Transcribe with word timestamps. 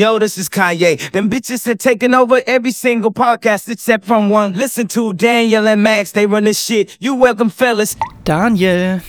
Yo, 0.00 0.18
this 0.18 0.38
is 0.38 0.48
Kanye. 0.48 0.96
Them 1.12 1.28
bitches 1.28 1.66
are 1.66 1.74
taking 1.74 2.14
over 2.14 2.40
every 2.46 2.70
single 2.70 3.12
podcast 3.12 3.68
except 3.68 4.06
from 4.06 4.30
one. 4.30 4.54
Listen 4.54 4.88
to 4.88 5.12
Daniel 5.12 5.68
and 5.68 5.82
Max, 5.82 6.12
they 6.12 6.24
run 6.24 6.44
this 6.44 6.58
shit. 6.58 6.96
You 7.00 7.16
welcome, 7.16 7.50
fellas. 7.50 7.96
Daniel. 8.24 9.02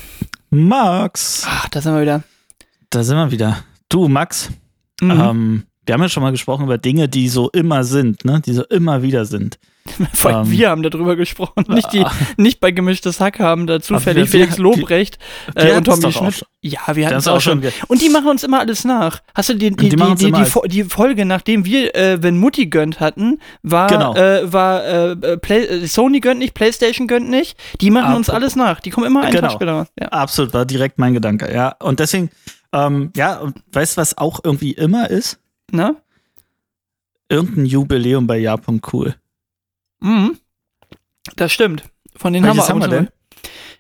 Max. 0.49 1.45
Ach, 1.47 1.69
da 1.69 1.79
sind 1.79 1.93
wir 1.93 2.01
wieder. 2.01 2.23
Da 2.89 3.03
sind 3.03 3.15
wir 3.15 3.31
wieder. 3.31 3.63
Du, 3.87 4.09
Max. 4.09 4.49
Mhm. 4.99 5.11
Ähm, 5.11 5.63
wir 5.85 5.93
haben 5.93 6.01
ja 6.01 6.09
schon 6.09 6.23
mal 6.23 6.31
gesprochen 6.31 6.65
über 6.65 6.77
Dinge, 6.77 7.07
die 7.07 7.29
so 7.29 7.49
immer 7.51 7.85
sind, 7.85 8.25
ne? 8.25 8.41
Die 8.45 8.51
so 8.51 8.65
immer 8.65 9.01
wieder 9.01 9.23
sind. 9.23 9.59
Vor 10.13 10.31
allem 10.31 10.45
ähm, 10.45 10.51
wir 10.51 10.69
haben 10.69 10.83
darüber 10.83 11.15
gesprochen. 11.15 11.65
Nicht, 11.67 11.91
die, 11.91 12.05
nicht 12.37 12.59
bei 12.59 12.71
gemischtes 12.71 13.19
Hack 13.19 13.39
haben 13.39 13.65
da 13.67 13.79
zufällig 13.81 14.31
wir- 14.31 14.33
wir- 14.33 14.45
Felix 14.45 14.57
Lobrecht 14.57 15.17
wir 15.55 15.63
äh, 15.73 15.77
und 15.77 15.85
Tommy 15.85 16.11
Schmidt. 16.11 16.45
Ja, 16.61 16.79
wir 16.93 17.07
hatten 17.07 17.17
es 17.17 17.27
auch 17.27 17.41
schon. 17.41 17.63
Und 17.87 18.01
die 18.01 18.09
machen 18.09 18.27
uns 18.27 18.43
immer 18.43 18.59
alles 18.59 18.85
nach. 18.85 19.21
Hast 19.33 19.49
du 19.49 19.55
die, 19.55 19.71
die, 19.71 19.89
die 19.89 19.95
die, 19.95 20.01
uns 20.03 20.19
die, 20.19 20.31
die, 20.31 20.67
die 20.69 20.83
Folge, 20.83 21.25
nachdem 21.25 21.65
wir, 21.65 21.95
äh, 21.95 22.21
wenn 22.21 22.37
Mutti 22.37 22.67
gönnt 22.67 22.99
hatten, 22.99 23.39
war, 23.63 23.87
Genau. 23.87 24.15
äh, 24.15 24.53
war 24.53 24.83
äh, 24.83 25.11
äh, 25.13 25.37
Play, 25.37 25.63
äh, 25.65 25.87
Sony 25.87 26.19
gönnt 26.19 26.39
nicht, 26.39 26.53
Playstation 26.53 27.07
gönnt 27.07 27.29
nicht. 27.29 27.57
Die 27.81 27.89
machen 27.89 28.13
uns 28.15 28.29
Apropos- 28.29 28.43
alles 28.43 28.55
nach. 28.55 28.79
Die 28.81 28.91
kommen 28.91 29.07
immer 29.07 29.21
einen 29.23 29.31
Genau. 29.31 29.47
Tag 29.47 29.53
später. 29.53 29.87
Ja. 29.99 30.07
Absolut, 30.09 30.53
war 30.53 30.65
direkt 30.65 30.99
mein 30.99 31.13
Gedanke, 31.15 31.51
ja. 31.51 31.75
Und 31.79 31.99
deswegen, 31.99 32.29
ähm, 32.71 33.11
ja, 33.15 33.37
und 33.39 33.57
weißt 33.73 33.97
du, 33.97 34.01
was 34.01 34.17
auch 34.17 34.41
irgendwie 34.43 34.71
immer 34.73 35.09
ist? 35.09 35.39
Ne? 35.71 35.95
Irgendein 37.29 37.65
Jubiläum 37.65 38.27
bei 38.27 38.37
Japan 38.37 38.81
cool. 38.93 39.15
Mhm. 40.01 40.37
Das 41.35 41.51
stimmt. 41.51 41.83
Von 42.15 42.33
denen 42.33 42.45
Welches 42.45 42.69
haben 42.69 42.79
wir, 42.79 42.85
haben 42.85 42.91
wir 42.91 42.99
denn? 42.99 43.09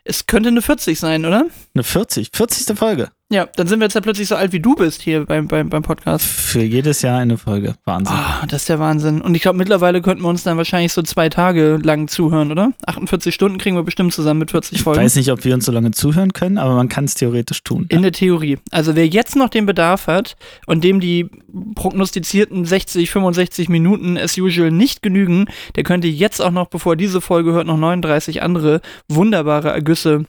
Es 0.03 0.25
könnte 0.25 0.49
eine 0.49 0.61
40 0.61 0.99
sein, 0.99 1.25
oder? 1.25 1.45
Eine 1.73 1.83
40, 1.83 2.31
40. 2.33 2.77
Folge. 2.77 3.11
Ja, 3.31 3.47
dann 3.55 3.65
sind 3.65 3.79
wir 3.79 3.85
jetzt 3.85 3.93
ja 3.93 4.01
plötzlich 4.01 4.27
so 4.27 4.35
alt 4.35 4.51
wie 4.51 4.59
du 4.59 4.75
bist 4.75 5.01
hier 5.01 5.25
beim, 5.25 5.47
beim, 5.47 5.69
beim 5.69 5.83
Podcast. 5.83 6.25
Für 6.25 6.61
jedes 6.61 7.01
Jahr 7.01 7.17
eine 7.17 7.37
Folge. 7.37 7.75
Wahnsinn. 7.85 8.13
Ah, 8.13 8.45
das 8.45 8.63
ist 8.63 8.69
der 8.69 8.77
Wahnsinn. 8.77 9.21
Und 9.21 9.35
ich 9.35 9.41
glaube, 9.41 9.57
mittlerweile 9.57 10.01
könnten 10.01 10.21
wir 10.23 10.27
uns 10.27 10.43
dann 10.43 10.57
wahrscheinlich 10.57 10.91
so 10.91 11.01
zwei 11.01 11.29
Tage 11.29 11.79
lang 11.81 12.09
zuhören, 12.09 12.51
oder? 12.51 12.73
48 12.85 13.33
Stunden 13.33 13.57
kriegen 13.57 13.77
wir 13.77 13.83
bestimmt 13.83 14.13
zusammen 14.13 14.41
mit 14.41 14.51
40 14.51 14.73
ich 14.73 14.83
Folgen. 14.83 15.01
weiß 15.01 15.15
nicht, 15.15 15.31
ob 15.31 15.45
wir 15.45 15.53
uns 15.53 15.65
so 15.65 15.71
lange 15.71 15.91
zuhören 15.91 16.33
können, 16.33 16.57
aber 16.57 16.75
man 16.75 16.89
kann 16.89 17.05
es 17.05 17.13
theoretisch 17.13 17.63
tun. 17.63 17.85
In 17.87 18.01
der 18.01 18.11
Theorie. 18.11 18.57
Also 18.69 18.97
wer 18.97 19.07
jetzt 19.07 19.37
noch 19.37 19.47
den 19.47 19.65
Bedarf 19.65 20.07
hat 20.07 20.35
und 20.65 20.83
dem 20.83 20.99
die 20.99 21.29
prognostizierten 21.75 22.65
60, 22.65 23.09
65 23.11 23.69
Minuten 23.69 24.17
as 24.17 24.37
usual 24.37 24.71
nicht 24.71 25.01
genügen, 25.01 25.45
der 25.77 25.83
könnte 25.83 26.09
jetzt 26.09 26.41
auch 26.41 26.51
noch, 26.51 26.67
bevor 26.67 26.97
diese 26.97 27.21
Folge 27.21 27.53
hört, 27.53 27.67
noch 27.67 27.77
39 27.77 28.41
andere 28.41 28.81
wunderbare 29.07 29.69
Ergüsse 29.69 30.25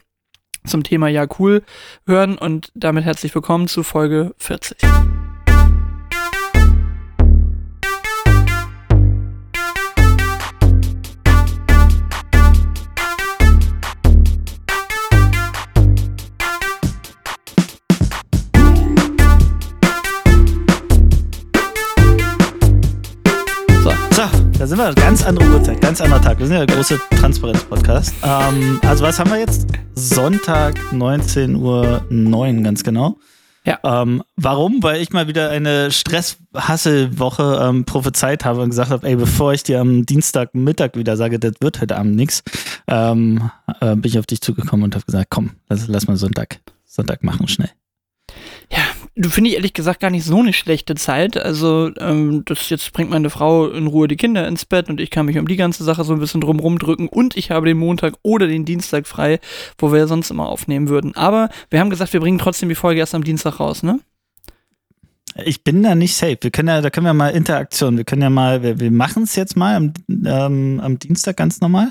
zum 0.65 0.83
Thema 0.83 1.07
Ja 1.07 1.25
cool 1.39 1.63
hören 2.05 2.37
und 2.37 2.71
damit 2.75 3.03
herzlich 3.03 3.33
willkommen 3.33 3.67
zu 3.67 3.83
Folge 3.83 4.33
40. 4.37 4.77
da 24.63 24.67
sind 24.67 24.77
wir. 24.77 24.93
Ganz 24.93 25.25
andere 25.25 25.49
Uhrzeit, 25.49 25.81
ganz 25.81 25.99
anderer 25.99 26.21
Tag. 26.21 26.39
Wir 26.39 26.47
sind 26.47 26.55
ja 26.55 26.65
der 26.65 26.73
große 26.73 26.97
Transparenz-Podcast. 27.19 28.13
Ähm, 28.23 28.79
also, 28.83 29.03
was 29.03 29.19
haben 29.19 29.29
wir 29.31 29.39
jetzt? 29.39 29.67
Sonntag, 29.93 30.79
19.09 30.93 31.57
Uhr, 31.57 32.63
ganz 32.63 32.81
genau. 32.85 33.17
Ja. 33.65 33.79
Ähm, 33.83 34.23
warum? 34.37 34.81
Weil 34.81 35.01
ich 35.01 35.11
mal 35.11 35.27
wieder 35.27 35.49
eine 35.49 35.91
Stress-Hassel-Woche 35.91 37.59
ähm, 37.61 37.83
prophezeit 37.83 38.45
habe 38.45 38.61
und 38.61 38.69
gesagt 38.69 38.89
habe, 38.89 39.05
ey, 39.05 39.17
bevor 39.17 39.51
ich 39.51 39.63
dir 39.63 39.81
am 39.81 40.05
Dienstagmittag 40.05 40.91
wieder 40.93 41.17
sage, 41.17 41.39
das 41.39 41.55
wird 41.59 41.81
heute 41.81 41.97
Abend 41.97 42.15
nichts, 42.15 42.41
ähm, 42.87 43.49
äh, 43.81 43.97
bin 43.97 44.05
ich 44.05 44.17
auf 44.17 44.27
dich 44.27 44.39
zugekommen 44.39 44.85
und 44.85 44.95
habe 44.95 45.05
gesagt, 45.05 45.29
komm, 45.29 45.51
lass, 45.67 45.89
lass 45.89 46.07
mal 46.07 46.15
Sonntag, 46.15 46.61
Sonntag 46.85 47.21
machen, 47.21 47.49
schnell. 47.49 47.71
Du 49.15 49.29
finde 49.29 49.51
ich 49.51 49.57
ehrlich 49.57 49.73
gesagt 49.73 49.99
gar 49.99 50.09
nicht 50.09 50.25
so 50.25 50.39
eine 50.39 50.53
schlechte 50.53 50.95
Zeit. 50.95 51.37
Also, 51.37 51.91
ähm, 51.99 52.41
das 52.45 52.69
jetzt 52.69 52.91
bringt 52.93 53.11
meine 53.11 53.29
Frau 53.29 53.67
in 53.67 53.85
Ruhe 53.85 54.07
die 54.07 54.15
Kinder 54.15 54.47
ins 54.47 54.65
Bett 54.65 54.89
und 54.89 54.99
ich 54.99 55.11
kann 55.11 55.27
mich 55.27 55.37
um 55.37 55.47
die 55.47 55.55
ganze 55.55 55.83
Sache 55.83 56.03
so 56.03 56.13
ein 56.13 56.19
bisschen 56.19 56.41
drum 56.41 56.59
rumdrücken 56.59 57.07
und 57.07 57.37
ich 57.37 57.51
habe 57.51 57.67
den 57.67 57.77
Montag 57.77 58.15
oder 58.23 58.47
den 58.47 58.65
Dienstag 58.65 59.05
frei, 59.05 59.39
wo 59.77 59.91
wir 59.91 59.99
ja 59.99 60.07
sonst 60.07 60.31
immer 60.31 60.49
aufnehmen 60.49 60.89
würden. 60.89 61.15
Aber 61.15 61.49
wir 61.69 61.79
haben 61.79 61.91
gesagt, 61.91 62.13
wir 62.13 62.21
bringen 62.21 62.39
trotzdem 62.39 62.69
die 62.69 62.75
Folge 62.75 63.01
erst 63.01 63.13
am 63.13 63.23
Dienstag 63.23 63.59
raus, 63.59 63.83
ne? 63.83 63.99
Ich 65.45 65.63
bin 65.63 65.83
da 65.83 65.93
nicht 65.93 66.15
safe. 66.15 66.37
Wir 66.41 66.51
können 66.51 66.69
ja, 66.69 66.81
da 66.81 66.89
können 66.89 67.05
wir 67.05 67.13
mal 67.13 67.29
Interaktion. 67.29 67.97
Wir 67.97 68.03
können 68.03 68.21
ja 68.21 68.29
mal, 68.31 68.63
wir, 68.63 68.79
wir 68.79 68.91
machen 68.91 69.23
es 69.23 69.35
jetzt 69.35 69.55
mal 69.55 69.75
am, 69.75 69.93
ähm, 70.25 70.79
am 70.83 70.97
Dienstag 70.97 71.37
ganz 71.37 71.61
normal. 71.61 71.89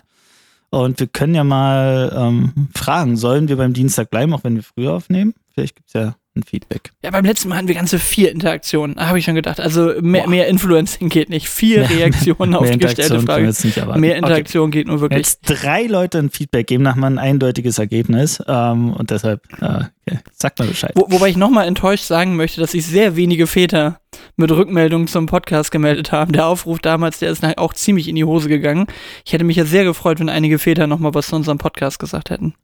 Und 0.70 0.98
wir 0.98 1.06
können 1.06 1.34
ja 1.34 1.44
mal 1.44 2.12
ähm, 2.16 2.68
fragen, 2.74 3.16
sollen 3.16 3.48
wir 3.48 3.56
beim 3.56 3.74
Dienstag 3.74 4.10
bleiben, 4.10 4.32
auch 4.32 4.42
wenn 4.42 4.56
wir 4.56 4.62
früher 4.62 4.92
aufnehmen? 4.92 5.34
Vielleicht 5.54 5.76
gibt 5.76 5.88
es 5.88 5.94
ja 5.94 6.14
ein 6.34 6.42
Feedback. 6.42 6.92
Ja, 7.02 7.10
beim 7.10 7.24
letzten 7.24 7.48
Mal 7.48 7.56
hatten 7.56 7.68
wir 7.68 7.74
ganze 7.74 7.98
vier 7.98 8.32
Interaktionen, 8.32 8.96
habe 8.98 9.18
ich 9.18 9.24
schon 9.24 9.34
gedacht. 9.34 9.60
Also 9.60 9.92
mehr, 10.00 10.22
Boah. 10.22 10.30
mehr 10.30 10.48
Influencing 10.48 11.10
geht 11.10 11.28
nicht. 11.28 11.48
Vier 11.48 11.88
Reaktionen 11.90 12.54
auf 12.54 12.70
die 12.70 12.78
gestellte 12.78 13.20
Frage. 13.20 13.52
Mehr 13.98 14.12
Okay. 14.12 14.18
Interaktion 14.18 14.70
geht 14.70 14.86
nur 14.86 15.00
wirklich. 15.00 15.18
Jetzt 15.18 15.40
drei 15.44 15.84
Leute 15.84 16.18
ein 16.18 16.30
Feedback 16.30 16.66
geben, 16.66 16.82
nach 16.82 16.96
mal 16.96 17.08
ein 17.08 17.18
eindeutiges 17.18 17.78
Ergebnis. 17.78 18.42
Ähm, 18.46 18.94
und 18.94 19.10
deshalb, 19.10 19.42
äh, 19.60 19.84
okay. 20.06 20.18
sagt 20.32 20.58
mal 20.58 20.68
Bescheid. 20.68 20.92
Wo, 20.94 21.06
wobei 21.10 21.28
ich 21.28 21.36
nochmal 21.36 21.66
enttäuscht 21.66 22.04
sagen 22.04 22.36
möchte, 22.36 22.60
dass 22.60 22.72
sich 22.72 22.86
sehr 22.86 23.16
wenige 23.16 23.46
Väter 23.46 24.00
mit 24.36 24.50
Rückmeldungen 24.50 25.08
zum 25.08 25.26
Podcast 25.26 25.70
gemeldet 25.70 26.12
haben. 26.12 26.32
Der 26.32 26.46
Aufruf 26.46 26.78
damals, 26.78 27.18
der 27.18 27.30
ist 27.30 27.44
auch 27.58 27.74
ziemlich 27.74 28.08
in 28.08 28.16
die 28.16 28.24
Hose 28.24 28.48
gegangen. 28.48 28.86
Ich 29.24 29.32
hätte 29.32 29.44
mich 29.44 29.56
ja 29.56 29.64
sehr 29.64 29.84
gefreut, 29.84 30.20
wenn 30.20 30.28
einige 30.28 30.58
Väter 30.58 30.86
nochmal 30.86 31.14
was 31.14 31.28
zu 31.28 31.36
unserem 31.36 31.58
Podcast 31.58 31.98
gesagt 31.98 32.30
hätten. 32.30 32.54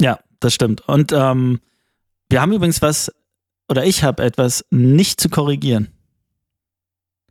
Ja, 0.00 0.18
das 0.40 0.54
stimmt. 0.54 0.86
Und 0.86 1.12
ähm, 1.12 1.60
wir 2.28 2.40
haben 2.40 2.52
übrigens 2.52 2.82
was, 2.82 3.12
oder 3.68 3.84
ich 3.84 4.02
habe 4.04 4.22
etwas 4.22 4.64
nicht 4.70 5.20
zu 5.20 5.28
korrigieren. 5.28 5.88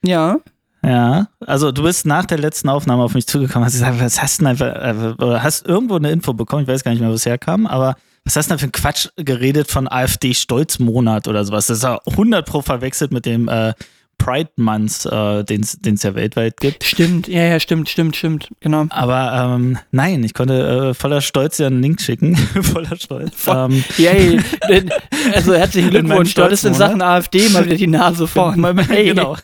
Ja. 0.03 0.37
Ja, 0.83 1.27
also 1.39 1.71
du 1.71 1.83
bist 1.83 2.05
nach 2.05 2.25
der 2.25 2.37
letzten 2.37 2.69
Aufnahme 2.69 3.03
auf 3.03 3.13
mich 3.13 3.27
zugekommen, 3.27 3.65
hast 3.65 3.73
gesagt, 3.73 3.99
was 3.99 4.21
hast 4.21 4.39
du 4.39 4.43
denn 4.43 4.51
einfach, 4.51 4.67
äh, 4.67 5.23
oder 5.23 5.41
hast 5.41 5.65
irgendwo 5.65 5.95
eine 5.95 6.11
Info 6.11 6.33
bekommen, 6.33 6.63
ich 6.63 6.67
weiß 6.67 6.83
gar 6.83 6.91
nicht 6.91 7.01
mehr, 7.01 7.09
wo 7.09 7.15
es 7.15 7.25
herkam, 7.25 7.65
aber 7.65 7.95
was 8.23 8.35
hast 8.35 8.47
du 8.47 8.49
denn 8.51 8.59
für 8.59 8.67
ein 8.67 8.71
Quatsch 8.71 9.07
geredet 9.15 9.71
von 9.71 9.87
AfD-Stolzmonat 9.87 11.27
oder 11.27 11.43
sowas? 11.45 11.67
Das 11.67 11.77
ist 11.77 11.83
ja 11.83 11.99
100 12.05 12.45
pro 12.45 12.61
verwechselt 12.61 13.11
mit 13.11 13.25
dem 13.25 13.47
äh, 13.47 13.73
Pride 14.17 14.49
Month, 14.57 15.05
äh, 15.05 15.43
den 15.43 15.61
es 15.61 16.03
ja 16.03 16.15
weltweit 16.15 16.57
gibt. 16.59 16.83
Stimmt, 16.83 17.27
ja, 17.27 17.43
ja, 17.43 17.59
stimmt, 17.59 17.87
stimmt, 17.89 18.15
stimmt, 18.15 18.49
genau. 18.59 18.85
Aber 18.89 19.53
ähm, 19.55 19.77
nein, 19.91 20.23
ich 20.23 20.33
konnte 20.33 20.89
äh, 20.89 20.93
voller 20.93 21.21
Stolz 21.21 21.57
dir 21.57 21.67
einen 21.67 21.81
Link 21.81 22.01
schicken. 22.01 22.35
voller 22.61 22.95
Stolz. 22.97 23.31
Voll- 23.35 23.55
Ähm, 23.71 23.83
Yay. 23.97 24.39
Denn- 24.69 24.89
also 25.33 25.53
herzlichen 25.53 25.89
Glückwunsch, 25.91 26.33
du 26.33 26.43
hattest 26.43 26.65
in. 26.65 26.73
Sachen 26.73 27.01
AfD 27.01 27.47
mal 27.49 27.65
wieder 27.65 27.75
die 27.77 27.87
Nase 27.87 28.27
vorn. 28.27 28.63
Hey. 28.87 29.05
Genau. 29.05 29.37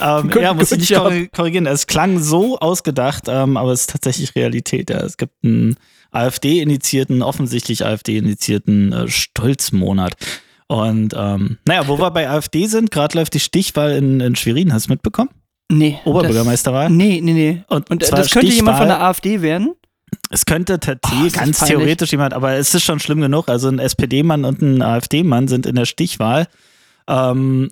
ähm, 0.00 0.30
Good- 0.30 0.42
ja, 0.42 0.54
muss 0.54 0.72
ich 0.72 0.78
nicht 0.78 0.90
job. 0.90 1.06
korri- 1.08 1.28
korrigieren. 1.34 1.66
Es 1.66 1.86
klang 1.86 2.18
so 2.20 2.58
ausgedacht, 2.58 3.24
ähm, 3.28 3.56
aber 3.56 3.72
es 3.72 3.82
ist 3.82 3.90
tatsächlich 3.90 4.34
Realität. 4.36 4.90
Ja. 4.90 4.98
Es 4.98 5.16
gibt 5.16 5.32
einen 5.44 5.76
AfD-initiierten, 6.10 7.22
offensichtlich 7.22 7.84
AfD-initiierten 7.84 8.92
äh, 8.92 9.08
Stolzmonat. 9.08 10.14
Und 10.68 11.14
ähm, 11.16 11.58
naja, 11.66 11.88
wo 11.88 11.98
wir 11.98 12.10
bei 12.10 12.28
AfD 12.28 12.66
sind, 12.66 12.90
gerade 12.90 13.16
läuft 13.18 13.34
die 13.34 13.40
Stichwahl 13.40 13.92
in, 13.92 14.20
in 14.20 14.36
Schwerin, 14.36 14.72
hast 14.72 14.86
du 14.88 14.92
mitbekommen? 14.92 15.30
Nee. 15.70 15.98
Oberbürgermeisterwahl. 16.04 16.88
Nee, 16.90 17.20
nee, 17.22 17.32
nee. 17.32 17.62
Und, 17.68 17.90
Und 17.90 18.02
äh, 18.02 18.10
das 18.10 18.30
könnte 18.30 18.52
jemand 18.52 18.78
von 18.78 18.86
der 18.86 18.96
Stichwahl- 18.96 19.08
AfD 19.08 19.42
werden? 19.42 19.74
Es 20.30 20.46
könnte 20.46 20.78
tatsächlich 20.80 21.34
Oh, 21.36 21.38
ganz 21.40 21.58
theoretisch 21.60 22.12
jemand, 22.12 22.32
aber 22.32 22.52
es 22.54 22.74
ist 22.74 22.82
schon 22.84 23.00
schlimm 23.00 23.20
genug. 23.20 23.48
Also 23.48 23.68
ein 23.68 23.78
SPD-Mann 23.78 24.44
und 24.46 24.62
ein 24.62 24.80
AfD-Mann 24.82 25.48
sind 25.48 25.66
in 25.66 25.74
der 25.74 25.84
Stichwahl 25.84 26.48
ähm, 27.08 27.70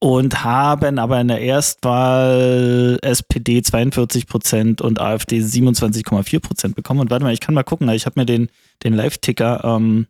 und 0.00 0.44
haben 0.44 0.98
aber 0.98 1.20
in 1.20 1.28
der 1.28 1.40
Erstwahl 1.40 2.98
SPD 3.02 3.62
42 3.62 4.26
Prozent 4.26 4.80
und 4.82 5.00
AfD 5.00 5.38
27,4 5.38 6.40
Prozent 6.40 6.76
bekommen. 6.76 7.00
Und 7.00 7.10
warte 7.10 7.24
mal, 7.24 7.32
ich 7.32 7.40
kann 7.40 7.54
mal 7.54 7.62
gucken. 7.62 7.88
Ich 7.90 8.04
habe 8.06 8.20
mir 8.20 8.26
den, 8.26 8.48
den 8.82 8.92
Live-Ticker 8.94 9.62
ähm, 9.64 10.06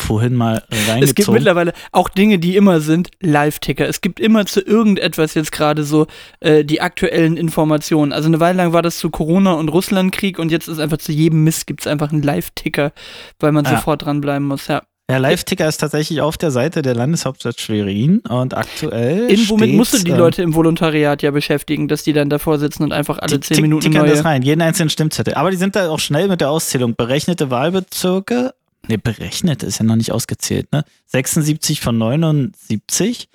vorhin 0.00 0.34
mal 0.34 0.62
reingezogen. 0.70 1.02
Es 1.02 1.14
gibt 1.14 1.28
mittlerweile 1.30 1.72
auch 1.92 2.08
Dinge, 2.08 2.38
die 2.38 2.56
immer 2.56 2.80
sind, 2.80 3.10
Live-Ticker. 3.20 3.88
Es 3.88 4.00
gibt 4.00 4.20
immer 4.20 4.46
zu 4.46 4.60
irgendetwas 4.60 5.34
jetzt 5.34 5.52
gerade 5.52 5.84
so 5.84 6.06
äh, 6.40 6.64
die 6.64 6.80
aktuellen 6.80 7.36
Informationen. 7.36 8.12
Also 8.12 8.28
eine 8.28 8.38
Weile 8.40 8.58
lang 8.58 8.72
war 8.72 8.82
das 8.82 8.98
zu 8.98 9.10
Corona 9.10 9.52
und 9.54 9.68
Russlandkrieg 9.68 10.38
und 10.38 10.50
jetzt 10.52 10.68
ist 10.68 10.78
einfach 10.78 10.98
zu 10.98 11.12
jedem 11.12 11.44
Mist 11.44 11.66
gibt 11.66 11.80
es 11.80 11.86
einfach 11.86 12.12
einen 12.12 12.22
Live-Ticker, 12.22 12.92
weil 13.40 13.52
man 13.52 13.64
Ja. 13.64 13.72
sofort 13.72 14.04
dranbleiben 14.04 14.46
muss. 14.46 14.68
Ja. 14.68 14.82
Der 15.08 15.20
Live-Ticker 15.20 15.68
ist 15.68 15.76
tatsächlich 15.78 16.20
auf 16.20 16.36
der 16.36 16.50
Seite 16.50 16.82
der 16.82 16.96
Landeshauptstadt 16.96 17.60
Schwerin 17.60 18.18
und 18.28 18.56
aktuell. 18.56 19.30
In, 19.30 19.48
womit 19.48 19.72
musst 19.74 19.94
du 19.94 19.98
die 20.02 20.10
ähm, 20.10 20.18
Leute 20.18 20.42
im 20.42 20.52
Volontariat 20.54 21.22
ja 21.22 21.30
beschäftigen, 21.30 21.86
dass 21.86 22.02
die 22.02 22.12
dann 22.12 22.28
davor 22.28 22.58
sitzen 22.58 22.82
und 22.82 22.92
einfach 22.92 23.18
alle 23.20 23.38
Die 23.38 23.40
zehn 23.40 23.62
Minuten 23.62 23.84
tickern 23.84 24.02
neue. 24.06 24.10
das 24.16 24.24
rein, 24.24 24.42
jeden 24.42 24.62
einzelnen 24.62 24.90
Stimmzettel. 24.90 25.34
Aber 25.34 25.52
die 25.52 25.56
sind 25.58 25.76
da 25.76 25.90
auch 25.90 26.00
schnell 26.00 26.26
mit 26.26 26.40
der 26.40 26.50
Auszählung. 26.50 26.96
Berechnete 26.96 27.50
Wahlbezirke 27.50 28.52
Ne, 28.88 28.98
berechnet 28.98 29.62
ist 29.62 29.78
ja 29.78 29.84
noch 29.84 29.96
nicht 29.96 30.12
ausgezählt, 30.12 30.70
ne? 30.72 30.84
76 31.06 31.80
von 31.80 31.98
79. 31.98 33.28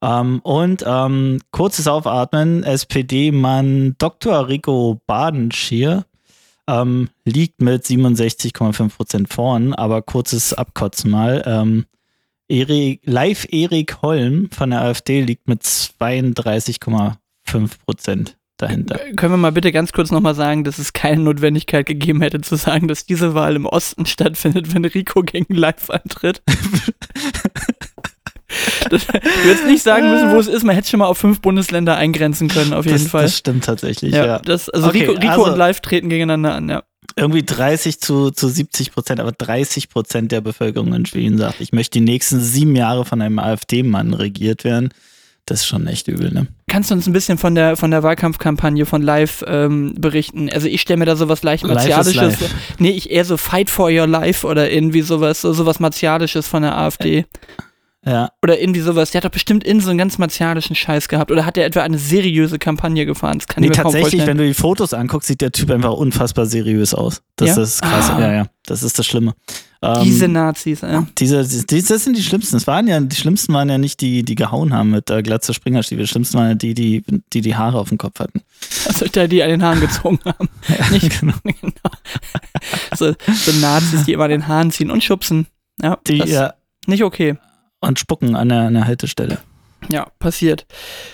Ähm, 0.00 0.40
und 0.40 0.84
ähm, 0.86 1.40
kurzes 1.50 1.86
Aufatmen, 1.88 2.64
SPD-Mann 2.64 3.94
Dr. 3.98 4.48
Rico 4.48 5.00
Badenschier 5.06 6.04
ähm, 6.68 7.08
liegt 7.24 7.60
mit 7.60 7.84
67,5 7.84 8.96
Prozent 8.96 9.32
vorn, 9.32 9.74
aber 9.74 10.02
kurzes 10.02 10.52
Abkotzen 10.52 11.10
mal. 11.10 11.42
Ähm, 11.46 11.86
Erik, 12.48 13.00
Live 13.04 13.46
Erik 13.50 14.02
Holm 14.02 14.50
von 14.50 14.70
der 14.70 14.82
AfD 14.82 15.22
liegt 15.22 15.48
mit 15.48 15.62
32,5 15.62 17.16
Prozent 17.84 18.36
dahinter. 18.62 18.98
Können 19.16 19.32
wir 19.32 19.38
mal 19.38 19.52
bitte 19.52 19.72
ganz 19.72 19.92
kurz 19.92 20.10
nochmal 20.10 20.34
sagen, 20.34 20.64
dass 20.64 20.78
es 20.78 20.92
keine 20.92 21.22
Notwendigkeit 21.22 21.86
gegeben 21.86 22.22
hätte 22.22 22.40
zu 22.40 22.56
sagen, 22.56 22.88
dass 22.88 23.04
diese 23.04 23.34
Wahl 23.34 23.56
im 23.56 23.66
Osten 23.66 24.06
stattfindet, 24.06 24.74
wenn 24.74 24.84
Rico 24.84 25.22
gegen 25.22 25.54
Live 25.54 25.90
antritt? 25.90 26.42
Das, 28.90 29.06
du 29.06 29.12
hättest 29.14 29.66
nicht 29.66 29.82
sagen 29.82 30.10
müssen, 30.10 30.30
wo 30.32 30.38
es 30.38 30.46
ist. 30.46 30.62
Man 30.62 30.74
hätte 30.74 30.90
schon 30.90 30.98
mal 30.98 31.06
auf 31.06 31.18
fünf 31.18 31.40
Bundesländer 31.40 31.96
eingrenzen 31.96 32.48
können, 32.48 32.74
auf 32.74 32.84
jeden 32.84 32.98
das, 32.98 33.08
Fall. 33.08 33.22
Das 33.22 33.38
stimmt 33.38 33.64
tatsächlich, 33.64 34.12
ja. 34.12 34.26
ja. 34.26 34.38
Das, 34.40 34.68
also 34.68 34.88
Okay, 34.88 35.00
Rico, 35.00 35.12
Rico 35.12 35.28
also- 35.28 35.44
und 35.46 35.56
Live 35.56 35.80
treten 35.80 36.08
gegeneinander 36.08 36.54
an, 36.54 36.68
ja. 36.68 36.82
Irgendwie 37.16 37.42
30 37.42 38.00
zu, 38.00 38.30
zu 38.30 38.48
70 38.48 38.92
Prozent, 38.92 39.20
aber 39.20 39.32
30 39.32 39.88
Prozent 39.88 40.32
der 40.32 40.40
Bevölkerung 40.40 40.94
in 40.94 41.04
Schweden 41.04 41.36
sagt, 41.36 41.60
ich 41.60 41.72
möchte 41.72 41.98
die 41.98 42.04
nächsten 42.04 42.40
sieben 42.40 42.76
Jahre 42.76 43.04
von 43.04 43.20
einem 43.20 43.38
AfD-Mann 43.38 44.14
regiert 44.14 44.64
werden. 44.64 44.90
Das 45.46 45.60
ist 45.60 45.66
schon 45.66 45.86
echt 45.88 46.06
übel, 46.06 46.32
ne? 46.32 46.46
Kannst 46.68 46.90
du 46.90 46.94
uns 46.94 47.06
ein 47.08 47.12
bisschen 47.12 47.36
von 47.36 47.54
der, 47.56 47.76
von 47.76 47.90
der 47.90 48.02
Wahlkampfkampagne 48.04 48.86
von 48.86 49.02
Live 49.02 49.44
ähm, 49.46 49.94
berichten? 49.98 50.48
Also 50.50 50.68
ich 50.68 50.80
stelle 50.80 50.98
mir 50.98 51.04
da 51.04 51.16
sowas 51.16 51.42
leicht 51.42 51.66
Martialisches. 51.66 52.36
Nee, 52.78 52.90
ich 52.90 53.10
eher 53.10 53.24
so 53.24 53.36
Fight 53.36 53.68
for 53.68 53.90
Your 53.90 54.06
Life 54.06 54.46
oder 54.46 54.70
irgendwie 54.70 55.02
sowas, 55.02 55.40
so, 55.40 55.52
sowas 55.52 55.80
Martialisches 55.80 56.46
von 56.46 56.62
der 56.62 56.78
AfD. 56.78 57.26
Ja. 58.04 58.30
Oder 58.42 58.60
irgendwie 58.60 58.80
sowas. 58.80 59.10
Der 59.12 59.18
hat 59.20 59.24
doch 59.24 59.30
bestimmt 59.30 59.62
in 59.64 59.80
so 59.80 59.90
einen 59.90 59.98
ganz 59.98 60.18
martialischen 60.18 60.74
Scheiß 60.74 61.08
gehabt. 61.08 61.30
Oder 61.30 61.44
hat 61.46 61.56
er 61.56 61.66
etwa 61.66 61.82
eine 61.82 61.98
seriöse 61.98 62.58
Kampagne 62.58 63.06
gefahren? 63.06 63.38
Das 63.38 63.46
kann 63.46 63.62
Nee, 63.62 63.70
ich 63.70 63.76
mir 63.76 63.82
tatsächlich, 63.82 64.26
wenn 64.26 64.38
du 64.38 64.44
die 64.46 64.54
Fotos 64.54 64.92
anguckst, 64.94 65.28
sieht 65.28 65.40
der 65.40 65.52
Typ 65.52 65.70
einfach 65.70 65.92
unfassbar 65.92 66.46
seriös 66.46 66.94
aus. 66.94 67.22
Das 67.36 67.56
Ja? 67.56 67.62
ist 67.62 67.82
krass. 67.82 68.10
Ah. 68.10 68.20
Ja, 68.20 68.32
ja. 68.32 68.46
Das 68.66 68.82
ist 68.82 68.98
das 68.98 69.06
Schlimme. 69.06 69.34
Ähm, 69.84 70.04
Diese 70.04 70.28
Nazis, 70.28 70.84
äh. 70.84 71.02
Diese, 71.18 71.44
die, 71.66 71.82
das 71.82 72.04
sind 72.04 72.16
die 72.16 72.22
schlimmsten. 72.22 72.56
Es 72.56 72.68
waren 72.68 72.86
ja, 72.86 73.00
die 73.00 73.16
schlimmsten 73.16 73.52
waren 73.52 73.68
ja 73.68 73.78
nicht 73.78 74.00
die, 74.00 74.22
die 74.22 74.36
gehauen 74.36 74.72
haben 74.72 74.90
mit 74.90 75.10
äh, 75.10 75.22
Glatze 75.22 75.52
Springerstiefel. 75.52 76.04
Die 76.04 76.08
schlimmsten 76.08 76.38
waren 76.38 76.48
ja 76.50 76.54
die, 76.54 76.74
die, 76.74 77.02
die 77.32 77.40
die 77.40 77.56
Haare 77.56 77.80
auf 77.80 77.88
dem 77.88 77.98
Kopf 77.98 78.20
hatten. 78.20 78.42
Also 78.86 79.06
der, 79.06 79.26
die 79.26 79.42
an 79.42 79.50
den 79.50 79.62
Haaren 79.62 79.80
gezogen 79.80 80.20
haben. 80.24 80.48
Nicht 80.92 81.20
genau. 81.20 81.34
genau. 81.42 81.72
So, 82.96 83.12
so 83.12 83.52
Nazis, 83.60 84.04
die 84.04 84.12
immer 84.12 84.28
den 84.28 84.46
Haaren 84.46 84.70
ziehen 84.70 84.90
und 84.90 85.02
schubsen. 85.02 85.46
Ja, 85.82 85.98
Die, 86.06 86.18
ja, 86.18 86.54
nicht 86.86 87.02
okay. 87.02 87.36
und 87.80 87.98
spucken 87.98 88.36
an 88.36 88.50
der, 88.50 88.60
an 88.62 88.74
der 88.74 88.86
Haltestelle. 88.86 89.38
Ja, 89.88 90.06
passiert. 90.20 90.66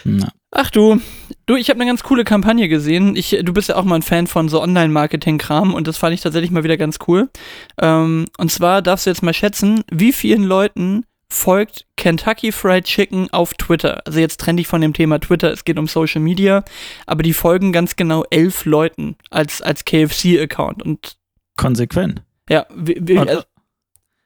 Na. 0.05 0.29
Ach 0.51 0.71
du, 0.71 1.01
du, 1.47 1.57
ich 1.57 1.69
habe 1.69 1.81
eine 1.81 1.91
ganz 1.91 2.03
coole 2.03 2.25
Kampagne 2.25 2.69
gesehen. 2.69 3.17
Ich, 3.17 3.37
du 3.43 3.53
bist 3.53 3.69
ja 3.69 3.77
auch 3.77 3.85
mal 3.85 3.97
ein 3.97 4.03
Fan 4.03 4.27
von 4.27 4.49
so 4.49 4.63
Online-Marketing-Kram 4.63 5.75
und 5.75 5.87
das 5.87 5.99
fand 5.99 6.15
ich 6.15 6.23
tatsächlich 6.23 6.51
mal 6.51 6.65
wieder 6.65 6.79
ganz 6.79 6.99
cool. 7.07 7.29
Ähm, 7.81 8.25
und 8.39 8.51
zwar 8.51 8.81
darfst 8.81 9.07
du 9.07 9.11
jetzt 9.11 9.23
mal 9.23 9.35
schätzen, 9.35 9.85
wie 9.91 10.13
vielen 10.13 10.45
Leuten 10.45 11.05
folgt 11.31 11.87
Kentucky 11.97 12.53
Fried 12.53 12.85
Chicken 12.85 13.31
auf 13.31 13.53
Twitter. 13.55 14.03
Also 14.07 14.21
jetzt 14.21 14.41
trenne 14.41 14.63
ich 14.63 14.67
von 14.67 14.81
dem 14.81 14.95
Thema 14.95 15.21
Twitter, 15.21 15.53
es 15.53 15.65
geht 15.65 15.79
um 15.79 15.87
Social 15.87 16.23
Media, 16.23 16.65
aber 17.07 17.23
die 17.23 17.35
folgen 17.35 17.71
ganz 17.73 17.97
genau 17.97 18.25
elf 18.31 18.65
Leuten 18.65 19.17
als, 19.31 19.61
als 19.61 19.85
KFC-Account. 19.85 20.83
Und 20.83 21.19
Konsequent. 21.57 22.23
ja, 22.49 22.67
wie, 22.75 22.97
wie, 23.01 23.19
also, 23.19 23.43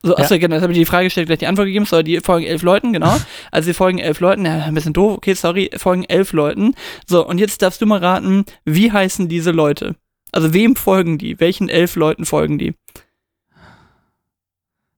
so, 0.02 0.16
achso, 0.16 0.38
genau, 0.38 0.56
jetzt 0.56 0.62
habe 0.62 0.72
ich 0.72 0.78
die 0.78 0.84
Frage 0.84 1.04
gestellt, 1.04 1.28
gleich 1.28 1.38
die 1.38 1.46
Antwort 1.46 1.66
gegeben. 1.66 1.84
So, 1.84 2.02
die 2.02 2.20
folgen 2.20 2.46
elf 2.46 2.62
Leuten, 2.62 2.92
genau. 2.92 3.16
Also 3.52 3.66
sie 3.66 3.74
folgen 3.74 3.98
elf 3.98 4.20
Leuten, 4.20 4.44
ja, 4.44 4.64
ein 4.64 4.74
bisschen 4.74 4.92
doof, 4.92 5.16
okay, 5.16 5.34
sorry, 5.34 5.70
folgen 5.76 6.04
elf 6.04 6.32
Leuten. 6.32 6.74
So, 7.06 7.26
und 7.26 7.38
jetzt 7.38 7.62
darfst 7.62 7.80
du 7.80 7.86
mal 7.86 8.00
raten, 8.00 8.44
wie 8.64 8.90
heißen 8.90 9.28
diese 9.28 9.52
Leute? 9.52 9.94
Also 10.32 10.52
wem 10.54 10.76
folgen 10.76 11.18
die? 11.18 11.38
Welchen 11.38 11.68
elf 11.68 11.94
Leuten 11.94 12.24
folgen 12.24 12.58
die? 12.58 12.74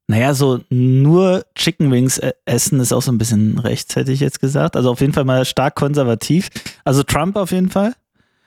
Naja, 0.06 0.34
so 0.34 0.60
nur 0.68 1.44
Chicken 1.54 1.90
Wings 1.90 2.18
äh, 2.18 2.32
essen 2.44 2.78
ist 2.80 2.92
auch 2.92 3.02
so 3.02 3.10
ein 3.10 3.18
bisschen 3.18 3.58
rechts, 3.58 3.96
hätte 3.96 4.12
ich 4.12 4.20
jetzt 4.20 4.40
gesagt. 4.40 4.76
Also 4.76 4.90
auf 4.90 5.00
jeden 5.00 5.12
Fall 5.12 5.24
mal 5.24 5.44
stark 5.44 5.74
konservativ. 5.74 6.50
Also 6.84 7.02
Trump 7.02 7.36
auf 7.36 7.52
jeden 7.52 7.70
Fall. 7.70 7.94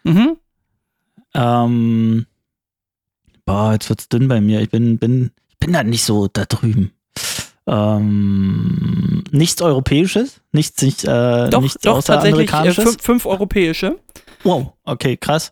Mhm. 0.04 0.38
Ähm, 1.34 2.26
boah, 3.46 3.74
jetzt 3.74 3.90
wird's 3.90 4.08
dünn 4.08 4.28
bei 4.28 4.40
mir. 4.40 4.62
Ich 4.62 4.70
bin, 4.70 5.00
bin, 5.00 5.32
bin 5.60 5.74
da 5.74 5.84
nicht 5.84 6.04
so 6.04 6.28
da 6.28 6.46
drüben. 6.46 6.92
Ähm, 7.68 9.24
nichts 9.32 9.62
Europäisches, 9.62 10.42
nichts, 10.54 10.82
nicht, 10.82 11.04
äh, 11.04 11.50
Doch, 11.50 11.62
nichts 11.62 11.82
doch, 11.82 12.02
tatsächlich 12.02 12.52
äh, 12.54 12.72
fünf, 12.72 13.02
fünf 13.02 13.26
europäische, 13.26 14.00
wow, 14.44 14.74
okay, 14.86 15.18
krass. 15.18 15.52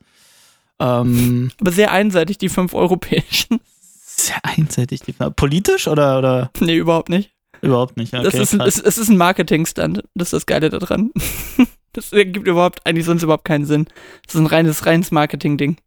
Ähm, 0.79 1.51
aber 1.59 1.71
sehr 1.71 1.91
einseitig 1.91 2.37
die 2.37 2.49
fünf 2.49 2.73
europäischen. 2.73 3.59
sehr 4.05 4.37
einseitig. 4.43 5.01
Die, 5.01 5.13
politisch 5.13 5.87
oder, 5.87 6.19
oder 6.19 6.51
nee, 6.59 6.77
überhaupt 6.77 7.09
nicht. 7.09 7.31
überhaupt 7.61 7.97
nicht? 7.97 8.13
Okay, 8.13 8.23
das 8.23 8.33
ist, 8.35 8.57
krass. 8.57 8.77
es, 8.77 8.81
es 8.81 8.97
ist 8.97 9.09
ein 9.09 9.17
Marketingstand. 9.17 10.03
Das 10.15 10.27
ist 10.27 10.33
das 10.33 10.45
Geile 10.45 10.69
daran. 10.69 11.11
das 11.93 12.13
ergibt 12.13 12.47
überhaupt 12.47 12.85
eigentlich 12.85 13.05
sonst 13.05 13.23
überhaupt 13.23 13.45
keinen 13.45 13.65
Sinn. 13.65 13.87
Das 14.25 14.35
ist 14.35 14.41
ein 14.41 14.47
reines, 14.47 14.85
reines 14.85 15.11
Marketing-Ding. 15.11 15.77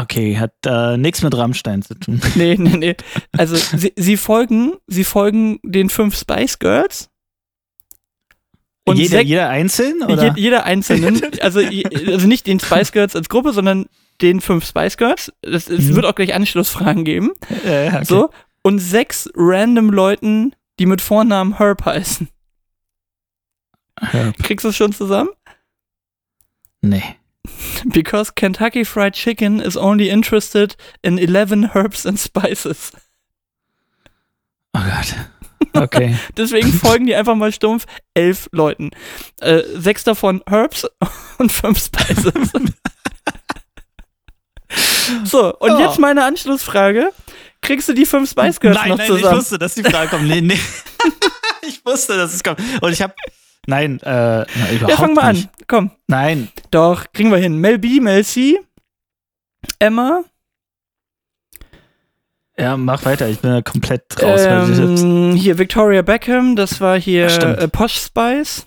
Okay, 0.00 0.38
hat 0.38 0.52
äh, 0.66 0.96
nichts 0.96 1.22
mit 1.22 1.36
Rammstein 1.36 1.82
zu 1.82 1.94
tun. 1.94 2.20
Nee, 2.34 2.56
nee, 2.58 2.76
nee. 2.76 2.96
Also 3.36 3.56
sie, 3.56 3.92
sie 3.96 4.16
folgen, 4.16 4.74
sie 4.86 5.04
folgen 5.04 5.58
den 5.62 5.88
fünf 5.90 6.16
Spice 6.18 6.58
Girls. 6.58 7.10
Und 8.84 8.98
jeder, 8.98 9.20
jeder 9.20 9.48
einzeln? 9.48 10.02
Oder? 10.02 10.26
je, 10.26 10.32
jeder 10.36 10.64
einzelnen, 10.64 11.20
also, 11.40 11.58
also 11.60 12.26
nicht 12.28 12.46
den 12.46 12.60
Spice 12.60 12.92
Girls 12.92 13.16
als 13.16 13.28
Gruppe, 13.28 13.52
sondern 13.52 13.86
den 14.22 14.40
fünf 14.40 14.64
Spice 14.66 14.96
Girls. 14.96 15.32
Es, 15.42 15.68
Mhm. 15.68 15.96
wird 15.96 16.04
auch 16.06 16.14
gleich 16.14 16.34
Anschlussfragen 16.34 17.04
geben. 17.04 17.32
Ja, 17.64 17.88
okay. 17.88 18.04
So. 18.04 18.30
Und 18.62 18.78
sechs 18.78 19.28
random 19.34 19.90
Leuten, 19.90 20.54
die 20.78 20.86
mit 20.86 21.00
Vornamen 21.00 21.58
Herb 21.58 21.84
heißen. 21.84 22.28
Ja. 24.12 24.32
Kriegst 24.42 24.64
du 24.64 24.68
es 24.68 24.76
schon 24.76 24.92
zusammen? 24.92 25.30
Nee. 26.82 27.02
Because 27.86 28.32
Kentucky 28.34 28.84
Fried 28.84 29.14
Chicken 29.14 29.60
is 29.60 29.76
only 29.76 30.08
interested 30.08 30.76
in 31.02 31.18
11 31.18 31.70
herbs 31.74 32.06
and 32.06 32.18
spices. 32.18 32.92
Oh 34.74 34.82
Gott. 34.84 35.14
Okay. 35.74 36.16
Deswegen 36.36 36.72
folgen 36.72 37.06
die 37.06 37.14
einfach 37.14 37.34
mal 37.34 37.52
stumpf 37.52 37.86
elf 38.14 38.48
Leuten. 38.52 38.90
Äh, 39.40 39.62
sechs 39.74 40.04
davon 40.04 40.42
Herbs 40.46 40.86
und 41.38 41.50
fünf 41.52 41.78
Spices. 41.82 42.32
so, 45.24 45.54
und 45.56 45.70
Oh. 45.72 45.78
jetzt 45.78 45.98
meine 45.98 46.24
Anschlussfrage. 46.24 47.12
Kriegst 47.62 47.88
du 47.88 47.94
die 47.94 48.06
fünf 48.06 48.30
Spice 48.30 48.60
Girls 48.60 48.76
nein, 48.76 48.90
noch 48.90 48.98
nein, 48.98 49.06
zusammen? 49.06 49.32
ich 49.32 49.38
wusste, 49.38 49.58
dass 49.58 49.74
die 49.74 49.82
Frage 49.82 50.10
kommt. 50.10 50.28
Nee, 50.28 50.40
nee. 50.40 50.58
ich 51.66 51.84
wusste, 51.84 52.16
dass 52.16 52.34
es 52.34 52.42
kommt. 52.44 52.60
Und 52.80 52.92
ich 52.92 53.02
habe 53.02 53.14
Nein, 53.66 54.00
äh, 54.02 54.06
na, 54.10 54.44
überhaupt 54.72 54.90
ja, 54.90 54.96
fang 54.96 55.14
mal 55.14 55.32
nicht. 55.32 55.46
an. 55.46 55.50
Komm. 55.66 55.90
Nein. 56.06 56.48
Doch, 56.70 57.06
kriegen 57.12 57.30
wir 57.30 57.38
hin. 57.38 57.58
Mel 57.58 57.78
B, 57.78 58.00
Mel 58.00 58.24
C, 58.24 58.58
Emma, 59.78 60.22
Ja, 62.58 62.76
mach 62.76 63.04
weiter. 63.04 63.28
Ich 63.28 63.40
bin 63.40 63.50
da 63.50 63.60
komplett 63.62 64.04
raus. 64.22 64.40
ähm, 64.44 65.34
hier 65.36 65.58
Victoria 65.58 66.02
Beckham, 66.02 66.56
das 66.56 66.80
war 66.80 66.98
hier 66.98 67.26
Ach, 67.30 67.42
äh, 67.62 67.68
Posh 67.68 67.96
Spice 67.96 68.66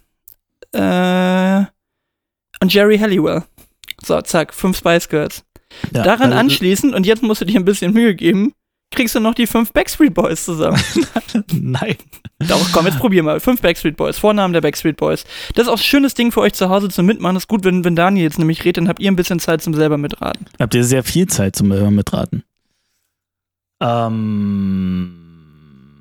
äh, 0.74 1.64
und 2.62 2.74
Jerry 2.74 3.00
Halliwell. 3.00 3.44
So, 4.06 4.22
zack, 4.22 4.54
fünf 4.54 4.78
Spice 4.78 5.10
Girls. 5.10 5.44
ja, 5.94 6.04
Daran 6.04 6.32
äh, 6.32 6.36
anschließend, 6.36 6.94
und 6.94 7.06
jetzt 7.06 7.24
musst 7.24 7.42
du 7.42 7.46
dir 7.46 7.60
ein 7.60 7.66
bisschen 7.66 7.94
Mühe 7.94 8.14
geben, 8.16 8.54
kriegst 8.92 9.16
du 9.16 9.20
noch 9.20 9.34
die 9.34 9.48
fünf 9.48 9.72
Backstreet 9.72 10.14
Boys 10.14 10.46
zusammen. 10.46 10.82
Nein. 11.54 11.96
Doch, 12.40 12.72
komm, 12.72 12.86
jetzt 12.86 13.00
probier 13.00 13.24
mal. 13.24 13.40
Fünf 13.40 13.62
Backstreet 13.62 13.98
Boys, 13.98 14.18
Vornamen 14.18 14.54
der 14.54 14.62
Backstreet 14.62 14.98
Boys. 14.98 15.26
Das 15.56 15.68
ist 15.68 15.70
auch 15.70 15.78
ein 15.78 15.84
schönes 15.84 16.14
Ding 16.14 16.32
für 16.32 16.42
euch 16.42 16.54
zu 16.54 16.70
Hause 16.70 16.90
zum 16.90 17.06
Mitmachen. 17.06 17.36
Das 17.36 17.44
ist 17.44 17.48
gut, 17.48 17.64
wenn, 17.64 17.84
wenn 17.84 17.96
Daniel 17.96 18.24
jetzt 18.24 18.40
nämlich 18.40 18.64
redet, 18.64 18.78
dann 18.78 18.88
habt 18.88 19.00
ihr 19.00 19.12
ein 19.12 19.16
bisschen 19.16 19.40
Zeit 19.40 19.62
zum 19.62 19.74
selber 19.74 19.98
mitraten. 19.98 20.46
Habt 20.60 20.74
ihr 20.74 20.84
sehr 20.84 21.04
viel 21.04 21.28
Zeit 21.28 21.56
zum 21.56 21.72
äh, 21.72 21.92
Mitraten? 21.92 22.44
Ähm. 23.82 25.16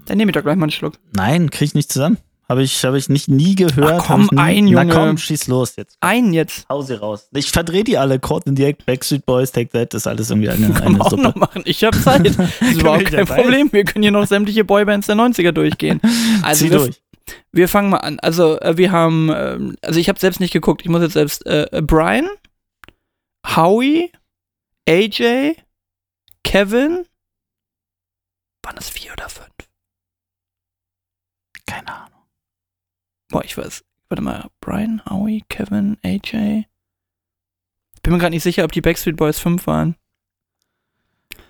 Dann 0.07 0.16
nehme 0.16 0.30
ich 0.30 0.35
doch 0.35 0.42
gleich 0.42 0.57
mal 0.57 0.64
einen 0.64 0.73
Schluck. 0.73 0.95
Nein, 1.12 1.50
krieg 1.50 1.66
ich 1.68 1.75
nicht 1.75 1.92
zusammen. 1.92 2.16
Habe 2.50 2.62
ich, 2.62 2.83
hab 2.83 2.95
ich 2.95 3.11
nicht 3.11 3.28
nie 3.28 3.55
gehört. 3.55 4.00
Ach, 4.00 4.07
komm, 4.07 4.31
ein, 4.37 4.64
Na 4.64 4.83
Junge. 4.83 4.95
komm, 4.95 5.19
schieß 5.19 5.49
los 5.49 5.76
jetzt. 5.76 5.99
Einen 6.00 6.33
jetzt. 6.33 6.67
Hau 6.71 6.81
sie 6.81 6.95
raus. 6.99 7.28
Ich 7.35 7.50
verdrehe 7.50 7.85
die 7.85 7.99
alle. 7.99 8.19
Court 8.19 8.47
and 8.49 8.59
Direct, 8.59 8.87
Backstreet 8.87 9.26
Boys, 9.26 9.52
Take 9.52 9.69
That, 9.71 9.93
ist 9.93 10.07
alles 10.07 10.31
irgendwie 10.31 10.49
eine, 10.49 10.67
eine 10.81 10.90
man 10.90 11.00
auch 11.02 11.11
Suppe. 11.11 11.23
noch 11.23 11.35
machen. 11.35 11.62
Ich 11.67 11.85
habe 11.85 11.99
Zeit. 12.02 12.25
Das 12.26 12.37
ist 12.38 12.61
wir 12.61 12.81
überhaupt 12.81 13.05
kein? 13.12 13.26
Problem. 13.26 13.71
Wir 13.73 13.85
können 13.85 14.02
hier 14.02 14.12
noch 14.12 14.26
sämtliche 14.26 14.64
Boybands 14.64 15.07
der 15.09 15.17
90er 15.17 15.52
durchgehen. 15.52 16.00
Also 16.43 16.64
Zieh 16.64 16.71
wir, 16.71 16.78
durch. 16.78 17.02
wir 17.52 17.69
fangen 17.69 17.90
mal 17.90 17.99
an. 17.99 18.19
Also 18.21 18.59
äh, 18.61 18.78
wir 18.78 18.93
haben, 18.93 19.31
ähm, 19.35 19.76
also 19.83 20.00
ich 20.00 20.09
habe 20.09 20.19
selbst 20.19 20.40
nicht 20.40 20.52
geguckt. 20.52 20.81
Ich 20.83 20.88
muss 20.88 21.02
jetzt 21.02 21.12
selbst, 21.14 21.45
äh, 21.47 21.64
äh, 21.73 21.83
Brian, 21.83 22.28
Howie, 23.57 24.11
AJ, 24.88 25.57
Kevin, 26.45 27.05
Waren 28.64 28.76
das 28.76 28.88
vier 28.88 29.12
oder 29.12 29.28
fünf? 29.28 29.49
Keine 31.67 31.88
Ahnung. 31.95 32.07
Boah, 33.28 33.44
ich 33.44 33.56
weiß. 33.56 33.85
Warte 34.08 34.23
mal. 34.23 34.47
Brian, 34.61 35.02
Howie, 35.08 35.44
Kevin, 35.49 35.99
AJ. 36.02 36.64
Bin 38.02 38.12
mir 38.12 38.18
gerade 38.18 38.35
nicht 38.35 38.42
sicher, 38.42 38.64
ob 38.64 38.73
die 38.73 38.80
Backstreet 38.80 39.16
Boys 39.16 39.38
fünf 39.38 39.66
waren. 39.66 39.97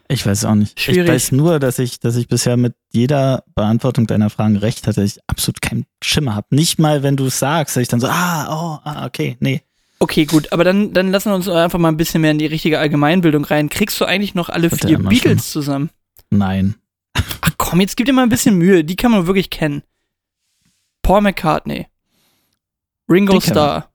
Ich 0.08 0.24
weiß 0.24 0.46
auch 0.46 0.54
nicht. 0.54 0.80
Schwierig. 0.80 1.04
Ich 1.04 1.14
weiß 1.14 1.32
nur, 1.32 1.60
dass 1.60 1.78
ich, 1.78 2.00
dass 2.00 2.16
ich 2.16 2.28
bisher 2.28 2.56
mit 2.56 2.74
jeder 2.90 3.44
Beantwortung 3.54 4.06
deiner 4.06 4.30
Fragen 4.30 4.56
recht 4.56 4.86
hatte. 4.86 5.02
Ich 5.02 5.18
absolut 5.26 5.60
keinen 5.60 5.84
Schimmer 6.02 6.34
habe. 6.34 6.46
Nicht 6.50 6.78
mal, 6.78 7.02
wenn 7.02 7.16
du 7.16 7.26
es 7.26 7.38
sagst, 7.38 7.76
dass 7.76 7.82
ich 7.82 7.88
dann 7.88 8.00
so, 8.00 8.08
ah, 8.08 8.48
oh, 8.48 8.80
ah, 8.84 9.04
okay, 9.04 9.36
nee. 9.40 9.62
Okay, 10.00 10.24
gut, 10.24 10.52
aber 10.52 10.64
dann, 10.64 10.92
dann 10.92 11.10
lassen 11.10 11.30
wir 11.30 11.34
uns 11.34 11.48
einfach 11.48 11.78
mal 11.78 11.88
ein 11.88 11.96
bisschen 11.96 12.22
mehr 12.22 12.30
in 12.30 12.38
die 12.38 12.46
richtige 12.46 12.78
Allgemeinbildung 12.78 13.44
rein. 13.44 13.68
Kriegst 13.68 14.00
du 14.00 14.04
eigentlich 14.04 14.34
noch 14.34 14.48
alle 14.48 14.70
vier 14.70 14.98
Beatles 14.98 15.50
zusammen? 15.50 15.90
Nein. 16.30 16.76
Ach 17.14 17.50
komm, 17.58 17.80
jetzt 17.80 17.96
gib 17.96 18.06
dir 18.06 18.12
mal 18.12 18.22
ein 18.22 18.28
bisschen 18.28 18.56
Mühe. 18.56 18.84
Die 18.84 18.96
kann 18.96 19.10
man 19.10 19.26
wirklich 19.26 19.50
kennen. 19.50 19.82
Paul 21.08 21.22
McCartney. 21.22 21.86
Ringo. 23.08 23.40
Starr. 23.40 23.88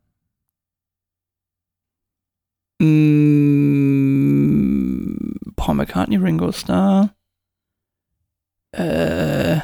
Mm, 4.04 5.36
Paul 5.56 5.76
McCartney, 5.76 6.18
Ringo 6.18 6.52
Starr. 6.52 7.14
Äh. 8.72 9.60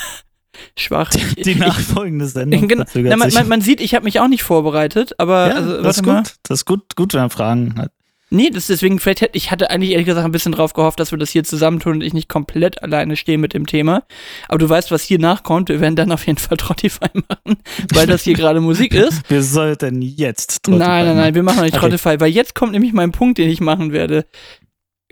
Schwach. 0.78 1.10
Die 1.10 1.50
Ich- 1.50 1.58
nachfolgende 1.58 2.26
Sendung. 2.26 2.66
Genau. 2.68 2.84
Na, 2.94 3.16
man, 3.16 3.30
man, 3.34 3.48
man 3.48 3.60
sieht, 3.60 3.82
ich 3.82 3.94
habe 3.94 4.04
mich 4.06 4.18
auch 4.20 4.28
nicht 4.28 4.42
vorbereitet, 4.42 5.12
aber 5.18 5.48
ja, 5.48 5.54
also, 5.56 5.82
das 5.82 5.98
ist 5.98 6.06
mal. 6.06 6.22
gut. 6.22 6.36
Das 6.44 6.60
ist 6.60 6.64
gut, 6.64 6.96
gut, 6.96 7.12
wenn 7.12 7.20
man 7.20 7.28
Fragen 7.28 7.76
hat. 7.76 7.92
Nee, 8.32 8.48
das 8.48 8.68
deswegen, 8.68 8.98
vielleicht 8.98 9.20
hätte 9.20 9.36
ich 9.36 9.50
hatte 9.50 9.70
eigentlich 9.70 9.90
ehrlich 9.90 10.06
gesagt 10.06 10.24
ein 10.24 10.32
bisschen 10.32 10.52
drauf 10.52 10.72
gehofft, 10.72 10.98
dass 10.98 11.10
wir 11.10 11.18
das 11.18 11.30
hier 11.30 11.44
zusammentun 11.44 11.96
und 11.96 12.00
ich 12.00 12.14
nicht 12.14 12.30
komplett 12.30 12.82
alleine 12.82 13.16
stehe 13.16 13.36
mit 13.36 13.52
dem 13.52 13.66
Thema. 13.66 14.04
Aber 14.48 14.56
du 14.56 14.66
weißt, 14.66 14.90
was 14.90 15.02
hier 15.02 15.18
nachkommt. 15.18 15.68
Wir 15.68 15.80
werden 15.80 15.96
dann 15.96 16.10
auf 16.10 16.26
jeden 16.26 16.38
Fall 16.38 16.56
Trottify 16.56 17.10
machen, 17.12 17.58
weil 17.92 18.06
das 18.06 18.22
hier 18.22 18.32
gerade 18.32 18.62
Musik 18.62 18.94
ist. 18.94 19.28
Wir 19.28 19.42
sollten 19.42 20.00
jetzt 20.00 20.66
nein, 20.66 20.78
nein, 20.78 21.16
nein, 21.16 21.34
wir 21.34 21.42
machen 21.42 21.56
noch 21.56 21.64
nicht 21.64 21.74
Okay. 21.74 21.90
Trottify, 21.90 22.20
weil 22.20 22.30
jetzt 22.30 22.54
kommt 22.54 22.72
nämlich 22.72 22.94
mein 22.94 23.12
Punkt, 23.12 23.36
den 23.36 23.50
ich 23.50 23.60
machen 23.60 23.92
werde. 23.92 24.24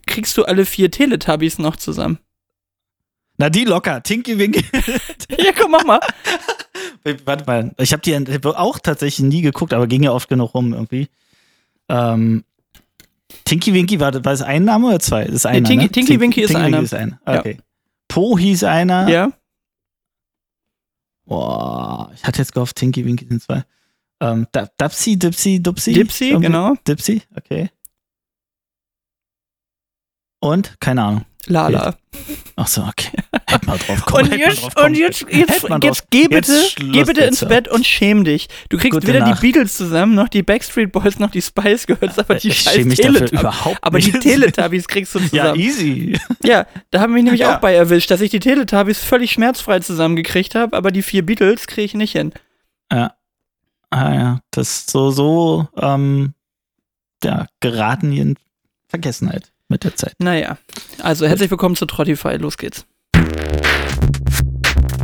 Kriegst 0.06 0.36
du 0.38 0.44
alle 0.44 0.64
vier 0.64 0.90
Teletubbies 0.90 1.58
noch 1.58 1.76
zusammen? 1.76 2.18
Na, 3.36 3.50
die 3.50 3.64
locker. 3.64 4.02
Tinky 4.02 4.38
Winky. 4.38 4.64
Ja, 5.38 5.52
komm, 5.58 5.70
mach 5.70 5.84
mal. 5.84 6.00
Warte 7.24 7.44
mal. 7.46 7.74
Ich 7.78 7.92
habe 7.92 8.02
die 8.02 8.16
auch 8.44 8.78
tatsächlich 8.78 9.26
nie 9.26 9.42
geguckt, 9.42 9.72
aber 9.72 9.86
ging 9.86 10.02
ja 10.02 10.12
oft 10.12 10.28
genug 10.28 10.54
rum 10.54 10.72
irgendwie. 10.72 11.08
Ähm, 11.88 12.44
Tinky 13.44 13.72
Winky, 13.75 14.00
war, 14.00 14.12
war 14.14 14.20
das 14.20 14.42
ein 14.42 14.64
Name 14.64 14.87
oder 14.88 15.00
zwei? 15.00 15.25
Das 15.25 15.34
ist 15.34 15.46
einer, 15.46 15.66
Tinky- 15.68 15.84
ne? 15.84 15.90
Tinky 15.90 16.12
Tink- 16.14 16.20
Winky 16.20 16.40
ist 16.42 16.49
Tinky 16.49 16.62
einer. 16.62 16.76
Winky 16.78 16.84
ist 16.84 16.94
einer. 16.94 17.20
Okay. 17.26 17.58
Po 18.08 18.38
hieß 18.38 18.64
einer. 18.64 19.08
Ja, 19.08 19.32
Boah, 21.26 22.10
ich 22.14 22.25
hatte 22.25 22.38
jetzt 22.38 22.52
gehofft, 22.52 22.75
Tinky 22.76 23.04
Winky 23.04 23.26
sind 23.28 23.40
zwei. 23.42 23.64
Ähm, 24.20 24.46
Da- 24.52 24.68
Dapsy, 24.76 25.16
Dipsy, 25.16 25.62
Dupsy? 25.62 25.92
Dipsy, 25.92 26.37
genau. 26.40 26.75
Dipsy, 26.87 27.22
okay. 27.37 27.70
Und? 30.40 30.80
Keine 30.80 31.04
Ahnung. 31.04 31.25
Lala. 31.47 31.94
Ach 32.56 32.66
so, 32.66 32.82
okay. 32.82 33.11
Hätte 33.49 33.66
mal 33.66 33.78
drauf 33.78 34.04
kommen. 34.04 34.30
Und 34.30 34.38
jetzt, 34.38 34.75
kommen 34.75 34.87
und 34.88 34.94
jetzt, 34.99 35.25
jetzt, 35.30 35.66
jetzt 35.82 36.11
geh 36.11 36.28
bitte, 36.28 36.52
Jetzt 36.52 36.76
geh 36.76 37.04
bitte 37.04 37.23
ins. 37.23 37.40
Bett 37.44 37.66
und 37.68 37.87
schäm 37.87 38.25
dich. 38.25 38.49
Du 38.68 38.76
kriegst 38.78 38.92
Gute 38.92 39.06
weder 39.09 39.20
Nacht. 39.20 39.42
die 39.42 39.47
Beatles 39.52 39.76
zusammen, 39.76 40.14
noch 40.14 40.28
die 40.28 40.42
Backstreet 40.42 40.92
Boys, 40.92 41.18
noch 41.18 41.30
die 41.30 41.40
Spice 41.42 41.87
Girls, 41.87 42.18
aber 42.18 42.35
die 42.37 42.49
ich 42.49 42.59
schäme 42.61 42.87
mich 42.87 42.99
dafür 42.99 43.14
Teletubbies. 43.14 43.40
überhaupt 43.40 43.78
Aber 43.82 43.99
die 43.99 44.12
nicht. 44.12 44.20
Teletubbies 44.23 44.87
kriegst 44.88 45.14
du 45.14 45.18
Ja, 45.18 45.26
zusammen. 45.28 45.61
easy. 45.61 46.18
Ja, 46.44 46.66
da 46.90 47.00
haben 47.00 47.11
wir 47.12 47.14
mich 47.14 47.25
nämlich 47.25 47.40
Ja. 47.40 47.56
auch 47.56 47.61
bei 47.61 47.75
erwischt, 47.75 48.11
dass 48.11 48.20
ich 48.20 48.30
die 48.30 48.40
Teletubbies 48.40 48.99
völlig 49.02 49.32
schmerzfrei 49.32 49.80
zusammengekriegt 49.80 50.54
habe, 50.54 50.76
aber 50.76 50.90
die 50.90 51.02
vier 51.02 51.25
Beatles 51.25 51.66
kriege 51.66 51.85
ich 51.87 51.94
nicht 51.94 52.12
hin. 52.12 52.32
Ja. 52.92 53.14
Ah 53.90 54.14
ja, 54.14 54.40
das 54.52 54.68
ist 54.80 54.90
so, 54.90 55.11
so, 55.11 55.68
ähm, 55.76 56.35
ja, 57.25 57.47
geraten 57.61 58.12
in 58.12 58.37
Vergessenheit 58.88 59.50
mit 59.70 59.84
der 59.84 59.94
Zeit. 59.96 60.14
Naja, 60.18 60.58
also 61.00 61.26
herzlich 61.26 61.50
willkommen 61.50 61.76
zu 61.76 61.86
Trottify, 61.86 62.36
los 62.36 62.58
geht's. 62.58 62.84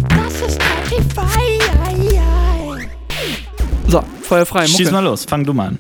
Das 0.08 0.42
ist 0.42 0.60
ei. 0.60 0.76
So, 3.88 4.02
Feuer 4.22 4.44
frei, 4.44 4.66
Schieß 4.66 4.80
Mucke. 4.80 4.92
mal 4.92 5.04
los, 5.04 5.24
fang 5.24 5.44
du 5.44 5.54
mal 5.54 5.68
an. 5.68 5.78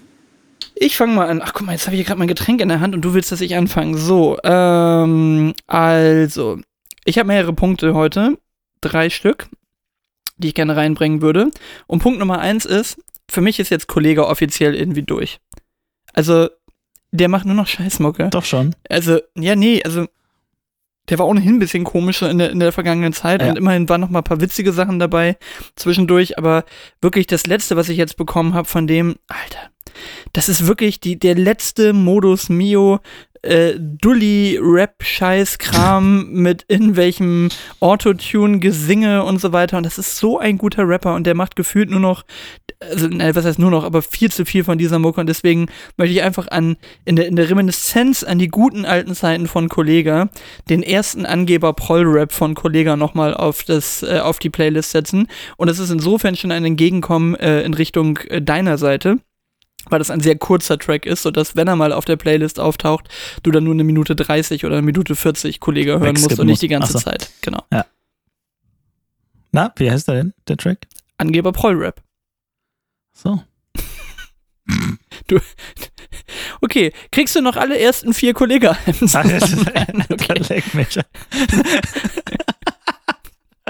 Ich 0.76 0.96
fange 0.96 1.14
mal 1.14 1.28
an. 1.28 1.42
Ach 1.42 1.52
guck 1.52 1.66
mal, 1.66 1.72
jetzt 1.72 1.86
habe 1.86 1.96
ich 1.96 2.00
hier 2.00 2.06
gerade 2.06 2.18
mein 2.18 2.28
Getränk 2.28 2.60
in 2.60 2.68
der 2.68 2.80
Hand 2.80 2.94
und 2.94 3.02
du 3.02 3.14
willst, 3.14 3.32
dass 3.32 3.40
ich 3.40 3.56
anfange. 3.56 3.98
So, 3.98 4.38
ähm, 4.44 5.54
also, 5.66 6.60
ich 7.04 7.18
habe 7.18 7.26
mehrere 7.26 7.52
Punkte 7.52 7.94
heute. 7.94 8.38
Drei 8.80 9.10
Stück, 9.10 9.48
die 10.36 10.48
ich 10.48 10.54
gerne 10.54 10.76
reinbringen 10.76 11.20
würde. 11.22 11.50
Und 11.88 12.00
Punkt 12.00 12.20
Nummer 12.20 12.38
eins 12.38 12.64
ist, 12.64 13.02
für 13.28 13.40
mich 13.40 13.58
ist 13.58 13.70
jetzt 13.70 13.88
Kollege 13.88 14.26
offiziell 14.26 14.74
irgendwie 14.74 15.02
durch. 15.02 15.40
Also, 16.12 16.48
der 17.16 17.28
macht 17.28 17.46
nur 17.46 17.54
noch 17.54 17.66
Scheißmucke. 17.66 18.28
Doch 18.30 18.44
schon. 18.44 18.74
Also, 18.88 19.18
ja, 19.36 19.56
nee, 19.56 19.82
also, 19.84 20.06
der 21.08 21.18
war 21.18 21.26
ohnehin 21.28 21.54
ein 21.56 21.58
bisschen 21.60 21.84
komisch 21.84 22.22
in 22.22 22.38
der, 22.38 22.50
in 22.50 22.58
der 22.58 22.72
vergangenen 22.72 23.12
Zeit 23.12 23.40
Ja. 23.42 23.48
und 23.50 23.56
immerhin 23.58 23.88
waren 23.88 24.00
noch 24.00 24.10
mal 24.10 24.20
ein 24.20 24.24
paar 24.24 24.40
witzige 24.40 24.72
Sachen 24.72 24.98
dabei 24.98 25.36
zwischendurch, 25.76 26.36
aber 26.38 26.64
wirklich 27.00 27.26
das 27.26 27.46
letzte, 27.46 27.76
was 27.76 27.88
ich 27.88 27.96
jetzt 27.96 28.16
bekommen 28.16 28.54
habe 28.54 28.66
von 28.66 28.86
dem, 28.86 29.16
Alter, 29.28 29.70
das 30.32 30.48
ist 30.48 30.66
wirklich 30.66 30.98
die, 31.00 31.18
der 31.18 31.34
letzte 31.36 31.92
Modus 31.92 32.48
Mio 32.48 32.98
äh, 33.46 33.74
Dulli-Rap-Scheiß-Kram 33.78 36.32
mit 36.32 36.64
irgendwelchem 36.68 37.48
Autotune-Gesinge 37.80 39.24
und 39.24 39.40
so 39.40 39.52
weiter. 39.52 39.78
Und 39.78 39.86
das 39.86 39.98
ist 39.98 40.16
so 40.16 40.38
ein 40.38 40.58
guter 40.58 40.88
Rapper 40.88 41.14
und 41.14 41.26
der 41.26 41.34
macht 41.34 41.56
gefühlt 41.56 41.90
nur 41.90 42.00
noch, 42.00 42.24
also, 42.80 43.08
nein, 43.08 43.34
was 43.34 43.44
heißt 43.44 43.58
nur 43.58 43.70
noch, 43.70 43.84
aber 43.84 44.02
viel 44.02 44.30
zu 44.30 44.44
viel 44.44 44.64
von 44.64 44.78
dieser 44.78 44.98
Mucke. 44.98 45.20
Und 45.20 45.28
deswegen 45.28 45.66
möchte 45.96 46.14
ich 46.14 46.22
einfach 46.22 46.48
an, 46.48 46.76
in 47.04 47.16
der, 47.16 47.26
in 47.26 47.36
der 47.36 47.48
Reminiszenz 47.48 48.24
an 48.24 48.38
die 48.38 48.48
guten 48.48 48.84
alten 48.84 49.14
Zeiten 49.14 49.46
von 49.46 49.68
Kollega, 49.68 50.28
den 50.68 50.82
ersten 50.82 51.24
Angeber 51.24 51.72
Proll-Rap 51.72 52.32
von 52.32 52.54
Kollega 52.54 52.96
nochmal 52.96 53.34
auf, 53.34 53.64
das, 53.64 54.02
äh, 54.02 54.20
auf 54.20 54.38
die 54.38 54.50
Playlist 54.50 54.90
setzen. 54.90 55.28
Und 55.56 55.68
es 55.68 55.78
ist 55.78 55.90
insofern 55.90 56.36
schon 56.36 56.52
ein 56.52 56.64
Entgegenkommen 56.64 57.34
äh, 57.36 57.62
in 57.62 57.74
Richtung 57.74 58.18
äh, 58.28 58.42
deiner 58.42 58.78
Seite 58.78 59.18
weil 59.88 59.98
das 59.98 60.10
ein 60.10 60.20
sehr 60.20 60.36
kurzer 60.36 60.78
Track 60.78 61.06
ist, 61.06 61.22
sodass, 61.22 61.56
wenn 61.56 61.68
er 61.68 61.76
mal 61.76 61.92
auf 61.92 62.04
der 62.04 62.16
Playlist 62.16 62.60
auftaucht, 62.60 63.08
du 63.42 63.50
dann 63.50 63.64
nur 63.64 63.74
eine 63.74 63.84
Minute 63.84 64.16
30 64.16 64.64
oder 64.64 64.76
eine 64.76 64.86
Minute 64.86 65.16
40 65.16 65.60
Kollege 65.60 65.92
hören 65.92 66.02
musst 66.10 66.24
Wegskippen 66.24 66.40
und 66.40 66.46
nicht 66.46 66.62
die 66.62 66.68
musst. 66.68 66.80
ganze 66.80 66.92
so. 66.94 66.98
Zeit. 67.00 67.30
Genau. 67.42 67.62
Na, 69.52 69.72
wie 69.76 69.90
heißt 69.90 70.08
der 70.08 70.16
denn, 70.16 70.34
der 70.48 70.56
Track? 70.56 70.86
Angeber 71.18 71.52
Proll-Rap. 71.52 72.02
So. 73.12 73.42
Okay, 76.60 76.92
kriegst 77.12 77.36
du 77.36 77.40
noch 77.42 77.56
alle 77.56 77.78
ersten 77.78 78.14
vier 78.14 78.34
Kollegen? 78.34 78.76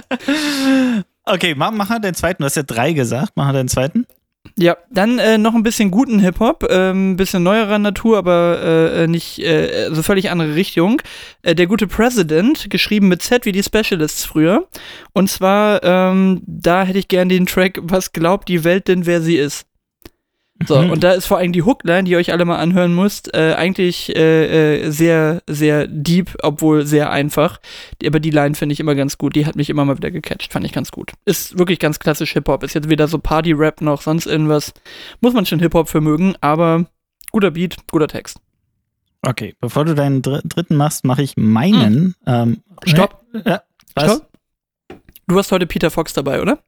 Okay. 0.08 1.02
Okay, 1.25 1.54
mach, 1.56 1.73
mach 1.73 1.88
mal 1.88 1.99
den 1.99 2.14
zweiten. 2.14 2.42
Du 2.42 2.46
hast 2.46 2.54
ja 2.56 2.62
drei 2.62 2.92
gesagt. 2.92 3.32
Mach 3.35 3.46
mal 3.46 3.52
den 3.52 3.68
zweiten. 3.68 4.06
Ja, 4.58 4.78
dann 4.90 5.18
äh, 5.18 5.36
noch 5.36 5.54
ein 5.54 5.62
bisschen 5.62 5.90
guten 5.90 6.18
Hip-Hop, 6.18 6.66
ähm, 6.70 7.12
ein 7.12 7.16
bisschen 7.16 7.42
neuerer 7.42 7.78
Natur, 7.78 8.16
aber 8.16 8.62
äh, 8.94 9.06
nicht, 9.06 9.38
äh, 9.40 9.84
also 9.88 10.02
völlig 10.02 10.30
andere 10.30 10.54
Richtung. 10.54 11.02
Äh, 11.42 11.54
der 11.54 11.66
gute 11.66 11.86
President, 11.86 12.70
geschrieben 12.70 13.08
mit 13.08 13.20
Z 13.20 13.44
wie 13.44 13.52
die 13.52 13.62
Specialists 13.62 14.25
früher. 14.25 14.66
Und 15.12 15.28
zwar, 15.28 15.82
ähm, 15.84 16.40
da 16.46 16.84
hätte 16.84 16.98
ich 16.98 17.08
gern 17.08 17.28
den 17.28 17.44
Track, 17.44 17.80
was 17.82 18.12
glaubt 18.12 18.48
die 18.48 18.64
Welt 18.64 18.88
denn, 18.88 19.04
wer 19.04 19.20
sie 19.20 19.36
ist? 19.36 19.66
So, 20.66 20.80
Mhm. 20.80 20.90
und 20.90 21.04
da 21.04 21.12
ist 21.12 21.26
vor 21.26 21.36
allem 21.36 21.52
die 21.52 21.62
Hookline, 21.62 22.04
die 22.04 22.12
ihr 22.12 22.18
euch 22.18 22.32
alle 22.32 22.46
mal 22.46 22.56
anhören 22.56 22.94
müsst, 22.94 23.34
äh, 23.34 23.54
eigentlich 23.58 24.14
äh, 24.16 24.84
äh, 24.86 24.90
sehr, 24.90 25.42
sehr 25.46 25.86
deep, 25.86 26.34
obwohl 26.42 26.86
sehr 26.86 27.10
einfach. 27.10 27.60
Aber 28.04 28.20
die 28.20 28.30
Line 28.30 28.54
finde 28.54 28.72
ich 28.72 28.80
immer 28.80 28.94
ganz 28.94 29.18
gut. 29.18 29.36
Die 29.36 29.44
hat 29.44 29.54
mich 29.56 29.68
immer 29.68 29.84
mal 29.84 29.98
wieder 29.98 30.10
gecatcht, 30.10 30.52
fand 30.52 30.64
ich 30.64 30.72
ganz 30.72 30.90
gut. 30.92 31.12
Ist 31.26 31.58
wirklich 31.58 31.78
ganz 31.78 31.98
klassisch 31.98 32.32
Hip-Hop. 32.32 32.62
Ist 32.62 32.75
jetzt 32.75 32.88
weder 32.88 33.06
so 33.06 33.18
Party-Rap 33.18 33.82
noch 33.82 34.00
sonst 34.00 34.25
irgendwas. 34.26 34.72
Muss 35.20 35.34
man 35.34 35.44
schon 35.44 35.58
Hip-Hop 35.58 35.90
für 35.90 36.00
mögen, 36.00 36.34
aber 36.40 36.86
guter 37.32 37.50
Beat, 37.50 37.76
guter 37.90 38.08
Text. 38.08 38.38
Okay, 39.22 39.54
bevor 39.60 39.84
du 39.84 39.94
deinen 39.94 40.22
dr 40.22 40.40
dritten 40.44 40.76
machst, 40.76 41.04
mache 41.04 41.22
ich 41.22 41.36
meinen. 41.36 42.14
Ähm, 42.26 42.62
Stopp. 42.86 43.22
Ja, 43.44 43.62
was? 43.94 44.04
Stopp. 44.04 44.28
Du 45.26 45.36
hast 45.38 45.52
heute 45.52 45.66
Peter 45.66 45.90
Fox 45.90 46.12
dabei, 46.14 46.40
oder? 46.40 46.60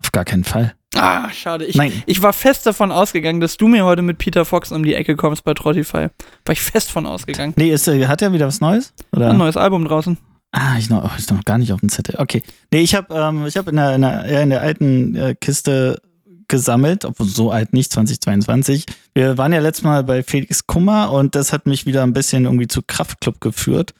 Auf 0.00 0.12
gar 0.12 0.24
keinen 0.24 0.44
Fall. 0.44 0.74
Ah, 0.94 1.30
schade. 1.30 1.66
Ich, 1.66 1.76
Nein. 1.76 1.92
ich 2.06 2.22
war 2.22 2.32
fest 2.32 2.66
davon 2.66 2.90
ausgegangen, 2.90 3.40
dass 3.40 3.56
du 3.56 3.68
mir 3.68 3.84
heute 3.84 4.02
mit 4.02 4.18
Peter 4.18 4.44
Fox 4.44 4.72
um 4.72 4.82
die 4.82 4.94
Ecke 4.94 5.16
kommst 5.16 5.44
bei 5.44 5.54
Trottify. 5.54 6.08
War 6.44 6.52
ich 6.52 6.60
fest 6.60 6.90
von 6.90 7.06
ausgegangen. 7.06 7.52
Nee, 7.56 7.70
ist, 7.70 7.86
äh, 7.88 8.06
hat 8.06 8.22
er 8.22 8.32
wieder 8.32 8.46
was 8.46 8.60
Neues? 8.60 8.94
Oder? 9.12 9.30
Ein 9.30 9.38
neues 9.38 9.56
Album 9.56 9.84
draußen. 9.84 10.16
Ah, 10.52 10.78
ich 10.78 10.88
noch, 10.88 11.16
ist 11.18 11.30
noch 11.30 11.44
gar 11.44 11.58
nicht 11.58 11.72
auf 11.72 11.80
dem 11.80 11.90
Zettel. 11.90 12.16
Okay. 12.18 12.42
Nee, 12.72 12.80
ich 12.80 12.94
habe 12.94 13.14
ähm, 13.14 13.46
ich 13.46 13.56
hab 13.56 13.68
in, 13.68 13.76
der, 13.76 13.94
in, 13.94 14.00
der, 14.00 14.42
in 14.42 14.50
der 14.50 14.62
alten 14.62 15.14
äh, 15.14 15.34
Kiste 15.38 16.00
gesammelt, 16.48 17.04
obwohl 17.04 17.26
so 17.26 17.50
alt 17.50 17.74
nicht, 17.74 17.92
2022. 17.92 18.86
Wir 19.14 19.36
waren 19.36 19.52
ja 19.52 19.60
letztes 19.60 19.84
Mal 19.84 20.02
bei 20.04 20.22
Felix 20.22 20.66
Kummer 20.66 21.12
und 21.12 21.34
das 21.34 21.52
hat 21.52 21.66
mich 21.66 21.84
wieder 21.84 22.02
ein 22.02 22.14
bisschen 22.14 22.44
irgendwie 22.44 22.66
zu 22.66 22.80
Kraftclub 22.82 23.42
geführt. 23.42 23.92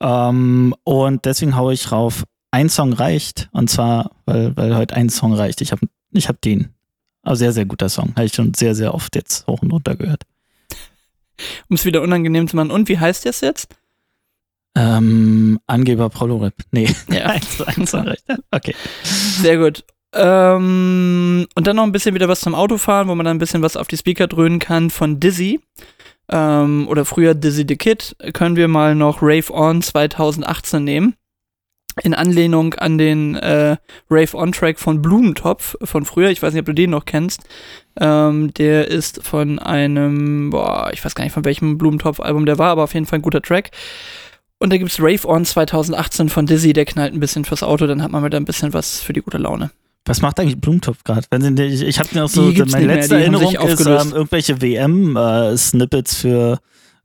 Ähm, 0.00 0.74
und 0.84 1.24
deswegen 1.24 1.56
haue 1.56 1.74
ich 1.74 1.90
rauf, 1.90 2.22
ein 2.52 2.68
Song 2.68 2.92
reicht. 2.92 3.48
Und 3.50 3.68
zwar, 3.68 4.12
weil, 4.24 4.56
weil 4.56 4.76
heute 4.76 4.94
ein 4.94 5.08
Song 5.08 5.34
reicht. 5.34 5.60
Ich 5.60 5.72
habe 5.72 5.88
ich 6.12 6.28
hab 6.28 6.40
den. 6.40 6.74
Also 7.22 7.40
sehr, 7.40 7.52
sehr 7.52 7.66
guter 7.66 7.88
Song. 7.88 8.12
Habe 8.16 8.24
ich 8.24 8.34
schon 8.34 8.54
sehr, 8.54 8.74
sehr 8.74 8.94
oft 8.94 9.14
jetzt 9.14 9.46
hoch 9.46 9.62
und 9.62 9.72
runter 9.72 9.96
gehört. 9.96 10.22
Um 11.68 11.74
es 11.74 11.84
wieder 11.84 12.02
unangenehm 12.02 12.48
zu 12.48 12.56
machen. 12.56 12.70
Und 12.70 12.88
wie 12.88 12.98
heißt 12.98 13.26
das 13.26 13.40
jetzt? 13.40 13.68
Ähm, 14.74 15.58
Angeber 15.66 16.08
Prolorip. 16.08 16.54
Nee. 16.72 16.88
Ja. 17.10 17.26
eins, 17.30 17.60
eins 17.60 17.94
reicht. 17.94 18.24
Okay. 18.50 18.74
Sehr 19.02 19.58
gut. 19.58 19.84
Ähm, 20.14 21.46
und 21.54 21.66
dann 21.66 21.76
noch 21.76 21.82
ein 21.82 21.92
bisschen 21.92 22.14
wieder 22.14 22.28
was 22.28 22.40
zum 22.40 22.54
Autofahren, 22.54 23.08
wo 23.08 23.14
man 23.14 23.26
dann 23.26 23.36
ein 23.36 23.40
bisschen 23.40 23.62
was 23.62 23.76
auf 23.76 23.88
die 23.88 23.96
Speaker 23.96 24.26
dröhnen 24.26 24.58
kann 24.58 24.90
von 24.90 25.20
Dizzy. 25.20 25.60
Ähm, 26.30 26.88
oder 26.88 27.04
früher 27.04 27.34
Dizzy 27.34 27.64
the 27.68 27.76
Kid. 27.76 28.16
Können 28.32 28.56
wir 28.56 28.68
mal 28.68 28.94
noch 28.94 29.20
Rave 29.20 29.52
On 29.52 29.82
2018 29.82 30.82
nehmen. 30.82 31.14
In 32.02 32.14
Anlehnung 32.14 32.74
an 32.74 32.98
den 32.98 33.36
äh, 33.36 33.76
Rave 34.10 34.36
On 34.36 34.52
Track 34.52 34.78
von 34.78 35.02
Blumentopf 35.02 35.76
von 35.82 36.04
früher. 36.04 36.30
Ich 36.30 36.42
weiß 36.42 36.52
nicht, 36.52 36.60
ob 36.60 36.66
du 36.66 36.74
den 36.74 36.90
noch 36.90 37.04
kennst. 37.04 37.42
Ähm, 38.00 38.52
der 38.54 38.88
ist 38.88 39.22
von 39.24 39.58
einem, 39.58 40.50
boah, 40.50 40.90
ich 40.92 41.04
weiß 41.04 41.14
gar 41.14 41.24
nicht 41.24 41.32
von 41.32 41.44
welchem 41.44 41.78
Blumentopf-Album 41.78 42.46
der 42.46 42.58
war, 42.58 42.70
aber 42.70 42.84
auf 42.84 42.94
jeden 42.94 43.06
Fall 43.06 43.18
ein 43.18 43.22
guter 43.22 43.42
Track. 43.42 43.70
Und 44.58 44.72
da 44.72 44.76
gibt's 44.76 45.00
Rave 45.00 45.26
On 45.26 45.44
2018 45.44 46.28
von 46.28 46.46
Dizzy, 46.46 46.72
der 46.72 46.84
knallt 46.84 47.14
ein 47.14 47.20
bisschen 47.20 47.44
fürs 47.44 47.62
Auto, 47.62 47.86
dann 47.86 48.02
hat 48.02 48.10
man 48.10 48.24
wieder 48.24 48.38
ein 48.38 48.44
bisschen 48.44 48.72
was 48.72 49.00
für 49.00 49.12
die 49.12 49.20
gute 49.20 49.38
Laune. 49.38 49.70
Was 50.04 50.22
macht 50.22 50.40
eigentlich 50.40 50.60
Blumentopf 50.60 51.04
gerade? 51.04 51.26
Ich, 51.64 51.82
ich 51.82 51.98
habe 51.98 52.08
noch 52.14 52.28
so, 52.28 52.48
Die 52.48 52.54
gibt's 52.54 52.72
meine 52.72 52.86
mehr, 52.86 52.96
letzte 52.96 53.14
haben 53.14 53.22
Erinnerung 53.22 53.54
ist 53.54 53.86
ähm, 53.86 54.12
irgendwelche 54.12 54.60
WM-Snippets 54.60 56.16
für, 56.16 56.58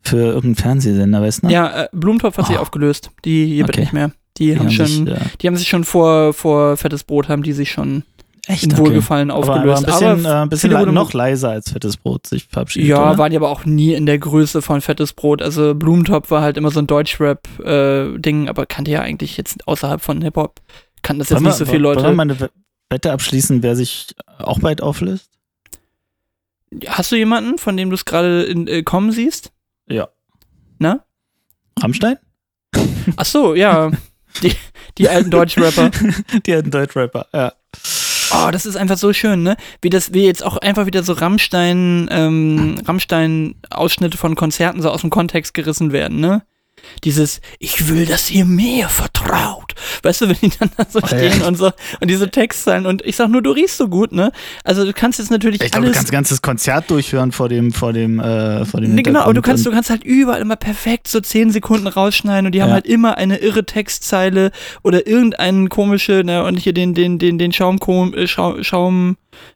für 0.04 0.18
irgendeinen 0.18 0.56
Fernsehsender, 0.56 1.22
weißt 1.22 1.44
du? 1.44 1.48
noch? 1.48 1.54
Ja, 1.54 1.84
äh, 1.84 1.88
Blumentopf 1.94 2.38
hat 2.38 2.48
sich 2.48 2.58
Oh. 2.58 2.62
aufgelöst. 2.62 3.12
Die 3.26 3.56
gibt 3.58 3.70
Okay. 3.70 3.82
nicht 3.82 3.94
mehr. 3.94 4.12
Die, 4.38 4.46
Die 4.48 4.52
haben, 4.58 4.66
haben 4.66 4.72
schon, 4.72 4.86
sich, 4.88 5.00
ja. 5.08 5.18
die 5.42 5.48
haben 5.48 5.56
sich 5.56 5.68
schon 5.68 5.84
vor, 5.84 6.34
vor 6.34 6.76
Fettes 6.78 7.04
Brot, 7.04 7.30
haben 7.30 7.44
die 7.44 7.54
sich 7.54 7.72
schon 7.72 8.04
Echt? 8.48 8.64
in 8.64 8.78
Wohlgefallen 8.78 9.30
Aber, 9.32 9.44
aber 9.44 9.54
ein 9.64 9.70
aufgelöst. 9.70 9.86
bisschen, 9.86 10.26
äh, 10.26 10.30
ein 10.30 10.50
bisschen 10.50 10.72
le 10.72 10.92
noch 10.92 11.14
leiser 11.14 11.52
als 11.52 11.72
fettes 11.72 11.98
Brot 11.98 12.28
sich 12.28 12.46
verabschiedet. 12.50 12.90
ja, 12.90 12.98
oder? 13.12 13.18
waren 13.20 13.30
die 13.30 13.38
aber 13.38 13.50
auch 13.50 13.64
nie 13.66 13.94
in 13.94 14.06
der 14.08 14.18
Größe 14.18 14.62
von 14.62 14.82
Fettes 14.82 15.14
Brot. 15.14 15.42
Also 15.42 15.76
Blumentopf 15.76 16.32
war 16.32 16.42
halt 16.42 16.58
immer 16.58 16.72
so 16.72 16.80
ein 16.80 16.88
Deutschrap-Ding, 16.88 18.50
aber 18.50 18.66
kannte 18.66 18.92
ja 18.92 19.02
eigentlich 19.02 19.38
jetzt 19.38 19.66
außerhalb 19.68 20.02
von 20.02 20.22
Hip-Hop, 20.22 20.60
kannten 21.04 21.20
das 21.20 21.30
jetzt 21.30 21.38
Wollen 21.38 21.44
nicht 21.46 21.60
wir- 21.60 21.66
so 21.66 21.72
viele 21.72 21.84
Wollen 21.90 21.98
wir 21.98 22.04
Leute. 22.04 22.16
mal 22.16 22.24
eine 22.24 22.40
We- 22.40 22.50
Wette 22.90 23.12
abschließen, 23.12 23.64
wer 23.64 23.76
sich 23.76 24.16
auch 24.40 24.60
bald 24.60 24.82
auflöst? 24.82 25.30
Hast 26.88 27.12
du 27.12 27.16
jemanden, 27.16 27.58
von 27.60 27.78
dem 27.78 27.90
du 27.90 27.96
es 27.96 28.06
gerade 28.06 28.46
äh, 28.48 28.82
kommen 28.84 29.12
siehst? 29.12 29.52
Ja. 29.88 30.10
Na? 30.80 31.06
Rammstein? 31.80 32.18
Ach 33.18 33.26
so, 33.26 33.56
ja. 33.56 33.92
Die, 34.42 34.56
die 34.98 35.10
alten 35.10 35.30
Deutschrapper. 35.30 35.92
Die 36.46 36.54
alten 36.54 36.72
Deutschrapper, 36.72 37.28
ja. 37.34 37.54
Oh, 38.32 38.50
das 38.52 38.66
ist 38.66 38.76
einfach 38.76 38.98
so 38.98 39.14
schön, 39.14 39.44
ne? 39.44 39.58
Wie 39.82 39.90
das, 39.90 40.14
wie 40.14 40.26
jetzt 40.26 40.44
auch 40.44 40.58
einfach 40.58 40.88
wieder 40.88 41.04
so 41.04 41.14
Rammstein, 41.14 42.08
ähm, 42.10 42.82
Rammstein-Ausschnitte 42.84 44.18
von 44.18 44.36
Konzerten 44.36 44.82
so 44.82 44.90
aus 44.90 45.02
dem 45.02 45.12
Kontext 45.12 45.54
gerissen 45.54 45.92
werden, 45.92 46.20
ne? 46.20 46.44
Dieses, 47.04 47.42
ich 47.60 47.88
will, 47.90 48.06
dass 48.06 48.32
ihr 48.32 48.46
mir 48.46 48.88
vertraut. 48.90 49.74
Weißt 50.04 50.22
du, 50.22 50.30
wenn 50.30 50.38
die 50.42 50.52
dann 50.58 50.72
da 50.78 50.86
so 50.90 51.00
ja. 51.00 51.08
stehen 51.08 51.42
und 51.44 51.56
so, 51.58 51.72
und 52.00 52.10
diese 52.10 52.30
Textzeilen, 52.30 52.86
und 52.86 53.04
ich 53.06 53.16
sag 53.16 53.30
nur, 53.30 53.42
du 53.42 53.52
riechst 53.52 53.78
so 53.78 53.88
gut, 53.88 54.12
ne? 54.12 54.32
Also 54.64 54.86
du 54.86 54.94
kannst 54.94 55.20
jetzt 55.20 55.32
natürlich 55.32 55.62
Ich 55.62 55.72
glaube, 55.72 55.88
du 55.88 55.94
kannst 55.94 56.10
ein 56.10 56.14
ganzes 56.14 56.42
Konzert 56.42 56.90
durchhören 56.90 57.32
vor 57.32 57.50
dem, 57.50 57.72
vor 57.72 57.94
dem, 57.94 58.20
äh, 58.20 58.66
vor 58.66 58.82
dem 58.82 58.96
Nee, 58.96 59.04
genau, 59.04 59.22
aber 59.22 59.34
du 59.34 59.42
kannst, 59.42 59.66
du 59.66 59.72
kannst 59.72 59.90
halt 59.90 60.04
überall 60.04 60.42
immer 60.42 60.56
perfekt 60.56 61.08
so 61.08 61.20
10 61.20 61.52
Sekunden 61.52 61.88
rausschneiden 61.88 62.48
und 62.48 62.52
die 62.54 62.62
haben 62.62 62.70
Ja. 62.70 62.76
halt 62.76 62.86
immer 62.88 63.18
eine 63.18 63.38
irre 63.38 63.66
Textzeile 63.66 64.52
oder 64.84 65.08
irgendeinen 65.08 65.70
komische, 65.70 66.24
ne, 66.26 66.44
und 66.44 66.58
hier 66.58 66.74
den, 66.74 66.94
den, 66.94 67.20
den, 67.20 67.38
den 67.38 67.52
Schaumkom, 67.52 68.14
äh, 68.14 68.28
Schau, 68.28 68.62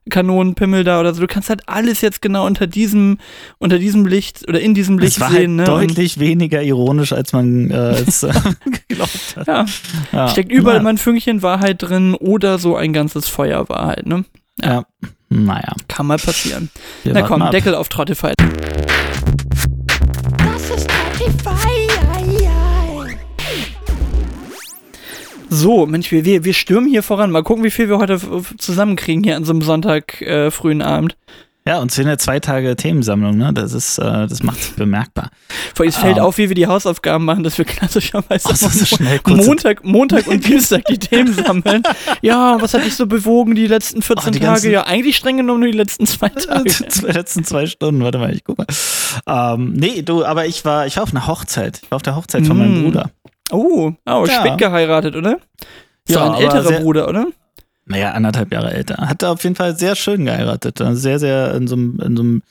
Schaumkanonenpimmel 0.08 0.84
da 0.84 1.00
oder 1.00 1.14
so. 1.14 1.22
Du 1.22 1.28
kannst 1.28 1.50
halt 1.50 1.62
alles 1.68 2.02
jetzt 2.02 2.22
genau 2.22 2.46
unter 2.46 2.68
diesem, 2.68 3.18
unter 3.58 3.78
diesem 3.80 4.06
Licht 4.06 4.48
oder 4.48 4.60
in 4.60 4.74
diesem 4.74 4.98
Licht 4.98 5.14
Es 5.18 5.20
war 5.20 5.32
sehen, 5.32 5.60
halt 5.60 5.70
ne? 5.70 5.88
Deutlich 5.88 6.20
weniger 6.20 6.62
ironisch, 6.62 7.14
als 7.14 7.34
man 7.34 7.72
äh, 7.72 7.76
als, 7.76 8.24
äh, 8.24 8.32
geglaubt 8.88 9.36
hat. 9.36 9.48
ja, 9.48 9.66
Ja. 10.12 10.28
steckt 10.30 10.52
überall 10.52 10.78
ja. 10.78 10.84
mal 10.84 10.90
ein 10.90 10.98
Fünkchen 10.98 11.42
Wahrheit 11.42 11.82
drin 11.82 12.16
oder 12.16 12.60
so 12.60 12.76
ein 12.76 12.94
ganzes 12.94 13.28
Feuer 13.28 13.68
Wahrheit, 13.70 14.06
ne? 14.06 14.26
Ja. 14.62 14.86
Naja. 15.30 15.74
Kann 15.88 16.08
mal 16.08 16.18
passieren. 16.18 16.70
wir 17.04 17.14
Na 17.14 17.22
komm. 17.24 17.50
Deckel 17.52 17.76
auf 17.76 17.90
Trottify. 17.90 18.34
So, 25.50 25.86
Mensch, 25.86 26.12
wir, 26.12 26.26
wir, 26.26 26.44
wir 26.44 26.54
stürmen 26.54 26.90
hier 26.90 27.04
voran. 27.04 27.32
Mal 27.32 27.44
gucken, 27.44 27.64
wie 27.64 27.72
viel 27.72 27.88
wir 27.90 27.98
heute 28.00 28.20
zusammenkriegen 28.58 29.24
hier 29.24 29.38
an 29.38 29.46
so 29.46 29.54
einem 29.54 29.62
Sonntag 29.62 30.22
äh, 30.22 30.52
frühen 30.52 30.82
Abend. 30.82 31.16
Ja, 31.66 31.80
und 31.80 31.90
es 31.92 31.96
sind 31.96 32.08
ja 32.08 32.18
zwei 32.18 32.40
Tage 32.40 32.78
Themensammlung, 32.78 33.38
ne? 33.38 33.52
Das 33.54 33.74
ist, 33.74 33.98
äh, 33.98 34.28
das 34.28 34.42
macht 34.42 34.62
sich 34.62 34.74
bemerkbar. 34.76 35.32
Vor 35.76 35.84
allem, 35.84 35.90
es 35.90 35.98
fällt 35.98 36.18
Ah. 36.20 36.24
auf, 36.24 36.38
wie 36.38 36.48
wir 36.48 36.56
die 36.56 36.68
Hausaufgaben 36.68 37.26
machen, 37.26 37.44
dass 37.44 37.58
wir 37.58 37.66
klassischerweise 37.66 38.50
Ach, 38.52 38.56
so, 38.56 38.86
schnell. 38.96 39.20
Montag, 39.28 39.84
Montag 39.84 40.28
und 40.28 40.46
Dienstag 40.48 40.86
die 40.86 40.98
Themen 40.98 41.34
sammeln. 41.34 41.84
Ja, 42.22 42.58
was 42.62 42.74
hat 42.74 42.86
dich 42.86 42.96
so 42.96 43.06
bewogen 43.06 43.56
die 43.56 43.68
letzten 43.68 44.02
14 44.02 44.28
Oh, 44.30 44.32
die 44.32 44.40
Tage? 44.40 44.72
Ja, 44.72 44.84
eigentlich 44.86 45.18
streng 45.18 45.38
genommen 45.38 45.60
nur 45.62 45.70
die 45.72 45.78
letzten 45.78 46.06
zwei 46.06 46.30
Tage. 46.30 46.64
Die 46.70 47.06
letzten 47.06 47.44
zwei 47.44 47.66
Stunden, 47.68 48.02
warte 48.02 48.18
mal, 48.18 48.34
ich 48.34 48.46
guck 48.46 48.58
mal. 48.58 48.68
Ähm, 49.28 49.74
nee, 49.74 50.02
du, 50.04 50.24
aber 50.24 50.46
ich 50.46 50.64
war, 50.64 50.88
ich 50.88 50.96
war 50.96 51.04
auf 51.04 51.12
einer 51.12 51.28
Hochzeit. 51.28 51.82
Ich 51.84 51.92
war 51.92 51.98
auf 51.98 52.02
der 52.04 52.16
Hochzeit 52.16 52.48
von 52.48 52.58
meinem 52.58 52.80
Mm. 52.82 52.84
Bruder. 52.86 53.12
Oh, 53.52 53.94
oh 54.06 54.26
Ja. 54.28 54.28
spät 54.28 54.58
geheiratet, 54.58 55.16
oder? 55.16 55.38
Ist 56.08 56.16
Ja, 56.16 56.32
ein 56.32 56.42
älterer 56.42 56.64
sehr- 56.64 56.80
Bruder, 56.82 57.08
oder? 57.08 57.28
Naja, 57.86 58.12
anderthalb 58.12 58.52
Jahre 58.52 58.74
älter. 58.74 58.98
Hat 58.98 59.24
er 59.24 59.32
auf 59.32 59.44
jeden 59.44 59.56
Fall 59.56 59.78
sehr 59.78 59.96
schön 59.96 60.26
geheiratet. 60.26 60.82
Also 60.82 61.00
Sehr, 61.00 61.20
sehr 61.20 61.54
in 61.56 61.68
so 61.68 61.76
einem, 61.76 62.00
in 62.02 62.18
so 62.18 62.24
einem 62.24 62.42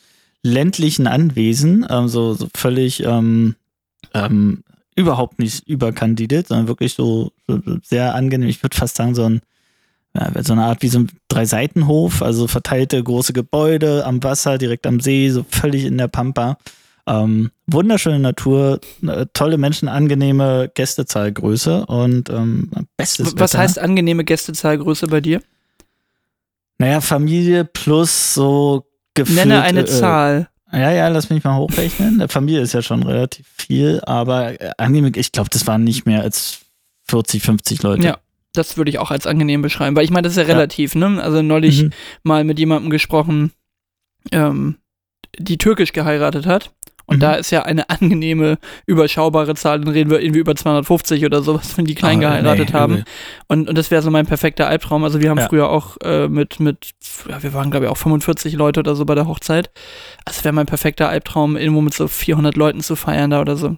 ländlichen 0.43 1.07
Anwesen, 1.07 1.87
ähm, 1.91 2.09
so, 2.09 2.33
so 2.35 2.49
völlig 2.55 3.03
ähm, 3.05 3.55
ähm, 4.15 4.63
überhaupt 4.95 5.39
nicht 5.39 5.69
überkandidiert, 5.69 6.49
sondern 6.49 6.69
wirklich 6.69 6.95
so, 6.95 7.33
so 7.47 7.61
so 7.65 7.77
sehr 7.83 8.15
angenehm. 8.15 8.49
Ich 8.49 8.63
würde 8.63 8.77
fast 8.77 8.97
sagen, 8.97 9.15
so 9.15 9.25
ein 9.25 9.43
ja, 10.15 10.31
so 10.43 10.55
eine 10.55 10.65
Art 10.65 10.81
wie 10.81 10.89
so 10.89 11.01
ein 11.01 11.11
Drei-Seitenhof, 11.29 12.23
also 12.23 12.47
verteilte 12.47 13.03
große 13.03 13.35
Gebäude 13.35 14.07
am 14.07 14.23
Wasser, 14.23 14.57
direkt 14.57 14.87
am 14.87 15.01
See, 15.01 15.29
so 15.29 15.45
völlig 15.51 15.85
in 15.85 15.99
der 15.99 16.09
Pampa. 16.09 16.57
Ähm, 17.09 17.51
wunderschöne 17.69 18.19
Natur, 18.19 18.81
äh, 19.07 19.27
tolle 19.33 19.59
Menschen, 19.59 19.89
angenehme 19.89 20.71
Gästezahlgröße 20.75 21.87
und 21.87 22.31
ähm, 22.31 22.71
bestes 22.97 23.35
Was 23.39 23.53
Wetter. 23.53 23.59
heißt 23.63 23.79
angenehme 23.79 24.25
Gästezahlgröße 24.25 25.07
bei 25.07 25.21
dir? 25.21 25.41
Naja, 26.79 27.01
Familie 27.01 27.65
plus 27.65 28.35
so 28.35 28.87
gefühlt. 29.15 29.39
Nenne 29.47 29.63
eine 29.63 29.81
äh, 29.83 29.87
Zahl. 29.87 30.49
Ja, 30.73 30.91
ja, 30.91 31.09
lass 31.09 31.31
mich 31.31 31.45
mal 31.45 31.57
hochrechnen. 31.57 32.19
Der 32.19 32.29
Familie 32.29 32.61
ist 32.61 32.73
ja 32.75 32.83
schon 32.83 33.03
relativ 33.05 33.47
viel, 33.57 34.01
aber 34.05 34.61
äh, 34.61 34.73
angenehm, 34.77 35.13
ich 35.15 35.31
glaube, 35.33 35.49
das 35.51 35.67
waren 35.67 35.85
nicht 35.85 36.07
mehr 36.07 36.23
als 36.23 36.59
40, 37.05 37.43
50 37.43 37.83
Leute. 37.83 38.05
Ja. 38.05 38.19
Das 38.53 38.79
würde 38.79 38.91
ich 38.91 38.99
auch 38.99 39.11
als 39.11 39.27
angenehm 39.27 39.61
beschreiben, 39.61 39.95
weil 39.97 40.05
ich 40.05 40.11
meine, 40.11 40.23
das 40.23 40.33
ist 40.33 40.39
ja 40.39 40.45
Ja. 40.45 40.55
relativ, 40.55 40.95
ne? 40.95 41.23
Also 41.23 41.43
neulich 41.43 41.83
Mhm. 41.85 41.91
mal 42.23 42.43
mit 42.43 42.59
jemandem 42.59 42.91
gesprochen, 42.91 43.53
ähm, 44.33 44.77
die 45.39 45.59
türkisch 45.59 45.93
geheiratet 45.93 46.47
hat. 46.47 46.73
Und 47.07 47.17
Mhm. 47.19 47.21
da 47.21 47.35
ist 47.35 47.51
ja 47.53 47.63
eine 47.63 47.89
angenehme, 47.89 48.59
überschaubare 48.87 49.55
Zahl, 49.55 49.81
dann 49.81 49.93
reden 49.93 50.11
wir 50.11 50.21
irgendwie 50.21 50.41
über 50.41 50.55
250 50.57 51.25
oder 51.25 51.43
sowas, 51.43 51.77
wenn 51.77 51.85
die 51.85 51.95
klein 51.95 52.19
Ah, 52.19 52.21
geheiratet 52.21 52.69
nee, 52.71 52.75
haben. 52.75 53.05
Und, 53.49 53.69
und 53.69 53.79
das 53.79 53.91
wäre 53.91 54.03
so 54.03 54.11
mein 54.11 54.27
perfekter 54.27 54.67
Albtraum. 54.69 55.05
Also 55.05 55.21
wir 55.21 55.31
haben 55.31 55.39
Ja. 55.39 55.49
früher 55.49 55.69
auch 55.71 55.97
äh, 56.03 56.29
mit, 56.29 56.59
mit, 56.61 56.91
ja, 57.29 57.43
wir 57.43 57.53
waren 57.55 57.71
glaube 57.71 57.87
ich 57.87 57.93
auch 57.93 57.97
45 57.97 58.55
Leute 58.55 58.81
oder 58.81 58.97
so 58.97 59.05
bei 59.05 59.15
der 59.15 59.27
Hochzeit. 59.29 59.71
Also 60.25 60.43
wäre 60.45 60.53
mein 60.55 60.67
perfekter 60.67 61.09
Albtraum, 61.09 61.57
irgendwo 61.57 61.81
mit 61.81 61.95
so 61.95 62.09
400 62.09 62.57
Leuten 62.57 62.81
zu 62.81 62.97
feiern 62.97 63.31
da 63.31 63.41
oder 63.41 63.57
so. 63.57 63.77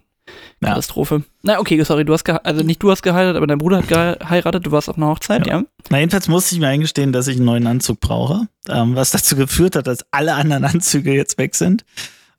Ja. 0.62 0.70
Katastrophe. 0.70 1.22
Na, 1.42 1.58
okay, 1.58 1.82
sorry, 1.84 2.04
du 2.04 2.12
hast 2.12 2.28
also 2.28 2.62
nicht 2.62 2.82
du 2.82 2.90
hast 2.90 3.02
geheiratet, 3.02 3.36
aber 3.36 3.46
dein 3.46 3.58
Bruder 3.58 3.78
hat 3.78 3.88
geheiratet, 3.88 4.66
du 4.66 4.72
warst 4.72 4.88
auf 4.90 4.96
einer 4.96 5.06
Hochzeit, 5.08 5.46
ja? 5.46 5.58
Ja. 5.60 5.64
Na, 5.88 5.98
jedenfalls 6.00 6.28
musste 6.28 6.54
ich 6.54 6.60
mir 6.60 6.68
eingestehen, 6.68 7.12
dass 7.12 7.28
ich 7.28 7.36
einen 7.36 7.46
neuen 7.46 7.66
Anzug 7.66 8.00
brauche, 8.00 8.46
ähm, 8.68 8.94
was 8.94 9.10
dazu 9.10 9.36
geführt 9.36 9.74
hat, 9.76 9.86
dass 9.86 10.04
alle 10.10 10.34
anderen 10.34 10.64
Anzüge 10.66 11.12
jetzt 11.14 11.38
weg 11.38 11.54
sind. 11.54 11.84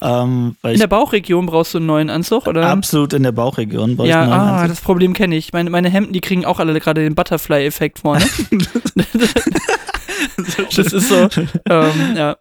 Ähm, 0.01 0.55
In 0.63 0.79
der 0.79 0.87
Bauchregion 0.87 1.45
brauchst 1.45 1.73
du 1.73 1.79
einen 1.79 1.87
neuen 1.87 2.09
Anzug, 2.09 2.47
oder? 2.47 2.67
absolut 2.69 3.13
in 3.13 3.23
der 3.23 3.33
Bauchregion 3.33 3.97
brauche 3.97 4.07
ich 4.07 4.13
ja, 4.13 4.21
einen 4.21 4.29
neuen 4.29 4.41
ah, 4.41 4.55
Anzug. 4.61 4.69
das 4.69 4.81
Problem 4.81 5.13
kenne 5.13 5.35
ich. 5.35 5.51
Meine, 5.51 5.69
meine 5.69 5.89
Hemden, 5.89 6.13
die 6.13 6.21
kriegen 6.21 6.45
auch 6.45 6.59
alle 6.59 6.79
gerade 6.79 7.01
den 7.01 7.15
Butterfly-Effekt 7.15 7.99
vorne. 7.99 8.25
das 10.75 10.93
ist 10.93 11.09
so, 11.09 11.27
ähm, 11.69 12.15
ja. 12.15 12.37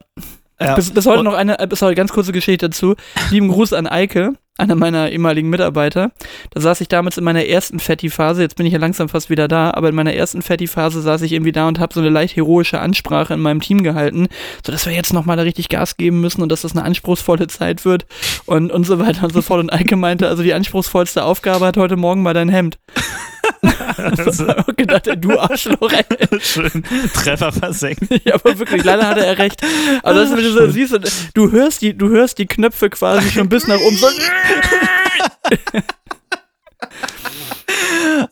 Ja. 0.60 0.74
Bis, 0.74 0.90
bis 0.90 1.06
heute 1.06 1.22
noch 1.22 1.34
eine, 1.34 1.58
äh, 1.58 1.68
sorry, 1.72 1.94
ganz 1.94 2.12
kurze 2.12 2.32
Geschichte 2.32 2.68
dazu. 2.68 2.96
Lieben 3.30 3.48
Gruß 3.48 3.72
an 3.72 3.86
Eike. 3.86 4.32
Einer 4.58 4.74
meiner 4.74 5.10
ehemaligen 5.10 5.48
Mitarbeiter. 5.48 6.10
Da 6.50 6.60
saß 6.60 6.80
ich 6.80 6.88
damals 6.88 7.16
in 7.16 7.24
meiner 7.24 7.46
ersten 7.46 7.78
Fetti-Phase, 7.78 8.42
jetzt 8.42 8.56
bin 8.56 8.66
ich 8.66 8.72
ja 8.72 8.78
langsam 8.78 9.08
fast 9.08 9.30
wieder 9.30 9.48
da, 9.48 9.70
aber 9.70 9.88
in 9.88 9.94
meiner 9.94 10.12
ersten 10.12 10.42
Fetti-Phase 10.42 11.00
saß 11.00 11.22
ich 11.22 11.32
irgendwie 11.32 11.52
da 11.52 11.68
und 11.68 11.78
habe 11.78 11.94
so 11.94 12.00
eine 12.00 12.10
leicht 12.10 12.36
heroische 12.36 12.80
Ansprache 12.80 13.34
in 13.34 13.40
meinem 13.40 13.60
Team 13.60 13.82
gehalten, 13.84 14.26
sodass 14.66 14.84
wir 14.84 14.92
jetzt 14.92 15.12
nochmal 15.12 15.36
da 15.36 15.44
richtig 15.44 15.68
Gas 15.68 15.96
geben 15.96 16.20
müssen 16.20 16.42
und 16.42 16.50
dass 16.50 16.62
das 16.62 16.72
eine 16.72 16.84
anspruchsvolle 16.84 17.46
Zeit 17.46 17.84
wird 17.84 18.06
und, 18.46 18.72
und 18.72 18.84
so 18.84 18.98
weiter 18.98 19.24
und 19.24 19.32
so 19.32 19.42
fort. 19.42 19.60
Und 19.60 19.72
Eike 19.72 19.96
meinte, 19.96 20.28
also 20.28 20.42
die 20.42 20.52
anspruchsvollste 20.52 21.24
Aufgabe 21.24 21.64
hat 21.64 21.76
heute 21.76 21.96
Morgen 21.96 22.22
mal 22.22 22.34
dein 22.34 22.48
Hemd. 22.48 22.78
hab 23.62 24.68
ich 24.68 24.76
gedacht, 24.76 25.08
du 25.18 25.38
Arschloch, 25.38 25.92
ey. 25.92 26.04
Schön. 26.40 26.84
Treffer 27.14 27.52
versenkt. 27.52 28.02
Ja, 28.24 28.34
aber 28.34 28.58
wirklich, 28.58 28.84
leider 28.84 29.06
hatte 29.08 29.24
er 29.24 29.38
recht. 29.38 29.62
Aber 30.02 30.14
das 30.14 30.30
wenn 30.30 30.42
du 30.42 30.52
so 30.52 30.70
siehst, 30.70 30.98
du 31.34 31.50
hörst 31.50 31.82
die, 31.82 31.96
du 31.96 32.08
hörst 32.08 32.38
die 32.38 32.46
Knöpfe 32.46 32.90
quasi 32.90 33.30
schon 33.30 33.48
bis 33.48 33.66
nach 33.66 33.78
oben. 33.78 33.96
So, 33.96 34.08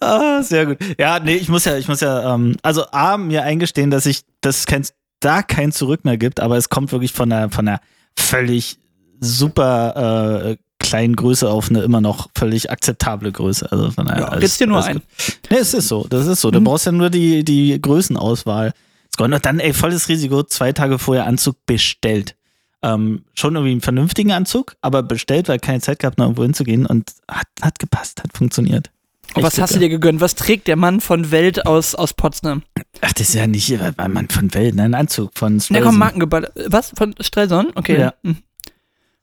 Ah, 0.00 0.42
sehr 0.42 0.66
gut. 0.66 0.78
Ja, 0.98 1.20
nee, 1.20 1.36
ich 1.36 1.48
muss 1.48 1.64
ja, 1.64 1.76
ich 1.76 1.88
muss 1.88 2.00
ja, 2.00 2.34
ähm, 2.34 2.56
also 2.62 2.86
A, 2.90 3.16
mir 3.16 3.42
eingestehen, 3.42 3.90
dass 3.90 4.06
ich, 4.06 4.22
dass 4.40 4.60
es 4.60 4.66
kein, 4.66 4.84
da 5.20 5.42
kein 5.42 5.72
Zurück 5.72 6.04
mehr 6.04 6.16
gibt, 6.16 6.40
aber 6.40 6.56
es 6.56 6.68
kommt 6.68 6.92
wirklich 6.92 7.12
von 7.12 7.30
einer, 7.30 7.50
von 7.50 7.66
einer 7.68 7.80
völlig 8.18 8.78
super 9.20 10.50
äh, 10.50 10.56
kleinen 10.86 11.16
Größe 11.16 11.48
auf 11.50 11.68
eine 11.70 11.80
immer 11.82 12.00
noch 12.00 12.28
völlig 12.36 12.70
akzeptable 12.70 13.32
Größe. 13.32 13.70
Also 13.70 13.90
von 13.90 14.06
ja, 14.06 14.14
alles- 14.28 14.58
dir 14.58 14.66
nur 14.66 14.82
gut. 14.82 15.02
Nee, 15.50 15.56
es 15.60 15.74
ist 15.74 15.88
so, 15.88 16.06
das 16.08 16.26
ist 16.26 16.40
so. 16.40 16.50
Du 16.50 16.60
Mhm. 16.60 16.64
brauchst 16.64 16.86
ja 16.86 16.92
nur 16.92 17.10
die, 17.10 17.44
die 17.44 17.80
Größenauswahl. 17.80 18.72
Und 19.18 19.44
dann, 19.46 19.60
ey, 19.60 19.72
volles 19.72 20.08
Risiko, 20.08 20.42
zwei 20.42 20.72
Tage 20.72 20.98
vorher 20.98 21.26
Anzug 21.26 21.56
bestellt. 21.66 22.36
Ähm, 22.82 23.24
schon 23.34 23.54
irgendwie 23.54 23.72
einen 23.72 23.80
vernünftigen 23.80 24.32
Anzug, 24.32 24.76
aber 24.82 25.02
bestellt, 25.02 25.48
weil 25.48 25.58
keine 25.58 25.80
Zeit 25.80 25.98
gehabt, 25.98 26.18
noch 26.18 26.26
irgendwo 26.26 26.42
hinzugehen 26.42 26.84
und 26.86 27.10
hat, 27.28 27.46
hat 27.62 27.78
gepasst, 27.78 28.22
hat 28.22 28.36
funktioniert. 28.36 28.90
Und 29.34 29.42
was 29.42 29.58
hast 29.58 29.74
du 29.74 29.78
dir 29.80 29.88
gegönnt? 29.88 30.20
Was 30.20 30.34
trägt 30.34 30.68
der 30.68 30.76
Mann 30.76 31.00
von 31.00 31.30
Welt 31.30 31.66
aus, 31.66 31.94
aus 31.94 32.12
Potsdam? 32.14 32.62
Ach, 33.00 33.12
das 33.12 33.30
ist 33.30 33.34
ja 33.34 33.46
nicht 33.46 33.70
ein 33.98 34.12
Mann 34.12 34.28
von 34.28 34.52
Welt, 34.54 34.74
ne? 34.76 34.84
Ein 34.84 34.94
Anzug 34.94 35.32
von 35.34 35.58
Strelson. 35.60 35.84
komm, 35.86 35.98
Markengebäude. 35.98 36.52
Was? 36.68 36.92
Von 36.96 37.14
Strelson? 37.20 37.68
Okay. 37.74 37.98
Ja. 38.00 38.14
Hm. 38.22 38.36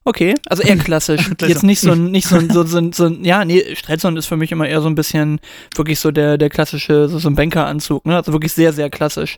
Okay, 0.06 0.34
also 0.48 0.64
eher 0.64 0.78
klassisch. 0.78 1.30
Jetzt 1.42 1.64
nicht 1.64 1.80
so 1.80 1.92
ein, 1.92 2.12
nicht 2.12 2.28
so 2.28 2.36
ein, 2.36 2.50
so, 2.50 2.64
so, 2.64 2.92
so 2.92 3.06
ein, 3.06 3.24
ja, 3.24 3.46
nee, 3.46 3.76
Strelson 3.76 4.18
ist 4.18 4.26
für 4.26 4.38
mich 4.38 4.52
immer 4.52 4.68
eher 4.68 4.82
so 4.82 4.88
ein 4.88 4.96
bisschen 4.96 5.40
wirklich 5.76 6.00
so 6.00 6.12
der, 6.12 6.38
der 6.38 6.50
klassische, 6.50 7.08
so, 7.08 7.20
so 7.20 7.30
ein 7.30 7.36
Bankeranzug, 7.36 8.06
ne? 8.06 8.16
Also 8.18 8.34
wirklich 8.34 8.54
sehr, 8.54 8.74
sehr 8.74 8.90
klassisch. 8.90 9.38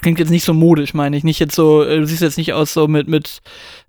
Klingt 0.00 0.18
jetzt 0.18 0.30
nicht 0.30 0.44
so 0.44 0.54
modisch, 0.54 0.92
meine 0.92 1.16
ich. 1.16 1.22
Nicht 1.22 1.38
jetzt 1.38 1.54
so, 1.54 1.84
äh, 1.84 2.00
du 2.00 2.06
siehst 2.06 2.20
jetzt 2.20 2.36
nicht 2.36 2.52
aus 2.52 2.72
so 2.74 2.88
mit, 2.88 3.06
mit 3.06 3.40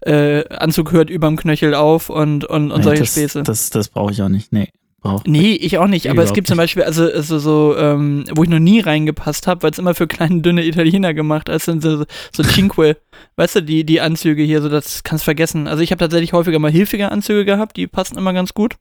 äh, 0.02 0.48
Anzug 0.50 0.92
hört 0.92 1.10
überm 1.10 1.36
Knöchel 1.36 1.74
auf 1.74 2.10
und, 2.10 2.46
und, 2.46 2.72
und 2.72 2.78
Nee, 2.80 2.84
solche 2.84 3.04
das, 3.04 3.12
Späße. 3.12 3.44
Das, 3.44 3.70
das 3.72 3.90
brauche 3.90 4.12
ich 4.12 4.22
auch 4.22 4.30
nicht. 4.30 4.54
Nee, 4.54 4.70
brauch. 5.06 5.24
Nee, 5.26 5.54
ich 5.54 5.78
auch 5.78 5.88
nicht. 5.88 6.10
Aber 6.10 6.24
es 6.24 6.34
gibt 6.34 6.48
zum. 6.48 6.58
Beispiel, 6.58 6.84
also, 6.84 7.04
also 7.06 7.40
so, 7.40 7.78
ähm, 7.78 8.26
wo 8.36 8.44
ich 8.44 8.50
noch 8.50 8.60
nie 8.60 8.80
reingepasst 8.82 9.48
habe, 9.48 9.64
weil 9.64 9.72
es 9.72 9.80
immer 9.80 9.96
für 9.96 10.08
kleine, 10.08 10.42
dünne 10.42 10.66
Italiener 10.66 11.14
gemacht 11.14 11.48
ist, 11.50 11.66
sind 11.66 11.82
so, 11.82 12.06
so 12.36 12.44
Cinque. 12.44 12.98
weißt 13.38 13.56
du, 13.58 13.62
die, 13.62 13.86
die 13.86 14.02
Anzüge 14.02 14.44
hier, 14.44 14.62
so 14.62 14.70
das 14.70 15.04
kannst 15.04 15.24
vergessen. 15.24 15.68
Also 15.68 15.82
ich 15.84 15.92
habe 15.92 16.00
tatsächlich 16.00 16.34
häufiger 16.34 16.60
mal 16.60 16.72
hilfige 16.72 17.12
Anzüge 17.12 17.46
gehabt, 17.46 17.78
die 17.78 17.88
passen 17.88 18.18
immer 18.18 18.34
ganz 18.34 18.54
gut. 18.54 18.76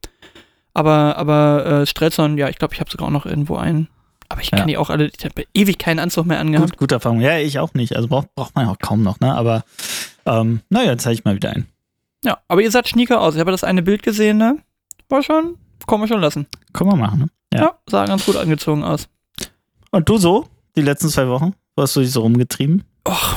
Aber, 0.72 1.16
aber 1.16 1.82
äh, 1.82 1.86
Strelson, 1.86 2.36
ja, 2.38 2.48
ich 2.48 2.56
glaube, 2.58 2.74
ich 2.74 2.80
habe 2.80 2.90
sogar 2.90 3.06
auch 3.08 3.12
noch 3.12 3.26
irgendwo 3.26 3.56
einen. 3.56 3.88
Aber 4.28 4.40
ich 4.40 4.50
Ja. 4.50 4.58
kann 4.58 4.68
die 4.68 4.76
auch 4.76 4.90
alle, 4.90 5.10
ich 5.16 5.24
habe 5.24 5.44
ewig 5.54 5.78
keinen 5.78 5.98
Anzug 6.00 6.26
mehr 6.26 6.40
angehabt. 6.40 6.70
Gut, 6.70 6.78
gute 6.78 6.94
Erfahrung. 6.96 7.20
Ja, 7.20 7.38
ich 7.38 7.58
auch 7.58 7.74
nicht. 7.74 7.94
Also 7.94 8.08
braucht 8.08 8.34
braucht 8.34 8.56
man 8.56 8.66
auch 8.66 8.78
kaum 8.78 9.02
noch, 9.02 9.20
ne? 9.20 9.34
Aber 9.34 9.64
ähm, 10.26 10.60
naja, 10.70 10.96
zeige 10.98 11.14
ich 11.14 11.24
mal 11.24 11.36
wieder 11.36 11.50
ein. 11.50 11.66
Ja, 12.24 12.38
aber 12.48 12.62
ihr 12.62 12.70
seid 12.70 12.88
Schnieker 12.88 13.20
aus. 13.20 13.34
Ich 13.34 13.40
habe 13.40 13.50
das 13.52 13.64
eine 13.64 13.82
Bild 13.82 14.02
gesehen, 14.02 14.38
ne? 14.38 14.56
War 15.10 15.22
schon, 15.22 15.56
kann 15.86 15.98
man 16.00 16.08
schon 16.08 16.20
lassen. 16.20 16.46
Können 16.72 16.90
wir 16.90 16.96
machen, 16.96 17.20
ne? 17.20 17.26
Ja. 17.52 17.60
Ja. 17.60 17.78
sah 17.88 18.06
ganz 18.06 18.26
gut 18.26 18.36
angezogen 18.36 18.82
aus. 18.82 19.08
Und 19.90 20.08
du 20.08 20.18
so? 20.18 20.46
Die 20.76 20.82
letzten 20.82 21.08
zwei 21.08 21.28
Wochen? 21.28 21.54
Wo 21.76 21.82
hast 21.82 21.94
du 21.96 22.00
dich 22.00 22.10
so 22.10 22.22
rumgetrieben? 22.22 22.84
Och, 23.06 23.36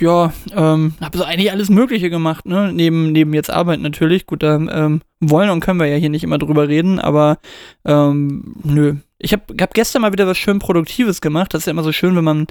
ja, 0.00 0.32
ähm, 0.54 0.94
habe 1.00 1.18
so 1.18 1.24
eigentlich 1.24 1.50
alles 1.50 1.68
Mögliche 1.70 2.08
gemacht, 2.08 2.46
ne? 2.46 2.72
Neben, 2.72 3.12
neben 3.12 3.34
jetzt 3.34 3.50
Arbeit 3.50 3.80
natürlich. 3.80 4.26
Gut, 4.26 4.42
da 4.42 4.56
ähm, 4.56 5.02
wollen 5.20 5.50
und 5.50 5.60
können 5.60 5.80
wir 5.80 5.86
ja 5.86 5.96
hier 5.96 6.10
nicht 6.10 6.24
immer 6.24 6.38
drüber 6.38 6.68
reden, 6.68 6.98
aber 6.98 7.38
ähm, 7.84 8.54
nö. 8.62 8.96
Ich 9.20 9.32
habe 9.32 9.42
hab 9.60 9.74
gestern 9.74 10.02
mal 10.02 10.12
wieder 10.12 10.28
was 10.28 10.38
schön 10.38 10.60
Produktives 10.60 11.20
gemacht. 11.20 11.52
Das 11.52 11.62
ist 11.62 11.66
ja 11.66 11.72
immer 11.72 11.82
so 11.82 11.90
schön, 11.90 12.14
wenn 12.14 12.22
man 12.24 12.46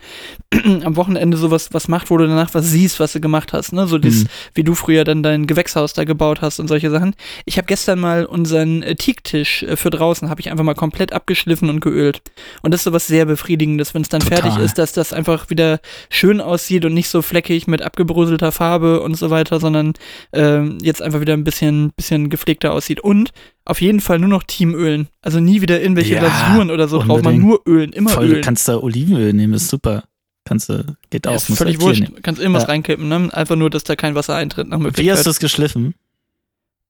am 0.83 0.97
Wochenende 0.97 1.37
sowas 1.37 1.69
was 1.71 1.87
macht, 1.87 2.09
wo 2.09 2.17
du 2.17 2.27
danach 2.27 2.53
was 2.53 2.65
siehst, 2.69 2.99
was 2.99 3.13
du 3.13 3.21
gemacht 3.21 3.53
hast. 3.53 3.71
Ne? 3.71 3.87
So 3.87 3.97
Mhm. 3.97 4.27
wie 4.53 4.63
du 4.63 4.75
früher 4.75 5.03
dann 5.05 5.23
dein 5.23 5.47
Gewächshaus 5.47 5.93
da 5.93 6.03
gebaut 6.03 6.41
hast 6.41 6.59
und 6.59 6.67
solche 6.67 6.89
Sachen. 6.91 7.15
Ich 7.45 7.57
habe 7.57 7.65
gestern 7.67 7.99
mal 7.99 8.25
unseren 8.25 8.83
äh, 8.83 8.95
Teaktisch 8.95 9.63
äh, 9.63 9.75
für 9.77 9.89
draußen, 9.89 10.29
habe 10.29 10.41
ich 10.41 10.51
einfach 10.51 10.63
mal 10.65 10.75
komplett 10.75 11.13
abgeschliffen 11.13 11.69
und 11.69 11.79
geölt. 11.79 12.21
Und 12.61 12.73
das 12.73 12.81
ist 12.81 12.85
so 12.85 12.93
was 12.93 13.07
sehr 13.07 13.25
Befriedigendes, 13.25 13.93
wenn 13.93 14.01
es 14.01 14.09
dann 14.09 14.19
Total. 14.21 14.41
fertig 14.41 14.63
ist, 14.63 14.77
dass 14.77 14.91
das 14.91 15.13
einfach 15.13 15.49
wieder 15.49 15.79
schön 16.09 16.41
aussieht 16.41 16.83
und 16.85 16.93
nicht 16.93 17.07
so 17.09 17.21
fleckig 17.21 17.67
mit 17.67 17.81
abgebröselter 17.81 18.51
Farbe 18.51 19.01
und 19.01 19.15
so 19.15 19.29
weiter, 19.29 19.59
sondern 19.59 19.93
ähm, 20.33 20.77
jetzt 20.81 21.01
einfach 21.01 21.21
wieder 21.21 21.33
ein 21.33 21.43
bisschen, 21.45 21.91
bisschen 21.95 22.29
gepflegter 22.29 22.73
aussieht. 22.73 22.99
Und 22.99 23.31
auf 23.67 23.81
jeden 23.81 23.99
Fall 23.99 24.19
nur 24.19 24.29
noch 24.29 24.43
Teamölen. 24.43 25.07
Also 25.21 25.39
nie 25.39 25.61
wieder 25.61 25.81
irgendwelche 25.81 26.13
Ja, 26.15 26.19
Glasuren 26.19 26.71
oder 26.71 26.87
so 26.87 27.01
drauf, 27.01 27.21
man 27.21 27.37
nur 27.37 27.61
ölen, 27.67 27.91
immer 27.93 28.09
Voll, 28.11 28.27
du 28.27 28.33
ölen. 28.33 28.43
kannst 28.43 28.67
da 28.67 28.77
Olivenöl 28.77 29.33
nehmen, 29.33 29.53
ist 29.53 29.67
super. 29.67 30.03
Kannst 30.45 30.69
du, 30.69 30.85
geht 31.09 31.25
Ja, 31.25 31.31
auch. 31.31 31.35
ist 31.35 31.55
völlig 31.57 31.77
viel 31.77 31.85
wurscht. 31.85 32.01
nehmen. 32.01 32.21
Kannst 32.21 32.41
irgendwas 32.41 32.63
Ja. 32.63 32.69
reinkippen, 32.69 33.07
ne? 33.09 33.29
Einfach 33.33 33.55
nur, 33.57 33.69
dass 33.69 33.83
da 33.83 33.95
kein 33.95 34.15
Wasser 34.15 34.35
eintritt 34.35 34.67
nach 34.69 34.79
Wie 34.95 35.11
hast 35.11 35.25
du 35.25 35.29
es 35.29 35.39
geschliffen? 35.39 35.93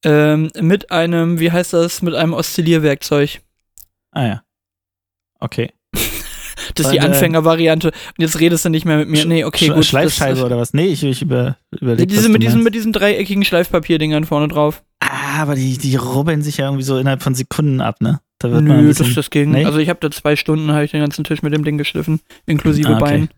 Ähm, 0.05 0.49
mit 0.61 0.91
einem, 0.91 1.39
wie 1.39 1.51
heißt 1.51 1.73
das, 1.73 2.01
mit 2.03 2.13
einem 2.13 2.33
Oszillierwerkzeug. 2.33 3.41
Ah 4.11 4.25
ja. 4.27 4.43
Okay. 5.39 5.71
Das 6.75 6.87
ist 6.87 6.91
die 6.91 6.99
Eine- 6.99 7.13
Anfängervariante. 7.13 7.87
Und 7.87 7.93
jetzt 8.19 8.39
redest 8.39 8.65
du 8.65 8.69
nicht 8.69 8.85
mehr 8.85 8.97
mit 8.97 9.09
mir. 9.09 9.25
Nee, 9.25 9.45
okay, 9.45 9.67
Sch 9.69 9.73
gut. 9.73 9.85
Schleifscheibe 9.85 10.35
das, 10.35 10.43
oder 10.43 10.57
was? 10.57 10.73
Nee, 10.73 10.87
ich, 10.87 11.01
ich 11.03 11.21
über, 11.23 11.57
das, 11.71 11.81
überlege. 11.81 12.07
diese, 12.07 12.29
mit, 12.29 12.43
diesen, 12.43 12.61
mit 12.61 12.75
diesen 12.75 12.91
dreieckigen 12.93 13.45
Schleifpapierdingern 13.45 14.25
vorne 14.25 14.47
drauf. 14.47 14.83
Ah, 15.09 15.41
aber 15.41 15.55
die, 15.55 15.77
die 15.77 15.95
rubbeln 15.95 16.41
sich 16.41 16.57
ja 16.57 16.65
irgendwie 16.65 16.83
so 16.83 16.97
innerhalb 16.97 17.23
von 17.23 17.35
Sekunden 17.35 17.81
ab, 17.81 18.01
ne? 18.01 18.19
Da 18.39 18.49
Nö, 18.49 18.87
bisschen, 18.87 19.07
das, 19.07 19.15
das 19.15 19.29
ging. 19.29 19.51
Nee? 19.51 19.65
Also 19.65 19.79
ich 19.79 19.89
habe 19.89 19.99
da 19.99 20.11
zwei 20.11 20.35
Stunden, 20.35 20.71
habe 20.71 20.83
ich 20.83 20.91
den 20.91 21.01
ganzen 21.01 21.23
Tisch 21.23 21.41
mit 21.41 21.53
dem 21.53 21.63
Ding 21.63 21.77
geschliffen, 21.77 22.19
inklusive 22.45 22.89
Ah, 22.89 22.97
okay. 22.97 23.03
Beinen. 23.03 23.29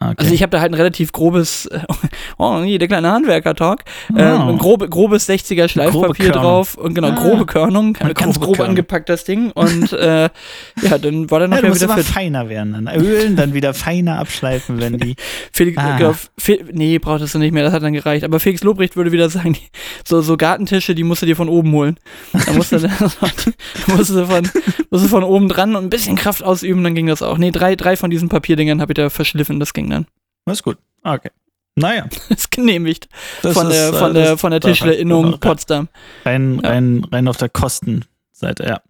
Ah, 0.00 0.10
okay. 0.10 0.16
Also 0.18 0.32
ich 0.34 0.42
habe 0.42 0.50
da 0.50 0.60
halt 0.60 0.70
ein 0.70 0.74
relativ 0.76 1.10
grobes, 1.10 1.68
oh, 2.38 2.62
hier 2.62 2.78
der 2.78 2.86
kleine 2.86 3.10
Handwerker-Talk, 3.10 3.80
Oh. 4.14 4.16
ein 4.18 4.58
grobe, 4.58 4.88
grobes 4.88 5.28
60er 5.28 5.68
Schleifpapier 5.68 6.26
Körnung. 6.26 6.42
drauf 6.42 6.74
und 6.76 6.94
genau, 6.94 7.08
Ah. 7.08 7.14
grobe 7.20 7.46
Körnung, 7.46 7.96
Eine 7.98 8.14
ganz 8.14 8.38
grob 8.38 8.56
Körnung. 8.58 8.70
angepackt 8.70 9.08
das 9.08 9.24
Ding 9.24 9.50
und 9.50 9.92
äh, 9.92 10.28
ja, 10.82 10.98
dann 11.00 11.28
war 11.32 11.40
der 11.40 11.48
ja, 11.48 11.56
nachher 11.56 11.68
musst 11.70 11.82
wieder 11.82 11.94
fit. 11.94 12.04
feiner 12.06 12.48
werden. 12.48 12.74
Dann 12.74 12.86
ölen, 13.00 13.34
dann 13.34 13.54
wieder 13.54 13.74
feiner 13.74 14.20
abschleifen, 14.20 14.78
wenn 14.80 14.98
die. 14.98 15.16
Felix, 15.52 15.76
Ah. 15.78 15.96
genau, 15.98 16.14
Fe 16.38 16.60
nee, 16.72 16.98
brauchtest 17.00 17.34
du 17.34 17.38
nicht 17.40 17.52
mehr, 17.52 17.64
das 17.64 17.72
hat 17.72 17.82
dann 17.82 17.92
gereicht. 17.92 18.24
Aber 18.24 18.38
Felix 18.38 18.62
Lobrecht 18.62 18.94
würde 18.96 19.10
wieder 19.10 19.28
sagen, 19.30 19.54
die, 19.54 19.60
so, 20.04 20.20
so 20.20 20.36
Gartentische, 20.36 20.94
die 20.94 21.02
musst 21.02 21.22
du 21.22 21.26
dir 21.26 21.34
von 21.34 21.48
oben 21.48 21.72
holen. 21.72 21.96
Da 22.46 22.52
musst 22.52 22.70
du, 22.70 22.78
musst 23.88 24.10
du, 24.10 24.26
von, 24.26 24.48
musst 24.90 25.04
du 25.04 25.08
von 25.08 25.24
oben 25.24 25.48
dran 25.48 25.74
und 25.74 25.84
ein 25.84 25.90
bisschen 25.90 26.14
Kraft 26.14 26.44
ausüben, 26.44 26.84
dann 26.84 26.94
ging 26.94 27.06
das 27.08 27.20
auch. 27.22 27.36
Nee, 27.38 27.50
drei, 27.50 27.74
drei 27.74 27.96
von 27.96 28.10
diesen 28.10 28.28
Papierdingern 28.28 28.80
habe 28.80 28.92
ich 28.92 28.96
da 28.96 29.10
verschliffen, 29.10 29.58
das 29.58 29.74
ging 29.74 29.87
dann. 29.90 30.06
Das 30.44 30.58
ist 30.58 30.62
gut. 30.62 30.78
Okay. 31.02 31.30
Naja. 31.76 32.06
Das 32.10 32.28
ist 32.38 32.50
genehmigt 32.50 33.08
Das 33.42 33.54
von, 33.54 33.66
ist, 33.68 33.72
der, 33.72 33.88
äh, 33.88 33.92
von, 33.92 34.14
das 34.14 34.24
der, 34.24 34.38
von 34.38 34.50
der 34.50 34.60
Tischlerinnung 34.60 35.38
Potsdam. 35.38 35.88
Rein, 36.24 36.60
rein, 36.60 37.06
rein 37.10 37.28
auf 37.28 37.36
der 37.36 37.48
Kostenseite, 38.38 38.64
ja. 38.64 38.80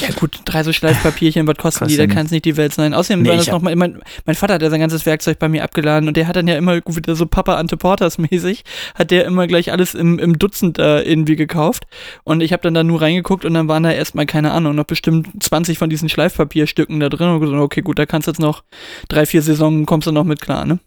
Ja 0.00 0.14
gut, 0.14 0.40
drei 0.44 0.62
so 0.62 0.72
Schleifpapierchen, 0.72 1.46
was 1.46 1.56
kosten 1.56 1.88
die, 1.88 1.96
da 1.96 2.02
Kostet 2.04 2.16
kann 2.16 2.26
es 2.26 2.32
nicht 2.32 2.44
die 2.44 2.56
Welt 2.56 2.74
sein. 2.74 2.92
Außerdem 2.94 3.22
Nee, 3.22 3.30
war 3.30 3.36
das 3.36 3.46
ich 3.46 3.52
hab- 3.52 3.56
noch 3.58 3.62
mal, 3.62 3.74
mein, 3.74 4.00
mein 4.26 4.36
Vater 4.36 4.54
hat 4.54 4.62
ja 4.62 4.70
sein 4.70 4.80
ganzes 4.80 5.06
Werkzeug 5.06 5.38
bei 5.38 5.48
mir 5.48 5.64
abgeladen 5.64 6.08
und 6.08 6.16
der 6.16 6.26
hat 6.28 6.36
dann 6.36 6.46
ja 6.46 6.56
immer 6.56 6.76
wieder 6.76 7.14
so 7.14 7.26
Papa 7.26 7.56
Ante 7.56 7.76
Porters 7.76 8.18
mäßig, 8.18 8.64
hat 8.94 9.10
der 9.10 9.24
immer 9.24 9.46
gleich 9.46 9.72
alles 9.72 9.94
im, 9.94 10.18
im 10.18 10.38
Dutzend 10.38 10.78
da 10.78 11.00
irgendwie 11.00 11.36
gekauft 11.36 11.84
und 12.24 12.42
ich 12.42 12.52
habe 12.52 12.62
dann 12.62 12.74
da 12.74 12.84
nur 12.84 13.00
reingeguckt 13.00 13.44
und 13.44 13.54
dann 13.54 13.68
waren 13.68 13.82
da 13.82 13.92
erstmal, 13.92 14.26
keine 14.26 14.52
Ahnung, 14.52 14.74
noch 14.74 14.84
bestimmt 14.84 15.28
20 15.42 15.78
von 15.78 15.88
diesen 15.88 16.08
Schleifpapierstücken 16.08 17.00
da 17.00 17.08
drin 17.08 17.28
und 17.28 17.40
gesagt, 17.40 17.58
okay 17.60 17.80
gut, 17.80 17.98
da 17.98 18.06
kannst 18.06 18.26
du 18.28 18.32
jetzt 18.32 18.40
noch 18.40 18.62
drei, 19.08 19.24
vier 19.26 19.42
Saisonen, 19.42 19.86
kommst 19.86 20.06
du 20.06 20.12
noch 20.12 20.24
mit 20.24 20.40
klar, 20.40 20.64
ne? 20.66 20.78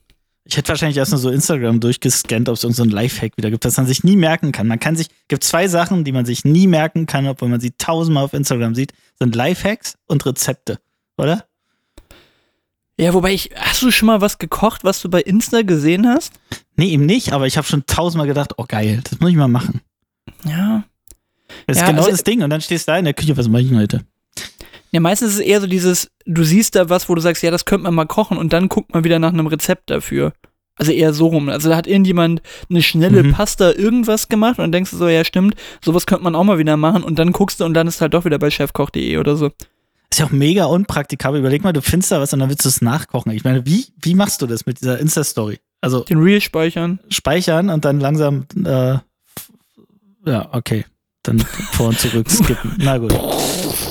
Ich 0.43 0.58
hätte 0.58 0.69
wahrscheinlich 0.69 0.97
erst 0.97 1.12
nur 1.12 1.19
so 1.19 1.30
Instagram 1.30 1.80
durchgescannt, 1.80 2.49
ob 2.49 2.56
es 2.56 2.63
irgendein 2.63 2.89
so 2.89 2.95
Lifehack 2.95 3.38
wieder 3.38 3.51
gibt, 3.51 3.63
das 3.63 3.77
man 3.77 3.86
sich 3.86 4.04
nie 4.04 4.15
merken 4.15 4.51
kann. 4.51 4.67
Man 4.67 4.80
kann 4.80 4.95
sich, 4.95 5.08
gibt 5.27 5.43
zwei 5.43 5.67
Sachen, 5.67 6.04
die 6.04 6.12
man 6.12 6.25
sich 6.25 6.43
nie 6.45 6.65
merken 6.67 7.06
kann, 7.06 7.27
obwohl 7.27 7.47
man 7.49 7.60
sie 7.60 7.71
tausendmal 7.77 8.23
auf 8.25 8.34
Instagram 8.34 8.73
sieht, 8.73 8.93
sind 9.19 9.36
Lifehacks 9.36 9.97
und 10.08 10.25
Rezepte, 10.25 10.80
oder? 11.17 11.45
Ja, 12.97 13.13
wobei 13.13 13.34
ich, 13.34 13.51
hast 13.56 13.82
du 13.84 13.91
schon 13.91 14.08
mal 14.08 14.21
was 14.21 14.38
gekocht, 14.39 14.84
was 14.84 15.01
du 15.01 15.10
bei 15.10 15.21
Insta 15.21 15.62
gesehen 15.62 16.08
hast? 16.08 16.34
Nee, 16.75 16.89
eben 16.89 17.06
nicht, 17.06 17.34
aber 17.34 17.45
ich 17.47 17.58
habe 17.58 17.67
schon 17.67 17.86
tausendmal 17.86 18.27
gedacht, 18.27 18.54
oh 18.58 18.65
geil, 18.67 19.01
das 19.10 19.19
muss 19.19 19.30
ich 19.30 19.36
mal 19.38 19.47
machen. 19.47 19.82
Ja. 20.45 20.84
Das 21.67 21.77
ist 21.77 21.82
Ja, 21.82 21.88
genau 21.88 21.99
also- 22.01 22.12
das 22.12 22.23
Ding 22.23 22.41
und 22.43 22.49
dann 22.49 22.62
stehst 22.62 22.88
du 22.88 22.91
da 22.93 22.97
in 22.97 23.06
der 23.06 23.13
Küche, 23.13 23.38
was 23.38 23.47
mache 23.47 23.62
ich 23.62 23.69
denn 23.69 23.77
heute? 23.80 24.01
Ja, 24.91 24.99
meistens 24.99 25.30
ist 25.30 25.36
es 25.36 25.41
eher 25.41 25.62
so 25.62 25.67
dieses, 25.67 26.10
du 26.25 26.43
siehst 26.43 26.75
da 26.75 26.89
was, 26.89 27.08
wo 27.08 27.15
du 27.15 27.21
sagst, 27.21 27.43
ja, 27.43 27.51
das 27.51 27.65
könnte 27.65 27.84
man 27.86 27.93
mal 27.95 28.06
kochen 28.06 28.38
und 28.38 28.51
dann 28.54 28.67
guckt 28.67 28.93
man 28.93 29.04
wieder 29.04 29.19
nach 29.19 29.32
einem 29.34 29.47
Rezept 29.47 29.89
dafür. 29.89 30.34
Also 30.75 30.91
eher 30.91 31.13
so 31.13 31.27
rum. 31.27 31.47
Also 31.49 31.69
da 31.69 31.75
hat 31.77 31.88
irgendjemand 31.88 32.41
eine 32.69 32.82
schnelle 32.82 33.23
Mhm. 33.23 33.32
Pasta 33.34 33.71
irgendwas 33.71 34.27
gemacht 34.30 34.58
und 34.58 34.63
dann 34.63 34.71
denkst 34.71 34.91
du 34.91 34.97
so, 34.97 35.08
ja 35.08 35.23
stimmt, 35.23 35.56
sowas 35.84 36.06
könnte 36.06 36.23
man 36.23 36.36
auch 36.36 36.43
mal 36.43 36.58
wieder 36.58 36.75
machen 36.75 37.04
und 37.04 37.19
dann 37.19 37.32
guckst 37.32 37.60
du 37.60 37.65
und 37.65 37.73
dann 37.73 37.88
ist 37.88 38.01
halt 38.01 38.13
doch 38.13 38.25
wieder 38.25 38.39
bei 38.39 38.49
chefkoch.de 38.49 39.17
oder 39.17 39.36
so. 39.38 39.51
Ist 40.12 40.19
ja 40.19 40.25
auch 40.25 40.32
mega 40.32 40.65
unpraktikabel. 40.65 41.39
Überleg 41.39 41.63
mal, 41.63 41.71
du 41.71 41.82
findest 41.82 42.12
da 42.12 42.19
was 42.19 42.34
und 42.34 42.39
dann 42.39 42.49
willst 42.49 42.65
du 42.65 42.69
es 42.69 42.82
nachkochen. 42.82 43.32
Ich 43.32 43.43
meine, 43.45 43.65
wie, 43.65 43.86
wie 44.01 44.13
machst 44.15 44.41
du 44.41 44.47
das 44.47 44.65
mit 44.65 44.82
dieser 44.82 44.99
Insta-Story? 44.99 45.60
Also 45.80 46.01
Den 46.04 46.19
Reel 46.19 46.41
speichern. 46.41 46.99
speichern 47.10 47.69
und 47.69 47.86
dann 47.86 47.99
langsam, 48.01 48.45
äh, 48.65 48.97
ja, 50.25 50.49
okay. 50.51 50.86
Dann 51.23 51.39
vor 51.39 51.89
und 51.89 51.99
zurück 51.99 52.30
skippen. 52.30 52.75
Na 52.80 52.97
gut. 52.97 53.13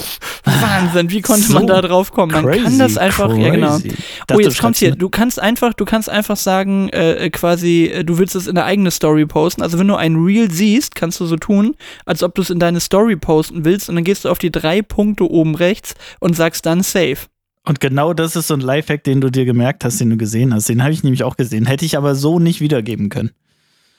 Wahnsinn, 0.61 1.11
wie 1.11 1.21
konnte 1.21 1.47
So 1.47 1.55
man 1.55 1.67
da 1.67 1.81
drauf 1.83 2.13
kommen? 2.13 2.33
Man 2.33 2.63
kann 2.63 2.79
das 2.79 2.97
einfach, 2.97 3.37
ja 3.37 3.51
genau. 3.51 3.79
crazy. 3.79 3.89
Ich 3.89 4.35
Oh, 4.35 4.41
jetzt 4.41 4.59
kommt's 4.61 4.79
hier. 4.79 4.95
Du 4.95 5.09
kannst 5.09 5.41
einfach, 5.41 5.75
du 5.75 5.85
kannst 5.85 6.09
einfach 6.09 6.37
sagen, 6.37 6.89
äh, 6.91 7.31
quasi, 7.31 7.87
äh, 7.87 8.05
du 8.05 8.19
willst 8.19 8.35
es 8.37 8.47
in 8.47 8.57
eine 8.57 8.65
eigene 8.65 8.91
Story 8.91 9.27
posten. 9.27 9.63
Also 9.63 9.79
wenn 9.79 9.89
du 9.89 9.97
ein 9.97 10.17
Reel 10.17 10.51
siehst, 10.51 10.95
kannst 10.95 11.21
du 11.21 11.27
so 11.27 11.37
tun, 11.37 11.75
als 12.07 12.23
ob 12.23 12.35
du 12.35 12.43
es 12.43 12.51
in 12.51 12.59
deine 12.59 12.81
Story 12.81 13.17
posten 13.17 13.65
willst 13.65 13.89
und 13.89 13.95
dann 13.95 14.05
gehst 14.05 14.25
du 14.25 14.29
auf 14.29 14.39
die 14.39 14.51
drei 14.51 14.83
Punkte 14.83 15.31
oben 15.31 15.55
rechts 15.55 15.95
und 16.21 16.37
sagst 16.37 16.67
dann 16.67 16.83
Save. 16.83 17.19
Und 17.67 17.81
genau 17.81 18.15
das 18.15 18.37
ist 18.37 18.49
so 18.49 18.55
ein 18.55 18.61
Lifehack, 18.61 19.05
den 19.05 19.21
du 19.21 19.31
dir 19.31 19.45
gemerkt 19.45 19.85
hast, 19.85 20.01
den 20.01 20.11
du 20.11 20.17
gesehen 20.17 20.55
hast. 20.55 20.69
Den 20.69 20.83
habe 20.83 20.93
ich 20.93 21.03
nämlich 21.03 21.25
auch 21.25 21.37
gesehen. 21.37 21.67
Hätte 21.67 21.85
ich 21.85 21.97
aber 21.97 22.15
so 22.15 22.39
nicht 22.39 22.61
wiedergeben 22.61 23.11
können. 23.11 23.31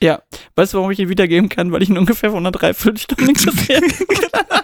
Ja. 0.02 0.22
Weißt 0.56 0.74
du, 0.74 0.78
warum 0.78 0.92
ich 0.92 1.00
ihn 1.00 1.10
wiedergeben 1.10 1.48
kann? 1.48 1.72
Weil 1.72 1.84
ich 1.84 1.90
ihn 1.90 1.98
ungefähr 1.98 2.32
von 2.32 2.40
einer 2.40 2.52
Dreiviertelstunde 2.52 3.34
gesehen 3.34 3.84
habe. 4.34 4.64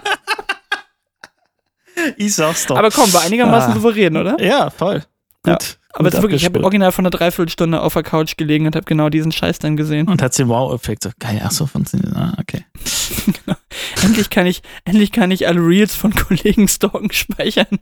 Ich 2.16 2.34
sag's 2.34 2.66
doch. 2.66 2.76
Aber 2.76 2.90
komm, 2.90 3.12
war 3.12 3.22
einigermaßen 3.22 3.72
Ah. 3.72 3.74
souverän, 3.74 4.16
oder? 4.16 4.40
ja, 4.42 4.70
voll. 4.70 5.04
Ja. 5.46 5.54
Gut. 5.54 5.78
Aber 5.94 6.08
es 6.08 6.20
wirklich, 6.22 6.42
ich 6.42 6.46
habe 6.46 6.62
original 6.62 6.92
von 6.92 7.04
einer 7.06 7.10
Dreiviertelstunde 7.10 7.80
auf 7.80 7.94
der 7.94 8.02
Couch 8.04 8.36
gelegen 8.36 8.66
und 8.66 8.76
habe 8.76 8.84
genau 8.84 9.08
diesen 9.08 9.32
Scheiß 9.32 9.58
dann 9.58 9.76
gesehen. 9.76 10.06
Und 10.06 10.22
hat 10.22 10.38
den 10.38 10.48
Wow-Effekt. 10.48 11.02
So, 11.02 11.10
geil, 11.18 11.40
ach 11.44 11.50
so, 11.50 11.66
funktioniert. 11.66 12.14
Ah, 12.14 12.34
okay. 12.40 12.64
endlich 14.02 14.30
kann 14.30 14.46
ich, 14.46 14.62
endlich 14.84 15.10
kann 15.10 15.30
ich 15.30 15.48
alle 15.48 15.60
Reels 15.60 15.94
von 15.96 16.14
Kollegen 16.14 16.68
stalken, 16.68 17.10
speichern 17.12 17.78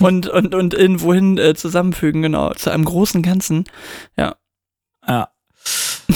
und, 0.00 0.28
und, 0.28 0.54
und 0.54 0.74
irgendwohin 0.74 1.38
äh, 1.38 1.54
zusammenfügen, 1.54 2.22
genau, 2.22 2.52
zu 2.54 2.70
einem 2.70 2.84
großen 2.84 3.22
Ganzen. 3.22 3.64
Ja. 4.16 4.36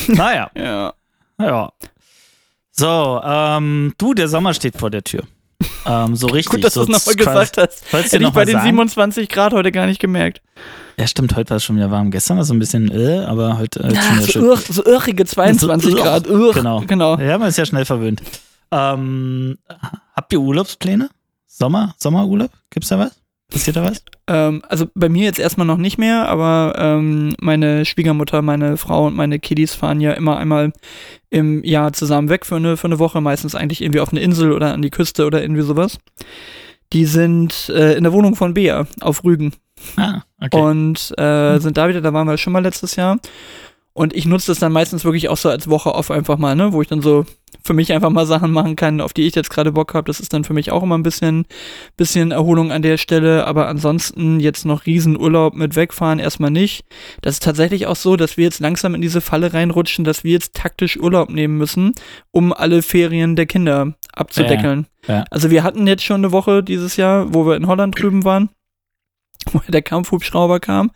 naja, 0.08 0.50
Ja. 0.56 0.94
ja. 1.40 1.72
So, 2.72 3.20
ähm, 3.24 3.94
du, 3.98 4.14
der 4.14 4.28
Sommer 4.28 4.54
steht 4.54 4.76
vor 4.78 4.90
der 4.90 5.04
Tür. 5.04 5.22
Ähm, 5.86 6.16
so 6.16 6.26
richtig. 6.28 6.52
Gut, 6.52 6.64
dass 6.64 6.74
du 6.74 6.84
so 6.84 6.92
es 6.92 6.98
nochmal 7.06 7.14
gesagt 7.14 7.58
hast. 7.58 7.84
Du 7.90 7.98
Hätte 7.98 8.16
ich 8.24 8.30
bei 8.30 8.44
den 8.44 8.52
sagen? 8.54 8.66
27 8.66 9.28
Grad 9.28 9.52
heute 9.52 9.70
gar 9.72 9.86
nicht 9.86 10.00
gemerkt. 10.00 10.40
Ja, 10.96 11.06
stimmt, 11.06 11.34
heute 11.36 11.50
war 11.50 11.56
es 11.56 11.64
schon 11.64 11.76
wieder 11.76 11.90
warm. 11.90 12.10
Gestern 12.10 12.36
war 12.36 12.42
es 12.42 12.48
so 12.48 12.54
ein 12.54 12.58
bisschen, 12.58 12.90
äh, 12.90 13.24
aber 13.24 13.58
heute 13.58 13.80
äh, 13.82 13.92
Ja, 13.94 14.02
so, 14.20 14.26
schön. 14.26 14.44
irr, 14.44 14.56
so 14.56 14.84
irrige 14.84 15.26
22 15.26 15.90
So 15.90 15.96
irr, 15.96 16.02
Grad. 16.02 16.26
Irr, 16.26 16.52
genau. 16.52 16.80
genau. 16.86 17.18
Ja, 17.18 17.36
man 17.38 17.48
ist 17.48 17.58
ja 17.58 17.66
schnell 17.66 17.84
verwöhnt. 17.84 18.22
Ähm, 18.70 19.58
habt 20.14 20.32
ihr 20.32 20.40
Urlaubspläne? 20.40 21.10
Sommer? 21.46 21.94
Sommerurlaub? 21.98 22.50
Gibt's 22.70 22.88
da 22.88 22.98
was? 22.98 23.12
Passiert 23.54 23.76
da 23.76 23.84
was? 23.84 24.04
Ähm, 24.26 24.62
also 24.68 24.86
bei 24.96 25.08
mir 25.08 25.22
jetzt 25.22 25.38
erstmal 25.38 25.66
noch 25.66 25.76
nicht 25.78 25.96
mehr, 25.96 26.28
aber 26.28 26.74
ähm, 26.76 27.36
meine 27.40 27.84
Schwiegermutter, 27.84 28.42
meine 28.42 28.76
Frau 28.76 29.06
und 29.06 29.14
meine 29.14 29.38
Kiddies 29.38 29.76
fahren 29.76 30.00
ja 30.00 30.12
immer 30.12 30.36
einmal 30.38 30.72
im 31.30 31.62
Jahr 31.62 31.92
zusammen 31.92 32.28
weg 32.28 32.46
für 32.46 32.56
eine, 32.56 32.76
für 32.76 32.88
eine 32.88 32.98
Woche, 32.98 33.20
meistens 33.20 33.54
eigentlich 33.54 33.80
irgendwie 33.80 34.00
auf 34.00 34.10
eine 34.10 34.20
Insel 34.22 34.50
oder 34.50 34.74
an 34.74 34.82
die 34.82 34.90
Küste 34.90 35.24
oder 35.24 35.40
irgendwie 35.40 35.62
sowas. 35.62 35.98
Die 36.92 37.04
sind 37.06 37.68
äh, 37.68 37.94
in 37.94 38.02
der 38.02 38.12
Wohnung 38.12 38.34
von 38.34 38.54
Bea 38.54 38.88
auf 39.00 39.22
Rügen 39.22 39.52
Ah, 39.96 40.22
okay. 40.40 40.60
und 40.60 41.16
äh, 41.16 41.58
sind 41.58 41.76
da 41.76 41.88
wieder, 41.88 42.00
da 42.00 42.12
waren 42.12 42.26
wir 42.26 42.36
schon 42.38 42.52
mal 42.52 42.62
letztes 42.62 42.96
Jahr. 42.96 43.18
Und 43.96 44.12
ich 44.12 44.26
nutze 44.26 44.48
das 44.48 44.58
dann 44.58 44.72
meistens 44.72 45.04
wirklich 45.04 45.28
auch 45.28 45.36
so 45.36 45.48
als 45.48 45.70
Woche 45.70 45.94
off 45.94 46.10
einfach 46.10 46.36
mal, 46.36 46.56
ne, 46.56 46.72
wo 46.72 46.82
ich 46.82 46.88
dann 46.88 47.00
so 47.00 47.24
für 47.62 47.74
mich 47.74 47.92
einfach 47.92 48.10
mal 48.10 48.26
Sachen 48.26 48.50
machen 48.50 48.74
kann, 48.74 49.00
auf 49.00 49.12
die 49.12 49.22
ich 49.22 49.36
jetzt 49.36 49.50
gerade 49.50 49.70
Bock 49.70 49.94
habe. 49.94 50.08
Das 50.08 50.18
ist 50.18 50.32
dann 50.32 50.42
für 50.42 50.52
mich 50.52 50.72
auch 50.72 50.82
immer 50.82 50.98
ein 50.98 51.04
bisschen, 51.04 51.46
bisschen 51.96 52.32
Erholung 52.32 52.72
an 52.72 52.82
der 52.82 52.98
Stelle. 52.98 53.46
Aber 53.46 53.68
ansonsten 53.68 54.40
jetzt 54.40 54.66
noch 54.66 54.84
Riesenurlaub 54.84 55.54
mit 55.54 55.76
wegfahren 55.76 56.18
erstmal 56.18 56.50
nicht. 56.50 56.84
Das 57.22 57.34
ist 57.34 57.44
tatsächlich 57.44 57.86
auch 57.86 57.94
so, 57.94 58.16
dass 58.16 58.36
wir 58.36 58.44
jetzt 58.44 58.58
langsam 58.58 58.96
in 58.96 59.00
diese 59.00 59.20
Falle 59.20 59.54
reinrutschen, 59.54 60.04
dass 60.04 60.24
wir 60.24 60.32
jetzt 60.32 60.54
taktisch 60.54 60.98
Urlaub 60.98 61.30
nehmen 61.30 61.56
müssen, 61.56 61.92
um 62.32 62.52
alle 62.52 62.82
Ferien 62.82 63.36
der 63.36 63.46
Kinder 63.46 63.94
abzudeckeln. 64.12 64.88
Ja, 65.06 65.18
ja. 65.18 65.24
Also 65.30 65.50
wir 65.50 65.62
hatten 65.62 65.86
jetzt 65.86 66.02
schon 66.02 66.22
eine 66.22 66.32
Woche 66.32 66.64
dieses 66.64 66.96
Jahr, 66.96 67.32
wo 67.32 67.46
wir 67.46 67.56
in 67.56 67.68
Holland 67.68 67.98
drüben 68.00 68.24
waren 68.24 68.50
wo 69.52 69.60
der 69.68 69.82
Kampfhubschrauber 69.82 70.60
kam. 70.60 70.90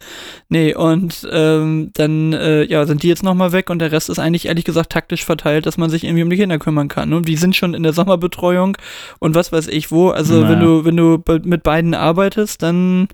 Nee, 0.48 0.74
und 0.74 1.26
ähm, 1.30 1.90
dann 1.94 2.32
äh, 2.32 2.64
ja, 2.64 2.86
sind 2.86 3.02
die 3.02 3.08
jetzt 3.08 3.22
nochmal 3.22 3.52
weg 3.52 3.70
und 3.70 3.78
der 3.78 3.92
Rest 3.92 4.08
ist 4.08 4.18
eigentlich 4.18 4.46
ehrlich 4.46 4.64
gesagt 4.64 4.90
taktisch 4.92 5.24
verteilt, 5.24 5.66
dass 5.66 5.76
man 5.78 5.90
sich 5.90 6.04
irgendwie 6.04 6.22
um 6.22 6.30
die 6.30 6.36
Kinder 6.36 6.58
kümmern 6.58 6.88
kann. 6.88 7.12
Und 7.12 7.28
die 7.28 7.36
sind 7.36 7.56
schon 7.56 7.74
in 7.74 7.82
der 7.82 7.92
Sommerbetreuung 7.92 8.76
und 9.18 9.34
was 9.34 9.52
weiß 9.52 9.68
ich 9.68 9.90
wo. 9.90 10.10
Also 10.10 10.34
Naja. 10.40 10.48
wenn 10.50 10.60
du, 10.60 10.84
wenn 10.84 10.96
du 10.96 11.18
be- 11.18 11.40
mit 11.44 11.62
beiden 11.62 11.94
arbeitest, 11.94 12.62
dann 12.62 13.08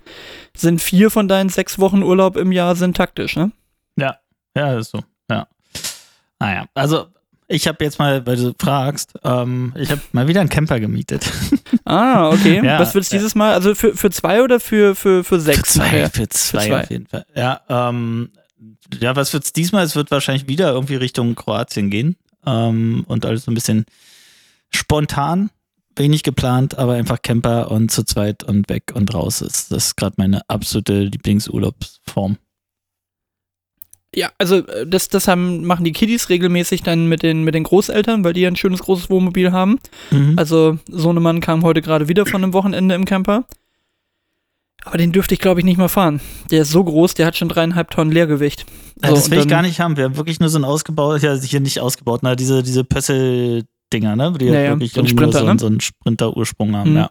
sind 0.55 0.81
vier 0.81 1.09
von 1.11 1.27
deinen 1.27 1.49
sechs 1.49 1.79
Wochen 1.79 2.03
Urlaub 2.03 2.37
im 2.37 2.51
Jahr 2.51 2.75
sind 2.75 2.95
taktisch, 2.97 3.35
ne? 3.35 3.51
Ja, 3.97 4.17
ja, 4.55 4.77
ist 4.77 4.91
so. 4.91 4.99
Ja. 5.29 5.47
Naja, 6.39 6.65
also 6.73 7.07
ich 7.47 7.67
habe 7.67 7.83
jetzt 7.83 7.99
mal, 7.99 8.25
weil 8.25 8.37
du 8.37 8.53
fragst, 8.59 9.13
ähm, 9.23 9.73
ich 9.77 9.91
habe 9.91 10.01
mal 10.11 10.27
wieder 10.27 10.41
einen 10.41 10.49
Camper 10.49 10.79
gemietet. 10.79 11.29
Ah, 11.87 12.29
okay. 12.29 12.65
Ja, 12.65 12.79
was 12.79 12.95
wird's 12.95 13.11
ja. 13.11 13.19
dieses 13.19 13.35
Mal? 13.35 13.53
Also 13.53 13.75
für, 13.75 13.95
für 13.95 14.09
zwei 14.09 14.41
oder 14.41 14.59
für, 14.59 14.95
für, 14.95 15.23
für 15.23 15.39
sechs? 15.39 15.73
Für 15.73 15.79
zwei, 15.79 16.09
für 16.09 16.29
zwei, 16.29 16.59
Für 16.59 16.67
zwei. 16.67 16.81
auf 16.81 16.89
jeden 16.89 17.05
Fall. 17.05 17.25
Ja, 17.35 17.61
ähm, 17.69 18.31
ja, 18.99 19.15
was 19.15 19.33
wird's 19.33 19.53
diesmal? 19.53 19.85
Es 19.85 19.95
wird 19.95 20.09
wahrscheinlich 20.09 20.47
wieder 20.47 20.71
irgendwie 20.71 20.95
Richtung 20.95 21.35
Kroatien 21.35 21.91
gehen. 21.91 22.15
Ähm, 22.43 23.03
und 23.07 23.23
alles 23.25 23.45
so 23.45 23.51
ein 23.51 23.53
bisschen 23.53 23.85
spontan, 24.73 25.51
wenig 25.95 26.23
geplant, 26.23 26.77
aber 26.77 26.93
einfach 26.93 27.21
Camper 27.21 27.69
und 27.69 27.91
zu 27.91 28.03
zweit 28.03 28.43
und 28.43 28.67
weg 28.67 28.91
und 28.95 29.13
raus 29.13 29.41
ist. 29.41 29.71
Das 29.71 29.87
ist 29.87 29.95
gerade 29.95 30.15
meine 30.17 30.41
absolute 30.49 31.03
Lieblingsurlaubsform. 31.03 32.37
Ja, 34.15 34.31
also 34.37 34.65
äh, 34.67 34.87
das, 34.87 35.09
das 35.09 35.27
haben, 35.27 35.65
machen 35.65 35.83
die 35.83 35.91
Kiddies 35.91 36.29
regelmäßig 36.29 36.83
dann 36.83 37.07
mit 37.07 37.21
den, 37.21 37.43
mit 37.43 37.53
den 37.53 37.63
Großeltern, 37.63 38.23
weil 38.23 38.33
die 38.33 38.41
ja 38.41 38.47
ein 38.47 38.55
schönes 38.55 38.79
großes 38.81 39.09
Wohnmobil 39.09 39.51
haben. 39.51 39.77
Mhm. 40.11 40.33
Also 40.37 40.77
Sohnemann 40.89 41.41
kam 41.41 41.63
heute 41.63 41.81
gerade 41.81 42.07
wieder 42.07 42.25
von 42.25 42.43
einem 42.43 42.53
Wochenende 42.53 42.95
im 42.95 43.03
Camper. 43.05 43.43
Aber 44.83 44.97
den 44.99 45.11
dürfte 45.11 45.33
ich, 45.33 45.39
glaube 45.39 45.59
ich, 45.59 45.65
nicht 45.65 45.77
mehr 45.77 45.89
fahren. 45.89 46.21
Der 46.51 46.61
ist 46.61 46.69
so 46.71 46.83
groß, 46.83 47.15
der 47.15 47.25
hat 47.25 47.35
schon 47.35 47.49
dreieinhalb 47.49 47.89
Tonnen 47.89 48.11
Leergewicht. 48.11 48.65
Ja, 49.01 49.09
So, 49.09 49.15
das 49.15 49.25
und 49.25 49.31
will 49.31 49.39
ich 49.39 49.47
gar 49.47 49.63
nicht 49.63 49.79
haben. 49.79 49.97
Wir 49.97 50.03
haben 50.05 50.15
wirklich 50.17 50.39
nur 50.39 50.49
so 50.49 50.59
ein 50.59 50.63
ausgebaut, 50.63 51.21
ja, 51.23 51.33
hier 51.35 51.59
nicht 51.59 51.79
ausgebaut, 51.79 52.19
na, 52.23 52.35
diese, 52.35 52.61
diese 52.61 52.83
Pössl-Dinger, 52.83 54.15
ne? 54.15 54.33
Die 54.39 54.45
Ja, 54.45 54.53
halt 54.53 54.63
ja, 54.65 54.69
wirklich 54.71 54.93
so 54.93 55.01
ein 55.01 55.05
irgendwie 55.07 55.23
nur 55.23 55.31
Sprinter, 55.33 55.39
so, 55.39 55.45
ne? 55.45 55.49
einen- 55.51 55.59
so 55.59 55.65
einen 55.67 55.81
Sprinter-Ursprung 55.81 56.75
haben, 56.75 56.91
Mhm. 56.91 56.97
ja. 56.97 57.09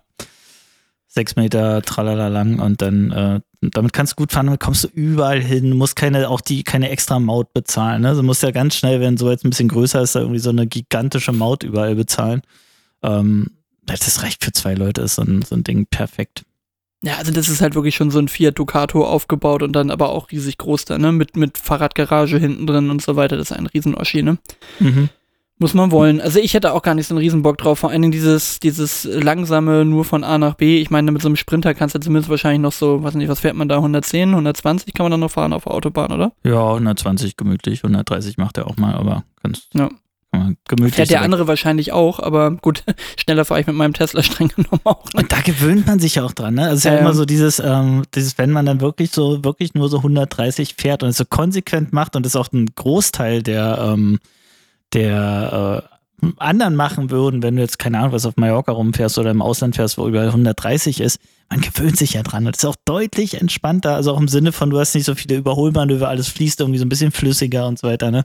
Sechs 1.09 1.37
Meter 1.37 1.83
tralala 1.83 2.29
lang 2.29 2.59
und 2.61 2.81
dann, 2.83 3.11
äh, 3.13 3.41
damit 3.73 3.93
kannst 3.93 4.13
du 4.13 4.17
gut 4.17 4.33
fahren, 4.33 4.47
damit 4.47 4.61
kommst 4.61 4.85
du 4.85 4.89
überall 4.89 5.41
hin, 5.41 5.77
musst 5.77 5.97
keine, 5.97 6.29
auch 6.29 6.41
die, 6.41 6.63
keine 6.63 6.91
extra 6.91 7.19
Maut 7.19 7.53
bezahlen, 7.53 8.03
ne? 8.03 8.15
Du 8.15 8.23
musst 8.23 8.43
ja 8.43 8.51
ganz 8.51 8.77
schnell, 8.77 9.01
wenn 9.01 9.17
so 9.17 9.31
jetzt 9.31 9.45
ein 9.45 9.51
bisschen 9.51 9.69
größer 9.69 10.03
ist, 10.03 10.15
da 10.15 10.21
irgendwie 10.21 10.41
so 10.41 10.51
eine 10.51 10.67
gigantische 10.67 11.33
Maut 11.33 11.63
überall 11.63 11.95
bezahlen. 11.95 12.43
Ähm, 13.03 13.51
das 13.87 14.23
reicht 14.23 14.45
für 14.45 14.53
zwei 14.53 14.75
Leute, 14.75 15.03
ist 15.03 15.17
so 15.17 15.23
ein, 15.23 15.43
so 15.43 15.55
ein 15.55 15.65
Ding 15.65 15.87
perfekt. 15.87 16.45
Ja, 17.03 17.19
also 17.19 17.33
das 17.33 17.51
ist 17.51 17.61
halt 17.61 17.75
wirklich 17.75 17.97
schon 17.97 18.11
so 18.11 18.19
ein 18.19 18.29
Fiat 18.29 18.59
Ducato 18.59 19.05
aufgebaut 19.05 19.63
und 19.63 19.75
dann 19.75 19.91
aber 19.91 20.09
auch 20.09 20.31
riesig 20.31 20.57
groß 20.57 20.87
da, 20.87 20.97
ne? 20.97 21.13
Mit, 21.13 21.37
mit 21.37 21.59
Fahrradgarage 21.59 22.39
hinten 22.39 22.67
drin 22.67 22.89
und 22.89 23.03
so 23.03 23.15
weiter. 23.17 23.37
Das 23.37 23.51
ist 23.51 23.57
ein 23.57 23.67
Riesen-Oschi, 23.67 24.23
ne? 24.23 24.39
Mhm. 24.81 25.11
Muss 25.59 25.73
man 25.73 25.93
wollen. 25.93 26.21
Also 26.21 26.41
ich 26.41 26.53
hätte 26.55 26.73
auch 26.73 26.83
gar 26.83 26.95
nicht 26.95 27.07
so 27.07 27.15
einen 27.15 27.23
Riesenbock 27.23 27.59
drauf. 27.59 27.79
Vor 27.79 27.91
allen 27.91 28.03
Dingen 28.03 28.11
dieses, 28.13 28.59
dieses 28.59 29.05
langsame 29.05 29.85
nur 29.85 30.05
von 30.05 30.25
A 30.25 30.37
nach 30.37 30.55
B. 30.55 30.81
Ich 30.81 30.91
meine, 30.91 31.13
mit 31.13 31.23
so 31.23 31.29
einem 31.29 31.37
Sprinter 31.37 31.75
kannst 31.75 31.95
du 31.95 32.01
zumindest 32.01 32.29
wahrscheinlich 32.29 32.61
noch 32.61 32.73
so, 32.73 33.05
weiß 33.05 33.15
nicht, 33.15 33.29
was 33.29 33.39
fährt 33.41 33.55
man 33.55 33.69
da? 33.69 33.77
110, 33.77 34.31
120 34.31 34.93
kann 34.95 35.05
man 35.05 35.13
dann 35.13 35.21
noch 35.21 35.31
fahren 35.31 35.53
auf 35.53 35.65
der 35.65 35.73
Autobahn, 35.75 36.11
oder? 36.11 36.33
Ja, 36.45 36.71
120 36.71 37.37
gemütlich, 37.37 37.85
130 37.85 38.37
macht 38.37 38.59
er 38.59 38.67
auch 38.67 38.77
mal, 38.79 38.95
aber 38.95 39.23
kannst 39.43 39.69
Ja. 39.75 39.91
kann 40.33 40.57
gemütlich. 40.67 40.97
Fährt 40.97 41.11
der 41.11 41.19
so 41.21 41.25
andere 41.25 41.47
wahrscheinlich 41.47 41.93
auch, 41.93 42.19
aber 42.19 42.51
gut, 42.51 42.83
schneller 43.17 43.45
fahre 43.45 43.61
ich 43.61 43.69
mit 43.69 43.77
meinem 43.77 43.93
Tesla 43.95 44.25
streng 44.25 44.49
genommen 44.49 44.81
auch. 44.83 45.05
Ne? 45.15 45.21
Und 45.21 45.31
da 45.31 45.41
gewöhnt 45.41 45.87
man 45.87 46.01
sich 46.01 46.17
ja 46.17 46.25
auch 46.25 46.33
dran, 46.33 46.55
ne? 46.55 46.63
Also 46.63 46.79
ist 46.79 46.85
ja, 46.85 46.95
Ja, 46.95 46.99
immer 46.99 47.15
so 47.15 47.25
dieses, 47.25 47.61
ähm, 47.61 48.03
dieses, 48.13 48.39
wenn 48.39 48.51
man 48.51 48.67
dann 48.67 48.81
wirklich 48.81 49.13
so, 49.13 49.45
wirklich 49.45 49.75
nur 49.75 49.89
so 49.89 49.99
130 49.99 50.75
fährt 50.77 51.05
und 51.05 51.11
es 51.11 51.17
so 51.17 51.25
konsequent 51.25 51.93
macht 51.93 52.17
und 52.17 52.27
es 52.27 52.35
auch 52.35 52.53
ein 52.53 52.67
Großteil 52.75 53.45
der, 53.45 53.79
ähm, 53.81 54.19
der 54.95 55.85
äh, 56.23 56.27
anderen 56.39 56.75
machen 56.77 57.11
würden, 57.11 57.43
wenn 57.43 57.57
du 57.57 57.63
jetzt, 57.63 57.79
keine 57.79 57.99
Ahnung, 57.99 58.13
was 58.13 58.25
auf 58.25 58.37
Mallorca 58.37 58.73
rumfährst 58.73 59.19
oder 59.19 59.31
im 59.31 59.43
Ausland 59.43 59.77
fährst, 59.77 59.99
wo 59.99 60.09
überall 60.09 60.29
130 60.29 61.01
ist, 61.01 61.19
man 61.51 61.61
gewöhnt 61.61 61.99
sich 61.99 62.15
ja 62.15 62.23
dran 62.23 62.47
und 62.47 62.57
ist 62.57 62.65
auch 62.65 62.77
deutlich 62.87 63.41
entspannter, 63.41 63.95
also 63.95 64.13
auch 64.13 64.21
im 64.21 64.29
Sinne 64.29 64.53
von, 64.53 64.71
du 64.71 64.79
hast 64.79 64.95
nicht 64.95 65.05
so 65.05 65.15
viele 65.15 65.37
Überholmanöver, 65.37 66.09
alles 66.09 66.29
fließt 66.29 66.61
irgendwie 66.61 66.79
so 66.79 66.87
ein 66.87 66.89
bisschen 66.89 67.13
flüssiger 67.13 67.67
und 67.67 67.79
so 67.79 67.87
weiter, 67.89 68.11
ne? 68.11 68.25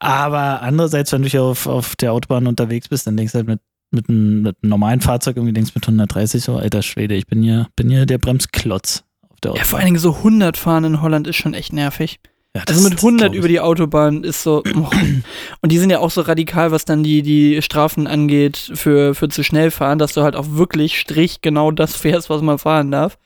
Aber 0.00 0.62
andererseits, 0.62 1.12
wenn 1.12 1.22
du 1.22 1.28
hier 1.28 1.42
auf, 1.42 1.66
auf 1.66 1.96
der 1.96 2.12
Autobahn 2.12 2.46
unterwegs 2.46 2.88
bist, 2.88 3.06
dann 3.06 3.16
denkst 3.16 3.32
du 3.32 3.38
halt 3.38 3.48
mit 3.48 3.60
mit 3.92 4.08
einem, 4.08 4.42
mit 4.42 4.56
einem 4.62 4.70
normalen 4.70 5.00
Fahrzeug 5.00 5.36
irgendwie 5.36 5.52
denkst 5.52 5.72
mit 5.76 5.84
130 5.84 6.42
so, 6.42 6.56
alter 6.56 6.82
Schwede, 6.82 7.14
ich 7.14 7.28
bin 7.28 7.40
hier, 7.42 7.68
bin 7.76 7.88
hier 7.88 8.04
der 8.04 8.18
Bremsklotz 8.18 9.04
auf 9.28 9.38
der 9.40 9.50
Ja, 9.50 9.52
Autobahn. 9.52 9.66
vor 9.68 9.78
allen 9.78 9.86
Dingen 9.86 9.98
so 10.00 10.16
100 10.16 10.56
fahren 10.56 10.82
in 10.84 11.02
Holland 11.02 11.28
ist 11.28 11.36
schon 11.36 11.54
echt 11.54 11.72
nervig. 11.72 12.18
Ja, 12.56 12.62
das- 12.64 12.76
Also 12.76 12.88
mit 12.88 12.94
das 12.98 13.02
100 13.04 13.20
glaub 13.26 13.32
ich. 13.34 13.38
über 13.38 13.48
die 13.48 13.60
Autobahn 13.60 14.24
ist 14.24 14.42
so. 14.42 14.62
oh. 14.74 14.88
Und 15.60 15.72
die 15.72 15.78
sind 15.78 15.90
ja 15.90 15.98
auch 15.98 16.10
so 16.10 16.22
radikal, 16.22 16.70
was 16.72 16.84
dann 16.84 17.02
die, 17.02 17.22
die 17.22 17.60
Strafen 17.62 18.06
angeht 18.06 18.70
für, 18.74 19.14
für 19.14 19.28
zu 19.28 19.42
schnell 19.44 19.70
fahren, 19.70 19.98
dass 19.98 20.14
du 20.14 20.22
halt 20.22 20.36
auch 20.36 20.46
wirklich 20.50 20.98
strich 20.98 21.40
genau 21.42 21.70
das 21.70 21.94
fährst, 21.96 22.30
was 22.30 22.40
man 22.42 22.58
fahren 22.58 22.90
darf. 22.90 23.18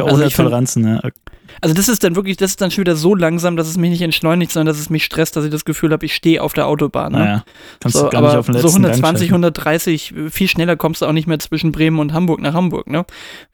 Ohne 0.00 0.10
also 0.10 0.22
ich 0.24 0.34
find- 0.36 0.46
Toleranzen, 0.46 0.82
ne? 0.82 1.00
Also 1.60 1.74
das 1.74 1.88
ist 1.88 2.04
dann 2.04 2.16
wirklich, 2.16 2.36
das 2.36 2.50
ist 2.50 2.60
dann 2.60 2.70
schon 2.70 2.82
wieder 2.82 2.96
so 2.96 3.14
langsam, 3.14 3.56
dass 3.56 3.66
es 3.68 3.76
mich 3.76 3.90
nicht 3.90 4.02
entschleunigt, 4.02 4.52
sondern 4.52 4.72
dass 4.72 4.80
es 4.80 4.90
mich 4.90 5.04
stresst, 5.04 5.36
dass 5.36 5.44
ich 5.44 5.50
das 5.50 5.64
Gefühl 5.64 5.92
habe, 5.92 6.04
ich 6.04 6.14
stehe 6.14 6.42
auf 6.42 6.52
der 6.52 6.66
Autobahn. 6.66 7.12
Ne? 7.12 7.18
Naja, 7.18 7.44
kannst 7.80 7.96
so, 7.96 8.04
du 8.04 8.10
gar 8.10 8.18
aber 8.18 8.28
nicht 8.28 8.36
auf 8.38 8.46
den 8.46 8.54
so 8.58 8.66
letzten 8.66 8.82
Gang 8.82 8.94
120, 8.94 9.28
schalten. 9.28 9.44
130, 9.44 10.14
viel 10.30 10.48
schneller 10.48 10.76
kommst 10.76 11.02
du 11.02 11.06
auch 11.06 11.12
nicht 11.12 11.26
mehr 11.26 11.38
zwischen 11.38 11.72
Bremen 11.72 11.98
und 11.98 12.12
Hamburg 12.12 12.40
nach 12.40 12.54
Hamburg, 12.54 12.88
ne? 12.88 13.04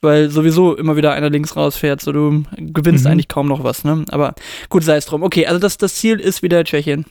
Weil 0.01 0.31
sowieso 0.31 0.75
immer 0.77 0.97
wieder 0.97 1.13
einer 1.13 1.31
links 1.31 1.57
rausfährt, 1.57 2.01
so 2.01 2.13
du 2.13 2.43
gewinnst 2.57 3.05
Mhm. 3.05 3.11
eigentlich 3.13 3.29
kaum 3.29 3.49
noch 3.49 3.65
was, 3.65 3.85
ne? 3.85 4.05
Aber 4.11 4.35
gut, 4.69 4.85
sei 4.85 4.97
es 4.97 5.07
drum. 5.07 5.23
Okay, 5.23 5.47
also 5.47 5.59
das, 5.59 5.79
das 5.79 5.95
Ziel 5.95 6.19
ist 6.21 6.43
wieder 6.43 6.65
Tschechien. 6.65 7.05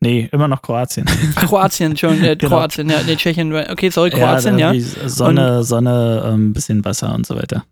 Nee, 0.00 0.28
immer 0.30 0.46
noch 0.46 0.62
Kroatien. 0.62 1.06
Ach, 1.34 1.46
Kroatien 1.46 1.96
schon, 1.96 2.22
äh, 2.22 2.36
Genau. 2.38 2.56
Kroatien, 2.56 2.88
ja, 2.88 2.98
nee, 3.04 3.16
Tschechien, 3.16 3.52
okay, 3.52 3.90
sorry, 3.90 4.10
Kroatien, 4.10 4.56
ja. 4.58 4.72
irgendwie 4.72 5.08
Sonne, 5.08 5.64
Sonne, 5.64 6.22
ähm, 6.24 6.52
bisschen 6.52 6.84
Wasser 6.84 7.12
und 7.14 7.26
so 7.26 7.34
weiter. 7.34 7.64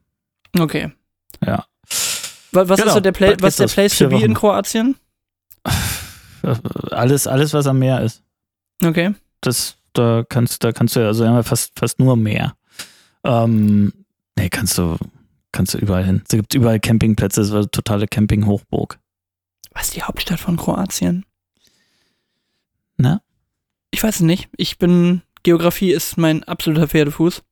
Okay. 0.58 0.90
Ja. 1.44 1.64
Wa- 2.56 2.68
Was 2.68 2.78
Genau, 2.80 2.88
ist 2.88 2.94
so 2.94 3.00
der, 3.00 3.12
Play, 3.12 3.36
was 3.40 3.56
der. 3.56 3.66
Place 3.68 3.96
to 3.98 4.08
be 4.08 4.20
in. 4.22 4.34
Kroatien? 4.34 4.96
Alles, 6.92 7.26
alles, 7.26 7.52
was 7.54 7.66
am 7.66 7.78
Meer 7.80 8.02
ist. 8.02 8.22
Okay. 8.84 9.14
Das, 9.40 9.76
da 9.94 10.24
kannst, 10.28 10.62
da 10.62 10.70
kannst 10.72 10.94
du 10.94 11.00
ja, 11.00 11.06
also 11.08 11.24
ja, 11.24 11.42
fast, 11.42 11.76
fast 11.78 11.98
nur 11.98 12.16
Meer. 12.16 12.54
Ähm, 13.24 13.92
nee, 14.38 14.48
kannst 14.48 14.78
du, 14.78 14.96
kannst 15.50 15.74
du 15.74 15.78
überall 15.78 16.04
hin. 16.04 16.22
Es 16.24 16.30
gibt 16.36 16.54
überall 16.54 16.78
Campingplätze, 16.78 17.40
es 17.40 17.50
war 17.50 17.58
eine 17.58 17.70
totale 17.70 18.06
Camping-Hochburg. 18.06 18.98
Was 19.72 19.88
ist 19.88 19.96
die 19.96 20.02
Hauptstadt 20.04 20.38
von 20.38 20.56
Kroatien? 20.56 21.24
Na? 22.96 23.20
Ich 23.90 24.02
weiß 24.04 24.16
es 24.16 24.20
nicht. 24.20 24.48
Ich 24.56 24.78
bin, 24.78 25.22
Geografie 25.42 25.90
ist 25.92 26.16
mein 26.16 26.44
absoluter 26.44 26.86
Pferdefuß. 26.88 27.42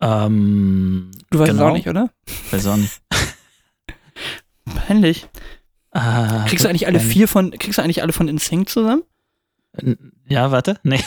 Ähm, 0.00 1.10
Du 1.30 1.38
weißt 1.38 1.50
Genau. 1.50 1.64
es 1.64 1.68
auch 1.70 1.74
nicht, 1.74 1.88
oder? 1.88 2.10
weiß 2.50 2.66
auch 2.68 2.76
nicht. 2.76 3.00
Peinlich. 4.86 5.28
Ah, 5.92 6.44
Kriegst 6.48 6.64
du 6.64 6.68
eigentlich 6.68 6.86
alle 6.86 7.00
vier 7.00 7.26
von, 7.28 7.50
kriegst 7.52 7.78
du 7.78 7.82
eigentlich 7.82 8.02
alle 8.02 8.12
von 8.12 8.28
InSync 8.28 8.68
zusammen? 8.68 9.02
Ja, 10.28 10.50
warte. 10.50 10.78
Nee. 10.82 11.00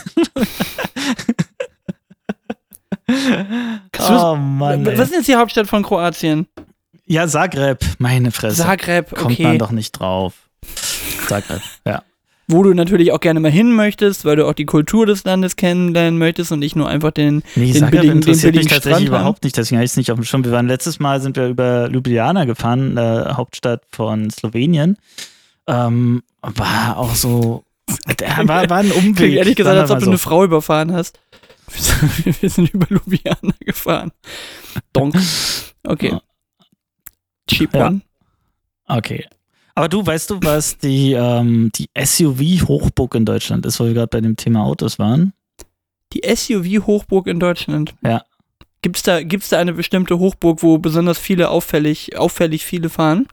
Oh 4.00 4.36
Mann. 4.36 4.86
Was 4.86 4.94
Ey. 4.94 5.02
ist 5.04 5.10
denn 5.12 5.20
jetzt 5.20 5.28
die 5.28 5.36
Hauptstadt 5.36 5.68
von 5.68 5.84
Kroatien? 5.84 6.48
Ja, 7.06 7.28
Zagreb. 7.28 7.80
Meine 8.00 8.32
Fresse. 8.32 8.62
Zagreb, 8.62 9.10
Kommt 9.14 9.34
okay. 9.34 9.44
man 9.44 9.60
doch 9.60 9.72
nicht 9.72 9.92
drauf. 9.92 10.50
Zagreb, 11.28 11.62
ja. 11.86 12.04
Wo 12.48 12.62
du 12.62 12.74
natürlich 12.74 13.12
auch 13.14 13.22
gerne 13.22 13.40
mal 13.40 13.50
hin 13.52 13.72
möchtest, 13.74 14.26
weil 14.26 14.36
du 14.36 14.46
auch 14.48 14.54
die 14.54 14.66
Kultur 14.66 15.06
des 15.06 15.24
Landes 15.24 15.56
kennenlernen 15.56 16.18
möchtest 16.20 16.52
und 16.52 16.60
nicht 16.60 16.76
nur 16.76 16.90
einfach 16.90 17.12
den. 17.12 17.42
Nee, 17.56 17.72
Den 17.72 17.90
billigen- 17.90 17.92
den 17.92 18.12
interessiert 18.18 18.54
mich 18.56 18.66
billigen 18.66 18.70
tatsächlich 18.70 19.08
Strand 19.08 19.08
überhaupt 19.08 19.44
nicht, 19.46 19.56
deswegen 19.56 19.78
habe 19.78 19.86
ich 19.86 19.92
es 19.92 19.98
nicht 19.98 20.12
auf 20.12 20.18
dem 20.20 20.26
Schirm. 20.26 20.44
Wir 20.44 20.52
waren 20.52 20.68
letztes 20.68 21.00
Mal, 21.00 21.22
sind 21.22 21.38
wir 21.38 21.48
über 21.48 21.90
Ljubljana 21.90 22.44
gefahren, 22.46 22.98
äh, 22.98 23.34
Hauptstadt 23.34 23.84
von 23.92 24.30
Slowenien. 24.30 24.98
Ähm, 25.68 26.22
war 26.42 26.98
auch 26.98 27.16
so, 27.16 27.64
war, 28.44 28.70
war 28.70 28.78
ein 28.80 28.92
Umweg. 28.92 29.16
Klingt 29.16 29.34
ehrlich 29.36 29.56
gesagt, 29.56 29.78
als 29.78 29.90
ob 29.92 29.96
mal 29.96 30.00
du 30.00 30.06
so. 30.06 30.12
eine 30.12 30.18
Frau 30.18 30.44
überfahren 30.44 30.92
hast. 30.92 31.20
Wir 32.42 32.50
sind 32.50 32.74
über 32.74 32.88
Ljubljana 32.90 33.54
gefahren. 33.62 34.12
Donk. 34.92 35.16
Okay. 35.86 36.10
Ja. 36.12 36.22
Cheap 37.50 37.74
Ja. 37.74 37.88
one. 37.88 38.02
Okay. 38.88 39.26
Aber 39.76 39.90
du, 39.90 40.06
weißt 40.06 40.30
du, 40.30 40.40
was 40.44 40.78
die, 40.78 41.14
ähm, 41.14 41.72
die 41.74 41.90
SUV-Hochburg 41.98 43.16
in 43.16 43.26
Deutschland 43.26 43.66
ist, 43.66 43.80
wo 43.80 43.86
wir 43.86 43.94
gerade 43.94 44.08
bei 44.08 44.22
dem 44.22 44.36
Thema 44.36 44.64
Autos 44.64 45.00
waren? 45.00 45.34
Die 46.14 46.22
SUV-Hochburg 46.24 47.26
in 47.28 47.40
Deutschland. 47.40 47.96
Ja. 48.04 48.24
Gibt's 48.84 49.02
da, 49.02 49.24
gibt's 49.24 49.50
da 49.50 49.58
eine 49.60 49.74
bestimmte 49.74 50.20
Hochburg, 50.20 50.62
wo 50.62 50.78
besonders 50.78 51.18
viele 51.18 51.50
auffällig, 51.50 52.18
auffällig 52.18 52.66
viele 52.66 52.90
fahren? 52.90 53.28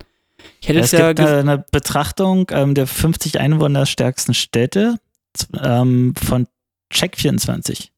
Ich 0.62 0.68
hätte 0.68 0.79
Es 0.81 0.92
jetzt 0.92 1.00
ja 1.00 1.12
gibt 1.12 1.29
ges- 1.29 1.40
eine 1.40 1.59
Betrachtung 1.72 2.46
ähm, 2.53 2.74
der 2.74 2.87
50 2.87 3.38
einwohnerstärksten 3.40 4.33
Städte 4.33 4.96
ähm, 5.62 6.14
von 6.16 6.46
Check24. 6.92 7.88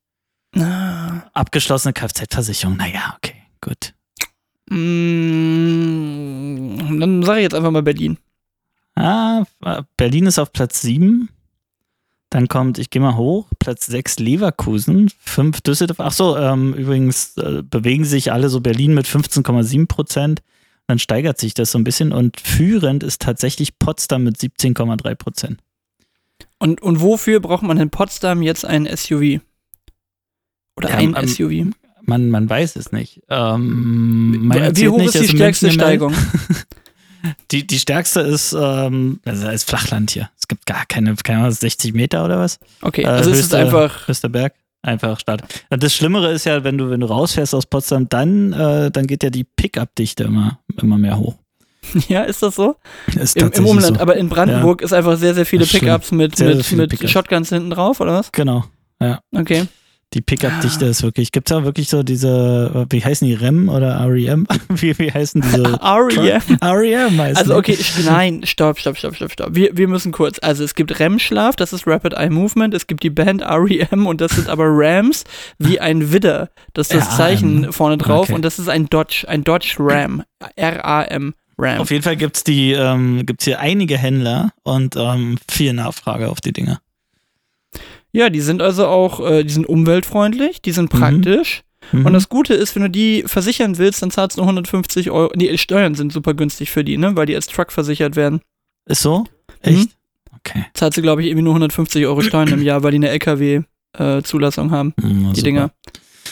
Ah, 0.56 1.22
Abgeschlossene 1.32 1.92
Kfz-Versicherung. 1.92 2.76
Naja, 2.76 3.14
okay, 3.18 3.36
gut. 3.60 3.94
mm, 5.82 6.98
dann 7.00 7.22
sage 7.22 7.40
ich 7.40 7.44
jetzt 7.44 7.54
einfach 7.54 7.70
mal 7.70 7.82
Berlin. 7.82 8.18
Ah, 8.94 9.44
Berlin 9.96 10.26
ist 10.26 10.38
auf 10.38 10.52
Platz 10.52 10.82
7. 10.82 11.28
Dann 12.30 12.48
kommt, 12.48 12.78
ich 12.78 12.88
gehe 12.88 13.02
mal 13.02 13.16
hoch, 13.16 13.48
Platz 13.58 13.86
6 13.86 14.18
Leverkusen, 14.18 15.10
5 15.20 15.60
Düsseldorf. 15.60 16.00
Ach 16.00 16.12
so, 16.12 16.36
ähm, 16.38 16.72
übrigens 16.72 17.36
äh, 17.36 17.62
bewegen 17.62 18.06
sich 18.06 18.32
alle 18.32 18.48
so 18.48 18.60
Berlin 18.60 18.94
mit 18.94 19.06
15,7 19.06 19.86
Prozent. 19.86 20.42
Dann 20.86 20.98
steigert 20.98 21.38
sich 21.38 21.52
das 21.54 21.72
so 21.72 21.78
ein 21.78 21.84
bisschen 21.84 22.10
und 22.12 22.40
führend 22.40 23.02
ist 23.02 23.20
tatsächlich 23.20 23.78
Potsdam 23.78 24.24
mit 24.24 24.38
17,3 24.38 25.14
Prozent. 25.14 25.60
Und, 26.58 26.80
und 26.80 27.00
wofür 27.02 27.40
braucht 27.40 27.62
man 27.62 27.78
in 27.78 27.90
Potsdam 27.90 28.42
jetzt 28.42 28.64
ein 28.64 28.86
SUV? 28.86 29.40
Oder 30.76 30.88
Ja, 30.88 30.96
ein 30.96 31.14
ähm, 31.14 31.28
SUV? 31.28 31.76
Man, 32.04 32.30
man 32.30 32.48
weiß 32.48 32.76
es 32.76 32.92
nicht. 32.92 33.22
Ähm, 33.28 34.50
Wie 34.74 34.88
hoch 34.88 35.02
ist 35.02 35.20
die 35.20 35.28
stärkste 35.28 35.70
Steigung? 35.70 36.14
Die, 37.50 37.66
die 37.66 37.78
stärkste 37.78 38.20
ist, 38.20 38.52
ähm, 38.58 39.20
also 39.24 39.48
ist 39.48 39.68
Flachland 39.68 40.10
hier. 40.10 40.30
Es 40.38 40.48
gibt 40.48 40.66
gar 40.66 40.84
keine, 40.86 41.14
keine 41.16 41.40
Ahnung, 41.40 41.52
60 41.52 41.94
Meter 41.94 42.24
oder 42.24 42.38
was? 42.38 42.58
Okay, 42.80 43.02
Äh, 43.02 43.06
also 43.06 43.30
es 43.30 43.38
ist 43.38 43.44
höchste- 43.52 43.58
einfach. 43.58 44.08
Höchster 44.08 44.28
Berg. 44.28 44.54
Einfach 44.84 45.20
Start. 45.20 45.42
Das 45.70 45.94
Schlimmere 45.94 46.32
ist 46.32 46.44
ja, 46.44 46.64
wenn 46.64 46.76
du, 46.76 46.90
wenn 46.90 46.98
du 46.98 47.06
rausfährst 47.06 47.54
aus 47.54 47.66
Potsdam, 47.66 48.08
dann, 48.08 48.52
äh, 48.52 48.90
dann 48.90 49.06
geht 49.06 49.22
ja 49.22 49.30
die 49.30 49.44
Pickup-Dichte 49.44 50.24
immer, 50.24 50.58
immer 50.80 50.98
mehr 50.98 51.16
hoch. 51.18 51.36
Ja, 52.08 52.22
ist 52.22 52.42
das 52.42 52.56
so? 52.56 52.76
Ist 53.14 53.36
Im, 53.36 53.50
Im 53.52 53.66
Umland, 53.66 53.96
so. 53.96 54.02
aber 54.02 54.16
in 54.16 54.28
Brandenburg 54.28 54.82
ist 54.82 54.92
einfach 54.92 55.16
sehr, 55.18 55.34
sehr 55.34 55.46
viele. 55.46 55.66
Pickups 55.66 56.10
mit, 56.12 56.36
Sehr, 56.36 56.46
sehr 56.48 56.56
mit, 56.56 56.66
viele 56.66 56.82
mit 56.82 56.90
Pickups. 56.90 57.10
Shotguns 57.10 57.48
hinten 57.50 57.70
drauf, 57.70 58.00
oder 58.00 58.12
was? 58.14 58.32
Genau. 58.32 58.64
Okay. 59.34 59.66
Die 60.14 60.20
Pickup-Dichte 60.20 60.84
ist 60.84 61.02
wirklich, 61.02 61.32
gibt 61.32 61.50
es 61.50 61.56
da 61.56 61.64
wirklich 61.64 61.88
so 61.88 62.02
diese, 62.02 62.86
wie 62.90 63.02
heißen 63.02 63.26
die, 63.26 63.34
REM 63.34 63.68
oder 63.70 63.98
REM? 64.06 64.46
wie, 64.68 64.98
wie 64.98 65.10
heißen 65.10 65.40
diese? 65.40 65.62
REM. 65.82 66.42
REM 66.62 67.18
heißen 67.18 67.36
Also 67.36 67.56
okay, 67.56 67.78
nein, 68.04 68.42
stopp, 68.44 68.78
stopp, 68.78 68.98
stopp, 68.98 69.16
stopp, 69.16 69.32
stopp. 69.32 69.54
Wir, 69.54 69.74
wir 69.76 69.88
müssen 69.88 70.12
kurz. 70.12 70.38
Also 70.40 70.64
es 70.64 70.74
gibt 70.74 71.00
REM-Schlaf, 71.00 71.56
das 71.56 71.72
ist 71.72 71.86
Rapid 71.86 72.12
Eye 72.12 72.28
Movement, 72.28 72.74
es 72.74 72.86
gibt 72.86 73.02
die 73.02 73.10
Band 73.10 73.42
REM 73.42 74.06
und 74.06 74.20
das 74.20 74.32
sind 74.32 74.48
aber 74.48 74.66
Rams 74.66 75.24
wie 75.58 75.80
ein 75.80 76.12
Widder. 76.12 76.50
Das 76.74 76.90
ist 76.90 77.06
das. 77.06 77.16
Zeichen 77.16 77.72
vorne 77.72 77.96
drauf 77.96 78.30
und 78.30 78.42
das 78.42 78.58
ist 78.58 78.68
ein 78.68 78.90
Dodge, 78.90 79.24
ein 79.28 79.44
Dodge 79.44 79.76
Ram. 79.78 80.22
R-A-M. 80.56 81.34
Ram. 81.58 81.80
Auf 81.80 81.90
jeden 81.90 82.02
Fall 82.02 82.16
gibt 82.16 82.36
es 82.36 82.44
die, 82.44 82.72
ähm, 82.72 83.24
gibt's 83.24 83.44
hier 83.44 83.60
einige 83.60 83.96
Händler 83.96 84.50
und 84.62 84.96
ähm, 84.96 85.38
viel 85.48 85.72
Nachfrage 85.72 86.28
auf 86.28 86.40
die 86.40 86.52
Dinger. 86.52 86.80
Ja, 88.12 88.28
die 88.30 88.40
sind 88.40 88.60
also 88.62 88.86
auch, 88.86 89.20
äh, 89.20 89.42
die 89.44 89.52
sind 89.52 89.66
umweltfreundlich, 89.66 90.60
die 90.62 90.72
sind 90.72 90.92
Mhm. 90.92 90.98
praktisch. 90.98 91.62
Mhm. 91.92 92.06
Und 92.06 92.12
das 92.12 92.28
Gute 92.28 92.54
ist, 92.54 92.74
wenn 92.76 92.82
du 92.82 92.90
die 92.90 93.24
versichern 93.26 93.78
willst, 93.78 94.02
dann 94.02 94.10
zahlst 94.10 94.36
du 94.36 94.40
nur 94.42 94.46
150 94.48 95.10
Euro. 95.10 95.32
Die 95.34 95.56
Steuern 95.58 95.94
sind 95.94 96.12
super 96.12 96.34
günstig 96.34 96.70
für 96.70 96.84
die, 96.84 96.96
ne? 96.98 97.16
Weil 97.16 97.26
die 97.26 97.34
als 97.34 97.46
Truck 97.46 97.72
versichert 97.72 98.14
werden. 98.16 98.40
ist 98.86 99.02
so? 99.02 99.24
Echt? 99.60 99.90
Okay. 100.38 100.64
Zahlst 100.74 100.98
du, 100.98 101.02
glaube 101.02 101.22
ich, 101.22 101.28
irgendwie 101.28 101.44
nur 101.44 101.54
150 101.54 102.04
Euro 102.06 102.20
Steuern 102.22 102.48
im 102.48 102.62
Jahr, 102.62 102.82
weil 102.82 102.90
die 102.90 102.96
eine 102.96 103.08
LKW-Zulassung 103.10 104.70
haben, 104.70 104.92
Mhm, 105.00 105.32
die 105.32 105.40
super. 105.40 105.42
Dinger. 105.42 105.70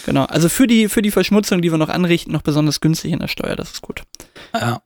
Genau. 0.06 0.24
Also 0.24 0.48
für 0.48 0.66
die, 0.66 0.88
für 0.88 1.02
die 1.02 1.10
Verschmutzung, 1.10 1.60
die 1.62 1.70
wir 1.70 1.78
noch 1.78 1.88
anrichten, 1.90 2.32
noch 2.32 2.42
besonders 2.42 2.80
günstig 2.80 3.12
in 3.12 3.18
der 3.18 3.28
Steuer. 3.28 3.54
Das 3.56 3.70
ist 3.72 3.82
gut. 3.82 4.02
Ja. 4.54 4.82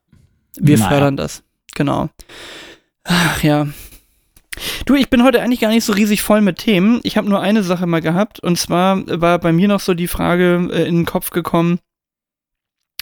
Wir 0.58 0.76
Naja. 0.78 0.88
fördern 0.90 1.16
das. 1.16 1.42
Genau. 1.74 2.08
Ach 3.04 3.42
ja. 3.42 3.68
Du, 4.86 4.94
ich 4.94 5.10
bin 5.10 5.22
heute 5.24 5.42
eigentlich 5.42 5.60
gar 5.60 5.68
nicht 5.68 5.84
so 5.84 5.92
riesig 5.92 6.22
voll 6.22 6.40
mit 6.40 6.58
Themen. 6.58 7.00
Ich 7.02 7.16
habe 7.16 7.28
nur 7.28 7.40
eine 7.40 7.62
Sache 7.62 7.86
mal 7.86 8.00
gehabt. 8.00 8.40
Und 8.40 8.58
zwar 8.58 9.02
war 9.20 9.38
bei 9.38 9.52
mir 9.52 9.68
noch 9.68 9.80
so 9.80 9.94
die 9.94 10.08
Frage 10.08 10.68
äh, 10.72 10.86
in 10.86 10.96
den 10.96 11.06
Kopf 11.06 11.30
gekommen. 11.30 11.78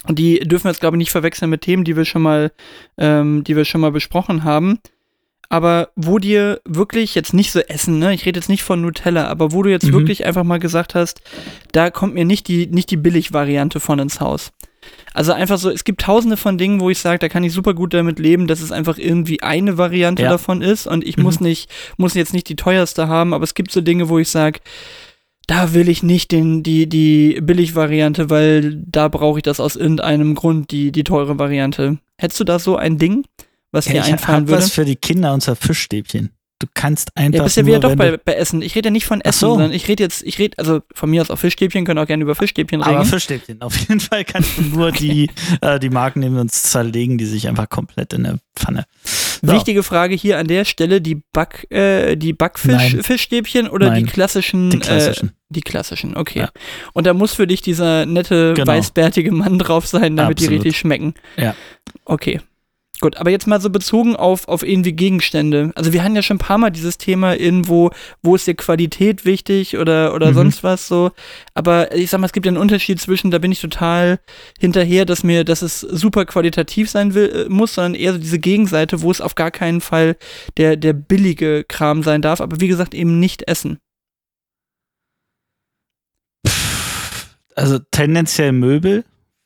Die 0.09 0.39
dürfen 0.39 0.65
wir 0.65 0.71
jetzt, 0.71 0.81
glaube 0.81 0.97
ich, 0.97 0.99
nicht 0.99 1.11
verwechseln 1.11 1.49
mit 1.49 1.61
Themen, 1.61 1.85
die 1.85 1.95
wir 1.95 2.05
schon 2.05 2.21
mal, 2.21 2.51
ähm, 2.97 3.43
die 3.43 3.55
wir 3.55 3.65
schon 3.65 3.81
mal 3.81 3.91
besprochen 3.91 4.43
haben. 4.43 4.79
Aber 5.53 5.89
wo 5.95 6.17
dir 6.17 6.61
wirklich 6.65 7.13
jetzt 7.13 7.31
nicht 7.35 7.51
so 7.51 7.59
Essen, 7.59 7.99
ne? 7.99 8.11
Ich 8.15 8.25
rede 8.25 8.39
jetzt 8.39 8.49
nicht 8.49 8.63
von 8.63 8.81
Nutella, 8.81 9.27
aber 9.27 9.51
wo 9.51 9.61
du 9.61 9.69
jetzt 9.69 9.85
Mhm. 9.85 9.93
wirklich 9.93 10.25
einfach 10.25 10.43
mal 10.43 10.57
gesagt 10.57 10.95
hast, 10.95 11.21
da 11.73 11.91
kommt 11.91 12.15
mir 12.15 12.25
nicht 12.25 12.47
die, 12.47 12.65
nicht 12.65 12.89
die 12.89 12.97
Billig-Variante 12.97 13.79
von 13.79 13.99
ins 13.99 14.19
Haus. 14.19 14.51
Also 15.13 15.31
einfach 15.31 15.59
so, 15.59 15.69
es 15.69 15.83
gibt 15.83 16.01
tausende 16.01 16.37
von 16.37 16.57
Dingen, 16.57 16.79
wo 16.79 16.89
ich 16.89 16.97
sage, 16.97 17.19
da 17.19 17.29
kann 17.29 17.43
ich 17.43 17.53
super 17.53 17.75
gut 17.75 17.93
damit 17.93 18.17
leben, 18.17 18.47
dass 18.47 18.61
es 18.61 18.71
einfach 18.71 18.97
irgendwie 18.97 19.43
eine 19.43 19.77
Variante 19.77 20.23
Ja. 20.23 20.29
davon 20.31 20.63
ist 20.63 20.87
und 20.87 21.03
ich 21.05 21.17
Mhm. 21.17 21.23
muss 21.23 21.39
nicht, 21.39 21.69
muss 21.97 22.15
jetzt 22.15 22.33
nicht 22.33 22.49
die 22.49 22.55
teuerste 22.55 23.07
haben, 23.07 23.31
aber 23.35 23.43
es 23.43 23.53
gibt 23.53 23.71
so 23.71 23.79
Dinge, 23.81 24.09
wo 24.09 24.17
ich 24.17 24.29
sage, 24.29 24.59
da 25.45 25.73
will 25.75 25.87
ich 25.87 26.01
nicht 26.01 26.31
den, 26.31 26.63
die, 26.63 26.89
die 26.89 27.39
Billig-Variante, 27.43 28.31
weil 28.31 28.81
da 28.87 29.07
brauche 29.07 29.37
ich 29.37 29.43
das 29.43 29.59
aus 29.59 29.75
irgendeinem 29.75 30.33
Grund, 30.33 30.71
die, 30.71 30.91
die 30.91 31.03
teure 31.03 31.37
Variante. 31.37 31.99
Hättest 32.17 32.39
du 32.39 32.43
da 32.43 32.57
so 32.57 32.75
ein 32.75 32.97
Ding, 32.97 33.23
was 33.73 33.87
Ja, 33.87 33.93
mir 33.95 34.03
einfallen 34.05 34.47
würde. 34.47 34.61
was 34.63 34.71
für 34.71 34.85
die 34.85 34.95
Kinder 34.95 35.37
zwar 35.39 35.55
Fischstäbchen. 35.57 36.29
Du 36.59 36.67
kannst 36.73 37.09
einfach 37.17 37.39
Ja, 37.39 37.43
bist 37.43 37.57
ja 37.57 37.65
wieder 37.65 37.79
doch 37.79 37.93
bei, 37.95 38.15
bei 38.15 38.35
Essen. 38.35 38.61
Ich 38.61 38.73
rede 38.75 38.87
ja 38.87 38.91
nicht 38.91 39.05
von 39.05 39.19
Essen, 39.19 39.39
so. 39.39 39.49
sondern 39.55 39.73
ich 39.73 39.85
rede 39.89 40.01
jetzt, 40.01 40.23
ich 40.23 40.39
rede, 40.39 40.57
also 40.59 40.79
von 40.93 41.09
mir 41.09 41.21
aus 41.21 41.29
auch 41.29 41.37
Fischstäbchen, 41.37 41.83
können 41.83 41.99
auch 41.99 42.07
gerne 42.07 42.23
über 42.23 42.35
Fischstäbchen 42.35 42.81
reden. 42.81 42.95
aber 42.95 43.03
Fischstäbchen. 43.03 43.61
Auf 43.61 43.75
jeden 43.75 43.99
Fall 43.99 44.23
kannst 44.23 44.57
du 44.57 44.61
nur 44.61 44.91
die, 44.93 45.29
äh, 45.59 45.77
die 45.77 45.89
Marken 45.89 46.21
nehmen 46.21 46.37
und 46.37 46.51
zerlegen 46.53 47.17
die 47.17 47.25
sich 47.25 47.49
einfach 47.49 47.67
komplett 47.67 48.13
in 48.13 48.23
der 48.23 48.37
Pfanne. 48.55 48.85
So. 49.45 49.51
Wichtige 49.51 49.83
Frage 49.83 50.15
hier 50.15 50.37
an 50.37 50.47
der 50.47 50.63
Stelle, 50.63 51.01
die 51.01 51.15
Back, 51.33 51.67
äh, 51.69 52.15
die. 52.15 52.31
Backfisch-Fischstäbchen 52.31 53.67
oder 53.67 53.87
Nein. 53.89 54.05
die 54.05 54.11
klassischen? 54.11 54.69
Die 54.69 54.79
klassischen. 54.79 55.29
Äh, 55.29 55.31
die 55.49 55.61
klassischen, 55.61 56.15
okay. 56.15 56.39
Ja. 56.39 56.49
Und 56.93 57.05
da 57.07 57.13
muss 57.13 57.33
für 57.33 57.45
dich 57.47 57.61
dieser 57.61 58.05
nette, 58.05 58.53
Genau. 58.55 58.67
weißbärtige 58.71 59.31
Mann 59.31 59.59
drauf 59.59 59.85
sein, 59.85 60.15
damit 60.15 60.39
die 60.39 60.45
Absolut. 60.45 60.63
richtig 60.65 60.79
schmecken. 60.79 61.13
Ja. 61.35 61.55
Okay. 62.05 62.39
Gut, 63.03 63.17
aber 63.17 63.31
jetzt 63.31 63.47
mal 63.47 63.59
so 63.59 63.69
bezogen 63.69 64.15
auf, 64.15 64.47
auf 64.47 64.63
irgendwie 64.63 64.93
Gegenstände. 64.93 65.73
Also 65.75 65.91
wir 65.91 66.05
hatten 66.05 66.15
ja 66.15 66.21
schon 66.21 66.37
ein 66.37 66.39
paar 66.39 66.57
Mal 66.57 66.69
dieses 66.69 66.97
Thema 66.97 67.37
irgendwo, 67.37 67.89
wo 68.21 68.33
ist 68.33 68.47
dir 68.47 68.53
Qualität 68.53 69.25
wichtig 69.25 69.77
oder, 69.77 70.13
oder 70.13 70.29
Mhm. 70.29 70.35
sonst 70.35 70.63
was 70.63 70.87
so. 70.87 71.11
Aber 71.53 71.93
ich 71.93 72.09
sag 72.09 72.21
mal, 72.21 72.27
es 72.27 72.31
gibt 72.31 72.45
ja 72.45 72.51
einen 72.51 72.61
Unterschied 72.61 73.01
zwischen, 73.01 73.29
da 73.29 73.39
bin 73.39 73.51
ich 73.51 73.59
total 73.59 74.21
hinterher, 74.57 75.03
dass 75.03 75.25
mir, 75.25 75.43
dass 75.43 75.63
es 75.63 75.81
super 75.81 76.23
qualitativ 76.23 76.89
sein 76.89 77.13
will, 77.13 77.47
äh, 77.47 77.49
muss, 77.49 77.73
sondern 77.73 77.95
eher 77.95 78.13
so 78.13 78.19
diese 78.19 78.39
Gegenseite, 78.39 79.01
wo 79.01 79.11
es 79.11 79.19
auf 79.19 79.35
gar 79.35 79.51
keinen 79.51 79.81
Fall 79.81 80.15
der, 80.55 80.77
der 80.77 80.93
billige 80.93 81.65
Kram 81.65 82.03
sein 82.03 82.21
darf. 82.21 82.39
Aber 82.39 82.61
wie 82.61 82.69
gesagt, 82.69 82.93
eben 82.93 83.19
nicht 83.19 83.49
essen. 83.49 83.79
Also 87.53 87.79
tendenziell 87.91 88.53
Möbel. 88.53 89.03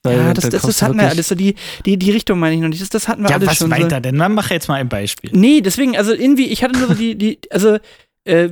Weil 0.07 0.17
ja, 0.17 0.33
das, 0.33 0.45
da 0.45 0.49
das, 0.49 0.61
das 0.63 0.81
hatten 0.81 0.97
wir 0.97 1.07
alles 1.09 1.27
so, 1.27 1.35
die, 1.35 1.55
die, 1.85 1.97
die 1.97 2.11
Richtung 2.11 2.39
meine 2.39 2.55
ich 2.55 2.61
noch 2.61 2.69
nicht. 2.69 2.81
Das, 2.81 2.89
das 2.89 3.07
hatten 3.07 3.23
wir 3.23 3.29
Ja, 3.29 3.35
alles 3.35 3.49
was 3.49 3.57
schon. 3.57 3.71
weiter 3.71 3.97
so. 3.97 4.01
denn? 4.01 4.17
Dann 4.17 4.33
mach 4.33 4.49
jetzt 4.49 4.67
mal 4.67 4.75
ein 4.75 4.89
Beispiel. 4.89 5.31
Nee, 5.33 5.61
deswegen, 5.61 5.97
also 5.97 6.13
irgendwie, 6.13 6.47
ich 6.47 6.63
hatte 6.63 6.77
nur 6.77 6.87
so 6.89 6.93
die, 6.93 7.15
die, 7.15 7.39
also 7.51 7.77
äh, 8.25 8.47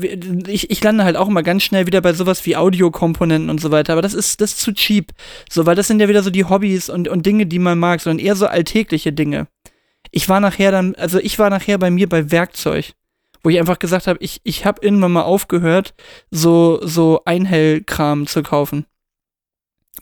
ich, 0.48 0.72
ich 0.72 0.84
lande 0.84 1.04
halt 1.04 1.18
auch 1.18 1.28
immer 1.28 1.44
ganz 1.44 1.64
schnell 1.64 1.86
wieder 1.86 2.02
bei 2.02 2.14
sowas 2.14 2.46
wie 2.46 2.56
Audiokomponenten 2.56 3.50
und 3.50 3.60
so 3.62 3.72
weiter, 3.72 3.94
aber 3.94 4.02
das 4.02 4.14
ist, 4.14 4.42
das 4.42 4.52
ist 4.54 4.62
zu 4.62 4.74
cheap. 4.74 5.12
So, 5.50 5.66
weil 5.66 5.76
das 5.76 5.88
sind 5.88 6.00
ja 6.00 6.08
wieder 6.08 6.24
so 6.24 6.30
die 6.30 6.46
Hobbys 6.46 6.90
und, 6.90 7.08
und 7.08 7.26
Dinge, 7.26 7.46
die 7.46 7.60
man 7.60 7.78
mag, 7.78 8.02
sondern 8.02 8.26
eher 8.26 8.36
so 8.36 8.48
alltägliche 8.48 9.12
Dinge. 9.14 9.48
Ich 10.12 10.30
war 10.30 10.40
nachher 10.40 10.72
dann, 10.72 10.96
also 10.96 11.20
ich 11.20 11.38
war 11.40 11.50
nachher 11.50 11.78
bei 11.78 11.92
mir 11.92 12.08
bei 12.08 12.32
Werkzeug, 12.32 12.94
wo 13.44 13.50
ich 13.50 13.60
einfach 13.60 13.80
gesagt 13.80 14.08
habe, 14.08 14.18
ich, 14.22 14.40
ich 14.44 14.66
habe 14.66 14.82
irgendwann 14.82 15.12
mal 15.12 15.24
aufgehört, 15.24 15.94
so, 16.32 16.80
so 16.82 17.22
Einhellkram 17.26 18.28
zu 18.28 18.44
kaufen. 18.44 18.86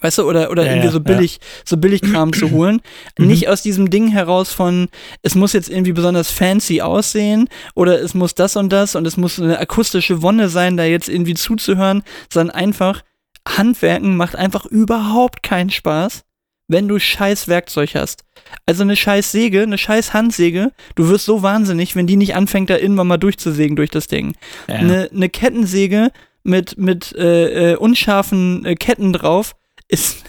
Weißt 0.01 0.17
du, 0.17 0.23
oder, 0.23 0.51
oder 0.51 0.65
Ja, 0.65 0.71
irgendwie 0.71 0.87
ja, 0.87 0.91
so 0.91 0.97
ja. 0.97 1.03
billig, 1.03 1.39
so 1.65 1.77
Billigkram 1.77 2.33
zu 2.33 2.51
holen. 2.51 2.81
Mhm. 3.17 3.27
Nicht 3.27 3.47
aus 3.47 3.61
diesem 3.61 3.89
Ding 3.89 4.09
heraus 4.09 4.51
von, 4.51 4.89
es 5.21 5.35
muss 5.35 5.53
jetzt 5.53 5.69
irgendwie 5.69 5.93
besonders 5.93 6.31
fancy 6.31 6.81
aussehen 6.81 7.47
oder 7.75 8.01
es 8.01 8.13
muss 8.13 8.35
das 8.35 8.55
und 8.55 8.71
das 8.71 8.95
und 8.95 9.05
es 9.07 9.17
muss 9.17 9.39
eine 9.39 9.59
akustische 9.59 10.21
Wonne 10.21 10.49
sein, 10.49 10.77
da 10.77 10.83
jetzt 10.83 11.09
irgendwie 11.09 11.35
zuzuhören, 11.35 12.03
sondern 12.31 12.55
einfach, 12.55 13.03
Handwerken 13.47 14.15
macht 14.15 14.35
einfach 14.35 14.65
überhaupt 14.65 15.43
keinen 15.43 15.69
Spaß, 15.69 16.23
wenn 16.67 16.87
du 16.87 16.97
scheiß 16.99 17.47
Werkzeug 17.47 17.95
hast. 17.95 18.23
Also 18.65 18.83
eine 18.83 18.95
scheiß 18.95 19.31
Säge, 19.31 19.63
eine 19.63 19.77
scheiß 19.77 20.13
Handsäge, 20.13 20.71
du 20.95 21.07
wirst 21.09 21.25
so 21.25 21.43
wahnsinnig, 21.43 21.95
wenn 21.95 22.07
die 22.07 22.15
nicht 22.15 22.35
anfängt, 22.35 22.69
da 22.69 22.77
irgendwann 22.77 23.07
mal 23.07 23.17
durchzusägen 23.17 23.75
durch 23.75 23.89
das 23.89 24.07
Ding. 24.07 24.35
Ja. 24.67 24.75
Eine, 24.75 25.09
eine 25.13 25.29
Kettensäge 25.29 26.11
mit, 26.43 26.77
mit 26.77 27.13
äh, 27.15 27.71
äh, 27.71 27.75
unscharfen 27.75 28.65
äh, 28.65 28.75
Ketten 28.75 29.13
drauf 29.13 29.55
ist, 29.93 30.23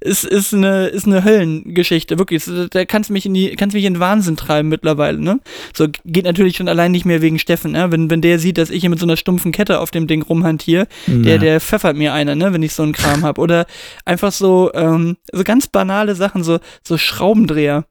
ist, 0.00 0.24
ist, 0.24 0.52
eine, 0.52 0.88
ist 0.88 1.06
eine 1.06 1.24
Höllengeschichte, 1.24 2.18
wirklich. 2.18 2.44
Da 2.70 2.84
kannst 2.84 3.10
du 3.10 3.12
mich 3.12 3.26
in 3.26 3.34
die, 3.34 3.54
kannst 3.56 3.74
mich 3.74 3.84
in 3.84 3.94
den 3.94 4.00
Wahnsinn 4.00 4.36
treiben 4.36 4.68
mittlerweile, 4.68 5.20
ne? 5.20 5.40
So 5.74 5.86
geht 6.04 6.24
natürlich 6.24 6.56
schon 6.56 6.68
allein 6.68 6.90
nicht 6.90 7.04
mehr 7.04 7.22
wegen 7.22 7.38
Steffen, 7.38 7.72
ne? 7.72 7.92
Wenn, 7.92 8.10
wenn 8.10 8.20
der 8.20 8.38
sieht, 8.38 8.58
dass 8.58 8.70
ich 8.70 8.80
hier 8.80 8.90
mit 8.90 8.98
so 8.98 9.06
einer 9.06 9.16
stumpfen 9.16 9.52
Kette 9.52 9.80
auf 9.80 9.90
dem 9.90 10.06
Ding 10.06 10.22
rumhantiere, 10.22 10.88
der, 11.06 11.38
der 11.38 11.60
pfeffert 11.60 11.96
mir 11.96 12.12
einer, 12.12 12.34
ne, 12.34 12.52
wenn 12.52 12.62
ich 12.62 12.72
so 12.72 12.82
einen 12.82 12.92
Kram 12.92 13.22
hab. 13.22 13.38
Oder 13.38 13.66
einfach 14.04 14.32
so, 14.32 14.72
ähm, 14.74 15.16
so 15.32 15.44
ganz 15.44 15.68
banale 15.68 16.14
Sachen, 16.14 16.42
so, 16.42 16.58
so 16.82 16.98
Schraubendreher. 16.98 17.84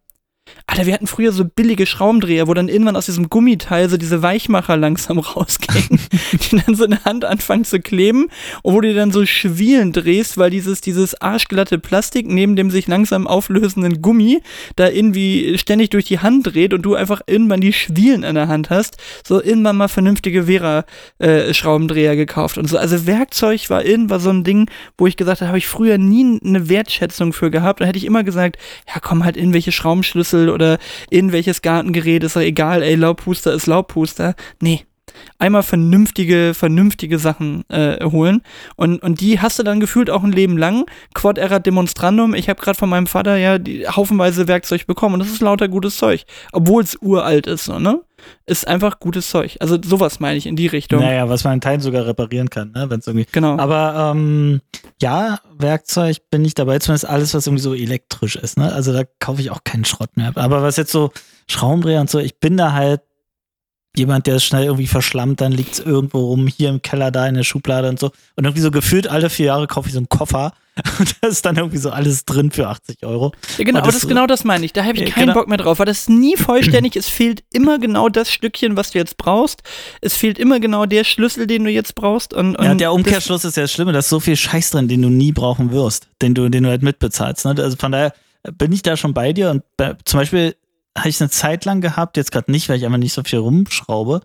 Alter, 0.68 0.86
wir 0.86 0.94
hatten 0.94 1.08
früher 1.08 1.32
so 1.32 1.46
billige 1.46 1.88
Schraubendreher, 1.88 2.48
wo 2.48 2.54
dann 2.54 2.70
irgendwann 2.70 2.96
aus 2.96 3.08
diesem 3.08 3.30
Gummiteil 3.30 3.90
so 3.90 3.98
diese 3.98 4.22
Weichmacher 4.22 4.78
langsam 4.78 5.18
rausgehen, 5.20 6.00
die 6.32 6.62
dann 6.64 6.76
so 6.76 6.84
in 6.84 6.92
der 6.92 7.06
Hand 7.06 7.26
anfangen 7.26 7.66
zu 7.66 7.80
kleben 7.80 8.28
und 8.62 8.76
wo 8.76 8.82
du 8.82 8.94
dann 8.94 9.12
so 9.12 9.26
Schwielen 9.26 9.94
drehst, 9.94 10.38
weil 10.38 10.52
dieses, 10.52 10.82
dieses 10.82 11.20
arschglatte 11.20 11.80
Plastik 11.80 12.28
neben 12.28 12.56
dem 12.56 12.70
sich 12.70 12.88
langsam 12.88 13.26
auflösenden 13.26 14.02
Gummi 14.02 14.42
da 14.76 14.90
irgendwie 14.90 15.58
ständig 15.58 15.90
durch 15.90 16.06
die 16.06 16.20
Hand 16.20 16.54
dreht 16.54 16.74
und 16.74 16.84
du 16.84 16.94
einfach 16.94 17.22
irgendwann 17.26 17.62
die 17.62 17.74
Schwielen 17.74 18.24
in 18.24 18.36
der 18.36 18.48
Hand 18.48 18.70
hast, 18.70 18.98
so 19.28 19.42
irgendwann 19.42 19.78
mal 19.78 19.88
vernünftige 19.88 20.44
Vera-Schraubendreher 20.44 22.16
gekauft 22.16 22.60
und 22.60 22.68
so. 22.68 22.78
Also 22.78 23.08
Werkzeug 23.08 23.70
war 23.70 23.84
irgendwann 23.84 24.20
so 24.20 24.30
ein 24.30 24.44
Ding, 24.44 24.70
wo 24.98 25.08
ich 25.08 25.18
gesagt 25.18 25.42
habe, 25.42 25.48
habe 25.48 25.58
ich 25.58 25.68
früher 25.68 25.98
nie 25.98 26.40
eine 26.44 26.70
Wertschätzung 26.70 27.34
für 27.34 27.50
gehabt. 27.50 27.82
Da 27.82 27.86
hätte 27.86 27.98
ich 27.98 28.06
immer 28.06 28.24
gesagt, 28.24 28.58
ja 28.88 29.00
komm 29.02 29.26
halt 29.26 29.36
irgendwelche 29.36 29.72
Schraubenschlüssel 29.72 30.39
oder 30.48 30.78
irgendwelches 31.10 31.62
Gartengerät, 31.62 32.24
ist 32.24 32.38
doch 32.38 32.42
egal, 32.42 32.82
ey, 32.84 32.96
Laubpuster 32.96 33.52
ist 33.54 33.68
Laubpuster. 33.68 34.36
Nee. 34.62 34.86
Einmal 35.38 35.64
vernünftige, 35.64 36.54
vernünftige 36.54 37.20
Sachen 37.20 37.64
äh, 37.70 38.04
holen. 38.04 38.42
Und, 38.76 39.02
und 39.02 39.22
die 39.22 39.40
hast 39.40 39.60
du 39.60 39.64
dann 39.64 39.80
gefühlt 39.80 40.10
auch 40.10 40.24
ein 40.24 40.32
Leben 40.32 40.58
lang. 40.58 40.86
Quod 41.14 41.38
erat 41.38 41.66
demonstrandum. 41.66 42.34
Ich 42.34 42.50
habe 42.50 42.62
gerade 42.62 42.78
von 42.78 42.90
meinem 42.90 43.08
Vater 43.08 43.38
ja 43.38 43.58
die 43.58 43.88
haufenweise 43.88 44.48
Werkzeug 44.48 44.88
bekommen 44.88 45.16
und 45.16 45.20
das 45.20 45.30
ist 45.30 45.42
lauter 45.42 45.68
gutes 45.68 45.98
Zeug. 45.98 46.26
Obwohl 46.52 46.84
es 46.84 46.98
uralt 47.02 47.48
ist, 47.48 47.66
so, 47.66 47.80
ne? 47.80 48.02
Ist 48.46 48.68
einfach 48.68 49.00
gutes 49.00 49.30
Zeug. 49.30 49.58
Also 49.60 49.78
sowas 49.82 50.20
meine 50.20 50.38
ich 50.38 50.46
in 50.46 50.56
die 50.56 50.68
Richtung. 50.68 51.00
Naja, 51.00 51.30
was 51.30 51.44
man 51.44 51.54
in 51.54 51.62
Teilen 51.62 51.80
sogar 51.80 52.06
reparieren 52.06 52.50
kann, 52.50 52.72
ne? 52.72 52.90
Wenn 52.90 53.00
es 53.00 53.08
irgendwie. 53.08 53.28
Genau. 53.32 53.58
Aber 53.58 54.12
ähm, 54.14 54.62
ja, 55.02 55.40
Werkzeug 55.58 56.18
bin 56.30 56.44
ich 56.44 56.54
dabei, 56.54 56.80
zumindest 56.80 57.08
alles, 57.08 57.34
was 57.34 57.48
irgendwie 57.48 57.64
so 57.64 57.74
elektrisch 57.74 58.36
ist, 58.36 58.58
ne? 58.58 58.74
Also 58.74 58.92
da 58.92 59.04
kaufe 59.20 59.42
ich 59.42 59.52
auch 59.52 59.64
keinen 59.64 59.86
Schrott 59.86 60.16
mehr. 60.16 60.34
Aber 60.36 60.62
was 60.62 60.78
jetzt 60.78 60.92
so 60.92 61.12
Schraubendreher 61.48 62.02
und 62.02 62.10
so, 62.10 62.20
ich 62.20 62.40
bin 62.40 62.58
da 62.58 62.74
halt 62.74 63.02
jemand, 64.00 64.26
der 64.28 64.36
es 64.36 64.44
schnell 64.44 64.64
irgendwie 64.66 64.88
verschlammt, 64.88 65.40
dann 65.42 65.52
liegt 65.52 65.74
es 65.74 65.80
irgendwo 65.80 66.20
rum, 66.30 66.48
hier 66.48 66.70
im 66.70 66.82
Keller, 66.82 67.12
da 67.12 67.28
in 67.28 67.36
der 67.36 67.44
Schublade 67.44 67.88
und 67.90 68.00
so. 68.00 68.08
Und 68.36 68.46
irgendwie 68.46 68.62
so 68.62 68.72
gefühlt 68.72 69.08
alle 69.08 69.30
vier 69.30 69.48
Jahre 69.48 69.68
kaufe 69.68 69.88
ich 69.88 69.94
so 69.94 70.00
einen 70.00 70.10
Koffer 70.10 70.54
und 71.00 71.16
da 71.22 71.28
ist 71.28 71.46
dann 71.46 71.58
irgendwie 71.58 71.78
so 71.78 71.90
alles 71.92 72.24
drin 72.26 72.52
für 72.52 72.68
80 72.70 73.06
Euro. 73.06 73.34
Ja, 73.58 73.66
genau, 73.66 73.82
das- 73.82 74.00
das, 74.00 74.08
genau 74.08 74.26
das 74.28 74.44
meine 74.46 74.64
ich. 74.66 74.72
Da 74.74 74.84
habe 74.86 74.94
ich 74.98 75.02
Ja, 75.10 75.14
keinen 75.14 75.26
genau. 75.28 75.34
Bock 75.34 75.48
mehr 75.50 75.58
drauf, 75.58 75.78
weil 75.80 75.86
das 75.86 76.00
ist 76.00 76.10
nie 76.10 76.38
vollständig. 76.38 76.96
es 76.96 77.10
fehlt 77.10 77.44
immer 77.52 77.80
genau 77.80 78.08
das 78.10 78.32
Stückchen, 78.32 78.78
was 78.78 78.92
du 78.92 78.98
jetzt 78.98 79.18
brauchst. 79.18 79.62
Es 80.02 80.16
fehlt 80.16 80.40
immer 80.40 80.60
genau 80.62 80.86
der 80.86 81.04
Schlüssel, 81.04 81.48
den 81.48 81.66
du 81.66 81.70
jetzt 81.70 81.96
brauchst. 81.96 82.34
Und, 82.34 82.56
und 82.56 82.64
Ja, 82.66 82.74
der 82.76 82.94
Umkehrschluss 82.94 83.44
ist 83.44 83.58
ja 83.58 83.64
das 83.64 83.74
Schlimme, 83.74 83.92
da 83.92 84.00
ist 84.00 84.10
so 84.10 84.20
viel 84.22 84.38
Scheiß 84.38 84.72
drin, 84.72 84.88
den 84.88 85.02
du 85.02 85.10
nie 85.10 85.34
brauchen 85.34 85.72
wirst, 85.74 86.08
den 86.22 86.34
du, 86.34 86.48
den 86.50 86.64
du 86.64 86.70
halt 86.70 86.82
mitbezahlst. 86.82 87.44
Ne? 87.46 87.56
Also 87.60 87.76
von 87.76 87.92
daher 87.92 88.14
bin 88.58 88.72
ich 88.72 88.82
da 88.82 88.96
schon 88.96 89.14
bei 89.14 89.34
dir 89.34 89.50
und 89.52 89.64
bei, 89.76 89.96
zum 90.06 90.22
Beispiel 90.22 90.56
habe 91.00 91.10
ich 91.10 91.22
eine 91.22 91.30
Zeit 91.30 91.66
lang 91.66 91.82
gehabt, 91.82 92.18
jetzt 92.18 92.32
gerade 92.32 92.52
nicht, 92.52 92.70
weil 92.70 92.78
ich 92.78 92.86
einfach 92.86 92.98
nicht 92.98 93.14
so 93.14 93.24
viel 93.24 93.40
rumschraube, 93.40 94.22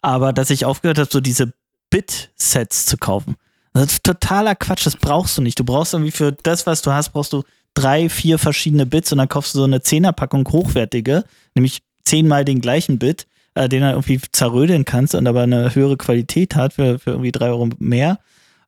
aber 0.00 0.32
dass 0.32 0.50
ich 0.50 0.64
aufgehört 0.64 0.98
habe, 0.98 1.10
so 1.10 1.20
diese 1.20 1.52
Bit-Sets 1.90 2.86
zu 2.86 2.96
kaufen. 2.96 3.36
Das 3.72 3.92
ist 3.92 4.04
totaler 4.04 4.54
Quatsch, 4.54 4.86
das 4.86 4.96
brauchst 4.96 5.38
du 5.38 5.42
nicht. 5.42 5.58
Du 5.58 5.64
brauchst 5.64 5.94
irgendwie 5.94 6.10
für 6.10 6.32
das, 6.32 6.66
was 6.66 6.82
du 6.82 6.92
hast, 6.92 7.10
brauchst 7.10 7.32
du 7.32 7.44
drei, 7.74 8.08
vier 8.08 8.38
verschiedene 8.38 8.86
Bits 8.86 9.12
und 9.12 9.18
dann 9.18 9.28
kaufst 9.28 9.54
du 9.54 9.58
so 9.58 9.64
eine 9.64 9.82
Zehnerpackung 9.82 10.48
hochwertige, 10.48 11.24
nämlich 11.54 11.82
zehnmal 12.04 12.44
den 12.44 12.60
gleichen 12.60 12.98
Bit, 12.98 13.26
äh, 13.54 13.68
den 13.68 13.82
du 13.82 13.90
irgendwie 13.90 14.20
zerrödeln 14.32 14.84
kannst 14.84 15.14
und 15.14 15.26
aber 15.26 15.42
eine 15.42 15.74
höhere 15.74 15.96
Qualität 15.96 16.56
hat 16.56 16.74
für, 16.74 16.98
für 16.98 17.10
irgendwie 17.10 17.32
drei 17.32 17.48
Euro 17.48 17.68
mehr. 17.78 18.18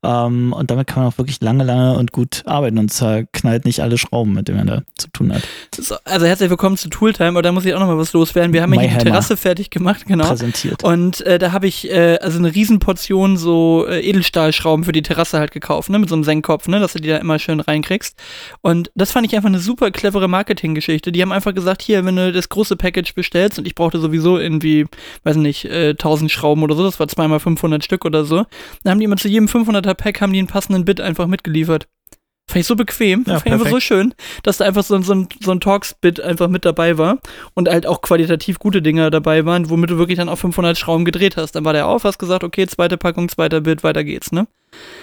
Ähm, 0.02 0.54
und 0.54 0.70
damit 0.70 0.86
kann 0.86 1.02
man 1.02 1.12
auch 1.12 1.18
wirklich 1.18 1.40
lange, 1.42 1.62
lange 1.64 1.98
und 1.98 2.12
gut 2.12 2.42
arbeiten 2.46 2.78
und 2.78 2.90
zerknallt 2.90 3.66
nicht 3.66 3.80
alle 3.80 3.98
Schrauben, 3.98 4.32
mit 4.32 4.48
denen 4.48 4.58
man 4.58 4.66
da 4.66 4.82
zu 4.96 5.08
tun 5.08 5.34
hat. 5.34 5.42
So, 5.76 5.96
also 6.04 6.24
herzlich 6.24 6.48
willkommen 6.48 6.78
zu 6.78 6.88
Tooltime, 6.88 7.30
aber 7.30 7.42
da 7.42 7.52
muss 7.52 7.66
ich 7.66 7.74
auch 7.74 7.80
noch 7.80 7.86
mal 7.86 7.98
was 7.98 8.14
loswerden. 8.14 8.54
Wir 8.54 8.62
haben 8.62 8.72
hier 8.72 8.88
die. 8.88 8.96
Terrasse 8.96 9.36
fertig 9.36 9.70
gemacht, 9.70 10.06
genau. 10.06 10.28
Präsentiert. 10.28 10.82
Und 10.84 11.20
äh, 11.22 11.38
da 11.38 11.52
habe 11.52 11.66
ich 11.66 11.90
äh, 11.90 12.18
also 12.20 12.38
eine 12.38 12.54
Riesenportion 12.54 13.36
so 13.36 13.86
äh, 13.86 14.00
Edelstahlschrauben 14.00 14.84
für 14.84 14.92
die 14.92 15.02
Terrasse 15.02 15.38
halt 15.38 15.50
gekauft, 15.52 15.90
ne, 15.90 15.98
mit 15.98 16.08
so 16.08 16.14
einem 16.14 16.24
Senkkopf, 16.24 16.68
ne, 16.68 16.80
dass 16.80 16.94
du 16.94 17.00
die 17.00 17.08
da 17.08 17.18
immer 17.18 17.38
schön 17.38 17.60
reinkriegst. 17.60 18.16
Und 18.62 18.90
das 18.94 19.12
fand 19.12 19.26
ich 19.26 19.36
einfach 19.36 19.48
eine 19.48 19.58
super 19.58 19.90
clevere 19.90 20.28
Marketinggeschichte. 20.28 21.12
Die 21.12 21.20
haben 21.20 21.32
einfach 21.32 21.54
gesagt, 21.54 21.82
hier, 21.82 22.04
wenn 22.06 22.16
du 22.16 22.32
das 22.32 22.48
große 22.48 22.76
Package 22.76 23.14
bestellst 23.14 23.58
und 23.58 23.66
ich 23.66 23.74
brauchte 23.74 24.00
sowieso 24.00 24.38
irgendwie, 24.38 24.86
weiß 25.24 25.36
nicht, 25.36 25.66
äh, 25.66 25.90
1000 25.90 26.30
Schrauben 26.30 26.62
oder 26.62 26.74
so, 26.74 26.84
das 26.84 26.98
war 26.98 27.08
zweimal 27.08 27.40
500 27.40 27.84
Stück 27.84 28.06
oder 28.06 28.24
so, 28.24 28.46
dann 28.82 28.92
haben 28.92 28.98
die 28.98 29.04
immer 29.04 29.16
zu 29.16 29.28
jedem 29.28 29.48
500er 29.90 29.94
Pack 29.94 30.20
haben 30.20 30.32
die 30.32 30.38
einen 30.38 30.48
passenden 30.48 30.84
Bit 30.84 31.00
einfach 31.00 31.26
mitgeliefert. 31.26 31.86
Fand 32.48 32.62
ich 32.62 32.66
so 32.66 32.74
bequem, 32.74 33.24
Ja, 33.28 33.34
fand 33.34 33.46
ich 33.46 33.52
einfach 33.52 33.70
so 33.70 33.78
schön, 33.78 34.12
dass 34.42 34.56
da 34.56 34.64
einfach 34.64 34.82
so, 34.82 34.96
ein- 34.96 35.04
so 35.04 35.14
ein, 35.14 35.28
so 35.40 35.52
ein 35.52 35.60
Talks-Bit 35.60 36.20
einfach 36.20 36.48
mit 36.48 36.64
dabei 36.64 36.98
war 36.98 37.18
und 37.54 37.68
halt 37.68 37.86
auch 37.86 38.00
qualitativ 38.02 38.58
gute 38.58 38.82
Dinger 38.82 39.10
dabei 39.12 39.44
waren, 39.44 39.70
womit 39.70 39.90
du 39.90 39.98
wirklich 39.98 40.18
dann 40.18 40.28
auf 40.28 40.40
500 40.40 40.76
Schrauben 40.76 41.04
gedreht 41.04 41.36
hast. 41.36 41.52
Dann 41.52 41.64
war 41.64 41.74
der 41.74 41.86
auf, 41.86 42.02
hast 42.02 42.18
gesagt, 42.18 42.42
okay, 42.42 42.66
zweite 42.66 42.96
Packung, 42.98 43.28
zweiter 43.28 43.60
Bit, 43.60 43.84
weiter 43.84 44.02
geht's, 44.02 44.32
ne? 44.32 44.48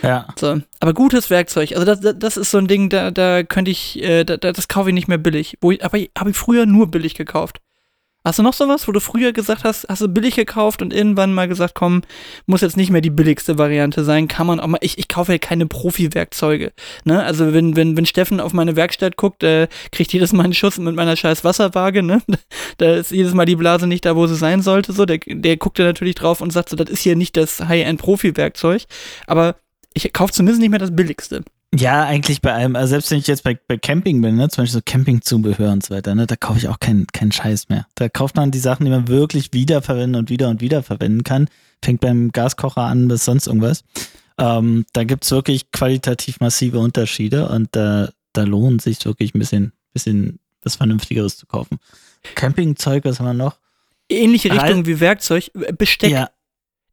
Ja. 0.03 0.27
So. 0.37 0.59
Aber 0.81 0.93
gutes 0.93 1.29
Werkzeug, 1.29 1.71
also 1.71 1.85
das, 1.85 2.01
das, 2.01 2.15
das 2.19 2.35
ist 2.37 2.51
so 2.51 2.57
ein 2.57 2.67
Ding, 2.67 2.89
da, 2.89 3.11
da 3.11 3.43
könnte 3.43 3.71
ich, 3.71 4.03
äh, 4.03 4.25
da, 4.25 4.35
da, 4.35 4.51
das 4.51 4.67
kaufe 4.67 4.89
ich 4.89 4.93
nicht 4.93 5.07
mehr 5.07 5.17
billig. 5.17 5.57
Wo 5.61 5.71
ich, 5.71 5.85
aber 5.85 5.99
habe 6.17 6.31
ich 6.31 6.35
früher 6.37 6.65
nur 6.65 6.91
billig 6.91 7.13
gekauft. 7.15 7.59
Hast 8.27 8.39
du 8.39 8.43
noch 8.43 8.51
sowas, 8.51 8.89
wo 8.89 8.91
du 8.91 8.99
früher 8.99 9.31
gesagt 9.31 9.63
hast, 9.63 9.87
hast 9.87 10.01
du 10.01 10.09
billig 10.09 10.35
gekauft 10.35 10.81
und 10.81 10.93
irgendwann 10.93 11.33
mal 11.33 11.47
gesagt, 11.47 11.75
komm, 11.75 12.01
muss 12.45 12.59
jetzt 12.59 12.75
nicht 12.75 12.89
mehr 12.89 12.99
die 12.99 13.09
billigste 13.09 13.57
Variante 13.57 14.03
sein, 14.03 14.27
kann 14.27 14.45
man 14.45 14.59
auch 14.59 14.67
mal, 14.67 14.79
ich, 14.81 14.97
ich 14.97 15.07
kaufe 15.07 15.31
ja 15.31 15.37
keine 15.37 15.65
Profi-Werkzeuge. 15.65 16.73
Ne? 17.05 17.23
Also 17.23 17.53
wenn, 17.53 17.77
wenn, 17.77 17.95
wenn 17.95 18.05
Steffen 18.05 18.41
auf 18.41 18.51
meine 18.51 18.75
Werkstatt 18.75 19.15
guckt, 19.15 19.43
äh, 19.43 19.69
kriegt 19.93 20.11
jedes 20.11 20.33
Mal 20.33 20.43
einen 20.43 20.53
Schuss 20.53 20.77
mit 20.77 20.93
meiner 20.93 21.15
scheiß 21.15 21.45
Wasserwaage, 21.45 22.03
ne? 22.03 22.21
Da 22.79 22.95
ist 22.95 23.11
jedes 23.11 23.33
Mal 23.33 23.45
die 23.45 23.55
Blase 23.55 23.87
nicht 23.87 24.03
da, 24.03 24.17
wo 24.17 24.27
sie 24.27 24.35
sein 24.35 24.61
sollte. 24.61 24.91
So, 24.91 25.05
der, 25.05 25.19
der 25.25 25.55
guckt 25.55 25.79
da 25.79 25.83
natürlich 25.83 26.15
drauf 26.15 26.41
und 26.41 26.51
sagt 26.51 26.67
so, 26.67 26.75
das 26.75 26.89
ist 26.89 27.03
hier 27.03 27.15
nicht 27.15 27.37
das 27.37 27.61
High-End-Profi-Werkzeug. 27.61 28.83
Aber 29.25 29.55
ich 29.93 30.11
kaufe 30.11 30.33
zumindest 30.33 30.59
nicht 30.59 30.69
mehr 30.69 30.79
das 30.79 30.93
billigste. 30.93 31.43
Ja, 31.75 32.05
eigentlich 32.05 32.41
bei 32.41 32.53
allem. 32.53 32.75
Also 32.75 32.91
selbst 32.91 33.11
wenn 33.11 33.19
ich 33.19 33.27
jetzt 33.27 33.43
bei, 33.43 33.59
bei 33.67 33.77
Camping 33.77 34.21
bin, 34.21 34.35
ne, 34.35 34.47
zum 34.49 34.63
Beispiel 34.63 34.79
so 34.79 34.81
Campingzubehör 34.85 35.71
und 35.73 35.85
so 35.85 35.93
weiter, 35.93 36.15
ne, 36.15 36.25
da 36.25 36.35
kaufe 36.35 36.59
ich 36.59 36.67
auch 36.69 36.79
keinen 36.79 37.07
keinen 37.07 37.31
Scheiß 37.31 37.69
mehr. 37.69 37.85
Da 37.95 38.07
kauft 38.07 38.35
man 38.35 38.51
die 38.51 38.59
Sachen, 38.59 38.85
die 38.85 38.91
man 38.91 39.07
wirklich 39.09 39.51
wiederverwenden 39.51 40.15
und 40.15 40.29
wieder 40.29 40.49
und 40.49 40.61
wieder 40.61 40.81
verwenden 40.81 41.23
kann. 41.23 41.49
Fängt 41.83 41.99
beim 41.99 42.31
Gaskocher 42.31 42.81
an 42.81 43.07
bis 43.09 43.25
sonst 43.25 43.47
irgendwas. 43.47 43.83
Ähm, 44.39 44.85
da 44.93 45.03
gibt's 45.03 45.29
wirklich 45.31 45.71
qualitativ 45.71 46.39
massive 46.39 46.79
Unterschiede 46.79 47.49
und 47.49 47.69
da, 47.71 48.09
da 48.33 48.43
lohnt 48.43 48.81
sich 48.81 49.03
wirklich 49.05 49.35
ein 49.35 49.39
bisschen, 49.39 49.73
bisschen 49.93 50.39
was 50.63 50.75
Vernünftigeres 50.77 51.37
zu 51.37 51.47
kaufen. 51.47 51.79
Campingzeug, 52.35 53.03
was 53.05 53.19
haben 53.19 53.25
wir 53.25 53.33
noch? 53.33 53.57
Ähnliche. 54.09 54.51
Richtung 54.51 54.85
wie 54.85 54.99
Werkzeug. 54.99 55.51
Äh, 55.53 55.73
Besteck. 55.73 56.11
Ja, 56.11 56.29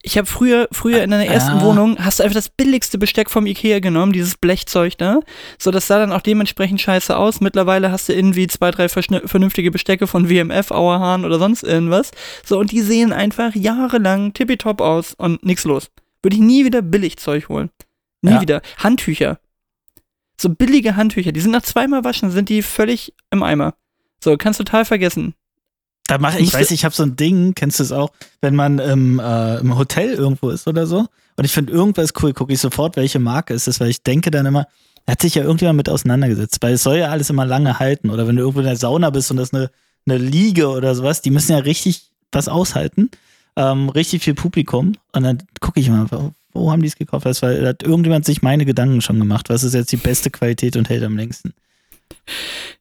Ich 0.07 0.19
habe 0.19 0.27
früher, 0.27 0.69
früher 0.71 1.03
in 1.03 1.11
deiner 1.11 1.25
ersten 1.25 1.53
Ah. 1.59 1.63
Wohnung, 1.63 1.97
hast 1.99 2.19
du 2.19 2.25
einfach 2.25 2.35
das 2.35 2.51
billigste 2.51 2.99
Besteck 2.99 3.31
vom 3.31 3.47
Ikea 3.47 3.81
genommen, 3.81 4.13
dieses 4.13 4.37
Blechzeug 4.37 4.99
da. 4.99 5.21
So, 5.59 5.71
das 5.71 5.87
sah 5.87 5.99
dann 5.99 6.13
auch 6.13 6.21
dementsprechend 6.21 6.79
scheiße 6.83 7.17
aus. 7.17 7.41
Mittlerweile 7.41 7.91
hast 7.91 8.11
du 8.11 8.13
irgendwie 8.13 8.47
zwei, 8.47 8.71
drei 8.71 8.91
vernünftige 8.91 9.71
Bestecke 9.71 10.07
von 10.07 10.29
WMF, 10.29 10.73
Auerhahn 10.73 11.25
oder 11.25 11.39
sonst 11.39 11.63
irgendwas. 11.63 12.11
So, 12.45 12.59
und 12.59 12.71
die 12.71 12.83
sehen 12.83 13.15
einfach 13.15 13.55
jahrelang 13.55 14.35
tippitopp 14.35 14.83
aus 14.83 15.15
und 15.15 15.43
nix 15.43 15.65
los. 15.65 15.91
Würde 16.23 16.37
ich 16.37 16.43
nie 16.43 16.67
wieder 16.67 16.83
Billigzeug 16.83 17.49
holen. 17.49 17.71
Nie 18.21 18.33
Ja. 18.33 18.41
wieder. 18.43 18.61
Handtücher. 18.77 19.39
So 20.39 20.51
billige 20.51 20.97
Handtücher, 20.97 21.33
die 21.33 21.41
sind 21.41 21.53
nach 21.53 21.63
zweimal 21.63 22.05
waschen, 22.05 22.31
sind 22.31 22.51
die 22.51 22.61
völlig 22.61 23.15
im 23.31 23.43
Eimer. 23.43 23.73
So, 24.23 24.37
kannst 24.37 24.59
total 24.59 24.85
vergessen. 24.85 25.35
Da 26.07 26.19
mache 26.19 26.39
ich, 26.39 26.53
weiß, 26.53 26.71
ich 26.71 26.85
habe 26.85 26.95
so 26.95 27.03
ein 27.03 27.17
Ding, 27.17 27.55
kennst 27.55 27.79
du 27.79 27.83
es 27.83 27.93
auch, 27.93 28.11
wenn 28.43 28.55
man 28.55 28.79
im, 28.79 29.19
äh, 29.19 29.59
im 29.59 29.79
Hotel 29.79 30.13
irgendwo 30.13 30.51
ist 30.51 30.69
oder 30.69 30.87
so? 30.87 31.07
Und 31.37 31.45
ich 31.45 31.53
finde 31.53 31.73
irgendwas 31.73 32.13
cool, 32.23 32.33
gucke 32.33 32.53
ich 32.53 32.61
sofort, 32.61 32.97
welche 32.97 33.19
Marke 33.19 33.55
ist 33.55 33.69
es, 33.69 33.81
weil 33.81 33.89
ich 33.89 34.03
denke 34.03 34.31
dann 34.31 34.47
immer, 34.47 34.67
hat 35.09 35.23
sich 35.23 35.35
ja 35.35 35.43
irgendjemand 35.43 35.79
mit 35.79 35.89
auseinandergesetzt, 35.89 36.59
weil 36.61 36.75
es 36.75 36.83
soll 36.83 36.99
ja 36.99 37.09
alles 37.09 37.31
immer 37.31 37.47
lange 37.47 37.79
halten. 37.79 38.11
Oder 38.11 38.27
wenn 38.27 38.37
du 38.37 38.43
irgendwo 38.43 38.61
in 38.61 38.67
der 38.67 38.77
Sauna 38.77 39.11
bist 39.11 39.31
und 39.31 39.39
das 39.39 39.49
ist 39.49 39.55
eine, 39.55 39.71
eine 40.07 40.19
Liege 40.19 40.69
oder 40.69 40.95
sowas, 40.95 41.23
die 41.23 41.31
müssen 41.31 41.53
ja 41.53 41.59
richtig 41.59 42.11
was 42.33 42.49
aushalten, 42.49 43.11
ähm, 43.57 43.89
richtig 43.89 44.23
viel 44.23 44.35
Publikum. 44.35 44.95
Und 45.13 45.23
dann 45.23 45.43
gucke 45.61 45.81
ich 45.81 45.89
mal, 45.89 46.07
wo, 46.11 46.33
wo 46.53 46.71
haben 46.71 46.83
die 46.83 46.89
es 46.89 46.97
gekauft, 46.97 47.27
das, 47.27 47.43
weil 47.43 47.63
da 47.63 47.69
hat 47.69 47.83
irgendjemand 47.83 48.25
sich 48.25 48.43
meine 48.43 48.65
Gedanken 48.65 49.01
schon 49.01 49.19
gemacht, 49.19 49.49
was 49.49 49.63
ist 49.63 49.75
jetzt 49.75 49.93
die 49.93 49.97
beste 49.97 50.31
Qualität 50.31 50.77
und 50.77 50.89
hält 50.89 51.03
am 51.03 51.17
längsten. 51.17 51.55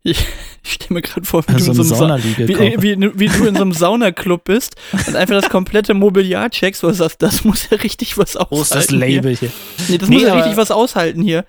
Ich, 0.03 0.19
ich 0.63 0.73
stelle 0.73 0.95
mir 0.95 1.01
gerade 1.01 1.25
vor, 1.25 1.43
wie 1.47 1.53
Also 1.53 1.73
du 1.73 1.81
in 1.81 1.87
so 1.87 2.03
eine 2.03 2.13
einem 2.13 2.21
Sa 2.21 2.39
wie, 2.47 2.81
wie, 2.81 3.19
wie 3.19 3.27
du 3.27 3.45
in 3.45 3.55
so 3.55 3.61
einem 3.61 3.73
Saunaclub 3.73 4.43
bist 4.43 4.75
und 5.07 5.15
einfach 5.15 5.35
das 5.35 5.49
komplette 5.49 5.93
Mobiliar 5.93 6.49
checkst, 6.49 6.83
du 6.89 6.93
sagst, 6.93 7.21
das 7.21 7.43
muss 7.43 7.69
ja 7.69 7.77
richtig 7.77 8.17
was 8.17 8.35
aushalten. 8.35 8.55
Wo 8.55 8.61
ist 8.61 8.75
das 8.75 8.87
Hier. 8.87 8.99
Label 8.99 9.35
hier? 9.35 9.51
Nee, 9.87 9.97
das 9.97 10.09
Nee, 10.09 10.15
muss 10.15 10.23
ja 10.23 10.33
richtig 10.35 10.57
was 10.57 10.71
aushalten 10.71 11.21
hier. 11.21 11.45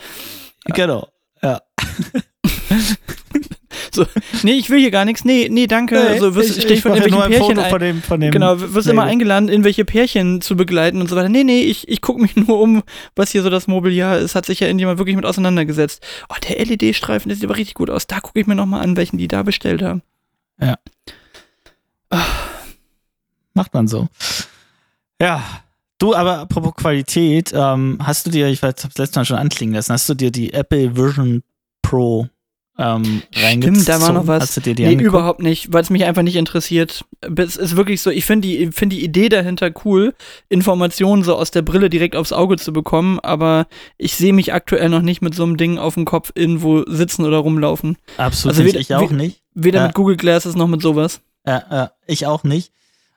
Genau. 0.67 1.09
Ja. 1.43 1.61
So, 3.95 4.07
nee, 4.43 4.53
ich 4.53 4.71
will 4.71 4.81
hier 4.81 4.91
gar 4.91 5.05
nichts. 5.05 5.25
Nee, 5.25 5.49
nee, 5.51 5.67
danke. 5.67 6.01
also 6.01 6.35
wirst, 6.35 6.61
steh 6.61 6.75
ich 6.75 6.83
von 6.83 6.93
ja 6.93 7.05
irgendwelchen 7.05 7.15
nur 7.15 7.25
ein 7.25 7.31
Pärchen 7.31 7.57
Foto 7.57 7.69
von 7.71 7.81
dem, 7.81 8.03
von 8.03 8.21
dem 8.21 8.31
Genau, 8.33 8.57
wirst 8.59 8.89
immer 8.89 9.05
eingeladen, 9.05 9.49
irgendwelche 9.49 9.85
Pärchen 9.85 10.41
zu 10.41 10.57
begleiten 10.57 11.01
und 11.01 11.09
so 11.09 11.17
weiter. 11.17 11.29
Nee, 11.29 11.45
nee, 11.45 11.61
ich, 11.63 11.89
ich 11.89 12.01
gucke 12.01 12.21
mich 12.21 12.35
nur 12.37 12.61
um, 12.61 12.83
was 13.15 13.31
hier 13.31 13.43
so 13.43 13.51
das 13.51 13.67
Mobiliar 13.67 14.19
ist. 14.19 14.35
Hat 14.35 14.47
sich 14.47 14.61
ja 14.61 14.67
irgendjemand 14.67 14.99
wirklich 14.99 15.17
mit 15.17 15.25
auseinandergesetzt. 15.25 16.05
Oh, 16.29 16.35
der 16.49 16.65
LED-Streifen, 16.65 17.29
der 17.29 17.37
sieht 17.37 17.45
aber 17.45 17.57
richtig 17.57 17.75
gut 17.75 17.91
aus. 17.91 18.07
Da 18.07 18.21
gucke 18.21 18.41
ich 18.41 18.47
mir 18.47 18.55
nochmal 18.55 18.83
an, 18.83 18.97
welchen 18.97 19.19
die 19.19 19.29
da 19.29 19.43
bestellt 19.43 19.83
haben. 19.83 20.03
Macht 23.55 23.73
man 23.73 23.87
so. 23.87 24.09
Ja. 25.21 25.43
Du, 25.99 26.13
aber 26.15 26.41
apropos 26.41 26.75
Qualität, 26.75 27.53
ähm, 27.55 27.99
hast 28.03 28.27
du 28.27 28.31
dir, 28.31 28.49
ich 28.49 28.63
weiß, 28.63 28.75
hab's 28.83 28.99
letztes 28.99 29.15
Mal 29.15 29.25
schon 29.25 29.39
anklingen 29.39 29.75
lassen, 29.75 29.93
hast 29.93 30.09
du 30.09 30.15
dir 30.15 30.33
die 30.33 30.53
Apple 30.53 30.97
Vision 30.97 31.45
Pro 31.83 32.29
ähm, 32.77 33.23
Stimmt, 33.31 33.89
da 33.89 34.01
war 34.01 34.13
noch 34.13 34.27
was. 34.27 34.43
Hast 34.43 34.57
du 34.57 34.61
dir 34.61 34.75
die 34.75 34.83
nee, 34.83 34.89
angeguckt? 34.93 35.09
überhaupt 35.15 35.41
nicht, 35.43 35.73
weil 35.73 35.83
es 35.83 35.91
mich 35.91 36.05
einfach 36.05 36.23
nicht 36.23 36.35
interessiert. 36.37 37.05
Es 37.37 37.57
ist 37.57 37.77
wirklich 37.77 38.03
so, 38.03 38.11
ich 38.11 38.25
finde 38.25 38.49
die, 38.49 38.73
find 38.73 38.93
die 38.93 39.05
Idee 39.05 39.29
dahinter 39.29 39.71
cool, 39.85 40.15
Informationen 40.49 41.23
so 41.23 41.37
aus 41.37 41.51
der 41.53 41.63
Brille 41.63 41.89
direkt 41.89 42.17
aufs 42.17 42.33
Auge 42.33 42.57
zu 42.57 42.73
bekommen, 42.73 43.21
aber 43.21 43.67
ich 43.97 44.15
sehe 44.17 44.33
mich 44.33 44.53
aktuell 44.53 44.89
noch 44.89 45.03
nicht 45.03 45.23
mit 45.23 45.35
so 45.35 45.45
einem 45.45 45.57
Ding 45.57 45.79
auf 45.79 45.95
dem 45.95 46.05
Kopf 46.05 46.33
irgendwo 46.35 46.83
sitzen 46.87 47.25
oder 47.25 47.39
rumlaufen. 47.39 47.97
Absolut 48.17 48.57
also 48.57 48.65
weder- 48.69 48.81
ich 48.81 48.95
auch 48.95 49.11
nicht. 49.11 49.43
Weder 49.55 49.81
Ja. 49.81 49.87
mit 49.87 49.95
Google 49.95 50.17
Glasses 50.17 50.57
noch 50.57 50.67
mit 50.69 50.83
sowas. 50.83 51.21
Ja, 51.47 51.63
ja, 51.71 51.91
ich 52.09 52.27
auch 52.27 52.43
nicht. 52.43 52.73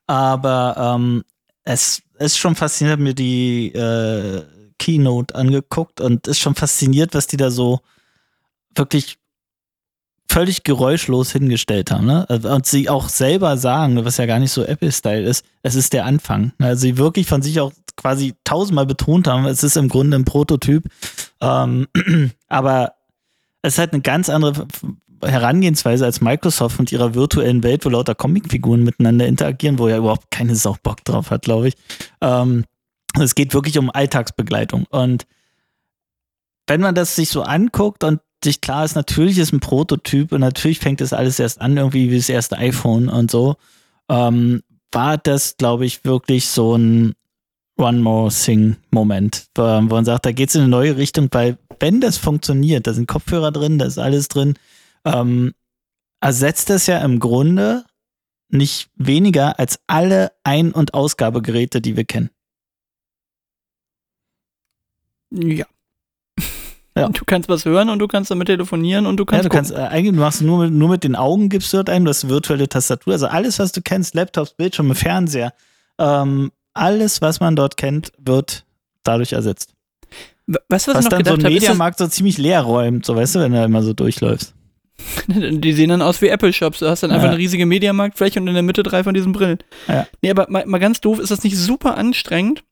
Aber 0.05 0.95
ähm, 0.97 1.23
es 1.63 2.01
ist 2.19 2.37
schon 2.37 2.55
faszinierend, 2.55 3.01
mir 3.03 3.13
die 3.15 3.69
äh, 3.73 4.43
Keynote 4.79 5.33
angeguckt 5.35 5.99
und 5.99 6.27
ist 6.27 6.39
schon 6.39 6.53
fasziniert, 6.55 7.13
was 7.15 7.25
die 7.27 7.37
da 7.37 7.49
so 7.49 7.79
wirklich 8.75 9.17
völlig 10.29 10.63
geräuschlos 10.63 11.31
hingestellt 11.31 11.91
haben. 11.91 12.05
Ne? 12.05 12.25
Und 12.27 12.65
sie 12.65 12.89
auch 12.89 13.09
selber 13.09 13.57
sagen, 13.57 14.03
was 14.03 14.17
ja 14.17 14.25
gar 14.25 14.39
nicht 14.39 14.51
so 14.51 14.63
Apple-Style 14.63 15.23
ist, 15.23 15.45
es 15.63 15.75
ist 15.75 15.93
der 15.93 16.05
Anfang. 16.05 16.51
Also 16.59 16.81
sie 16.81 16.97
wirklich 16.97 17.27
von 17.27 17.41
sich 17.41 17.59
auch 17.59 17.71
quasi 17.95 18.35
tausendmal 18.43 18.85
betont 18.85 19.27
haben, 19.27 19.45
es 19.45 19.63
ist 19.63 19.77
im 19.77 19.89
Grunde 19.89 20.17
ein 20.17 20.25
Prototyp. 20.25 20.85
Ähm, 21.41 21.87
aber 22.47 22.93
es 23.61 23.73
ist 23.73 23.79
halt 23.79 23.93
eine 23.93 24.01
ganz 24.01 24.29
andere 24.29 24.67
Herangehensweise 25.23 26.05
als 26.05 26.21
Microsoft 26.21 26.79
mit 26.79 26.91
ihrer 26.91 27.15
virtuellen 27.15 27.63
Welt, 27.63 27.85
wo 27.85 27.89
lauter 27.89 28.13
Comicfiguren 28.13 28.83
miteinander 28.83 29.25
interagieren, 29.25 29.79
wo 29.79 29.87
ja 29.87 29.97
überhaupt 29.97 30.29
keine 30.29 30.55
Sau 30.55 30.77
Bock 30.83 31.03
drauf 31.05 31.31
hat, 31.31 31.43
glaube 31.43 31.69
ich. 31.69 31.73
Ähm, 32.21 32.65
es 33.19 33.33
geht 33.33 33.53
wirklich 33.53 33.79
um 33.79 33.89
Alltagsbegleitung. 33.89 34.85
Und 34.89 35.25
wenn 36.67 36.81
man 36.81 36.93
das 36.93 37.15
sich 37.15 37.29
so 37.29 37.41
anguckt 37.41 38.03
und 38.03 38.19
sich 38.47 38.61
klar 38.61 38.85
ist, 38.85 38.95
natürlich 38.95 39.37
ist 39.37 39.51
ein 39.51 39.59
Prototyp 39.59 40.31
und 40.31 40.39
natürlich 40.39 40.79
fängt 40.79 41.01
das 41.01 41.11
alles 41.11 41.39
erst 41.39 41.59
an, 41.59 41.75
irgendwie 41.75 42.09
wie 42.11 42.17
das 42.17 42.29
erste 42.29 42.57
iPhone 42.57 43.09
und 43.09 43.29
so, 43.29 43.57
ähm, 44.09 44.63
war 44.91 45.17
das, 45.17 45.57
glaube 45.57 45.85
ich, 45.85 46.05
wirklich 46.05 46.47
so 46.47 46.75
ein 46.75 47.13
One 47.77 47.99
More 47.99 48.31
Thing-Moment, 48.31 49.47
wo 49.55 49.81
man 49.81 50.05
sagt, 50.05 50.25
da 50.25 50.31
geht 50.31 50.49
es 50.49 50.55
in 50.55 50.61
eine 50.61 50.69
neue 50.69 50.95
Richtung, 50.95 51.27
weil 51.31 51.57
wenn 51.79 51.99
das 51.99 52.17
funktioniert, 52.17 52.87
da 52.87 52.93
sind 52.93 53.07
Kopfhörer 53.07 53.51
drin, 53.51 53.77
da 53.77 53.85
ist 53.85 53.99
alles 53.99 54.29
drin, 54.29 54.55
ähm, 55.03 55.53
ersetzt 56.21 56.69
das 56.69 56.87
ja 56.87 56.99
im 56.99 57.19
Grunde 57.19 57.85
nicht 58.49 58.89
weniger 58.95 59.59
als 59.59 59.79
alle 59.87 60.31
Ein- 60.43 60.71
und 60.71 60.93
Ausgabegeräte, 60.93 61.81
die 61.81 61.97
wir 61.97 62.05
kennen. 62.05 62.29
Ja. 65.31 65.65
Ja. 66.97 67.09
Du 67.09 67.23
kannst 67.25 67.49
was 67.49 67.65
hören 67.65 67.89
und 67.89 67.99
du 67.99 68.07
kannst 68.07 68.31
damit 68.31 68.47
telefonieren 68.47 69.05
und 69.05 69.17
du 69.17 69.23
Ja, 69.23 69.25
kannst. 69.27 69.45
du 69.45 69.49
kannst 69.49 69.71
äh, 69.71 69.75
eigentlich, 69.75 70.13
du 70.13 70.19
machst 70.19 70.41
nur 70.41 70.63
mit, 70.65 70.73
nur 70.73 70.89
mit 70.89 71.03
den 71.03 71.15
Augen 71.15 71.49
gibst 71.49 71.71
du 71.73 71.77
dort 71.77 71.89
ein, 71.89 72.03
du 72.05 72.09
hast 72.09 72.27
virtuelle 72.29 72.67
Tastatur, 72.69 73.13
also 73.13 73.27
alles, 73.27 73.59
was 73.59 73.71
du 73.71 73.81
kennst, 73.81 74.15
Laptops, 74.15 74.53
Bildschirme, 74.53 74.95
Fernseher, 74.95 75.53
ähm, 75.99 76.51
alles, 76.73 77.21
was 77.21 77.39
man 77.39 77.55
dort 77.55 77.77
kennt, 77.77 78.11
wird 78.17 78.65
dadurch 79.03 79.33
ersetzt. 79.33 79.73
was, 80.69 80.87
Was 80.87 81.03
noch 81.05 81.09
dann 81.09 81.25
so 81.25 81.33
ein 81.33 81.41
Mediamarkt 81.41 81.97
so 81.99 82.07
ziemlich 82.07 82.37
leer 82.37 82.61
räumt, 82.61 83.05
so 83.05 83.15
weißt 83.15 83.35
du, 83.35 83.39
wenn 83.39 83.51
du 83.51 83.63
immer 83.63 83.83
so 83.83 83.93
durchläufst. 83.93 84.53
Die 85.27 85.73
sehen 85.73 85.89
dann 85.89 86.01
aus 86.01 86.21
wie 86.21 86.27
Apple-Shops. 86.27 86.79
Du 86.79 86.87
hast 86.89 87.03
dann 87.03 87.11
einfach 87.11 87.25
Ja. 87.25 87.29
eine 87.31 87.37
riesige 87.39 87.65
Mediamarktfläche 87.67 88.39
und 88.39 88.47
in 88.47 88.53
der 88.55 88.63
Mitte 88.63 88.81
drei 88.83 89.03
von 89.03 89.13
diesen 89.13 89.31
Brillen. 89.31 89.59
Ja. 89.87 90.07
Nee, 90.21 90.31
aber 90.31 90.47
mal, 90.49 90.65
mal 90.65 90.79
ganz 90.79 91.01
doof, 91.01 91.19
ist 91.19 91.29
das 91.29 91.43
nicht 91.43 91.55
super 91.57 91.97
anstrengend, 91.97 92.63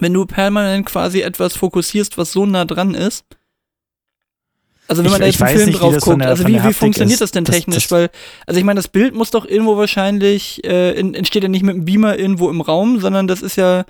wenn 0.00 0.12
du 0.12 0.26
permanent 0.26 0.86
quasi 0.86 1.20
etwas 1.22 1.56
fokussierst, 1.56 2.18
was 2.18 2.32
so 2.32 2.46
nah 2.46 2.64
dran 2.64 2.94
ist? 2.94 3.24
Also 4.86 5.00
wenn 5.02 5.06
Ich- 5.06 5.12
man 5.12 5.20
da 5.22 5.26
jetzt 5.26 5.42
einen 5.42 5.56
Film 5.56 5.68
nicht, 5.70 5.80
drauf 5.80 5.94
das 5.94 6.04
guckt, 6.04 6.20
der- 6.20 6.28
also 6.28 6.46
wie, 6.46 6.62
wie 6.62 6.72
funktioniert 6.74 7.14
ist. 7.14 7.20
das 7.22 7.30
denn 7.32 7.44
Das- 7.44 7.54
technisch? 7.56 7.84
das- 7.84 7.90
Weil, 7.90 8.10
also 8.46 8.58
ich 8.58 8.64
meine, 8.64 8.78
das 8.78 8.88
Bild 8.88 9.14
muss 9.14 9.30
doch 9.30 9.46
irgendwo 9.46 9.76
wahrscheinlich, 9.78 10.62
äh, 10.64 10.92
in, 10.92 11.14
entsteht 11.14 11.42
ja 11.42 11.48
nicht 11.48 11.62
mit 11.62 11.74
einem 11.74 11.84
Beamer 11.86 12.18
irgendwo 12.18 12.50
im 12.50 12.60
Raum, 12.60 13.00
sondern 13.00 13.26
das 13.26 13.40
ist 13.40 13.56
ja, 13.56 13.84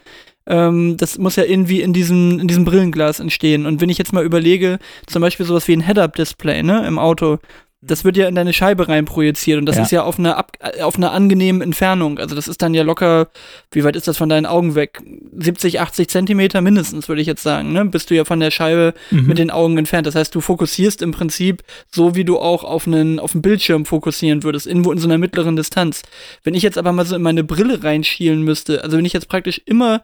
ähm, 0.46 0.96
das 0.96 1.18
muss 1.18 1.34
ja 1.34 1.42
irgendwie 1.44 1.80
in 1.80 1.92
diesem, 1.92 2.38
in 2.38 2.46
diesem 2.46 2.64
Brillenglas 2.64 3.18
entstehen. 3.18 3.66
Und 3.66 3.80
wenn 3.80 3.88
ich 3.88 3.98
jetzt 3.98 4.12
mal 4.12 4.24
überlege, 4.24 4.78
zum 5.06 5.20
Beispiel 5.20 5.46
sowas 5.46 5.66
wie 5.66 5.72
ein 5.72 5.80
Head-Up-Display, 5.84 6.62
ne, 6.62 6.86
im 6.86 7.00
Auto, 7.00 7.38
das 7.86 8.04
wird 8.04 8.16
ja 8.16 8.26
in 8.28 8.34
deine 8.34 8.52
Scheibe 8.52 8.88
rein 8.88 9.04
projiziert 9.04 9.58
und 9.58 9.66
das 9.66 9.76
Ja. 9.76 9.82
ist 9.82 9.90
ja 9.92 10.02
auf 10.04 10.18
einer, 10.18 10.36
ab, 10.36 10.52
äh, 10.60 10.82
auf 10.82 10.96
einer 10.96 11.12
angenehmen 11.12 11.60
Entfernung. 11.62 12.18
Also 12.18 12.34
das 12.34 12.48
ist 12.48 12.62
dann 12.62 12.74
ja 12.74 12.82
locker, 12.82 13.28
wie 13.72 13.84
weit 13.84 13.96
ist 13.96 14.08
das 14.08 14.16
von 14.16 14.28
deinen 14.28 14.46
Augen 14.46 14.74
weg? 14.74 15.00
70, 15.36 15.80
80 15.80 16.08
Zentimeter 16.08 16.60
mindestens, 16.60 17.08
würde 17.08 17.20
ich 17.20 17.26
jetzt 17.26 17.42
sagen, 17.42 17.72
ne? 17.72 17.84
Bist 17.84 18.10
du 18.10 18.14
ja 18.14 18.24
von 18.24 18.40
der 18.40 18.50
Scheibe 18.50 18.94
Mhm. 19.10 19.26
mit 19.26 19.38
den 19.38 19.50
Augen 19.50 19.76
entfernt. 19.78 20.06
Das 20.06 20.14
heißt, 20.14 20.34
du 20.34 20.40
fokussierst 20.40 21.02
im 21.02 21.10
Prinzip 21.12 21.62
so, 21.90 22.14
wie 22.14 22.24
du 22.24 22.38
auch 22.38 22.64
auf 22.64 22.86
einen, 22.86 23.18
auf 23.18 23.34
einen 23.34 23.42
Bildschirm 23.42 23.84
fokussieren 23.84 24.42
würdest, 24.42 24.66
irgendwo 24.66 24.92
in 24.92 24.98
so 24.98 25.06
einer 25.06 25.18
mittleren 25.18 25.56
Distanz. 25.56 26.02
Wenn 26.42 26.54
ich 26.54 26.62
jetzt 26.62 26.78
aber 26.78 26.92
mal 26.92 27.04
so 27.06 27.16
in 27.16 27.22
meine 27.22 27.44
Brille 27.44 27.82
reinschielen 27.82 28.42
müsste, 28.42 28.82
also 28.82 28.96
wenn 28.96 29.04
ich 29.04 29.12
jetzt 29.12 29.28
praktisch 29.28 29.60
immer 29.66 30.02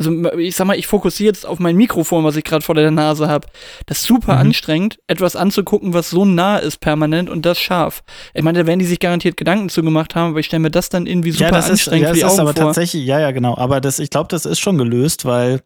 also 0.00 0.38
ich 0.38 0.56
sag 0.56 0.66
mal, 0.66 0.78
ich 0.78 0.86
fokussiere 0.86 1.28
jetzt 1.28 1.44
auf 1.44 1.58
mein 1.58 1.76
Mikrofon, 1.76 2.24
was 2.24 2.34
ich 2.36 2.42
gerade 2.44 2.64
vor 2.64 2.74
der 2.74 2.90
Nase 2.90 3.28
habe. 3.28 3.46
Das 3.86 3.98
ist 3.98 4.06
super 4.06 4.32
Mhm. 4.34 4.40
anstrengend, 4.40 4.98
etwas 5.06 5.36
anzugucken, 5.36 5.92
was 5.92 6.08
so 6.10 6.24
nah 6.24 6.56
ist 6.56 6.78
permanent 6.80 7.28
und 7.28 7.44
das 7.44 7.58
scharf. 7.60 8.02
Ich 8.32 8.42
meine, 8.42 8.60
da 8.60 8.66
werden 8.66 8.78
die 8.80 8.86
sich 8.86 8.98
garantiert 8.98 9.36
Gedanken 9.36 9.68
zu 9.68 9.82
gemacht 9.82 10.14
haben, 10.14 10.30
aber 10.30 10.40
ich 10.40 10.46
stelle 10.46 10.60
mir 10.60 10.70
das 10.70 10.88
dann 10.88 11.06
irgendwie 11.06 11.32
super 11.32 11.44
ja, 11.44 11.50
das 11.50 11.66
ist, 11.66 11.70
anstrengend 11.72 12.08
ja, 12.08 12.14
für 12.14 12.20
das 12.20 12.32
ist 12.32 12.38
aber 12.40 12.54
vor. 12.54 12.64
tatsächlich, 12.64 13.04
ja, 13.04 13.20
ja, 13.20 13.30
genau. 13.30 13.56
Aber 13.58 13.80
das, 13.82 13.98
ich 13.98 14.08
glaube, 14.10 14.28
das 14.28 14.46
ist 14.46 14.58
schon 14.58 14.78
gelöst, 14.78 15.26
weil 15.26 15.60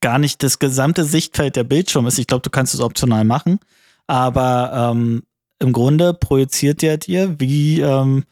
gar 0.00 0.18
nicht 0.18 0.42
das 0.42 0.58
gesamte 0.58 1.04
Sichtfeld 1.04 1.54
der 1.56 1.64
Bildschirm 1.64 2.06
ist. 2.06 2.18
Ich 2.18 2.26
glaube, 2.26 2.42
du 2.42 2.48
kannst 2.50 2.72
es 2.72 2.80
optional 2.80 3.24
machen, 3.24 3.60
aber 4.06 4.92
ähm, 4.94 5.22
im 5.58 5.72
Grunde 5.74 6.14
projiziert 6.14 6.80
der 6.80 6.96
dir 6.96 7.38
wie, 7.38 7.80
ähm, 7.82 8.24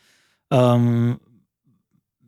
ähm, 0.50 1.18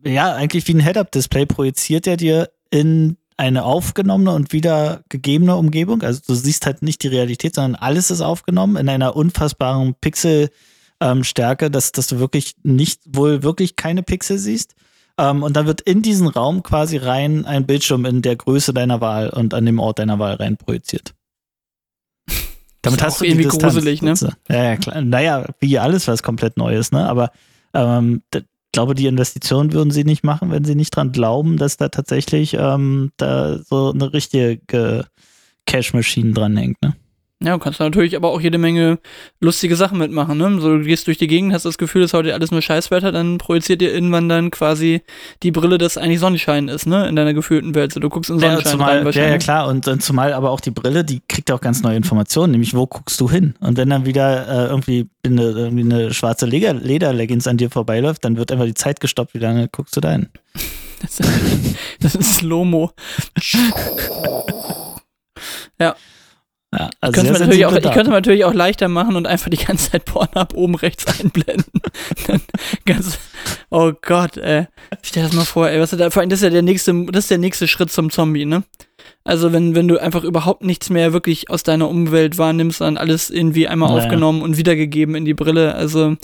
ja, 0.05 0.33
eigentlich 0.35 0.67
wie 0.67 0.75
ein 0.75 0.79
Head-Up-Display 0.79 1.47
projiziert 1.47 2.05
er 2.05 2.17
dir 2.17 2.49
in 2.71 3.17
eine 3.37 3.63
aufgenommene 3.63 4.31
und 4.33 4.53
wieder 4.53 5.03
gegebene 5.09 5.55
Umgebung. 5.55 6.01
Also 6.03 6.21
du 6.27 6.35
siehst 6.35 6.65
halt 6.65 6.81
nicht 6.81 7.03
die 7.03 7.07
Realität, 7.07 7.55
sondern 7.55 7.75
alles 7.75 8.11
ist 8.11 8.21
aufgenommen 8.21 8.75
in 8.77 8.87
einer 8.87 9.15
unfassbaren 9.15 9.95
Pixelstärke, 9.95 11.71
dass, 11.71 11.91
dass 11.91 12.07
du 12.07 12.19
wirklich 12.19 12.55
nicht, 12.63 13.01
wohl 13.07 13.43
wirklich 13.43 13.75
keine 13.75 14.03
Pixel 14.03 14.37
siehst. 14.37 14.75
Ähm, 15.17 15.43
und 15.43 15.55
dann 15.55 15.65
wird 15.65 15.81
in 15.81 16.01
diesen 16.01 16.27
Raum 16.27 16.63
quasi 16.63 16.97
rein 16.97 17.45
ein 17.45 17.65
Bildschirm 17.65 18.05
in 18.05 18.21
der 18.21 18.35
Größe 18.35 18.73
deiner 18.73 19.01
Wahl 19.01 19.29
und 19.29 19.53
an 19.53 19.65
dem 19.65 19.79
Ort 19.79 19.99
deiner 19.99 20.19
Wahl 20.19 20.35
rein 20.35 20.57
projiziert. 20.57 21.13
Damit 22.83 23.03
hast 23.03 23.21
du 23.21 23.25
irgendwie 23.25 23.43
Distanz, 23.43 23.73
gruselig, 23.73 24.01
ne? 24.01 24.13
Ja, 24.49 24.63
ja, 24.63 24.75
klar. 24.77 25.01
Naja, 25.01 25.45
wie 25.59 25.77
alles, 25.77 26.07
was 26.07 26.23
komplett 26.23 26.57
neu 26.57 26.75
ist, 26.75 26.91
ne? 26.93 27.07
Aber 27.07 27.31
ähm, 27.73 28.23
glaube, 28.71 28.95
die 28.95 29.07
Investition 29.07 29.73
würden 29.73 29.91
sie 29.91 30.03
nicht 30.03 30.23
machen, 30.23 30.51
wenn 30.51 30.63
sie 30.63 30.75
nicht 30.75 30.95
dran 30.95 31.11
glauben, 31.11 31.57
dass 31.57 31.77
da 31.77 31.89
tatsächlich 31.89 32.55
ähm, 32.57 33.11
da 33.17 33.59
so 33.59 33.91
eine 33.91 34.13
richtige 34.13 35.05
Cash-Maschine 35.65 36.33
dran 36.33 36.57
hängt, 36.57 36.81
ne? 36.81 36.95
Ja, 37.43 37.53
du 37.53 37.57
kannst 37.59 37.79
da 37.79 37.85
natürlich 37.85 38.15
aber 38.15 38.29
auch 38.29 38.39
jede 38.39 38.59
Menge 38.59 38.99
lustige 39.39 39.75
Sachen 39.75 39.97
mitmachen, 39.97 40.37
ne? 40.37 40.61
So, 40.61 40.77
du 40.77 40.83
gehst 40.83 41.07
durch 41.07 41.17
die 41.17 41.25
Gegend, 41.25 41.53
hast 41.53 41.65
das 41.65 41.79
Gefühl, 41.79 42.03
es 42.03 42.11
ist 42.11 42.13
heute 42.13 42.35
alles 42.35 42.51
nur 42.51 42.61
Scheißwetter, 42.61 43.11
dann 43.11 43.39
projiziert 43.39 43.81
dir 43.81 43.91
irgendwann 43.91 44.29
dann 44.29 44.51
quasi 44.51 45.01
die 45.41 45.49
Brille, 45.49 45.79
dass 45.79 45.97
eigentlich 45.97 46.19
Sonnenschein 46.19 46.67
ist, 46.67 46.85
ne? 46.85 47.09
In 47.09 47.15
deiner 47.15 47.33
gefühlten 47.33 47.73
Welt. 47.73 47.93
So, 47.93 47.99
du 47.99 48.09
guckst 48.09 48.29
in 48.29 48.37
Ja, 48.37 48.49
Sonnenschein 48.49 48.71
zumal, 48.73 48.89
rein 48.89 48.99
ja, 48.99 49.05
wahrscheinlich. 49.05 49.31
ja, 49.31 49.37
klar. 49.39 49.67
Und, 49.69 49.87
und 49.87 50.03
zumal 50.03 50.33
aber 50.33 50.51
auch 50.51 50.59
die 50.59 50.69
Brille, 50.69 51.03
die 51.03 51.21
kriegt 51.27 51.51
auch 51.51 51.61
ganz 51.61 51.81
neue 51.81 51.95
Informationen, 51.97 52.51
nämlich 52.51 52.75
wo 52.75 52.85
guckst 52.85 53.19
du 53.19 53.27
hin? 53.27 53.55
Und 53.59 53.75
wenn 53.75 53.89
dann 53.89 54.05
wieder 54.05 54.47
äh, 54.47 54.67
irgendwie, 54.67 55.07
eine, 55.25 55.41
irgendwie 55.41 55.83
eine 55.93 56.13
schwarze 56.13 56.45
Leder- 56.45 56.73
Lederleggings 56.75 57.47
an 57.47 57.57
dir 57.57 57.71
vorbeiläuft, 57.71 58.23
dann 58.23 58.37
wird 58.37 58.51
einfach 58.51 58.65
die 58.65 58.75
Zeit 58.75 58.99
gestoppt, 58.99 59.33
wie 59.33 59.39
lange 59.39 59.67
guckst 59.71 59.95
du 59.95 60.01
da 60.01 60.11
hin? 60.11 60.29
Das, 61.01 61.17
das 61.99 62.13
ist 62.13 62.35
Slow-Mo. 62.35 62.91
Ja, 65.79 65.95
Ich 66.73 66.79
also 67.01 67.11
könnte, 67.11 67.33
man 67.33 67.41
natürlich 67.41 67.65
auch, 67.65 67.75
ich 67.75 67.81
könnte 67.81 68.11
man 68.11 68.17
natürlich 68.19 68.45
auch 68.45 68.53
leichter 68.53 68.87
machen 68.87 69.17
und 69.17 69.27
einfach 69.27 69.49
die 69.49 69.57
ganze 69.57 69.91
Zeit 69.91 70.05
Pornhub 70.05 70.53
oben 70.53 70.75
rechts 70.75 71.05
einblenden. 71.19 71.81
Dann 72.27 72.41
ganz, 72.85 73.19
oh 73.69 73.91
Gott, 74.01 74.37
ey. 74.37 74.67
Stell 75.01 75.23
dir 75.23 75.27
das 75.27 75.35
mal 75.35 75.43
vor, 75.43 75.69
ey. 75.69 75.81
Was 75.81 75.91
ist 75.91 75.99
da, 75.99 76.09
vor 76.09 76.21
allem, 76.21 76.29
das 76.29 76.39
ist 76.39 76.43
ja 76.43 76.49
der 76.49 76.61
nächste, 76.61 77.05
das 77.11 77.25
ist 77.25 77.31
der 77.31 77.39
nächste 77.39 77.67
Schritt 77.67 77.91
zum 77.91 78.09
Zombie, 78.09 78.45
ne? 78.45 78.63
Also 79.25 79.51
wenn, 79.51 79.75
wenn 79.75 79.89
du 79.89 79.97
einfach 79.99 80.23
überhaupt 80.23 80.63
nichts 80.63 80.89
mehr 80.89 81.11
wirklich 81.11 81.49
aus 81.49 81.63
deiner 81.63 81.89
Umwelt 81.89 82.37
wahrnimmst, 82.37 82.77
sondern 82.77 82.97
alles 82.97 83.29
irgendwie 83.29 83.67
einmal 83.67 83.89
Naja. 83.89 84.03
aufgenommen 84.03 84.41
und 84.41 84.55
wiedergegeben 84.57 85.15
in 85.15 85.25
die 85.25 85.33
Brille. 85.33 85.75
Also 85.75 86.15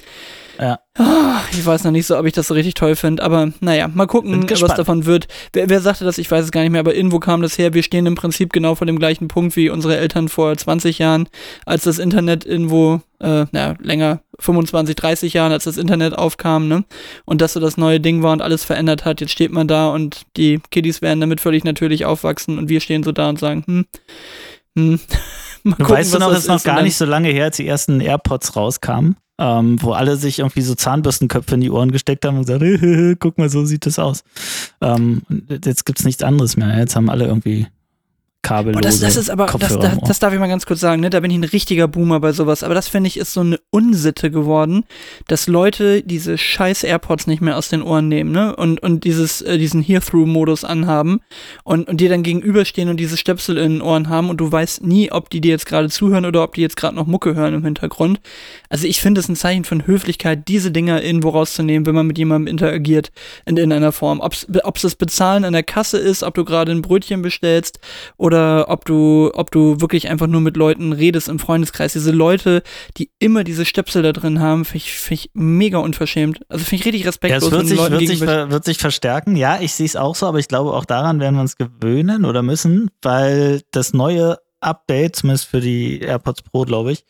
Ja. 0.60 0.80
Ah, 0.96 1.42
ich 1.52 1.64
weiß 1.66 1.84
noch 1.84 1.92
nicht 1.92 2.08
so, 2.08 2.18
ob 2.18 2.26
ich 2.26 2.34
das 2.34 2.48
so 2.48 2.54
richtig 2.54 2.74
toll 2.74 2.96
finde, 2.96 3.22
aber 3.22 3.52
naja, 3.60 3.88
mal 3.88 4.08
gucken, 4.08 4.50
was 4.50 4.76
davon 4.76 5.06
wird. 5.06 5.28
Wer, 5.54 5.70
wer 5.70 5.82
sagte 5.82 6.06
das? 6.06 6.18
Ich 6.18 6.30
weiß 6.30 6.46
es 6.46 6.52
gar 6.52 6.62
nicht 6.62 6.72
mehr, 6.72 6.80
aber 6.80 6.96
irgendwo 6.96 7.20
kam 7.20 7.42
das 7.42 7.58
her. 7.58 7.74
Wir 7.74 7.84
stehen 7.84 8.06
im 8.08 8.16
Prinzip 8.16 8.52
genau 8.52 8.74
vor 8.76 8.88
dem 8.88 8.98
gleichen 8.98 9.28
Punkt 9.28 9.56
wie 9.56 9.70
unsere 9.70 9.98
Eltern 9.98 10.28
vor 10.30 10.56
20 10.58 10.98
Jahren, 10.98 11.30
als 11.66 11.84
das 11.84 12.00
Internet 12.00 12.46
irgendwo, 12.46 13.02
äh, 13.20 13.46
naja, 13.52 13.76
länger, 13.80 14.22
25, 14.40 14.96
30 14.96 15.34
Jahren, 15.34 15.52
als 15.52 15.66
das 15.66 15.78
Internet 15.78 16.18
aufkam, 16.18 16.68
ne? 16.68 16.84
Und 17.26 17.42
das 17.42 17.54
so 17.54 17.60
das 17.60 17.78
neue 17.78 18.00
Ding 18.00 18.24
war 18.24 18.34
und 18.34 18.42
alles 18.42 18.64
verändert 18.64 19.06
hat. 19.06 19.22
Jetzt 19.22 19.32
steht 19.32 19.52
man 19.52 19.68
da 19.68 19.90
und 19.90 20.22
die 20.36 20.60
Kiddies 20.72 21.02
werden 21.02 21.22
damit 21.22 21.42
völlig 21.42 21.64
natürlich 21.64 22.06
aufwachsen 22.06 22.58
und 22.58 22.70
wir 22.70 22.82
stehen 22.82 23.04
so 23.04 23.12
da 23.12 23.30
und 23.30 23.40
sagen, 23.40 23.64
hm, 23.68 23.86
hm. 24.76 25.00
gucken, 25.72 25.90
weißt 25.90 26.14
du 26.14 26.20
noch, 26.20 26.32
es 26.32 26.40
ist 26.40 26.48
noch 26.48 26.64
gar 26.64 26.82
nicht 26.82 26.98
so 26.98 27.06
lange 27.06 27.30
her, 27.30 27.46
als 27.46 27.58
die 27.58 27.68
ersten 27.68 28.02
AirPods 28.02 28.56
rauskamen, 28.56 29.18
ähm, 29.40 29.82
wo 29.82 29.92
alle 29.92 30.18
sich 30.18 30.40
irgendwie 30.40 30.62
so 30.62 30.76
Zahnbürstenköpfe 30.76 31.56
in 31.56 31.62
die 31.62 31.72
Ohren 31.72 31.92
gesteckt 31.92 32.26
haben 32.26 32.38
und 32.38 32.48
gesagt, 32.48 33.20
guck 33.20 33.38
mal, 33.38 33.50
so 33.50 33.66
sieht 33.66 33.86
das 33.86 34.00
aus. 34.00 34.24
Ähm, 34.82 35.22
jetzt 35.64 35.86
gibt's 35.86 36.04
nichts 36.04 36.24
anderes 36.24 36.58
mehr. 36.58 36.78
Jetzt 36.78 36.96
haben 36.96 37.10
alle 37.10 37.26
irgendwie 37.26 37.68
kabellose 38.42 38.82
Boah, 38.82 38.82
das, 38.82 39.00
das 39.00 39.16
ist 39.16 39.30
aber, 39.30 39.46
das, 39.46 39.52
Kopfhörer 39.54 39.82
das, 39.82 39.98
Ohr. 39.98 40.04
das 40.08 40.20
darf 40.20 40.34
ich 40.34 40.40
mal 40.40 40.48
ganz 40.48 40.66
kurz 40.66 40.80
sagen, 40.80 41.02
ne? 41.02 41.10
Da 41.10 41.20
bin 41.20 41.32
ich 41.32 41.38
ein 41.38 41.44
richtiger 41.44 41.88
Boomer 41.88 42.20
bei 42.20 42.32
sowas. 42.32 42.64
Aber 42.64 42.74
das 42.74 42.88
finde 42.88 43.08
ich 43.08 43.18
ist 43.18 43.34
so 43.34 43.42
eine 43.42 43.60
Unsitte 43.72 44.32
geworden, 44.32 44.86
dass 45.28 45.48
Leute 45.48 46.04
diese 46.04 46.38
scheiß 46.38 46.84
AirPods 46.84 47.28
nicht 47.28 47.42
mehr 47.42 47.58
aus 47.58 47.70
den 47.70 47.82
Ohren 47.82 48.08
nehmen, 48.08 48.32
ne? 48.32 48.56
Und, 48.56 48.82
und 48.82 49.04
dieses, 49.04 49.42
äh, 49.42 49.58
diesen 49.58 49.82
Hear-Through-Modus 49.82 50.64
anhaben 50.64 51.22
und, 51.64 51.88
und 51.88 52.00
dir 52.00 52.10
dann 52.10 52.24
gegenüberstehen 52.24 52.90
und 52.90 52.98
diese 52.98 53.18
Stöpsel 53.18 53.58
in 53.58 53.74
den 53.74 53.82
Ohren 53.82 54.10
haben 54.10 54.30
und 54.30 54.38
du 54.38 54.52
weißt 54.52 54.84
nie, 54.84 55.12
ob 55.12 55.30
die 55.30 55.42
dir 55.42 55.52
jetzt 55.52 55.66
gerade 55.66 55.90
zuhören 55.90 56.26
oder 56.26 56.44
ob 56.44 56.54
die 56.54 56.62
jetzt 56.62 56.78
gerade 56.78 56.96
noch 56.96 57.08
Mucke 57.08 57.36
hören 57.36 57.54
im 57.54 57.64
Hintergrund. 57.64 58.20
Also 58.70 58.88
ich 58.88 59.02
finde 59.02 59.20
es 59.20 59.30
ein 59.30 59.36
Zeichen 59.36 59.64
von 59.64 59.86
Höflichkeit, 59.88 60.48
diese 60.48 60.72
Dinger 60.72 61.04
irgendwo 61.04 61.30
rauszunehmen, 61.30 61.86
wenn 61.86 61.96
man 61.96 62.08
mit 62.08 62.18
jemandem 62.18 62.48
interagiert 62.48 63.12
in, 63.46 63.58
in 63.58 63.72
einer 63.72 63.92
Form. 63.92 64.20
Ob 64.20 64.34
es 64.34 64.82
das 64.82 64.96
Bezahlen 64.96 65.44
an 65.44 65.54
der 65.54 65.64
Kasse 65.64 65.98
ist, 65.98 66.24
ob 66.24 66.34
du 66.36 66.46
gerade 66.46 66.72
ein 66.72 66.82
Brötchen 66.82 67.22
bestellst 67.22 67.80
oder 68.18 68.27
ob 68.36 68.86
du, 68.86 69.32
ob 69.34 69.52
du 69.52 69.80
wirklich 69.82 70.10
einfach 70.10 70.28
nur 70.28 70.42
mit 70.42 70.58
Leuten 70.58 70.94
redest 70.94 71.30
im 71.30 71.40
Freundeskreis. 71.40 71.94
Diese 71.94 72.12
Leute, 72.12 72.64
die 72.98 73.10
immer 73.20 73.44
diese 73.44 73.66
Stöpsel 73.66 74.04
da 74.04 74.12
drin 74.14 74.40
haben, 74.40 74.66
finde 74.66 74.78
ich, 74.78 74.92
find 74.94 75.20
ich 75.22 75.32
mega 75.34 75.78
unverschämt. 75.80 76.42
Also 76.50 76.66
finde 76.66 76.82
ich 76.82 76.86
richtig 76.86 77.02
Ja, 77.02 77.08
respektlos. 77.08 77.44
es 77.46 77.52
wird 77.52 77.68
sich, 77.68 77.78
Leuten 77.78 77.92
wird, 77.94 78.08
sich, 78.08 78.22
wird 78.22 78.66
sich 78.66 78.78
verstärken. 78.78 79.36
Ja, 79.36 79.60
ich 79.62 79.74
sehe 79.74 79.86
es 79.86 79.96
auch 79.96 80.16
so, 80.16 80.26
aber 80.26 80.40
ich 80.40 80.48
glaube, 80.48 80.74
auch 80.74 80.86
daran 80.86 81.20
werden 81.20 81.36
wir 81.36 81.42
uns 81.42 81.58
gewöhnen 81.58 82.26
oder 82.26 82.44
müssen, 82.44 82.90
weil 83.02 83.62
das 83.72 83.94
neue 83.94 84.38
Update, 84.60 85.16
zumindest 85.18 85.46
für 85.46 85.62
die 85.62 86.00
AirPods 86.00 86.42
Pro, 86.42 86.64
glaube 86.64 86.92
ich, 86.92 87.04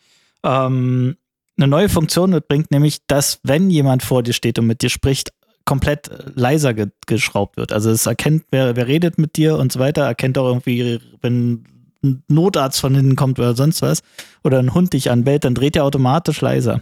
ähm, 0.44 1.16
eine 1.56 1.66
neue 1.66 1.88
Funktion 1.88 2.30
mitbringt, 2.30 2.70
nämlich, 2.70 2.98
dass, 3.08 3.40
wenn 3.42 3.70
jemand 3.70 4.02
vor 4.02 4.22
dir 4.22 4.32
steht 4.32 4.58
und 4.58 4.66
mit 4.66 4.82
dir 4.82 4.90
spricht, 4.90 5.30
komplett 5.68 6.10
leiser 6.34 6.72
ge 6.72 6.86
geschraubt 7.06 7.58
wird. 7.58 7.74
Also 7.74 7.90
es 7.90 8.06
erkennt, 8.06 8.44
wer, 8.50 8.74
wer 8.74 8.88
redet 8.88 9.18
mit 9.18 9.36
dir 9.36 9.58
und 9.58 9.70
so 9.70 9.78
weiter, 9.78 10.04
erkennt 10.04 10.38
auch 10.38 10.48
irgendwie, 10.48 10.98
wenn 11.20 11.62
ein 12.02 12.22
Notarzt 12.26 12.80
von 12.80 12.94
hinten 12.94 13.16
kommt 13.16 13.38
oder 13.38 13.54
sonst 13.54 13.82
was, 13.82 14.00
oder 14.42 14.60
ein 14.60 14.72
Hund 14.72 14.94
dich 14.94 15.10
anbellt, 15.10 15.44
dann 15.44 15.54
dreht 15.54 15.76
er 15.76 15.84
automatisch 15.84 16.40
leiser. 16.40 16.80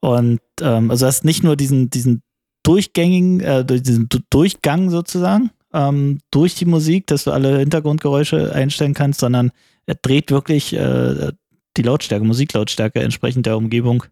Und 0.00 0.40
ähm, 0.62 0.90
also 0.90 1.04
hast 1.04 1.26
nicht 1.26 1.44
nur 1.44 1.56
diesen, 1.56 1.90
diesen 1.90 2.22
durchgängigen, 2.62 3.40
äh, 3.40 3.64
diesen 3.66 4.08
Du- 4.08 4.20
Durchgang 4.30 4.88
sozusagen 4.88 5.50
ähm, 5.74 6.20
durch 6.30 6.54
die 6.54 6.64
Musik, 6.64 7.06
dass 7.08 7.24
du 7.24 7.32
alle 7.32 7.58
Hintergrundgeräusche 7.58 8.50
einstellen 8.50 8.94
kannst, 8.94 9.20
sondern 9.20 9.50
er 9.84 9.96
dreht 9.96 10.30
wirklich 10.30 10.72
äh, 10.72 11.32
die 11.76 11.82
Lautstärke, 11.82 12.24
Musiklautstärke 12.24 13.00
entsprechend 13.00 13.44
der 13.44 13.58
Umgebung 13.58 14.04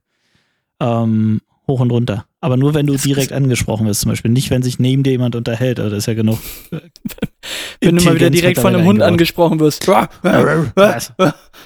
ähm, 0.79 1.41
hoch 1.67 1.81
und 1.81 1.91
runter. 1.91 2.27
Aber 2.41 2.57
nur 2.57 2.75
wenn 2.75 2.87
du 2.87 2.97
direkt 2.97 3.33
angesprochen 3.33 3.87
wirst, 3.87 4.03
zum 4.03 4.11
Beispiel. 4.11 4.31
Nicht, 4.31 4.51
wenn 4.51 4.63
sich 4.63 4.79
neben 4.79 5.03
dir 5.03 5.11
jemand 5.13 5.35
unterhält, 5.35 5.81
aber 5.81 5.89
das 5.91 6.01
ist 6.01 6.07
ja 6.07 6.15
genug. 6.15 6.39
wenn 7.81 7.97
du 7.97 8.05
mal 8.05 8.15
wieder 8.15 8.31
direkt 8.31 8.59
von 8.59 8.75
einem 8.75 8.85
Hund 8.85 9.01
eingebaut. 9.01 9.09
angesprochen 9.13 9.61
wirst. 9.61 9.85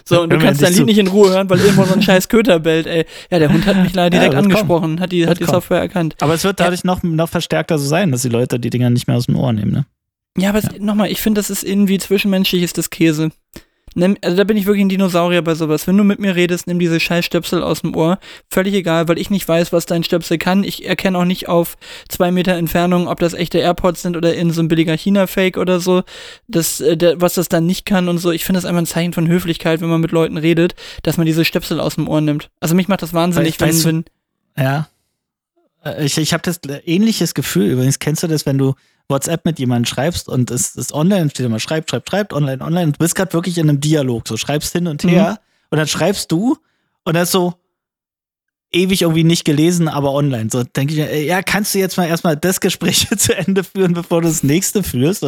So, 0.04 0.22
und 0.22 0.30
du 0.32 0.38
kannst 0.38 0.62
dein 0.62 0.72
Lied 0.72 0.86
nicht 0.86 0.98
in 0.98 1.08
Ruhe 1.08 1.30
hören, 1.30 1.50
weil 1.50 1.58
irgendwo 1.60 1.84
so 1.84 1.94
ein 1.94 2.02
scheiß 2.02 2.28
Köter 2.28 2.60
bellt, 2.60 2.86
ey. 2.86 3.04
Ja, 3.30 3.38
der 3.38 3.52
Hund 3.52 3.66
hat 3.66 3.76
mich 3.76 3.92
leider 3.94 4.16
Ja, 4.16 4.22
direkt 4.28 4.34
wird 4.34 4.44
angesprochen, 4.44 5.00
hat 5.00 5.12
die, 5.12 5.26
hat 5.26 5.38
die 5.40 5.44
kommen. 5.44 5.54
Software 5.56 5.80
erkannt. 5.80 6.14
Aber 6.20 6.34
es 6.34 6.44
wird 6.44 6.60
dadurch 6.60 6.84
noch, 6.84 7.02
noch 7.02 7.28
verstärkter 7.28 7.78
so 7.78 7.86
sein, 7.86 8.12
dass 8.12 8.22
die 8.22 8.28
Leute 8.28 8.58
die 8.60 8.70
Dinger 8.70 8.90
nicht 8.90 9.06
mehr 9.08 9.16
aus 9.16 9.26
dem 9.26 9.36
Ohr 9.36 9.52
nehmen, 9.52 9.72
ne? 9.72 9.86
Ja, 10.38 10.50
aber 10.50 10.58
es- 10.58 10.78
nochmal, 10.78 11.10
ich 11.10 11.20
finde, 11.20 11.40
das 11.40 11.50
ist 11.50 11.64
irgendwie 11.64 11.98
zwischenmenschlich 11.98 12.62
ist 12.62 12.78
das 12.78 12.90
Käse. 12.90 13.30
Nimm, 13.98 14.16
also 14.22 14.36
da 14.36 14.44
bin 14.44 14.56
ich 14.56 14.66
wirklich 14.66 14.84
ein 14.84 14.88
Dinosaurier 14.88 15.42
bei 15.42 15.54
sowas. 15.54 15.86
Wenn 15.86 15.96
du 15.96 16.04
mit 16.04 16.20
mir 16.20 16.36
redest, 16.36 16.66
nimm 16.66 16.78
diese 16.78 17.00
scheiß 17.00 17.24
Stöpsel 17.24 17.62
aus 17.62 17.80
dem 17.80 17.96
Ohr. 17.96 18.18
Völlig 18.48 18.74
egal, 18.74 19.08
weil 19.08 19.18
ich 19.18 19.28
nicht 19.28 19.46
weiß, 19.48 19.72
was 19.72 19.86
dein 19.86 20.04
Stöpsel 20.04 20.38
kann. 20.38 20.62
Ich 20.62 20.86
erkenne 20.86 21.18
auch 21.18 21.24
nicht 21.24 21.48
auf 21.48 21.76
zwei 22.08 22.30
Meter 22.30 22.54
Entfernung, 22.54 23.08
ob 23.08 23.18
das 23.18 23.34
echte 23.34 23.58
AirPods 23.58 24.02
sind 24.02 24.16
oder 24.16 24.34
in 24.34 24.50
so 24.52 24.62
ein 24.62 24.68
billiger 24.68 24.96
China-Fake 24.96 25.56
oder 25.56 25.80
so. 25.80 26.04
Das, 26.46 26.80
äh, 26.80 26.96
der, 26.96 27.20
was 27.20 27.34
das 27.34 27.48
dann 27.48 27.66
nicht 27.66 27.86
kann 27.86 28.08
und 28.08 28.18
so. 28.18 28.30
Ich 28.30 28.44
finde 28.44 28.58
das 28.58 28.64
einfach 28.64 28.82
ein 28.82 28.86
Zeichen 28.86 29.12
von 29.12 29.26
Höflichkeit, 29.26 29.80
wenn 29.80 29.88
man 29.88 30.00
mit 30.00 30.12
Leuten 30.12 30.36
redet, 30.36 30.74
dass 31.02 31.16
man 31.16 31.26
diese 31.26 31.44
Stöpsel 31.44 31.80
aus 31.80 31.96
dem 31.96 32.08
Ohr 32.08 32.20
nimmt. 32.20 32.50
Also 32.60 32.74
mich 32.74 32.88
macht 32.88 33.02
das 33.02 33.12
wahnsinnig, 33.14 33.60
wenn, 33.60 33.84
wenn 33.84 34.04
Ja. 34.56 34.88
Äh, 35.84 36.04
Ich, 36.04 36.18
ich 36.18 36.32
habe 36.32 36.42
das 36.44 36.60
ähnliches 36.86 37.34
Gefühl. 37.34 37.70
Übrigens, 37.72 37.98
kennst 37.98 38.22
du 38.22 38.28
das, 38.28 38.46
wenn 38.46 38.58
du 38.58 38.74
WhatsApp 39.08 39.44
mit 39.44 39.58
jemandem 39.58 39.86
schreibst 39.86 40.28
und 40.28 40.50
es 40.50 40.76
ist 40.76 40.92
online, 40.92 41.30
steht 41.30 41.46
immer 41.46 41.60
schreibt, 41.60 41.90
schreibt, 41.90 42.10
schreibt, 42.10 42.32
online, 42.32 42.62
online. 42.62 42.92
Du 42.92 42.98
bist 42.98 43.14
gerade 43.14 43.32
wirklich 43.32 43.58
in 43.58 43.68
einem 43.68 43.80
Dialog. 43.80 44.28
So 44.28 44.36
schreibst 44.36 44.72
hin 44.72 44.86
und 44.86 45.02
her 45.04 45.40
und 45.70 45.78
dann 45.78 45.88
schreibst 45.88 46.30
du 46.30 46.56
und 47.04 47.14
das 47.14 47.24
ist 47.28 47.32
so 47.32 47.54
ewig 48.70 49.02
irgendwie 49.02 49.24
nicht 49.24 49.44
gelesen, 49.44 49.88
aber 49.88 50.12
online. 50.12 50.50
So 50.50 50.62
denke 50.62 50.92
ich, 50.92 51.00
mir, 51.00 51.24
ja, 51.24 51.42
kannst 51.42 51.74
du 51.74 51.78
jetzt 51.78 51.96
mal 51.96 52.06
erstmal 52.06 52.36
das 52.36 52.60
Gespräch 52.60 53.08
zu 53.16 53.36
Ende 53.36 53.64
führen, 53.64 53.94
bevor 53.94 54.20
du 54.20 54.28
das 54.28 54.42
nächste 54.42 54.82
führst, 54.82 55.22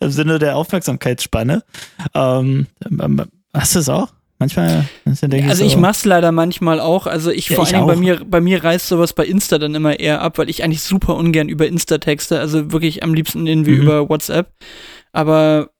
im 0.00 0.10
Sinne 0.10 0.38
der 0.38 0.56
Aufmerksamkeitsspanne. 0.56 1.62
Ähm, 2.14 2.66
ähm, 2.84 3.24
hast 3.54 3.74
du 3.74 3.78
es 3.78 3.88
auch? 3.88 4.08
Manchmal, 4.42 4.88
manchmal 5.04 5.30
denke 5.30 5.48
Also 5.50 5.62
so, 5.64 5.66
ich 5.70 5.76
mach's 5.76 6.04
leider 6.04 6.32
manchmal 6.32 6.80
auch. 6.80 7.06
Also 7.06 7.30
ich 7.30 7.48
Ja, 7.48 7.56
vor 7.56 7.66
Dingen 7.66 7.86
bei 7.86 7.96
mir, 7.96 8.20
bei 8.24 8.40
mir 8.40 8.62
reißt 8.62 8.86
sowas 8.88 9.12
bei 9.12 9.24
Insta 9.24 9.58
dann 9.58 9.74
immer 9.74 9.98
eher 9.98 10.20
ab, 10.20 10.38
weil 10.38 10.50
ich 10.50 10.62
eigentlich 10.62 10.82
super 10.82 11.16
ungern 11.16 11.48
über 11.48 11.66
Insta 11.66 11.98
texte. 11.98 12.38
Also 12.40 12.72
wirklich 12.72 13.02
am 13.02 13.14
liebsten 13.14 13.46
irgendwie 13.46 13.72
Mhm. 13.72 13.82
über 13.82 14.08
WhatsApp. 14.08 14.48
Aber 15.12 15.70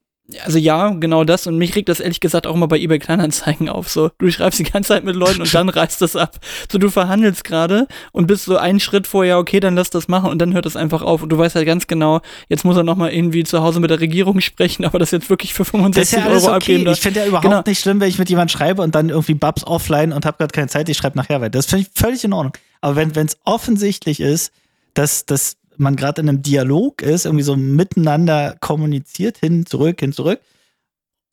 also 0.44 0.58
ja, 0.58 0.90
genau 0.90 1.24
das. 1.24 1.46
Und 1.46 1.58
mich 1.58 1.74
regt 1.74 1.88
das 1.88 2.00
ehrlich 2.00 2.20
gesagt 2.20 2.46
auch 2.46 2.54
immer 2.54 2.68
bei 2.68 2.78
eBay 2.78 2.98
Kleinanzeigen 2.98 3.68
auf. 3.68 3.88
So, 3.90 4.10
du 4.18 4.30
schreibst 4.30 4.58
die 4.60 4.64
ganze 4.64 4.88
Zeit 4.88 5.04
mit 5.04 5.16
Leuten 5.16 5.42
und 5.42 5.52
dann 5.52 5.68
reißt 5.68 6.00
das 6.00 6.16
ab. 6.16 6.38
So, 6.70 6.78
du 6.78 6.90
verhandelst 6.90 7.44
gerade 7.44 7.86
und 8.12 8.26
bist 8.26 8.44
so 8.44 8.56
einen 8.56 8.80
Schritt 8.80 9.06
vorher, 9.06 9.38
okay, 9.38 9.60
dann 9.60 9.74
lass 9.74 9.90
das 9.90 10.08
machen 10.08 10.30
und 10.30 10.38
dann 10.38 10.54
hört 10.54 10.64
das 10.64 10.76
einfach 10.76 11.02
auf. 11.02 11.22
Und 11.22 11.28
du 11.30 11.38
weißt 11.38 11.54
halt 11.56 11.66
ganz 11.66 11.86
genau, 11.86 12.20
jetzt 12.48 12.64
muss 12.64 12.76
er 12.76 12.82
nochmal 12.82 13.12
irgendwie 13.12 13.44
zu 13.44 13.62
Hause 13.62 13.80
mit 13.80 13.90
der 13.90 14.00
Regierung 14.00 14.40
sprechen, 14.40 14.84
aber 14.84 14.98
das 14.98 15.10
jetzt 15.10 15.28
wirklich 15.28 15.52
für 15.54 15.64
Das 15.64 15.68
ist 15.68 15.72
65 15.72 16.18
ja 16.18 16.26
Euro 16.26 16.46
okay. 16.46 16.54
abgeben. 16.54 16.90
Ich 16.92 17.00
finde 17.00 17.20
ja 17.20 17.26
überhaupt 17.26 17.44
Genau. 17.44 17.62
nicht 17.66 17.80
schlimm, 17.80 18.00
wenn 18.00 18.08
ich 18.08 18.18
mit 18.18 18.30
jemandem 18.30 18.56
schreibe 18.56 18.82
und 18.82 18.94
dann 18.94 19.08
irgendwie 19.10 19.34
Babs 19.34 19.64
offline 19.64 20.12
und 20.12 20.24
habe 20.24 20.38
gerade 20.38 20.52
keine 20.52 20.68
Zeit, 20.68 20.88
ich 20.88 20.96
schreibe 20.96 21.18
nachher 21.18 21.40
weiter. 21.40 21.50
Das 21.50 21.66
finde 21.66 21.86
ich 21.86 22.00
völlig 22.00 22.24
in 22.24 22.32
Ordnung. 22.32 22.52
Aber 22.80 22.96
wenn 22.96 23.26
es 23.26 23.36
offensichtlich 23.44 24.20
ist, 24.20 24.52
dass, 24.94 25.26
dass 25.26 25.56
man 25.83 25.97
gerade 25.97 26.22
in 26.22 26.28
einem 26.28 26.43
Dialog 26.43 27.03
ist, 27.03 27.26
irgendwie 27.26 27.45
so 27.45 27.57
miteinander 27.57 28.57
kommuniziert, 28.61 29.39
hin, 29.39 29.66
zurück, 29.66 30.01
hin, 30.01 30.12
zurück, 30.12 30.41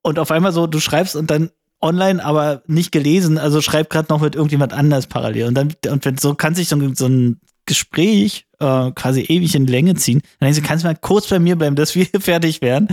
und 0.01 0.19
auf 0.19 0.31
einmal 0.31 0.51
so, 0.51 0.67
du 0.67 0.79
schreibst 0.79 1.15
und 1.15 1.29
dann 1.31 1.49
online, 1.81 2.23
aber 2.23 2.61
nicht 2.67 2.91
gelesen, 2.91 3.37
also 3.37 3.61
schreib 3.61 3.89
gerade 3.89 4.07
noch 4.09 4.21
mit 4.21 4.35
irgendjemand 4.35 4.73
anders 4.73 5.07
parallel. 5.07 5.45
Und 5.47 5.53
dann, 5.55 5.73
und 5.89 6.03
wenn 6.05 6.17
so 6.17 6.33
kann 6.35 6.53
sich 6.55 6.67
so, 6.67 6.75
ein- 6.75 6.95
so 6.95 7.05
ein 7.07 7.39
Gespräch 7.65 8.45
äh, 8.59 8.91
quasi 8.91 9.21
ewig 9.21 9.53
in 9.55 9.67
Länge 9.67 9.93
ziehen, 9.95 10.21
dann 10.39 10.47
denkst 10.47 10.59
du, 10.61 10.67
kannst 10.67 10.83
du 10.83 10.87
mal 10.87 10.95
kurz 10.95 11.27
bei 11.27 11.37
mir 11.39 11.55
bleiben, 11.55 11.75
dass 11.75 11.95
wir 11.95 12.05
fertig 12.19 12.61
werden. 12.61 12.87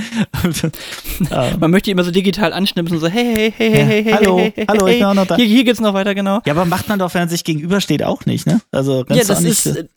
ähm, 1.30 1.58
Man 1.60 1.70
möchte 1.70 1.90
immer 1.90 2.04
so 2.04 2.10
digital 2.10 2.52
anschnipsen, 2.52 2.98
so 3.00 3.08
hey, 3.08 3.52
hey, 3.52 3.52
hey, 3.56 3.70
hey, 3.70 3.80
Ja, 3.80 3.86
hey, 3.86 4.04
hey, 4.04 4.12
hallo, 4.12 4.38
hey, 4.38 4.52
hey, 4.54 4.66
hallo, 4.68 4.86
ich 4.88 4.98
bin 4.98 5.04
auch 5.06 5.14
noch 5.14 5.26
da. 5.26 5.36
Hier, 5.36 5.46
hier 5.46 5.64
geht's 5.64 5.80
noch 5.80 5.94
weiter, 5.94 6.14
genau. 6.14 6.40
Ja, 6.44 6.52
aber 6.52 6.64
macht 6.66 6.88
man 6.88 6.98
doch, 6.98 7.12
wenn 7.14 7.22
man 7.22 7.28
sich 7.28 7.44
gegenübersteht, 7.44 8.02
auch 8.02 8.26
nicht, 8.26 8.46
ne? 8.46 8.60
Also 8.70 8.98
Ja, 8.98 9.04
kannst 9.04 9.24
du 9.24 9.28
das 9.28 9.38
auch 9.38 9.42
nicht, 9.74 9.88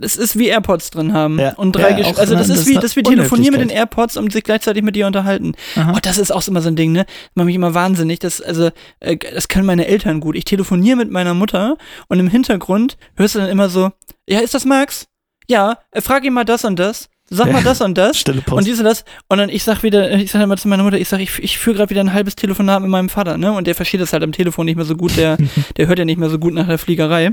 das 0.00 0.16
ist 0.16 0.38
wie 0.38 0.48
AirPods 0.48 0.90
drin 0.90 1.12
haben. 1.12 1.38
Ja, 1.38 1.54
Und 1.54 1.72
drei 1.72 1.98
ja, 1.98 2.06
Also 2.16 2.34
das 2.34 2.48
ist 2.48 2.66
wie, 2.66 2.74
ist 2.74 2.82
das 2.82 2.96
wie 2.96 3.04
eine 3.04 3.16
telefonieren 3.16 3.52
mit 3.60 3.70
den. 3.70 3.76
AirPods 3.76 4.16
und 4.16 4.32
sich 4.32 4.44
gleichzeitig 4.44 4.82
mit 4.82 4.96
dir 4.96 5.06
unterhalten. 5.06 5.54
Aha. 5.76 5.94
Oh, 5.96 5.98
das 6.02 6.18
ist 6.18 6.30
auch 6.32 6.46
immer 6.48 6.60
so 6.62 6.68
ein 6.68 6.76
Ding, 6.76 6.92
ne? 6.92 7.04
Das 7.04 7.30
macht 7.34 7.46
mich 7.46 7.54
immer 7.54 7.74
wahnsinnig. 7.74 8.18
Das, 8.18 8.40
also, 8.40 8.70
äh, 9.00 9.16
das 9.16 9.48
können 9.48 9.66
meine 9.66 9.86
Eltern 9.86 10.20
gut. 10.20 10.36
Ich 10.36 10.44
telefoniere 10.44 10.96
mit 10.96 11.10
meiner 11.10 11.34
Mutter 11.34 11.76
und 12.08 12.18
im 12.18 12.28
Hintergrund 12.28 12.96
hörst 13.16 13.34
du 13.34 13.38
dann 13.40 13.48
immer 13.48 13.68
so, 13.68 13.90
ja, 14.28 14.40
ist 14.40 14.54
das 14.54 14.64
Max? 14.64 15.06
Ja, 15.48 15.78
äh, 15.90 16.00
frag 16.00 16.24
ihn 16.24 16.32
mal 16.32 16.44
das 16.44 16.64
und 16.64 16.78
das. 16.78 17.08
Sag 17.32 17.46
Ja. 17.46 17.52
mal 17.52 17.62
das 17.62 17.80
und 17.80 17.96
das. 17.96 18.18
Stille 18.18 18.42
Post. 18.42 18.58
Und 18.58 18.66
diese 18.66 18.82
das. 18.82 19.04
Und 19.28 19.38
dann 19.38 19.48
ich 19.48 19.62
sag 19.62 19.82
wieder, 19.84 20.10
ich 20.12 20.32
sag 20.32 20.42
immer 20.42 20.56
zu 20.56 20.66
meiner 20.66 20.82
Mutter, 20.82 20.98
ich 20.98 21.08
sag, 21.08 21.20
ich, 21.20 21.38
ich 21.38 21.58
führe 21.58 21.76
gerade 21.76 21.90
wieder 21.90 22.00
ein 22.00 22.12
halbes 22.12 22.34
Telefonat 22.34 22.82
mit 22.82 22.90
meinem 22.90 23.08
Vater, 23.08 23.38
ne? 23.38 23.52
Und 23.52 23.66
der 23.68 23.74
versteht 23.76 24.00
das 24.00 24.12
halt 24.12 24.22
am 24.24 24.32
Telefon 24.32 24.66
nicht 24.66 24.74
mehr 24.76 24.84
so 24.84 24.96
gut, 24.96 25.16
der, 25.16 25.36
der 25.76 25.86
hört 25.86 25.98
ja 26.00 26.04
nicht 26.04 26.18
mehr 26.18 26.28
so 26.28 26.38
gut 26.40 26.52
nach 26.54 26.66
der 26.66 26.78
Fliegerei. 26.78 27.32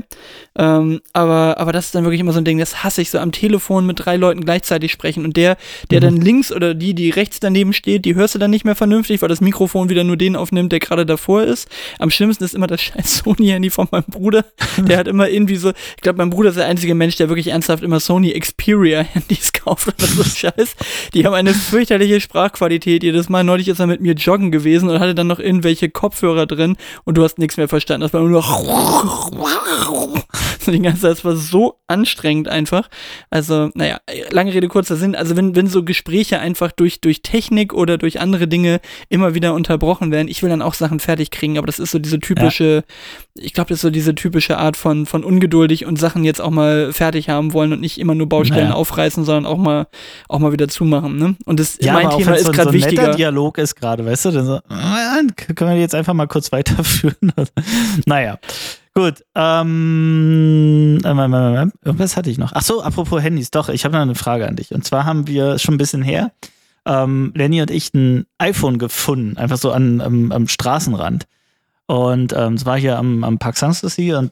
Ähm, 0.56 1.00
aber, 1.12 1.58
aber 1.58 1.72
das 1.72 1.86
ist 1.86 1.94
dann 1.94 2.04
wirklich 2.04 2.20
immer 2.20 2.32
so 2.32 2.38
ein 2.38 2.44
Ding, 2.44 2.58
das 2.58 2.84
hasse 2.84 3.02
ich 3.02 3.10
so 3.10 3.18
am 3.18 3.32
Telefon 3.32 3.86
mit 3.86 4.04
drei 4.04 4.16
Leuten 4.16 4.44
gleichzeitig 4.44 4.92
sprechen. 4.92 5.24
Und 5.24 5.36
der, 5.36 5.56
der 5.90 5.98
Mhm. 6.00 6.04
dann 6.04 6.16
links 6.20 6.52
oder 6.52 6.74
die, 6.74 6.94
die 6.94 7.10
rechts 7.10 7.40
daneben 7.40 7.72
steht, 7.72 8.04
die 8.04 8.14
hörst 8.14 8.34
du 8.34 8.38
dann 8.38 8.50
nicht 8.52 8.64
mehr 8.64 8.76
vernünftig, 8.76 9.20
weil 9.20 9.28
das 9.28 9.40
Mikrofon 9.40 9.88
wieder 9.88 10.04
nur 10.04 10.16
den 10.16 10.36
aufnimmt, 10.36 10.70
der 10.70 10.78
gerade 10.78 11.06
davor 11.06 11.42
ist. 11.42 11.68
Am 11.98 12.10
schlimmsten 12.10 12.44
ist 12.44 12.54
immer 12.54 12.66
das 12.68 12.80
scheiß 12.82 13.18
Sony-Handy 13.24 13.70
von 13.70 13.88
meinem 13.90 14.04
Bruder. 14.08 14.44
Der 14.78 14.98
hat 14.98 15.08
immer 15.08 15.28
irgendwie 15.28 15.56
so, 15.56 15.70
ich 15.70 16.02
glaube, 16.02 16.18
mein 16.18 16.30
Bruder 16.30 16.50
ist 16.50 16.56
der 16.58 16.66
einzige 16.66 16.94
Mensch, 16.94 17.16
der 17.16 17.28
wirklich 17.28 17.48
ernsthaft 17.48 17.82
immer 17.82 17.98
Sony 17.98 18.38
Xperia-Handys 18.38 19.52
kauft 19.52 19.87
oder 19.98 20.06
so 20.06 20.24
Scheiß. 20.24 20.76
Die 21.14 21.24
haben 21.24 21.34
eine 21.34 21.54
fürchterliche 21.54 22.20
Sprachqualität. 22.20 23.02
Jedes 23.02 23.28
Mal 23.28 23.44
neulich 23.44 23.68
ist 23.68 23.80
er 23.80 23.86
mit 23.86 24.00
mir 24.00 24.14
joggen 24.14 24.50
gewesen 24.50 24.88
und 24.88 25.00
hatte 25.00 25.14
dann 25.14 25.26
noch 25.26 25.38
irgendwelche 25.38 25.88
Kopfhörer 25.88 26.46
drin 26.46 26.76
und 27.04 27.16
du 27.16 27.24
hast 27.24 27.38
nichts 27.38 27.56
mehr 27.56 27.68
verstanden. 27.68 28.02
Das 28.02 28.12
war 28.12 28.20
nur 28.20 28.30
noch 28.30 28.58
die 30.66 30.82
ganze 30.82 31.02
Zeit, 31.02 31.12
das 31.12 31.24
war 31.24 31.36
so 31.36 31.78
anstrengend 31.86 32.48
einfach. 32.48 32.88
Also, 33.30 33.70
naja, 33.74 33.98
lange 34.30 34.52
Rede, 34.52 34.68
kurzer 34.68 34.96
Sinn. 34.96 35.14
Also, 35.14 35.36
wenn, 35.36 35.56
wenn 35.56 35.66
so 35.66 35.82
Gespräche 35.82 36.38
einfach 36.38 36.72
durch, 36.72 37.00
durch 37.00 37.22
Technik 37.22 37.72
oder 37.72 37.98
durch 37.98 38.20
andere 38.20 38.48
Dinge 38.48 38.80
immer 39.08 39.34
wieder 39.34 39.54
unterbrochen 39.54 40.10
werden, 40.10 40.28
ich 40.28 40.42
will 40.42 40.50
dann 40.50 40.62
auch 40.62 40.74
Sachen 40.74 41.00
fertig 41.00 41.30
kriegen, 41.30 41.58
aber 41.58 41.66
das 41.66 41.78
ist 41.78 41.90
so 41.90 41.98
diese 41.98 42.20
typische, 42.20 42.84
ich 43.38 43.52
glaube, 43.52 43.68
das 43.68 43.76
ist 43.76 43.82
so 43.82 43.90
diese 43.90 44.14
typische 44.14 44.58
Art 44.58 44.76
von, 44.76 45.06
von 45.06 45.24
ungeduldig 45.24 45.86
und 45.86 45.98
Sachen 45.98 46.24
jetzt 46.24 46.40
auch 46.40 46.50
mal 46.50 46.92
fertig 46.92 47.28
haben 47.28 47.52
wollen 47.52 47.72
und 47.72 47.80
nicht 47.80 47.98
immer 47.98 48.14
nur 48.14 48.28
Baustellen 48.28 48.68
Naja. 48.68 48.74
aufreißen, 48.74 49.24
sondern 49.24 49.46
auch 49.46 49.58
mal, 49.58 49.86
auch 50.28 50.38
mal 50.38 50.52
wieder 50.52 50.68
zumachen, 50.68 51.16
ne? 51.16 51.36
Und 51.44 51.60
das, 51.60 51.78
ja, 51.80 51.92
mein 51.92 52.10
Thema 52.10 52.34
ist 52.34 52.46
so, 52.46 52.52
gerade 52.52 52.64
so 52.64 52.68
ein 52.70 52.80
netter 52.80 52.90
wichtiger. 52.90 53.14
Dialog 53.14 53.58
ist 53.58 53.74
gerade, 53.74 54.04
weißt 54.04 54.26
du? 54.26 54.30
Dann 54.32 54.46
so, 54.46 54.56
äh, 54.56 55.52
können 55.54 55.70
wir 55.70 55.80
jetzt 55.80 55.94
einfach 55.94 56.14
mal 56.14 56.26
kurz 56.26 56.52
weiterführen? 56.52 57.32
naja. 58.06 58.38
Gut, 58.94 59.24
ähm, 59.36 60.98
ähm, 61.04 61.72
irgendwas 61.84 62.16
hatte 62.16 62.30
ich 62.30 62.38
noch. 62.38 62.50
Ach 62.52 62.62
so, 62.62 62.82
apropos 62.82 63.22
Handys, 63.22 63.52
doch, 63.52 63.68
ich 63.68 63.84
habe 63.84 63.94
noch 63.94 64.02
eine 64.02 64.16
Frage 64.16 64.48
an 64.48 64.56
dich. 64.56 64.72
Und 64.74 64.84
zwar 64.84 65.04
haben 65.04 65.28
wir 65.28 65.58
schon 65.60 65.74
ein 65.74 65.78
bisschen 65.78 66.02
her, 66.02 66.32
ähm, 66.84 67.32
Lenny 67.36 67.60
und 67.60 67.70
ich 67.70 67.94
ein 67.94 68.26
iPhone 68.38 68.78
gefunden, 68.78 69.36
einfach 69.36 69.58
so 69.58 69.70
an, 69.70 70.00
am, 70.00 70.32
am 70.32 70.48
Straßenrand. 70.48 71.26
Und 71.88 72.32
ähm, 72.36 72.54
es 72.54 72.64
war 72.66 72.78
hier 72.78 72.98
am, 72.98 73.24
am 73.24 73.38
Park 73.38 73.56
Sanssouci 73.56 74.12
und 74.14 74.30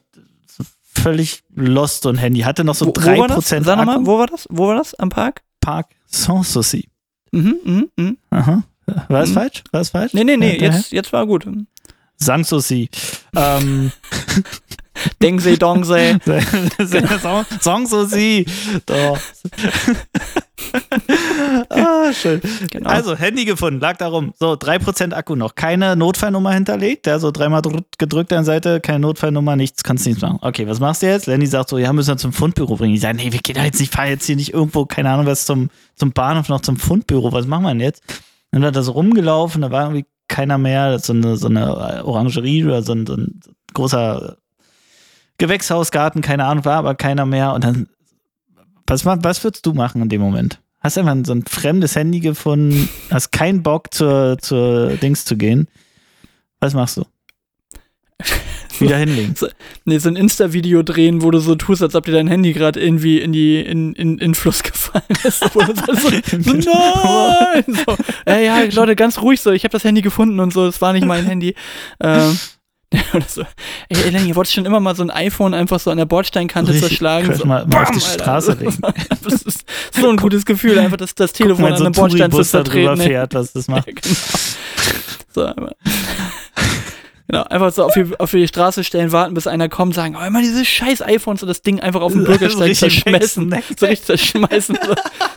völlig 0.93 1.43
lost 1.55 2.05
ein 2.05 2.17
Handy. 2.17 2.41
Hatte 2.41 2.63
noch 2.63 2.75
so 2.75 2.85
Wo, 2.87 2.93
wo 2.95 3.17
war 3.19 3.27
das? 3.27 3.51
3% 3.51 3.63
Sag 3.63 3.77
nochmal, 3.77 3.95
Akku. 3.97 4.05
wo 4.05 4.19
war 4.19 4.27
das? 4.27 4.47
Wo 4.49 4.67
war 4.67 4.75
das? 4.75 4.93
Am 4.95 5.09
Park? 5.09 5.41
Park 5.59 5.87
Sanssouci. 6.05 6.87
Mhm, 7.31 7.55
mhm, 7.63 7.89
mhm. 7.97 8.17
Aha. 8.29 8.63
War 9.09 9.23
es 9.23 9.31
Mhm. 9.31 9.33
falsch? 9.33 9.63
War 9.71 9.81
es 9.81 9.89
falsch? 9.89 10.13
Nee, 10.13 10.23
nee, 10.23 10.37
nee, 10.37 10.57
Ja, 10.57 10.71
jetzt, 10.71 10.91
jetzt 10.91 11.11
war 11.11 11.25
gut. 11.25 11.45
Sanssouci. 12.17 12.89
ähm, 13.35 13.91
Dengse, 15.21 15.57
Dongse. 15.57 16.19
Song, 17.21 17.45
Sanssouci. 17.59 18.45
Doch. 18.85 19.19
ah, 21.69 22.11
schön. 22.13 22.41
Genau. 22.71 22.89
Also, 22.89 23.15
Handy 23.15 23.45
gefunden, 23.45 23.79
lag 23.79 23.97
darum. 23.97 24.33
So, 24.39 24.53
3% 24.53 25.13
Akku 25.13 25.35
noch. 25.35 25.55
Keine 25.55 25.95
Notfallnummer 25.95 26.53
hinterlegt. 26.53 27.07
Ja, 27.07 27.19
so 27.19 27.31
dreimal 27.31 27.61
drü- 27.61 27.83
gedrückt 27.97 28.31
an 28.33 28.39
der 28.39 28.45
Seite, 28.45 28.79
keine 28.81 28.99
Notfallnummer, 28.99 29.55
nichts, 29.55 29.83
kannst 29.83 30.05
nichts 30.05 30.21
machen. 30.21 30.39
Okay, 30.41 30.67
was 30.67 30.79
machst 30.79 31.01
du 31.01 31.07
jetzt? 31.07 31.27
Lenny 31.27 31.45
sagt 31.45 31.69
so, 31.69 31.77
ja, 31.77 31.93
müssen 31.93 32.09
wir 32.09 32.17
zum 32.17 32.33
Fundbüro 32.33 32.75
bringen. 32.75 32.93
Ich 32.95 33.01
sage, 33.01 33.17
nee, 33.17 33.31
wir 33.31 33.39
gehen 33.39 33.55
da 33.55 33.63
jetzt 33.63 33.79
nicht, 33.79 33.93
fahr 33.93 34.07
jetzt 34.07 34.25
hier 34.25 34.35
nicht 34.35 34.53
irgendwo, 34.53 34.85
keine 34.85 35.09
Ahnung, 35.09 35.25
was 35.25 35.45
zum, 35.45 35.69
zum 35.95 36.11
Bahnhof 36.11 36.49
noch 36.49 36.61
zum 36.61 36.77
Fundbüro. 36.77 37.31
Was 37.31 37.47
machen 37.47 37.63
wir 37.63 37.69
denn 37.69 37.81
jetzt? 37.81 38.03
Dann 38.51 38.61
war 38.61 38.71
das 38.71 38.93
rumgelaufen, 38.93 39.61
da 39.61 39.71
war 39.71 39.83
irgendwie 39.83 40.05
keiner 40.27 40.57
mehr. 40.57 40.99
So 40.99 41.13
eine, 41.13 41.37
so 41.37 41.47
eine 41.47 42.05
Orangerie 42.05 42.63
oder 42.63 42.81
so 42.81 42.93
ein, 42.93 43.05
so 43.05 43.13
ein 43.15 43.39
großer 43.73 44.37
Gewächshausgarten, 45.37 46.21
keine 46.21 46.45
Ahnung, 46.45 46.65
war 46.65 46.77
aber 46.77 46.95
keiner 46.95 47.25
mehr. 47.25 47.53
Und 47.53 47.63
dann, 47.63 47.87
was, 48.85 49.05
was 49.05 49.43
würdest 49.43 49.65
du 49.65 49.73
machen 49.73 50.01
in 50.01 50.09
dem 50.09 50.21
Moment? 50.21 50.59
Hast 50.79 50.97
einfach 50.97 51.15
so 51.25 51.33
ein 51.33 51.43
fremdes 51.45 51.95
Handy 51.95 52.19
gefunden, 52.19 52.87
hast 53.09 53.31
keinen 53.31 53.63
Bock 53.63 53.93
zur, 53.93 54.37
zur 54.39 54.89
Dings 54.97 55.25
zu 55.25 55.35
gehen. 55.35 55.67
Was 56.59 56.73
machst 56.73 56.97
du? 56.97 57.05
Wieder 58.79 58.97
hinlegen. 58.97 59.33
Nee, 59.85 59.97
so 59.97 60.09
ein 60.09 60.15
Insta-Video 60.15 60.83
drehen, 60.83 61.23
wo 61.23 61.31
du 61.31 61.39
so 61.39 61.55
tust, 61.55 61.81
als 61.81 61.95
ob 61.95 62.05
dir 62.05 62.11
dein 62.11 62.27
Handy 62.27 62.53
gerade 62.53 62.79
irgendwie 62.79 63.19
in 63.19 63.31
die 63.31 63.59
in, 63.59 63.93
in, 63.93 64.13
in 64.13 64.17
den 64.17 64.35
Fluss 64.35 64.61
gefallen 64.63 65.03
ist. 65.23 65.39
So, 65.39 65.59
so, 65.59 65.93
so, 65.93 66.51
nein! 66.51 67.63
So, 67.67 67.97
äh, 68.25 68.45
ja, 68.45 68.61
Leute, 68.71 68.95
ganz 68.95 69.21
ruhig 69.21 69.41
so, 69.41 69.51
ich 69.51 69.63
habe 69.63 69.71
das 69.71 69.83
Handy 69.83 70.01
gefunden 70.01 70.39
und 70.39 70.53
so, 70.53 70.67
es 70.67 70.79
war 70.81 70.93
nicht 70.93 71.05
mein 71.05 71.25
Handy. 71.25 71.55
Ähm, 71.99 72.37
oder 73.13 73.25
so. 73.27 73.41
Ey, 73.89 74.01
Eleni, 74.03 74.29
ihr 74.29 74.35
wolltest 74.35 74.55
schon 74.55 74.65
immer 74.65 74.79
mal 74.79 74.95
so 74.95 75.03
ein 75.03 75.09
iPhone 75.11 75.53
einfach 75.53 75.79
so 75.79 75.91
an 75.91 75.97
der 75.97 76.05
Bordsteinkante 76.05 76.71
Richtig, 76.71 76.89
zerschlagen. 76.89 77.33
So, 77.35 77.45
mal- 77.45 77.65
mal 77.67 77.83
auf 77.83 77.91
die 77.91 77.95
Alter. 78.01 78.23
Straße 78.23 78.51
legen. 78.59 78.77
Das 79.23 79.41
ist 79.41 79.65
so 79.91 80.09
ein 80.09 80.17
gutes 80.17 80.45
Gefühl, 80.45 80.79
einfach 80.79 80.97
das, 80.97 81.13
das 81.15 81.33
Telefon 81.33 81.65
Wenn 81.65 81.73
an 81.73 81.77
so 81.79 81.83
einem 81.85 81.93
ein 81.93 81.95
Bordstein 81.95 82.31
zu 82.31 82.71
ey. 82.71 82.97
fährt, 82.97 83.33
was 83.33 83.51
das 83.53 83.67
macht. 83.67 83.87
Ja, 83.87 83.93
genau. 83.93 84.15
So. 85.33 85.69
Genau, 87.27 87.43
einfach 87.43 87.71
so 87.73 87.83
auf 87.83 87.93
die, 87.93 88.05
auf 88.19 88.31
die 88.31 88.47
Straße 88.47 88.83
stellen, 88.83 89.11
warten, 89.11 89.33
bis 89.33 89.47
einer 89.47 89.67
kommt, 89.67 89.93
sagen, 89.95 90.15
oh, 90.21 90.25
immer 90.25 90.41
diese 90.41 90.63
scheiß 90.63 91.01
iPhones 91.01 91.41
und 91.41 91.49
das 91.49 91.61
Ding 91.61 91.79
einfach 91.81 92.01
auf 92.01 92.13
den 92.13 92.23
Bürgersteig 92.25 92.75
zerschmeißen. 92.75 93.51
wegsnacken. 93.51 93.75
So 93.77 93.85
richtig 93.85 94.05
zerschmeißen. 94.07 94.77
So, 94.85 94.95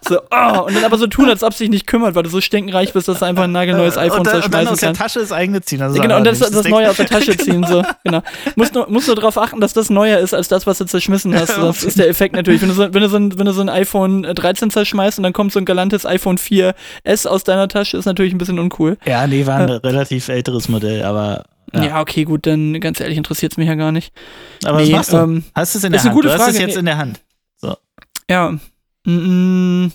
so 0.09 0.21
oh, 0.31 0.63
und 0.67 0.77
dann 0.77 0.85
aber 0.85 0.99
so 0.99 1.07
tun, 1.09 1.29
als 1.29 1.43
ob 1.43 1.53
sie 1.53 1.65
sich 1.65 1.71
nicht 1.71 1.87
kümmert, 1.87 2.15
weil 2.15 2.23
du 2.23 2.31
so 2.31 2.41
stinkenreich 2.41 2.93
bist, 2.93 3.09
dass 3.09 3.19
du 3.19 3.25
einfach 3.25 3.45
ein 3.45 3.53
nagelneues 3.53 3.99
iPhone 3.99 4.21
und, 4.21 4.27
dann, 4.27 4.37
und 4.37 4.55
dann 4.55 4.67
zerschmeißen 4.67 4.73
aus 4.73 4.79
der 4.81 4.89
kannst. 4.89 5.01
Tasche 5.01 5.19
das 5.21 5.33
eigene 5.33 5.61
ziehen. 5.63 5.83
Also 5.83 5.97
Ja, 5.97 6.03
genau, 6.03 6.17
und 6.19 6.25
das, 6.25 6.41
allerdings. 6.41 6.63
das 6.63 6.71
Neue 6.71 6.91
aus 6.91 6.97
der 6.97 7.07
Tasche 7.07 7.37
ziehen, 7.37 7.67
so, 7.69 7.83
genau. 8.05 8.23
Musst 8.55 8.75
nur, 8.75 8.89
musst 8.89 9.07
nur 9.09 9.17
darauf 9.17 9.37
achten, 9.37 9.61
dass 9.61 9.73
das 9.73 9.91
neuer 9.91 10.19
ist, 10.19 10.33
als 10.33 10.49
das, 10.49 10.67
was 10.67 10.79
du 10.79 10.87
zerschmissen 10.87 11.35
hast. 11.35 11.51
Das 11.61 11.85
ist 11.85 11.99
der 11.99 12.09
Effekt 12.09 12.35
natürlich. 12.35 12.63
Wenn 12.63 12.69
du 12.69 12.75
so, 12.75 12.95
wenn 12.95 13.03
du 13.03 13.09
so, 13.09 13.17
ein, 13.17 13.39
wenn 13.39 13.47
du 13.47 13.53
so 13.53 13.61
ein 13.61 13.69
iPhone 13.69 14.23
13 14.23 14.71
zerschmeißt 14.71 15.19
und 15.19 15.25
dann 15.25 15.33
kommt 15.33 15.53
so 15.53 15.59
ein 15.59 15.65
galantes 15.65 16.07
iPhone 16.07 16.37
4S 16.39 17.27
aus 17.27 17.45
deiner 17.45 17.69
Tasche, 17.69 17.97
ist 17.97 18.07
natürlich 18.07 18.33
ein 18.33 18.39
bisschen 18.39 18.59
uncool. 18.59 18.97
Ja, 19.05 19.27
nee, 19.27 19.45
war 19.47 19.57
ein 19.57 19.71
relativ 19.71 20.29
älteres 20.29 20.69
Modell, 20.69 21.03
aber. 21.05 21.45
Ja, 21.73 21.85
Ja. 21.85 22.01
okay, 22.01 22.25
gut, 22.25 22.47
dann 22.47 22.81
ganz 22.81 23.01
ehrlich 23.01 23.17
interessiert 23.19 23.53
es 23.53 23.59
mich 23.59 23.69
ja 23.69 23.75
gar 23.75 23.93
nicht. 23.93 24.13
Aber 24.65 24.79
Nee, 24.79 24.93
was 24.93 24.93
machst 24.93 25.13
du? 25.13 25.17
ähm, 25.19 25.45
Hast 25.55 25.75
du 25.75 25.79
es 25.79 25.85
in 25.85 25.93
der 25.93 26.03
Hand? 26.03 26.13
gute 26.15 26.29
du 26.29 26.33
hast 26.35 26.41
Frage. 26.43 26.53
es 26.53 26.59
jetzt 26.61 26.75
Nee. 26.75 26.81
in 26.81 26.87
der 26.87 26.99
Hand. 26.99 27.21
Ja. 28.29 28.59
Mm, 29.07 29.89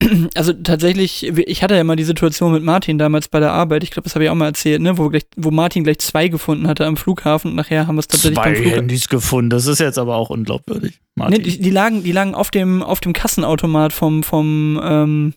Also 0.34 0.52
tatsächlich, 0.52 1.22
ich 1.26 1.62
hatte 1.62 1.76
ja 1.76 1.84
mal 1.84 1.96
die 1.96 2.04
Situation 2.04 2.52
mit 2.52 2.62
Martin 2.62 2.98
damals 2.98 3.28
bei 3.28 3.40
der 3.40 3.52
Arbeit, 3.52 3.82
ich 3.84 3.90
glaube, 3.90 4.04
das 4.04 4.14
habe 4.14 4.24
ich 4.24 4.30
auch 4.30 4.34
mal 4.34 4.46
erzählt, 4.46 4.82
ne, 4.82 4.98
wo, 4.98 5.08
gleich, 5.08 5.24
wo 5.36 5.50
Martin 5.50 5.82
gleich 5.84 5.98
zwei 6.00 6.28
gefunden 6.28 6.66
hatte 6.68 6.84
am 6.84 6.96
Flughafen 6.98 7.52
und 7.52 7.56
nachher 7.56 7.86
haben 7.86 7.94
wir 7.96 8.00
es 8.00 8.08
tatsächlich 8.08 8.36
Zwei 8.36 8.44
beim 8.44 8.54
Flughafen. 8.56 8.74
Handys 8.80 9.08
gefunden. 9.08 9.50
Das 9.50 9.66
ist 9.66 9.78
jetzt 9.78 9.98
aber 9.98 10.16
auch 10.16 10.28
unglaubwürdig. 10.30 10.92
Nee, 11.00 11.22
Martin. 11.22 11.42
die, 11.42 11.58
die 11.58 11.70
lagen, 11.70 12.02
die 12.02 12.12
lagen 12.12 12.34
auf 12.34 12.50
dem, 12.50 12.82
auf 12.82 13.00
dem 13.00 13.14
Kassenautomat 13.14 13.92
vom, 13.94 14.22
vom, 14.22 14.78
ähm, 14.84 15.34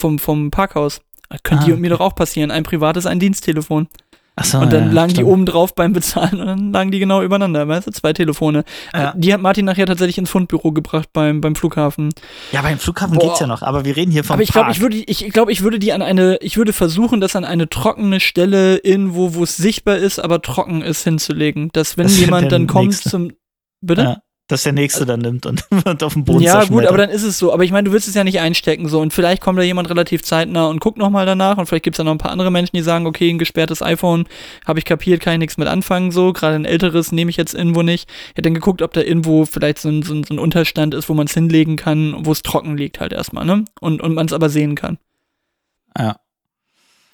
vom, 0.00 0.18
vom 0.20 0.50
Parkhaus. 0.52 1.00
Könnte 1.42 1.66
Ah, 1.70 1.74
und 1.74 1.80
mir 1.80 1.88
okay. 1.92 1.98
doch 1.98 2.00
auch 2.06 2.14
passieren. 2.14 2.50
Ein 2.50 2.62
privates, 2.62 3.06
ein 3.06 3.18
Diensttelefon. 3.18 3.88
Achso, 4.36 4.58
und 4.58 4.72
dann 4.72 4.86
ja, 4.88 4.92
lagen 4.92 5.10
die 5.10 5.14
stimmt. 5.16 5.28
oben 5.30 5.46
drauf 5.46 5.76
beim 5.76 5.92
Bezahlen 5.92 6.40
und 6.40 6.46
dann 6.48 6.72
lagen 6.72 6.90
die 6.90 6.98
genau 6.98 7.22
übereinander, 7.22 7.68
weißt 7.68 7.86
du, 7.86 7.92
zwei 7.92 8.12
Telefone. 8.12 8.64
Ja. 8.92 9.14
Die 9.16 9.32
hat 9.32 9.40
Martin 9.40 9.64
nachher 9.64 9.86
tatsächlich 9.86 10.18
ins 10.18 10.28
Fundbüro 10.28 10.72
gebracht 10.72 11.08
beim, 11.12 11.40
beim 11.40 11.54
Flughafen. 11.54 12.08
Ja, 12.50 12.60
beim 12.62 12.80
Flughafen 12.80 13.16
Boah. 13.16 13.28
geht's 13.28 13.38
ja 13.38 13.46
noch, 13.46 13.62
aber 13.62 13.84
wir 13.84 13.94
reden 13.94 14.10
hier 14.10 14.24
vom 14.24 14.34
Aber 14.34 14.42
ich 14.42 14.50
glaube, 14.50 14.72
ich 14.72 14.80
würde, 14.80 14.96
ich 14.96 15.30
glaube, 15.32 15.52
ich 15.52 15.62
würde 15.62 15.78
die 15.78 15.92
an 15.92 16.02
eine, 16.02 16.38
ich 16.38 16.56
würde 16.56 16.72
versuchen, 16.72 17.20
das 17.20 17.36
an 17.36 17.44
eine 17.44 17.68
trockene 17.68 18.18
Stelle 18.18 18.78
irgendwo, 18.78 19.34
wo 19.34 19.44
es 19.44 19.56
sichtbar 19.56 19.98
ist, 19.98 20.18
aber 20.18 20.42
trocken 20.42 20.82
ist, 20.82 21.04
hinzulegen. 21.04 21.70
Dass 21.72 21.96
wenn 21.96 22.08
Das 22.08 22.18
jemand 22.18 22.50
dann 22.50 22.66
kommt 22.66 22.86
nächste. 22.88 23.10
zum, 23.10 23.30
bitte? 23.82 24.02
Ja, 24.02 24.16
dass 24.46 24.62
der 24.62 24.74
Nächste 24.74 25.06
dann 25.06 25.20
nimmt 25.20 25.46
und, 25.46 25.64
und 25.86 26.02
auf 26.02 26.12
den 26.12 26.24
Boden 26.24 26.42
Ja, 26.42 26.64
gut, 26.64 26.84
aber 26.84 26.98
dann 26.98 27.08
ist 27.08 27.22
es 27.22 27.38
so. 27.38 27.52
Aber 27.52 27.64
ich 27.64 27.72
meine, 27.72 27.86
du 27.86 27.92
willst 27.92 28.08
es 28.08 28.14
ja 28.14 28.24
nicht 28.24 28.40
einstecken 28.40 28.88
so. 28.88 29.00
Und 29.00 29.12
vielleicht 29.12 29.40
kommt 29.40 29.58
da 29.58 29.62
jemand 29.62 29.88
relativ 29.88 30.22
zeitnah 30.22 30.66
und 30.66 30.80
guckt 30.80 30.98
nochmal 30.98 31.24
danach. 31.24 31.56
Und 31.56 31.66
vielleicht 31.66 31.84
gibt 31.84 31.94
es 31.94 31.98
da 31.98 32.04
noch 32.04 32.12
ein 32.12 32.18
paar 32.18 32.30
andere 32.30 32.50
Menschen, 32.50 32.76
die 32.76 32.82
sagen, 32.82 33.06
okay, 33.06 33.30
ein 33.30 33.38
gesperrtes 33.38 33.80
iPhone 33.80 34.26
habe 34.66 34.78
ich 34.78 34.84
kapiert, 34.84 35.20
kann 35.20 35.34
ich 35.34 35.38
nichts 35.38 35.56
mit 35.56 35.66
anfangen. 35.66 36.10
So, 36.10 36.34
gerade 36.34 36.56
ein 36.56 36.66
älteres 36.66 37.10
nehme 37.10 37.30
ich 37.30 37.38
jetzt 37.38 37.54
irgendwo 37.54 37.82
nicht. 37.82 38.08
Ich 38.08 38.30
hätte 38.30 38.42
dann 38.42 38.54
geguckt, 38.54 38.82
ob 38.82 38.92
da 38.92 39.00
irgendwo 39.00 39.46
vielleicht 39.46 39.78
so 39.78 39.88
ein, 39.88 40.02
so 40.02 40.12
ein, 40.12 40.24
so 40.24 40.34
ein 40.34 40.38
Unterstand 40.38 40.92
ist, 40.92 41.08
wo 41.08 41.14
man 41.14 41.26
es 41.26 41.32
hinlegen 41.32 41.76
kann, 41.76 42.14
wo 42.26 42.32
es 42.32 42.42
trocken 42.42 42.76
liegt 42.76 43.00
halt 43.00 43.14
erstmal, 43.14 43.46
ne? 43.46 43.64
Und, 43.80 44.02
und 44.02 44.14
man 44.14 44.26
es 44.26 44.34
aber 44.34 44.50
sehen 44.50 44.74
kann. 44.74 44.98
Ja. 45.98 46.16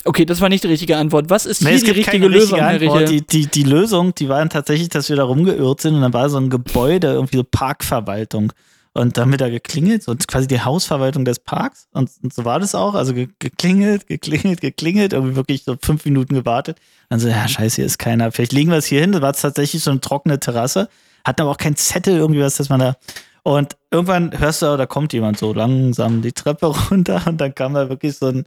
Okay, 0.05 0.24
das 0.24 0.40
war 0.40 0.48
nicht 0.48 0.64
die 0.64 0.68
richtige 0.68 0.96
Antwort. 0.96 1.28
Was 1.28 1.44
ist 1.44 1.62
Nee, 1.62 1.76
hier 1.76 1.84
die 1.84 1.90
richtige 1.90 2.26
Lösung, 2.26 2.59
richtige 2.59 2.90
Antwort. 2.92 3.09
Die, 3.11 3.26
die, 3.26 3.46
die 3.46 3.62
Lösung, 3.64 4.14
die 4.14 4.28
war 4.28 4.38
dann 4.38 4.48
tatsächlich, 4.48 4.88
dass 4.88 5.09
wir 5.09 5.16
da 5.16 5.24
rumgeirrt 5.24 5.80
sind 5.82 5.94
und 5.94 6.01
dann 6.01 6.14
war 6.14 6.30
so 6.30 6.38
ein 6.38 6.48
Gebäude, 6.48 7.09
irgendwie 7.09 7.36
so 7.36 7.44
Parkverwaltung. 7.44 8.53
Und 8.92 9.18
dann 9.18 9.30
wird 9.30 9.40
da 9.40 9.48
geklingelt, 9.48 10.03
so 10.03 10.16
quasi 10.26 10.48
die 10.48 10.61
Hausverwaltung 10.61 11.24
des 11.24 11.38
Parks. 11.38 11.86
Und, 11.92 12.11
und 12.22 12.34
so 12.34 12.44
war 12.44 12.59
das 12.59 12.74
auch. 12.74 12.94
Also 12.94 13.14
ge 13.14 13.28
geklingelt, 13.38 14.09
geklingelt, 14.09 14.61
geklingelt, 14.61 15.12
irgendwie 15.12 15.36
wirklich 15.36 15.62
so 15.62 15.76
fünf 15.80 16.05
Minuten 16.05 16.34
gewartet. 16.34 16.78
Dann 17.09 17.20
so, 17.20 17.28
ja, 17.28 17.46
scheiße, 17.46 17.76
hier 17.76 17.86
ist 17.86 17.98
keiner. 17.98 18.32
Vielleicht 18.32 18.53
legen 18.53 18.70
wir 18.70 18.78
es 18.78 18.86
hier 18.86 19.01
hin. 19.01 19.12
Da 19.12 19.22
war 19.22 19.30
es 19.30 19.42
tatsächlich 19.42 19.84
so 19.84 19.92
eine 19.92 20.01
trockene 20.01 20.40
Terrasse. 20.40 20.88
Hatten 21.24 21.42
aber 21.42 21.53
auch 21.53 21.57
keinen 21.57 21.76
Zettel, 21.76 22.16
irgendwie 22.16 22.40
was, 22.40 22.57
dass 22.57 22.68
man 22.68 22.80
da. 22.80 22.96
Und 23.42 23.76
irgendwann 23.90 24.36
hörst 24.38 24.62
du, 24.62 24.76
da 24.76 24.86
kommt 24.86 25.12
jemand 25.12 25.38
so 25.38 25.53
langsam 25.53 26.20
die 26.20 26.32
Treppe 26.32 26.66
runter 26.90 27.22
und 27.26 27.40
dann 27.40 27.55
kam 27.55 27.74
da 27.74 27.88
wirklich 27.88 28.16
so 28.16 28.26
ein, 28.26 28.44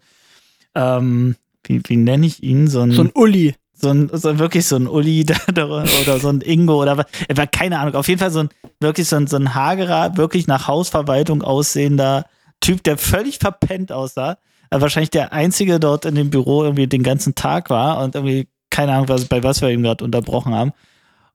ähm, 0.75 1.35
wie, 1.63 1.81
wie 1.85 1.97
nenne 1.97 2.25
ich 2.25 2.43
ihn? 2.43 2.67
So 2.67 2.81
ein, 2.81 2.91
So 2.91 3.01
ein 3.03 3.11
Uli. 3.13 3.55
so 3.73 3.89
ein, 3.89 4.09
so 4.13 4.39
wirklich 4.39 4.65
so 4.65 4.75
ein 4.75 4.87
Uli 4.87 5.25
oder 5.51 6.19
so 6.19 6.29
ein 6.29 6.41
Ingo 6.41 6.81
oder 6.81 6.97
was, 6.97 7.05
er 7.27 7.37
war 7.37 7.47
keine 7.47 7.79
Ahnung, 7.79 7.95
auf 7.95 8.07
jeden 8.07 8.19
Fall 8.19 8.31
so 8.31 8.39
ein, 8.39 8.49
wirklich 8.79 9.07
so 9.07 9.15
ein, 9.15 9.27
so 9.27 9.37
ein 9.37 9.53
hagerer, 9.53 10.17
wirklich 10.17 10.47
nach 10.47 10.67
Hausverwaltung 10.67 11.41
aussehender 11.41 12.25
Typ, 12.61 12.83
der 12.83 12.97
völlig 12.97 13.39
verpennt 13.39 13.91
aussah. 13.91 14.37
Er 14.69 14.81
wahrscheinlich 14.81 15.11
der 15.11 15.33
einzige 15.33 15.79
dort 15.79 16.05
in 16.05 16.15
dem 16.15 16.29
Büro 16.29 16.63
irgendwie 16.63 16.87
den 16.87 17.03
ganzen 17.03 17.35
Tag 17.35 17.69
war 17.69 18.01
und 18.03 18.15
irgendwie 18.15 18.47
keine 18.73 18.93
Ahnung, 18.93 19.07
was, 19.07 19.25
bei 19.25 19.43
was 19.43 19.61
wir 19.61 19.69
ihn 19.69 19.83
gerade 19.83 20.03
unterbrochen 20.03 20.53
haben. 20.53 20.71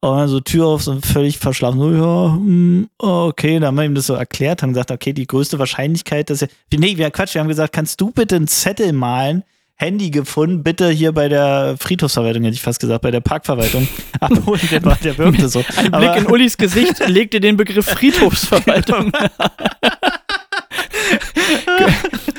Und 0.01 0.17
dann 0.17 0.29
so 0.29 0.41
Tür 0.41 0.67
auf, 0.67 0.83
so 0.83 0.99
völlig 1.01 1.39
verschlafen. 1.39 1.81
So, 1.81 1.91
ja, 1.91 2.35
hm, 2.35 2.89
okay, 2.99 3.55
dann 3.59 3.69
haben 3.69 3.77
wir 3.77 3.85
ihm 3.85 3.95
das 3.95 4.07
so 4.07 4.15
erklärt, 4.15 4.63
haben 4.63 4.71
gesagt, 4.71 4.91
okay, 4.91 5.13
die 5.13 5.27
größte 5.27 5.59
Wahrscheinlichkeit, 5.59 6.31
dass 6.31 6.43
er. 6.43 6.49
Nee, 6.73 6.97
wir 6.99 7.11
Quatsch, 7.11 7.35
wir 7.35 7.41
haben 7.41 7.49
gesagt, 7.49 7.73
kannst 7.73 8.01
du 8.01 8.11
bitte 8.11 8.37
einen 8.37 8.49
Zettel 8.49 8.93
malen, 8.93 9.45
Handy 9.81 10.11
gefunden, 10.11 10.65
bitte 10.65 10.91
hier 10.91 11.13
bei 11.13 11.29
der 11.29 11.77
Friedhofsverwaltung, 11.79 12.43
hätte 12.43 12.55
ich 12.55 12.63
fast 12.63 12.81
gesagt, 12.81 13.03
bei 13.03 13.11
der 13.13 13.21
Parkverwaltung 13.21 13.87
abholen. 14.21 14.61
Der, 14.73 14.85
war, 14.85 14.97
der 14.97 15.17
wirkte 15.19 15.49
so. 15.49 15.65
Ein 15.77 15.95
Aber- 15.95 16.13
Blick 16.13 16.25
in 16.25 16.31
Ulis 16.33 16.57
Gesicht 16.57 16.99
legte 17.09 17.39
den 17.41 17.57
Begriff 17.57 17.87
Friedhofsverwaltung. 17.91 19.13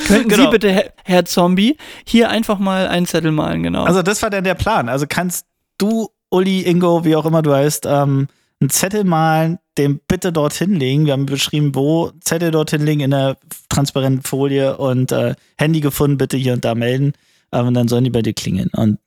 Könnten 0.07 0.29
Sie 0.29 0.35
Genau. 0.35 0.49
bitte, 0.51 0.71
Herr, 0.71 0.91
Herr 1.03 1.25
Zombie, 1.25 1.77
hier 2.05 2.29
einfach 2.29 2.59
mal 2.59 2.87
einen 2.87 3.05
Zettel 3.05 3.31
malen, 3.31 3.63
genau. 3.63 3.83
Also 3.83 4.01
das 4.01 4.21
war 4.21 4.29
dann 4.29 4.43
der 4.43 4.55
Plan. 4.55 4.89
Also 4.89 5.05
kannst 5.07 5.45
du, 5.77 6.09
Uli, 6.29 6.61
Ingo, 6.63 7.05
wie 7.05 7.15
auch 7.15 7.25
immer 7.25 7.41
du 7.41 7.53
heißt, 7.53 7.85
ähm, 7.85 8.27
einen 8.59 8.69
Zettel 8.69 9.03
malen, 9.05 9.59
den 9.77 9.99
bitte 10.07 10.31
dorthin 10.33 10.73
legen. 10.75 11.05
Wir 11.05 11.13
haben 11.13 11.25
beschrieben, 11.25 11.73
wo 11.75 12.11
Zettel 12.21 12.51
dorthin 12.51 12.83
legen 12.85 12.99
in 13.01 13.11
der 13.11 13.37
transparenten 13.69 14.23
Folie 14.23 14.77
und 14.77 15.11
äh, 15.11 15.35
Handy 15.57 15.79
gefunden, 15.79 16.17
bitte 16.17 16.35
hier 16.37 16.53
und 16.53 16.65
da 16.65 16.75
melden. 16.75 17.13
Ähm, 17.51 17.67
und 17.67 17.73
dann 17.73 17.87
sollen 17.87 18.03
die 18.03 18.09
bei 18.09 18.21
dir 18.21 18.33
klingeln. 18.33 18.69
Und 18.75 18.99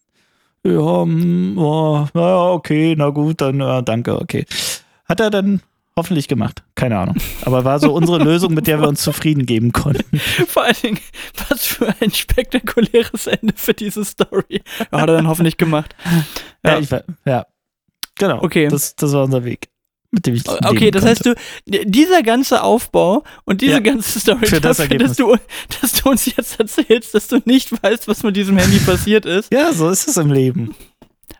ja, 0.64 1.02
hm, 1.02 1.58
oh, 1.58 2.06
naja, 2.14 2.50
okay, 2.50 2.94
na 2.96 3.10
gut, 3.10 3.40
dann 3.40 3.60
äh, 3.60 3.82
danke, 3.82 4.20
okay. 4.20 4.46
Hat 5.06 5.20
er 5.20 5.30
dann 5.30 5.60
hoffentlich 5.96 6.28
gemacht. 6.28 6.62
Keine 6.74 6.98
Ahnung. 6.98 7.16
Aber 7.44 7.64
war 7.64 7.78
so 7.80 7.92
unsere 7.92 8.18
Lösung, 8.24 8.54
mit 8.54 8.66
der 8.66 8.80
wir 8.80 8.88
uns 8.88 9.02
zufrieden 9.02 9.44
geben 9.44 9.72
konnten. 9.72 10.18
Vor 10.46 10.62
allen 10.64 10.76
Dingen, 10.82 11.00
was 11.48 11.66
für 11.66 11.94
ein 12.00 12.10
spektakuläres 12.10 13.26
Ende 13.26 13.54
für 13.56 13.74
diese 13.74 14.04
Story. 14.04 14.62
Ja, 14.78 15.00
hat 15.00 15.10
er 15.10 15.16
dann 15.16 15.28
hoffentlich 15.28 15.56
gemacht. 15.56 15.94
Ja, 16.64 16.74
Ja. 16.74 16.78
ich 16.78 16.90
ja. 17.24 17.46
Genau. 18.18 18.42
Okay. 18.42 18.68
Das, 18.68 18.94
das 18.94 19.12
war 19.12 19.24
unser 19.24 19.44
Weg, 19.44 19.68
mit 20.12 20.26
dem 20.26 20.34
ich 20.34 20.48
Okay, 20.48 20.78
leben 20.84 20.92
das 20.92 21.02
konnte. 21.04 21.08
heißt 21.10 21.26
du, 21.26 21.84
dieser 21.90 22.22
ganze 22.22 22.62
Aufbau 22.62 23.24
und 23.44 23.60
diese 23.62 23.72
Ja. 23.72 23.78
ganze 23.80 24.20
Story 24.20 24.46
Für 24.46 24.60
das 24.60 24.76
dafür, 24.76 24.98
dass 24.98 25.16
du, 25.16 25.36
dass 25.80 25.92
du 25.94 26.10
uns 26.10 26.26
jetzt 26.26 26.60
erzählst, 26.60 27.14
dass 27.14 27.28
du 27.28 27.40
nicht 27.44 27.82
weißt, 27.82 28.06
was 28.08 28.22
mit 28.22 28.36
diesem 28.36 28.56
Handy 28.58 28.78
passiert 28.78 29.26
ist, 29.26 29.52
Ja, 29.52 29.72
so 29.72 29.88
ist 29.88 30.06
es 30.06 30.16
im 30.18 30.30
Leben. 30.30 30.74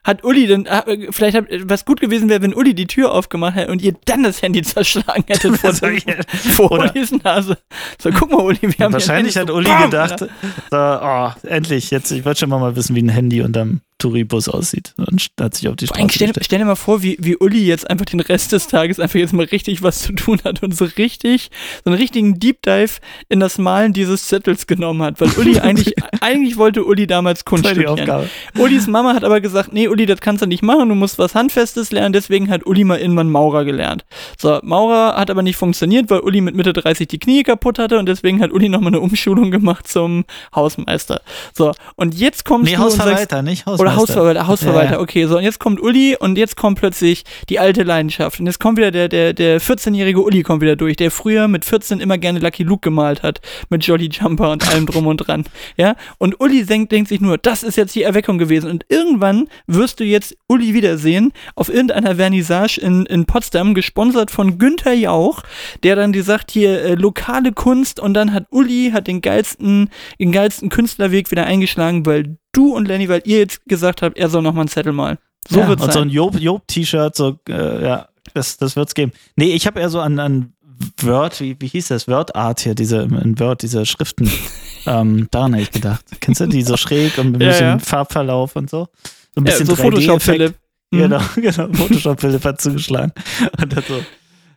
hat 0.05 0.25
Uli 0.25 0.47
dann, 0.49 0.67
äh, 0.67 1.13
vielleicht 1.13 1.37
hat, 1.37 1.45
was 1.65 1.85
gut 1.85 2.01
gewesen 2.01 2.29
wäre, 2.29 2.43
wenn 2.43 2.55
Uli 2.55 2.75
die 2.75 2.87
Tür 2.89 3.13
aufgemacht 3.13 3.55
hätte 3.57 3.71
und 3.71 3.83
ihr 3.83 3.95
dann 4.07 4.23
das 4.25 4.43
Handy 4.43 4.63
zerschlagen 4.63 5.25
hättet 5.29 5.57
vor, 5.59 5.71
ja. 5.91 6.15
vor 6.55 6.73
Ulis 6.73 7.13
Nase. 7.23 7.57
So, 8.03 8.11
guck 8.11 8.33
mal, 8.33 8.41
Uli, 8.41 8.59
wir 8.63 8.85
haben 8.85 8.93
Wahrscheinlich 8.95 9.37
hat 9.37 9.51
Uli 9.51 9.69
so, 9.69 9.85
gedacht, 9.85 10.19
bam, 10.19 10.29
so, 10.71 10.77
oh, 11.07 11.31
endlich, 11.47 11.91
jetzt, 11.91 12.11
ich 12.11 12.25
wollte 12.25 12.41
schon 12.41 12.49
mal, 12.49 12.59
mal 12.59 12.75
wissen, 12.75 12.97
wie 12.97 13.03
ein 13.03 13.11
Handy 13.11 13.43
unterm 13.43 13.81
Touribus 14.03 14.49
aussieht. 14.49 14.95
Und 14.97 15.31
hat 15.41 15.55
sich 15.55 15.69
auf 15.69 15.77
die 15.77 15.87
Straße 15.87 16.09
stell, 16.11 16.33
stell 16.41 16.59
dir 16.59 16.65
mal 16.65 16.75
vor, 16.75 17.03
wie, 17.03 17.17
wie 17.21 17.37
Uli 17.37 17.65
jetzt 17.65 17.89
einfach 17.89 18.05
den 18.05 18.21
Rest 18.21 18.51
des 18.53 18.67
Tages 18.67 18.99
einfach 18.99 19.15
jetzt 19.15 19.33
mal 19.33 19.47
richtig 19.47 19.83
was 19.83 20.03
zu 20.03 20.13
tun 20.13 20.41
hat 20.45 20.63
und 20.63 20.75
so 20.77 20.85
richtig, 20.85 21.51
so 21.85 21.91
einen 21.91 22.01
richtigen 22.01 22.41
Deep 22.41 22.63
Dive 22.63 22.95
in 23.29 23.39
das 23.39 23.59
Malen 23.59 23.93
dieses 23.93 24.27
Zettels 24.27 24.67
genommen 24.67 25.03
hat. 25.03 25.21
Weil 25.21 25.31
Uli 25.39 25.61
eigentlich, 25.61 25.95
eigentlich 26.21 26.57
wollte 26.57 26.85
Uli 26.85 27.07
damals 27.07 27.45
Kunst 27.45 27.65
Das 27.65 27.73
studieren. 27.73 28.01
Aufgabe. 28.01 28.29
Ulis 28.59 28.89
Mama 28.89 29.15
hat 29.15 29.23
aber 29.23 29.41
gesagt, 29.41 29.73
nee, 29.73 29.87
Uli, 29.87 30.05
das 30.07 30.21
kannst 30.21 30.43
du 30.43 30.47
nicht 30.47 30.63
machen, 30.63 30.89
du 30.89 30.95
musst 30.97 31.19
was 31.19 31.35
Handfestes 31.37 31.93
lernen, 31.93 32.13
deswegen 32.13 32.51
hat 32.51 32.67
Uli 32.67 32.83
mal 32.83 32.99
irgendwann 32.99 33.31
Maurer 33.31 33.65
gelernt. 33.65 34.05
So, 34.37 34.59
Maurer 34.65 35.15
hat 35.17 35.31
aber 35.31 35.43
nicht 35.43 35.57
funktioniert, 35.57 36.11
weil 36.11 36.21
Uli 36.21 36.41
mit 36.41 36.57
Mitte 36.57 36.73
30 36.73 37.07
die 37.07 37.19
Knie 37.19 37.45
kaputt 37.45 37.79
hatte 37.79 37.99
und 37.99 38.07
deswegen 38.07 38.41
hat 38.43 38.51
Uli 38.53 38.69
nochmal 38.69 38.89
eine 38.93 39.01
Umschulung 39.01 39.53
gemacht 39.53 39.87
zum 39.87 40.25
Hausmeister. 40.55 41.21
So, 41.55 41.73
und 41.95 42.15
jetzt 42.15 42.45
kommst 42.45 42.71
Nee, 42.71 42.77
du 42.77 42.83
und 42.83 42.91
sagst, 42.91 43.01
Hausverwalter, 43.03 43.43
nicht 43.43 43.67
Hausmeister. 43.67 43.92
Hausmeister. 43.97 44.15
Hausverwalter, 44.15 44.47
Hausverwalter, 44.47 44.91
Ja, 44.91 44.97
ja. 44.97 45.01
okay, 45.01 45.27
so 45.27 45.37
und 45.37 45.45
jetzt 45.45 45.59
kommt 45.59 45.81
Uli 45.81 46.17
und 46.19 46.39
jetzt 46.39 46.57
kommt 46.57 46.79
plötzlich 46.79 47.25
die 47.49 47.59
alte 47.59 47.83
Leidenschaft 47.83 48.41
und 48.41 48.47
jetzt 48.47 48.61
kommt 48.61 48.79
wieder 48.79 48.91
der, 48.91 49.09
der, 49.09 49.33
der 49.33 49.61
14-jährige 49.61 50.21
Uli 50.21 50.43
kommt 50.43 50.63
wieder 50.63 50.77
durch, 50.77 50.97
der 50.97 51.11
früher 51.11 51.49
mit 51.49 51.65
14 51.65 52.01
immer 52.01 52.19
gerne 52.19 52.39
Lucky 52.39 52.63
Luke 52.63 52.81
gemalt 52.83 53.23
hat, 53.23 53.41
mit 53.69 53.85
Jolly 53.85 54.09
Jumper 54.11 54.51
und 54.51 54.69
allem 54.69 54.87
drum 54.87 55.07
und 55.07 55.19
dran, 55.19 55.45
ja, 55.77 55.97
und 56.19 56.41
Uli 56.41 56.65
denkt, 56.65 56.93
denkt 56.93 57.09
sich 57.09 57.21
nur, 57.21 57.39
das 57.39 57.63
ist 57.63 57.77
jetzt 57.77 57.95
die 57.95 58.03
Erweckung 58.03 58.39
gewesen 58.39 58.71
und 58.71 58.85
irgendwann 58.89 59.49
wirst 59.67 60.01
du 60.01 60.05
jetzt 60.05 60.37
Uli 60.49 60.75
wiedersehen 60.75 61.33
auf 61.55 61.69
irgendeiner 61.69 62.17
Vernissage 62.17 62.79
in, 62.81 63.07
in 63.07 63.27
Potsdam, 63.27 63.75
gesponsert 63.75 64.31
von 64.31 64.59
Günther 64.59 64.95
Jauch, 64.95 65.43
der 65.83 65.97
dann 65.97 66.13
dir 66.13 66.23
sagt, 66.23 66.51
hier 66.51 66.83
äh, 66.83 66.95
lokale 66.95 67.53
Kunst 67.53 68.01
und 68.01 68.15
dann 68.15 68.33
hat 68.33 68.47
Uli 68.51 68.91
hat 68.93 69.07
den 69.07 69.21
geilsten, 69.21 69.91
den 70.19 70.33
geilsten 70.33 70.69
Künstlerweg 70.69 71.31
wieder 71.31 71.45
eingeschlagen, 71.45 72.07
weil 72.07 72.37
du 72.53 72.75
und 72.75 72.87
Lenny, 72.87 73.09
weil 73.09 73.23
ihr 73.25 73.39
jetzt 73.39 73.65
gesagt 73.67 74.03
habt, 74.03 74.17
er 74.17 74.29
soll 74.29 74.43
noch 74.43 74.53
mal 74.55 74.61
einen 74.63 74.69
Zettel 74.69 74.93
malen. 74.93 75.19
So 75.49 75.59
ja, 75.61 75.69
wird's 75.69 75.83
und 75.83 75.93
sein. 75.93 75.95
so 75.95 76.01
ein 76.09 76.11
Job- 76.11 76.39
Job-T-Shirt, 76.41 77.17
so, 77.17 77.39
äh, 77.49 77.83
ja, 77.85 78.09
das, 78.35 78.57
das 78.59 78.77
wird's 78.77 78.95
geben. 78.95 79.13
Nee, 79.37 79.53
ich 79.53 79.67
habe 79.67 79.81
eher 79.81 79.89
so 79.91 80.01
an, 80.01 80.19
an 80.19 80.53
Word, 81.01 81.41
wie, 81.41 81.57
wie 81.61 81.67
hieß 81.69 81.89
das? 81.89 82.07
Word-Art 82.09 82.61
hier, 82.61 82.75
diese, 82.75 83.03
in 83.03 83.39
Word, 83.39 83.63
diese 83.63 83.85
Schriften. 83.87 84.31
ähm, 84.87 85.29
daran 85.31 85.55
hätte 85.55 85.65
ich 85.65 85.71
gedacht. 85.73 86.05
Kennst 86.21 86.41
du 86.41 86.47
die 86.47 86.63
so 86.63 86.77
schräg 86.77 87.19
und 87.19 87.37
ein 87.37 87.41
Ja, 87.41 87.49
bisschen 87.49 87.67
ja. 87.67 87.79
Farbverlauf 87.79 88.57
und 88.57 88.71
so? 88.71 88.89
So 89.35 89.41
ein 89.41 89.47
ja, 89.47 89.53
bisschen 89.53 89.67
so 89.67 89.73
3D-Effekt. 89.75 89.83
Photoshop 89.95 90.23
Philipp. 90.23 90.55
Mhm. 90.91 90.99
Genau, 90.99 91.21
genau. 91.37 91.69
Photoshop 91.73 92.21
Philipp 92.21 92.45
hat 92.45 92.61
zugeschlagen 92.61 93.13
und 93.61 93.77
hat 93.77 93.85
so 93.87 94.03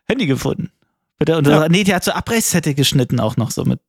Handy 0.07 0.25
gefunden. 0.27 0.69
Bitte? 1.17 1.37
Und 1.37 1.47
Ja. 1.47 1.61
ja. 1.63 1.69
nee, 1.69 1.83
der 1.83 1.95
hat 1.95 2.03
so 2.03 2.11
Abreißzettel 2.11 2.73
geschnitten 2.73 3.19
auch 3.19 3.37
noch 3.37 3.51
so 3.51 3.63
mit. 3.65 3.79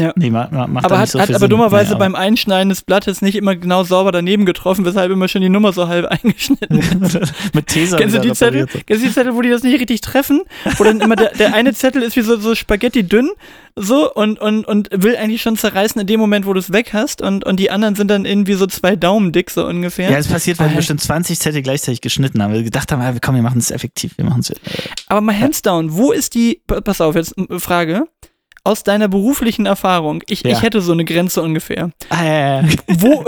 Ja. 0.00 0.12
Nee, 0.16 0.30
ma, 0.30 0.48
ma, 0.50 0.66
macht 0.66 0.84
Aber 0.86 0.98
hat, 0.98 1.08
so 1.10 1.20
hat 1.20 1.28
aber 1.28 1.38
Sinn. 1.40 1.50
dummerweise 1.50 1.90
Nee, 1.90 1.94
aber- 1.96 2.04
beim 2.06 2.14
Einschneiden 2.14 2.70
des 2.70 2.82
Blattes 2.82 3.20
nicht 3.22 3.34
immer 3.36 3.54
genau 3.54 3.84
sauber 3.84 4.12
daneben 4.12 4.46
getroffen, 4.46 4.84
weshalb 4.84 5.12
immer 5.12 5.28
schon 5.28 5.42
die 5.42 5.48
Nummer 5.48 5.72
so 5.72 5.88
halb 5.88 6.06
eingeschnitten 6.10 6.78
ist. 6.78 7.32
mit 7.54 7.66
Tesa 7.66 7.96
Kennst 7.98 8.16
du 8.16 8.20
die 8.20 8.32
Zettel? 8.32 8.66
Kennst 8.66 9.02
du 9.04 9.08
die 9.08 9.12
Zettel, 9.12 9.34
wo 9.34 9.42
die 9.42 9.50
das 9.50 9.62
nicht 9.62 9.78
richtig 9.80 10.00
treffen? 10.00 10.42
Wo 10.78 10.84
dann 10.84 11.00
immer 11.00 11.16
der, 11.16 11.32
der 11.34 11.54
eine 11.54 11.74
Zettel 11.74 12.02
ist 12.02 12.16
wie 12.16 12.22
so, 12.22 12.36
so 12.38 12.54
Spaghetti 12.54 13.02
dünn, 13.06 13.28
so, 13.76 14.12
und, 14.12 14.40
und, 14.40 14.66
und 14.66 14.88
will 14.92 15.16
eigentlich 15.16 15.42
schon 15.42 15.56
zerreißen 15.56 16.00
in 16.00 16.06
dem 16.06 16.18
Moment, 16.20 16.44
wo 16.46 16.52
du 16.52 16.58
es 16.58 16.72
weg 16.72 16.90
hast, 16.92 17.22
und, 17.22 17.44
und 17.44 17.58
die 17.60 17.70
anderen 17.70 17.94
sind 17.94 18.08
dann 18.08 18.24
irgendwie 18.24 18.54
so 18.54 18.66
zwei 18.66 18.96
Daumen 18.96 19.32
dick, 19.32 19.50
so 19.50 19.64
ungefähr. 19.66 20.10
Ja, 20.10 20.16
das 20.16 20.26
passiert, 20.28 20.58
weil 20.58 20.70
wir 20.70 20.76
bestimmt 20.76 21.00
20 21.00 21.38
Zettel 21.38 21.62
gleichzeitig 21.62 22.00
geschnitten 22.00 22.42
haben. 22.42 22.52
Wir 22.52 22.62
gedacht 22.62 22.90
haben, 22.90 23.00
ah, 23.00 23.14
komm, 23.22 23.36
wir 23.36 23.42
machen 23.42 23.58
es 23.58 23.70
effektiv. 23.70 24.16
Wir 24.18 24.24
machen 24.24 24.40
es. 24.40 24.52
Aber 25.06 25.20
mal 25.20 25.38
hands 25.38 25.62
down, 25.62 25.92
wo 25.96 26.10
ist 26.12 26.34
die, 26.34 26.60
pa- 26.66 26.80
pass 26.80 27.00
auf, 27.00 27.14
jetzt 27.14 27.34
Frage, 27.58 28.04
aus 28.64 28.82
deiner 28.82 29.08
beruflichen 29.08 29.66
Erfahrung, 29.66 30.22
ich, 30.28 30.42
Ja. 30.42 30.50
ich 30.52 30.62
hätte 30.62 30.80
so 30.80 30.92
eine 30.92 31.04
Grenze 31.04 31.42
ungefähr. 31.42 31.90
Äh, 32.10 32.62
Wo, 32.88 33.24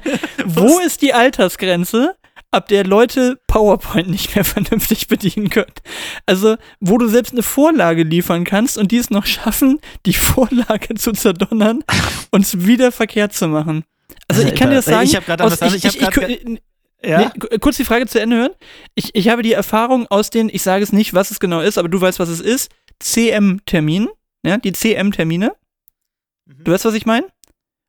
wo 0.44 0.78
ist 0.80 1.02
die 1.02 1.12
Altersgrenze, 1.12 2.14
ab 2.52 2.68
der 2.68 2.84
Leute 2.84 3.38
PowerPoint 3.48 4.08
nicht 4.08 4.34
mehr 4.34 4.44
vernünftig 4.54 5.08
bedienen 5.08 5.50
können? 5.50 5.72
Also, 6.26 6.56
wo 6.80 6.98
du 6.98 7.08
selbst 7.08 7.32
eine 7.32 7.42
Vorlage 7.42 8.02
liefern 8.04 8.44
kannst 8.44 8.78
und 8.78 8.92
die 8.92 8.98
es 8.98 9.10
noch 9.10 9.26
schaffen, 9.26 9.80
die 10.06 10.12
Vorlage 10.14 10.94
zu 10.94 11.12
zerdonnern 11.12 11.82
und 12.30 12.42
es 12.42 12.66
wieder 12.66 12.92
verkehrt 12.92 13.32
zu 13.32 13.48
machen. 13.48 13.84
Also, 14.28 14.42
ich 14.42 14.54
kann 14.54 14.70
dir 14.70 14.76
das 14.76 14.84
sagen, 14.86 15.04
Ich 15.06 15.16
habe 15.16 15.26
gerade 15.26 15.44
aus-. 15.44 15.60
Ich, 15.62 15.84
ich, 15.84 16.00
ich, 16.00 16.16
ich, 16.16 16.60
ja? 17.04 17.18
Nee, 17.20 17.58
kurz 17.58 17.76
die 17.76 17.84
Frage 17.84 18.06
zu 18.06 18.20
Ende 18.20 18.36
hören. 18.36 18.50
Ich, 18.94 19.14
ich 19.14 19.28
habe 19.28 19.42
die 19.42 19.52
Erfahrung 19.52 20.06
aus 20.08 20.30
den, 20.30 20.48
ich 20.48 20.62
sage 20.62 20.82
es 20.82 20.92
nicht, 20.92 21.12
was 21.14 21.30
es 21.30 21.38
genau 21.40 21.60
ist, 21.60 21.76
aber 21.78 21.88
du 21.88 22.00
weißt, 22.00 22.18
was 22.18 22.28
es 22.28 22.40
ist, 22.40 22.70
CM-Terminen, 23.00 24.08
ja, 24.46 24.58
die 24.58 24.72
CM-Termine. 24.72 25.52
Mhm. 26.46 26.64
Du 26.64 26.72
weißt, 26.72 26.84
was 26.84 26.94
ich 26.94 27.06
meine? 27.06 27.26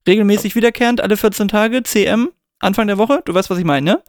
Regelmäßig 0.08 0.55
wiederkehrend, 0.55 1.01
alle 1.01 1.18
14 1.18 1.47
Tage, 1.47 1.84
CM, 1.84 2.30
Anfang 2.60 2.88
der 2.88 2.97
Woche, 2.97 3.22
du 3.26 3.34
weißt, 3.34 3.49
was 3.49 3.60
ich 3.60 3.66
meine, 3.66 3.91
ne? 3.91 4.03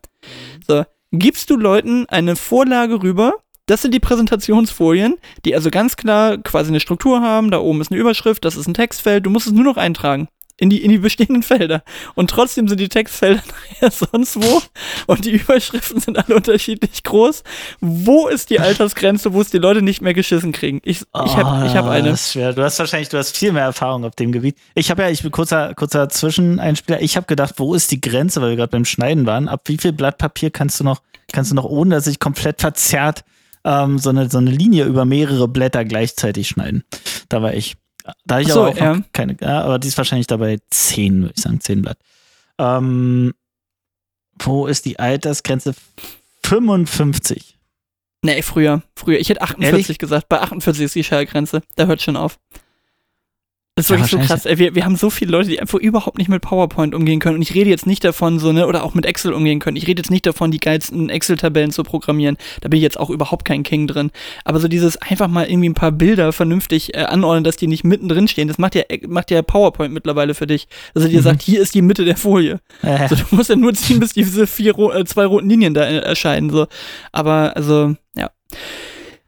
So, 0.67 0.85
gibst 1.13 1.51
du 1.51 1.57
Leuten 1.57 2.07
eine 2.07 2.37
Vorlage 2.37 3.03
rüber, 3.03 3.35
das 3.67 3.83
sind 3.83 3.93
die 3.93 4.01
Präsentationsfolien, 4.01 5.17
die 5.45 5.55
also 5.55 5.71
ganz 5.71 5.97
klar 5.97 6.39
quasi 6.39 6.69
eine 6.69 6.81
Struktur 6.81 7.21
haben, 7.21 7.51
da 7.51 7.59
oben 7.59 7.81
ist 7.81 7.91
eine 7.91 8.01
Überschrift, 8.01 8.45
das 8.45 8.57
ist 8.57 8.67
ein 8.67 8.75
Textfeld, 8.75 9.27
du 9.27 9.31
musst 9.31 9.47
es 9.47 9.53
nur 9.53 9.65
noch 9.65 9.77
eintragen. 9.77 10.29
In 10.61 10.71
die, 10.71 10.83
in 10.85 10.91
die 10.91 10.99
bestehenden 10.99 11.43
Felder. 11.45 11.83
Und 12.17 12.31
trotzdem 12.31 12.67
sind 12.67 12.81
die 12.81 12.89
Textfelder 12.89 13.43
nachher 13.81 13.91
sonst 13.91 14.37
wo 14.43 14.61
und 15.07 15.25
die 15.25 15.31
Überschriften 15.31 16.01
sind 16.01 16.19
alle 16.19 16.37
unterschiedlich 16.37 17.05
groß. 17.05 17.45
Wo 17.81 18.27
ist 18.27 18.51
die 18.51 18.59
Altersgrenze, 18.59 19.33
wo 19.33 19.41
es 19.41 19.51
die 19.51 19.59
Leute 19.59 19.83
nicht 19.83 20.03
mehr 20.03 20.15
geschissen 20.15 20.53
kriegen? 20.53 20.81
Ich, 20.85 21.03
ich 21.03 21.37
habe 21.37 21.67
ich 21.67 21.75
hab 21.75 21.87
Ah, 21.87 21.91
eine. 21.91 22.11
Das 22.11 22.23
ist 22.27 22.33
schwer. 22.33 22.53
Du 22.53 22.63
hast 22.63 22.79
wahrscheinlich, 22.79 23.09
du 23.09 23.19
hast 23.19 23.37
viel 23.37 23.53
mehr 23.53 23.63
Erfahrung 23.65 24.05
auf 24.05 24.17
dem 24.17 24.33
Gebiet. 24.33 24.57
Ich 24.75 24.91
habe 24.91 25.03
ja, 25.03 25.11
ich 25.11 25.23
bin 25.23 25.31
kurzer, 25.31 25.75
kurzer 25.75 26.09
Zwischeneinspieler. 26.09 27.01
Ich 27.03 27.17
habe 27.17 27.27
gedacht, 27.27 27.55
wo 27.59 27.75
ist 27.75 27.91
die 27.93 28.01
Grenze, 28.01 28.43
weil 28.43 28.51
wir 28.51 28.57
gerade 28.57 28.71
beim 28.71 28.85
Schneiden 28.85 29.27
waren. 29.27 29.49
Ab 29.49 29.63
wie 29.67 29.79
viel 29.79 29.93
Blatt 29.93 30.19
Papier 30.19 30.51
kannst 30.51 30.81
du 30.81 30.85
noch, 30.85 31.03
kannst 31.33 31.51
du 31.51 31.55
noch, 31.55 31.65
ohne 31.65 31.95
dass 31.95 32.05
sich 32.05 32.19
komplett 32.19 32.61
verzerrt, 32.61 33.25
ähm, 33.65 33.99
so, 33.99 34.11
eine, 34.11 34.29
so 34.29 34.39
eine 34.39 34.51
Linie 34.51 34.85
über 34.85 35.05
mehrere 35.05 35.47
Blätter 35.47 35.85
gleichzeitig 35.85 36.49
schneiden? 36.49 36.83
Da 37.29 37.43
war 37.43 37.55
ich. 37.55 37.77
Da 38.25 38.41
ich 38.41 38.49
so, 38.49 38.63
aber 38.63 38.71
auch 38.71 38.77
ja. 38.77 39.01
keine, 39.13 39.37
ja, 39.41 39.63
aber 39.63 39.79
die 39.79 39.89
ist 39.89 39.99
wahrscheinlich 39.99 40.27
dabei 40.27 40.59
10, 40.71 41.23
würde 41.23 41.35
ich 41.37 41.43
sagen, 41.43 41.61
10 41.61 41.83
Blatt. 41.83 41.99
Ähm, 42.59 43.35
wo 44.39 44.67
ist 44.67 44.85
die 44.85 44.99
Altersgrenze? 44.99 45.75
55. 46.45 47.59
Nee, 48.23 48.43
früher. 48.43 48.83
Früher. 48.97 49.19
Ich 49.19 49.29
hätte 49.29 49.43
48 49.43 49.99
gesagt. 49.99 50.29
Bei 50.29 50.41
48 50.41 50.85
ist 50.85 50.95
die 50.95 51.05
Schallgrenze. 51.05 51.63
Da 51.77 51.87
hört 51.87 52.03
schon 52.03 52.17
auf. 52.17 52.39
Das 53.79 53.87
ist 53.87 53.91
Ja, 53.91 53.97
wirklich 53.97 54.11
so 54.11 54.19
krass. 54.35 54.45
Ey, 54.47 54.59
wir, 54.59 54.75
wir 54.75 54.85
haben 54.85 54.97
so 54.97 55.09
viele 55.11 55.31
Leute, 55.33 55.49
die 55.49 55.61
einfach 55.61 55.79
überhaupt 55.79 56.19
nicht 56.19 56.29
mit 56.29 56.43
PowerPoint 56.43 56.95
umgehen 56.95 57.21
können. 57.21 57.37
Und 57.37 57.43
ich 57.43 57.55
rede 57.55 57.71
jetzt 57.71 57.87
nicht 57.87 58.05
davon, 58.05 58.39
so, 58.39 58.53
ne, 58.53 58.67
oder 58.67 58.85
auch 58.85 58.95
mit 58.95 59.07
Excel 59.07 59.33
umgehen 59.33 59.59
können. 59.61 59.77
Ich 59.77 59.87
rede 59.87 60.01
jetzt 60.01 60.11
nicht 60.11 60.27
davon, 60.27 60.51
die 60.51 60.59
geilsten 60.59 61.09
Excel-Tabellen 61.09 61.71
zu 61.71 61.83
programmieren. 61.83 62.37
Da 62.61 62.69
bin 62.69 62.79
ich 62.79 62.83
jetzt 62.83 62.99
auch 62.99 63.11
überhaupt 63.11 63.45
kein 63.45 63.63
King 63.63 63.87
drin. 63.87 64.11
Aber 64.45 64.61
so 64.61 64.69
dieses 64.69 64.97
einfach 64.99 65.29
mal 65.29 65.49
irgendwie 65.49 65.69
ein 65.69 65.75
paar 65.75 65.93
Bilder 65.93 66.33
vernünftig 66.33 66.95
äh, 66.95 66.99
anordnen, 67.05 67.45
dass 67.45 67.57
die 67.57 67.67
nicht 67.67 67.85
mittendrin 67.85 68.29
stehen, 68.29 68.49
das 68.49 68.59
macht 68.59 68.75
ja, 68.75 68.83
macht 69.07 69.31
ja 69.31 69.43
PowerPoint 69.43 69.93
mittlerweile 69.95 70.35
für 70.35 70.47
dich. 70.47 70.69
Dass 70.95 71.05
er 71.05 71.11
dir 71.11 71.21
Mhm. 71.21 71.25
sagt, 71.25 71.43
hier 71.43 71.61
ist 71.61 71.75
die 71.75 71.83
Mitte 71.83 72.05
der 72.05 72.17
Folie. 72.17 72.61
Äh, 72.83 72.89
Also 72.91 73.17
du 73.17 73.23
musst 73.37 73.51
ja 73.51 73.57
nur 73.57 73.75
ziehen, 73.75 74.01
bis 74.01 74.13
diese 74.13 74.47
vier, 74.47 74.77
äh, 74.79 75.05
zwei 75.05 75.25
roten 75.25 75.49
Linien 75.49 75.75
da 75.75 75.85
äh, 75.85 75.99
erscheinen. 75.99 76.51
So. 76.51 76.67
Aber 77.13 77.57
also, 77.57 77.95
ja. 78.17 78.31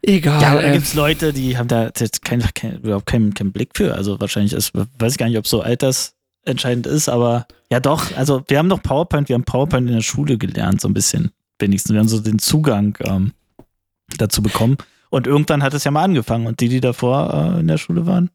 Egal. 0.03 0.41
Ja, 0.41 0.55
da 0.55 0.61
ey. 0.61 0.73
gibt 0.73 0.87
es 0.87 0.95
Leute, 0.95 1.33
die 1.33 1.59
haben 1.59 1.69
da 1.69 1.85
jetzt 1.85 2.25
kein, 2.25 2.41
kein, 2.55 2.79
überhaupt 2.79 3.07
keinen, 3.07 3.35
keinen 3.35 3.53
Blick 3.53 3.71
für. 3.75 3.95
Also 3.95 4.19
wahrscheinlich 4.21 4.53
ist, 4.53 4.73
weiß 4.75 5.13
ich 5.13 5.19
gar 5.19 5.29
nicht, 5.29 5.39
ob 5.39 5.47
so 5.47 5.61
altersentscheidend 5.61 6.87
ist, 6.87 7.09
aber 7.09 7.47
ja 7.71 7.81
doch, 7.81 8.17
also 8.17 8.43
wir 8.49 8.59
haben 8.59 8.69
doch 8.69 8.83
PowerPoint, 8.83 9.29
wir 9.29 9.35
haben 9.35 9.45
PowerPoint 9.45 9.89
in 9.89 9.95
der 9.95 10.03
Schule 10.03 10.39
gelernt, 10.39 10.81
so 10.81 10.89
ein 10.89 10.95
bisschen 10.95 11.31
wenigstens. 11.59 11.93
Wir 11.93 12.01
haben 12.01 12.09
so 12.09 12.21
den 12.21 12.39
Zugang 12.39 12.97
ähm, 13.05 13.33
dazu 14.17 14.43
bekommen. 14.43 14.79
Und 15.11 15.27
irgendwann 15.27 15.63
hat 15.63 15.75
es 15.75 15.85
ja 15.85 15.91
mal 15.91 16.05
angefangen 16.05 16.47
und 16.47 16.61
die, 16.61 16.69
die 16.69 16.81
davor 16.81 17.55
äh, 17.57 17.61
in 17.61 17.67
der 17.69 17.79
Schule 17.79 18.07
waren, 18.07 18.31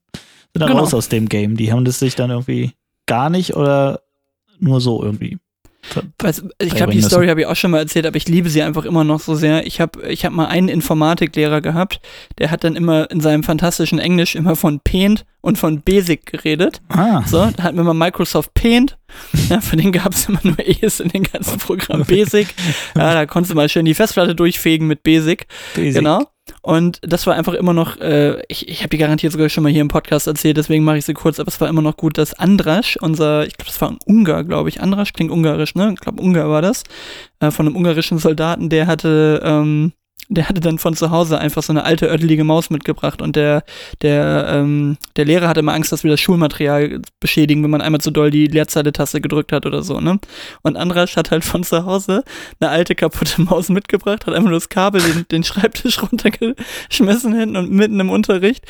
sind 0.54 0.62
dann 0.62 0.68
Genau. 0.70 0.82
raus 0.82 0.94
aus 0.94 1.10
dem 1.10 1.28
Game. 1.30 1.58
Die 1.58 1.72
haben 1.72 1.86
das 1.86 2.00
sich 2.00 2.16
dann 2.16 2.30
irgendwie 2.30 2.74
gar 3.08 3.30
nicht 3.30 3.56
oder 3.56 4.02
nur 4.60 4.82
so 4.82 5.02
irgendwie. 5.04 5.38
Ich 6.60 6.76
glaube, 6.76 6.92
die. 6.92 7.02
Story 7.02 7.28
habe 7.28 7.42
ich 7.42 7.48
auch 7.48 7.56
schon 7.56 7.72
mal 7.72 7.80
erzählt, 7.80 8.06
aber 8.06 8.18
ich 8.18 8.28
liebe 8.28 8.50
sie 8.50 8.62
einfach 8.62 8.86
immer 8.86 9.04
noch 9.04 9.20
so 9.20 9.36
sehr. 9.36 9.66
Ich 9.68 9.80
habe 9.82 10.08
ich 10.08 10.26
hab 10.26 10.34
mal 10.34 10.48
einen 10.48 10.68
Informatiklehrer 10.70 11.62
gehabt, 11.62 12.00
der 12.38 12.52
hat 12.52 12.64
dann 12.64 12.76
immer 12.76 13.10
in 13.12 13.22
seinem 13.22 13.44
fantastischen 13.44 14.00
Englisch 14.00 14.36
immer 14.36 14.56
von 14.56 14.80
Paint 14.80 15.26
und 15.42 15.58
von 15.58 15.82
Basic 15.82 16.26
geredet. 16.26 16.82
Ah, 16.90 17.24
So, 17.28 17.50
da 17.56 17.64
hatten 17.64 17.78
wir 17.78 17.84
mal 17.84 17.94
Microsoft 17.94 18.54
Paint. 18.54 18.98
Ja, 19.50 19.62
für 19.62 19.78
den 19.78 19.94
gab 19.94 20.12
es 20.14 20.28
immer 20.28 20.40
nur 20.44 20.58
E's 20.66 21.00
in 21.00 21.08
den 21.10 21.24
ganzen 21.24 21.58
Programmen. 21.58 22.04
Basic. 22.06 22.48
Ja, 22.98 23.14
da 23.14 23.26
konntest 23.26 23.52
du 23.52 23.56
mal 23.56 23.70
schön 23.70 23.86
die 23.86 23.94
Festplatte 23.94 24.36
durchfegen 24.36 24.88
mit 24.88 25.04
Basic. 25.04 25.48
Basic. 25.74 25.96
Genau. 25.96 26.26
Und 26.62 27.00
das 27.02 27.28
war 27.28 27.36
einfach 27.36 27.54
immer 27.54 27.74
noch, 27.74 27.98
äh, 28.00 28.42
ich, 28.48 28.68
ich 28.68 28.80
habe 28.80 28.90
die 28.90 28.98
garantiert 28.98 29.32
sogar 29.32 29.50
schon 29.50 29.64
mal 29.64 29.72
hier 29.72 29.82
im 29.82 29.88
Podcast 29.88 30.28
erzählt, 30.28 30.58
deswegen 30.58 30.84
mache 30.84 30.98
ich 30.98 31.06
sie 31.06 31.14
kurz, 31.14 31.40
aber 31.40 31.48
es 31.48 31.60
war 31.62 31.68
immer 31.68 31.82
noch 31.82 31.98
gut, 31.98 32.18
dass 32.18 32.34
Andrasch, 32.34 32.98
unser, 33.02 33.46
ich 33.46 33.56
glaube, 33.56 33.70
das 33.70 33.82
war 33.82 33.90
ein 33.92 34.00
Ungar, 34.06 34.44
glaube 34.44 34.70
ich. 34.70 34.82
Andrasch 34.82 35.14
klingt 35.14 35.32
ungarisch, 35.32 35.76
ne? 35.76 35.92
Ich 35.94 36.00
glaube, 36.00 36.22
Ungar 36.22 36.50
war 36.50 36.62
das. 36.62 36.84
Äh, 37.40 37.52
von 37.52 37.68
einem 37.68 37.76
ungarischen 37.76 38.18
Soldaten, 38.18 38.70
der 38.70 38.88
hatte, 38.88 39.42
ähm, 39.44 39.94
der 40.30 40.50
hatte 40.50 40.60
dann 40.60 40.80
von 40.80 40.96
zu 40.96 41.12
Hause 41.12 41.38
einfach 41.38 41.62
so 41.64 41.72
eine 41.72 41.84
alte 41.84 42.08
örtliche 42.08 42.44
Maus 42.44 42.70
mitgebracht 42.70 43.22
und 43.22 43.36
der, 43.36 43.64
der, 44.02 44.48
ähm, 44.50 44.98
der 45.16 45.26
Lehrer 45.26 45.48
hatte 45.48 45.60
immer 45.60 45.74
Angst, 45.74 45.92
dass 45.92 46.04
wir 46.04 46.12
das 46.12 46.20
Schulmaterial 46.20 47.02
beschädigen, 47.20 47.64
wenn 47.64 47.70
man 47.70 47.82
einmal 47.82 48.02
zu 48.02 48.12
doll 48.12 48.32
die 48.32 48.48
Leerzeile-Taste 48.48 49.22
gedrückt 49.22 49.52
hat 49.52 49.66
oder 49.66 49.84
so, 49.84 50.00
ne? 50.00 50.20
Und 50.64 50.78
Andrasch 50.78 51.16
hat 51.16 51.32
halt 51.32 51.44
von 51.44 51.64
zu 51.64 51.86
Hause 51.86 52.24
eine 52.60 52.72
alte 52.72 52.96
kaputte 52.96 53.42
Maus 53.42 53.70
mitgebracht, 53.70 54.26
hat 54.26 54.34
einfach 54.34 54.50
nur 54.50 54.60
das 54.60 54.70
Kabel 54.70 55.02
den, 55.02 55.26
den 55.30 55.44
Schreibtisch 55.44 56.02
runtergeschmissen 56.02 57.34
hinten 57.34 57.58
und 57.58 57.72
mitten 57.72 58.00
im 58.00 58.10
Unterricht 58.10 58.66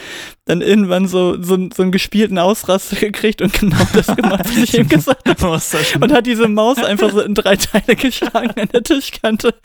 dann 0.46 0.62
irgendwann 0.62 1.08
so, 1.08 1.42
so, 1.42 1.58
so 1.76 1.82
einen 1.82 1.92
gespielten 1.92 2.38
Ausraster 2.38 2.96
gekriegt 2.96 3.42
und 3.42 3.54
genau 3.54 3.78
das 3.94 4.08
gemacht, 4.08 4.42
was 4.46 4.58
ich 4.58 4.78
ihm 4.78 4.88
gesagt 4.88 5.28
habe. 5.42 5.60
Und 6.00 6.14
hat 6.14 6.28
diese 6.28 6.48
Maus 6.48 6.78
einfach 6.78 7.12
so 7.12 7.22
in 7.22 7.34
drei 7.34 7.56
Teile 7.56 7.96
geschlagen 7.96 8.52
an 8.60 8.70
der 8.72 8.84
Tischkante 8.84 9.56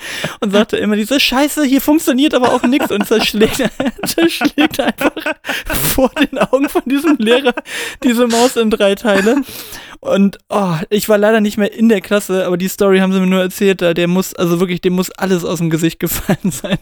und 0.40 0.52
sagte 0.52 0.78
immer, 0.78 0.96
diese 0.96 1.20
Scheiße, 1.20 1.64
hier 1.64 1.79
funktioniert 1.80 2.34
aber 2.34 2.52
auch 2.52 2.62
nichts 2.62 2.90
und 2.90 3.06
zerschlägt, 3.06 3.62
zerschlägt 4.06 4.80
einfach 4.80 5.12
vor 5.72 6.10
den 6.10 6.38
Augen 6.38 6.68
von 6.68 6.82
diesem 6.84 7.16
Lehrer 7.18 7.54
diese 8.02 8.26
Maus 8.26 8.56
in 8.56 8.70
drei 8.70 8.94
Teile. 8.94 9.42
Und 10.00 10.38
oh, 10.48 10.76
ich 10.88 11.10
war 11.10 11.18
leider 11.18 11.42
nicht 11.42 11.58
mehr 11.58 11.72
in 11.72 11.90
der 11.90 12.00
Klasse, 12.00 12.46
aber 12.46 12.56
die 12.56 12.68
Story 12.68 13.00
haben 13.00 13.12
sie 13.12 13.20
mir 13.20 13.26
nur 13.26 13.42
erzählt, 13.42 13.82
der 13.82 14.08
muss, 14.08 14.34
also 14.34 14.58
wirklich, 14.58 14.80
dem 14.80 14.94
muss 14.94 15.10
alles 15.10 15.44
aus 15.44 15.58
dem 15.58 15.68
Gesicht 15.68 16.00
gefallen 16.00 16.38
sein. 16.50 16.78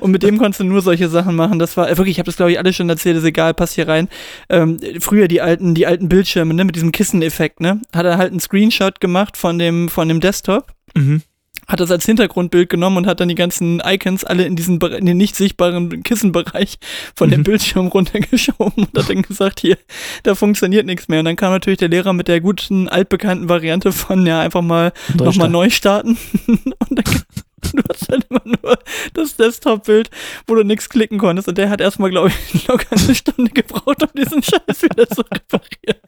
Und 0.00 0.12
mit 0.12 0.22
dem 0.22 0.38
konntest 0.38 0.60
du 0.60 0.64
nur 0.64 0.80
solche 0.80 1.08
Sachen 1.08 1.34
machen. 1.34 1.58
Das 1.58 1.76
war 1.76 1.88
wirklich, 1.88 2.10
ich 2.10 2.18
habe 2.20 2.26
das 2.26 2.36
glaube 2.36 2.52
ich 2.52 2.58
alles 2.60 2.76
schon 2.76 2.88
erzählt, 2.88 3.16
ist 3.16 3.24
egal, 3.24 3.54
passt 3.54 3.74
hier 3.74 3.88
rein. 3.88 4.08
Ähm, 4.48 4.78
früher 5.00 5.26
die 5.26 5.40
alten, 5.40 5.74
die 5.74 5.86
alten 5.86 6.08
Bildschirme, 6.08 6.54
ne, 6.54 6.64
mit 6.64 6.76
diesem 6.76 6.92
Kisseneffekt, 6.92 7.60
ne? 7.60 7.80
Hat 7.92 8.06
er 8.06 8.18
halt 8.18 8.30
einen 8.30 8.40
Screenshot 8.40 9.00
gemacht 9.00 9.36
von 9.36 9.58
dem, 9.58 9.88
von 9.88 10.08
dem 10.08 10.20
Desktop. 10.20 10.72
Mhm. 10.94 11.22
Hat 11.68 11.78
das 11.78 11.90
als 11.90 12.04
Hintergrundbild 12.04 12.68
genommen 12.68 12.96
und 12.96 13.06
hat 13.06 13.20
dann 13.20 13.28
die 13.28 13.36
ganzen 13.36 13.80
Icons 13.84 14.24
alle 14.24 14.44
in 14.44 14.56
diesen 14.56 14.80
in 14.80 15.06
den 15.06 15.16
nicht 15.16 15.36
sichtbaren 15.36 16.02
Kissenbereich 16.02 16.78
von 17.14 17.30
dem 17.30 17.40
Mhm. 17.40 17.44
Bildschirm 17.44 17.86
runtergeschoben 17.86 18.86
und 18.86 18.98
hat 18.98 19.08
dann 19.08 19.22
gesagt, 19.22 19.60
hier, 19.60 19.76
da 20.24 20.34
funktioniert 20.34 20.86
nichts 20.86 21.06
mehr. 21.06 21.20
Und 21.20 21.26
dann 21.26 21.36
kam 21.36 21.52
natürlich 21.52 21.78
der 21.78 21.88
Lehrer 21.88 22.12
mit 22.12 22.26
der 22.28 22.40
guten, 22.40 22.88
altbekannten 22.88 23.48
Variante 23.48 23.92
von, 23.92 24.26
ja, 24.26 24.40
einfach 24.40 24.62
mal 24.62 24.92
nochmal 25.14 25.48
neu 25.48 25.70
starten. 25.70 26.18
und 26.48 26.74
dann, 26.90 27.22
du 27.76 27.82
hast 27.88 28.08
halt 28.10 28.26
immer 28.30 28.42
nur 28.44 28.78
das 29.14 29.36
Desktop-Bild, 29.36 30.10
wo 30.46 30.54
du 30.54 30.62
nichts 30.64 30.88
klicken 30.88 31.18
konntest. 31.18 31.48
Und 31.48 31.58
der 31.58 31.70
hat 31.70 31.80
erstmal, 31.80 32.10
glaube 32.10 32.28
ich, 32.52 32.66
locker 32.68 32.86
eine 32.90 33.14
Stunde 33.14 33.50
gebraucht, 33.52 34.02
um 34.02 34.08
diesen 34.16 34.42
Scheiß 34.42 34.82
wieder 34.82 35.08
zu 35.08 35.22
reparieren. 35.22 36.00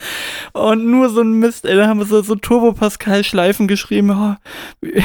Und 0.52 0.86
nur 0.90 1.08
so 1.08 1.20
ein 1.20 1.32
Mist, 1.34 1.64
ey, 1.64 1.76
da 1.76 1.86
haben 1.86 1.98
wir 2.00 2.06
so, 2.06 2.22
so 2.22 2.34
Turbo-Pascal-Schleifen 2.34 3.68
geschrieben. 3.68 4.10
Oh, 4.10 4.34
wir, 4.80 4.94
wir, 4.94 5.04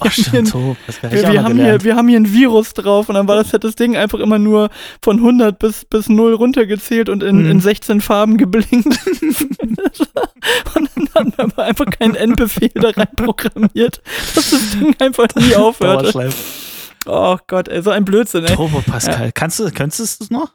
Oh, 0.00 0.04
haben 0.04 0.10
hier 0.10 0.10
ein, 0.10 0.10
stimmt, 0.10 0.48
so. 0.48 0.76
Wir, 1.02 1.32
wir, 1.32 1.42
haben 1.42 1.56
hier, 1.56 1.82
wir 1.84 1.96
haben 1.96 2.08
hier 2.08 2.18
ein 2.20 2.32
Virus 2.32 2.74
drauf 2.74 3.08
und 3.08 3.14
dann 3.14 3.26
war 3.28 3.36
das, 3.36 3.52
hat 3.52 3.64
das 3.64 3.74
Ding 3.76 3.96
einfach 3.96 4.18
immer 4.18 4.38
nur 4.38 4.70
von 5.02 5.16
100 5.18 5.58
bis, 5.58 5.84
bis 5.84 6.08
0 6.08 6.34
runtergezählt 6.34 7.08
und 7.08 7.22
in, 7.22 7.40
Mhm. 7.44 7.50
in 7.50 7.60
16 7.60 8.00
Farben 8.00 8.36
geblinkt. 8.36 8.86
und 10.74 10.90
dann 11.14 11.32
haben 11.38 11.52
wir 11.56 11.64
einfach 11.64 11.86
keinen 11.86 12.14
Endbefehl 12.14 12.70
da 12.74 12.90
rein 12.90 13.08
programmiert, 13.16 14.02
dass 14.34 14.50
das 14.50 14.70
Ding 14.78 14.94
einfach 14.98 15.28
nie 15.36 15.54
aufhört. 15.54 15.89
Dauerschleife. 15.96 16.36
Oh 17.06 17.38
Gott, 17.46 17.68
ey, 17.68 17.82
so 17.82 17.90
ein 17.90 18.04
Blödsinn, 18.04 18.44
ey. 18.44 18.54
Turbo 18.54 18.82
Pascal. 18.82 19.32
Kannst 19.32 19.58
du, 19.58 19.70
könntest 19.70 20.20
du 20.20 20.24
es 20.24 20.30
noch? 20.30 20.52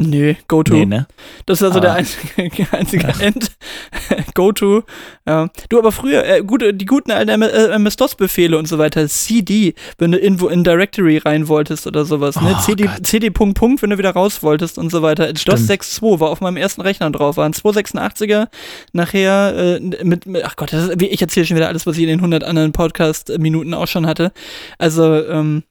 Nee, 0.00 0.36
Go-To. 0.46 0.74
Nee, 0.74 0.86
ne? 0.86 1.08
Das 1.44 1.60
ist 1.60 1.64
also 1.66 1.80
der 1.80 1.90
Ah. 1.90 1.94
einzige, 1.96 2.68
einzige 2.72 3.08
End. 3.18 3.50
Go-To. 4.34 4.84
Ja. 5.26 5.48
Du, 5.68 5.78
aber 5.80 5.90
früher, 5.90 6.24
äh, 6.24 6.40
gut, 6.44 6.62
die 6.72 6.86
guten 6.86 7.10
alten 7.10 7.42
äh, 7.42 7.66
MS-DOS-Befehle 7.74 8.56
und 8.56 8.68
so 8.68 8.78
weiter, 8.78 9.08
CD, 9.08 9.74
wenn 9.98 10.12
du 10.12 10.18
irgendwo 10.20 10.46
in 10.46 10.62
Directory 10.62 11.18
rein 11.18 11.48
wolltest 11.48 11.88
oder 11.88 12.04
sowas, 12.04 12.40
ne? 12.40 12.54
Oh 12.56 12.60
CD, 12.62 12.84
Gott. 12.84 13.04
CD 13.04 13.30
Punkt 13.30 13.58
Punkt, 13.58 13.82
wenn 13.82 13.90
du 13.90 13.98
wieder 13.98 14.10
raus 14.12 14.40
wolltest 14.44 14.78
und 14.78 14.90
so 14.90 15.02
weiter. 15.02 15.32
DOS 15.32 15.40
Stimmt. 15.40 15.58
6.2 15.82 16.20
war 16.20 16.30
auf 16.30 16.40
meinem 16.40 16.58
ersten 16.58 16.80
Rechner 16.82 17.10
drauf, 17.10 17.36
war 17.36 17.46
ein 17.46 17.52
286er, 17.52 18.46
nachher 18.92 19.78
äh, 19.80 19.80
mit, 20.04 20.26
mit, 20.26 20.44
ach 20.44 20.54
Gott, 20.54 20.72
ist, 20.72 21.02
ich 21.02 21.20
erzähle 21.20 21.44
schon 21.44 21.56
wieder 21.56 21.66
alles, 21.66 21.88
was 21.88 21.96
ich 21.96 22.04
in 22.04 22.08
den 22.08 22.20
100 22.20 22.44
anderen 22.44 22.70
Podcast-Minuten 22.70 23.74
auch 23.74 23.88
schon 23.88 24.06
hatte. 24.06 24.30
Also, 24.78 25.26
ähm, 25.26 25.64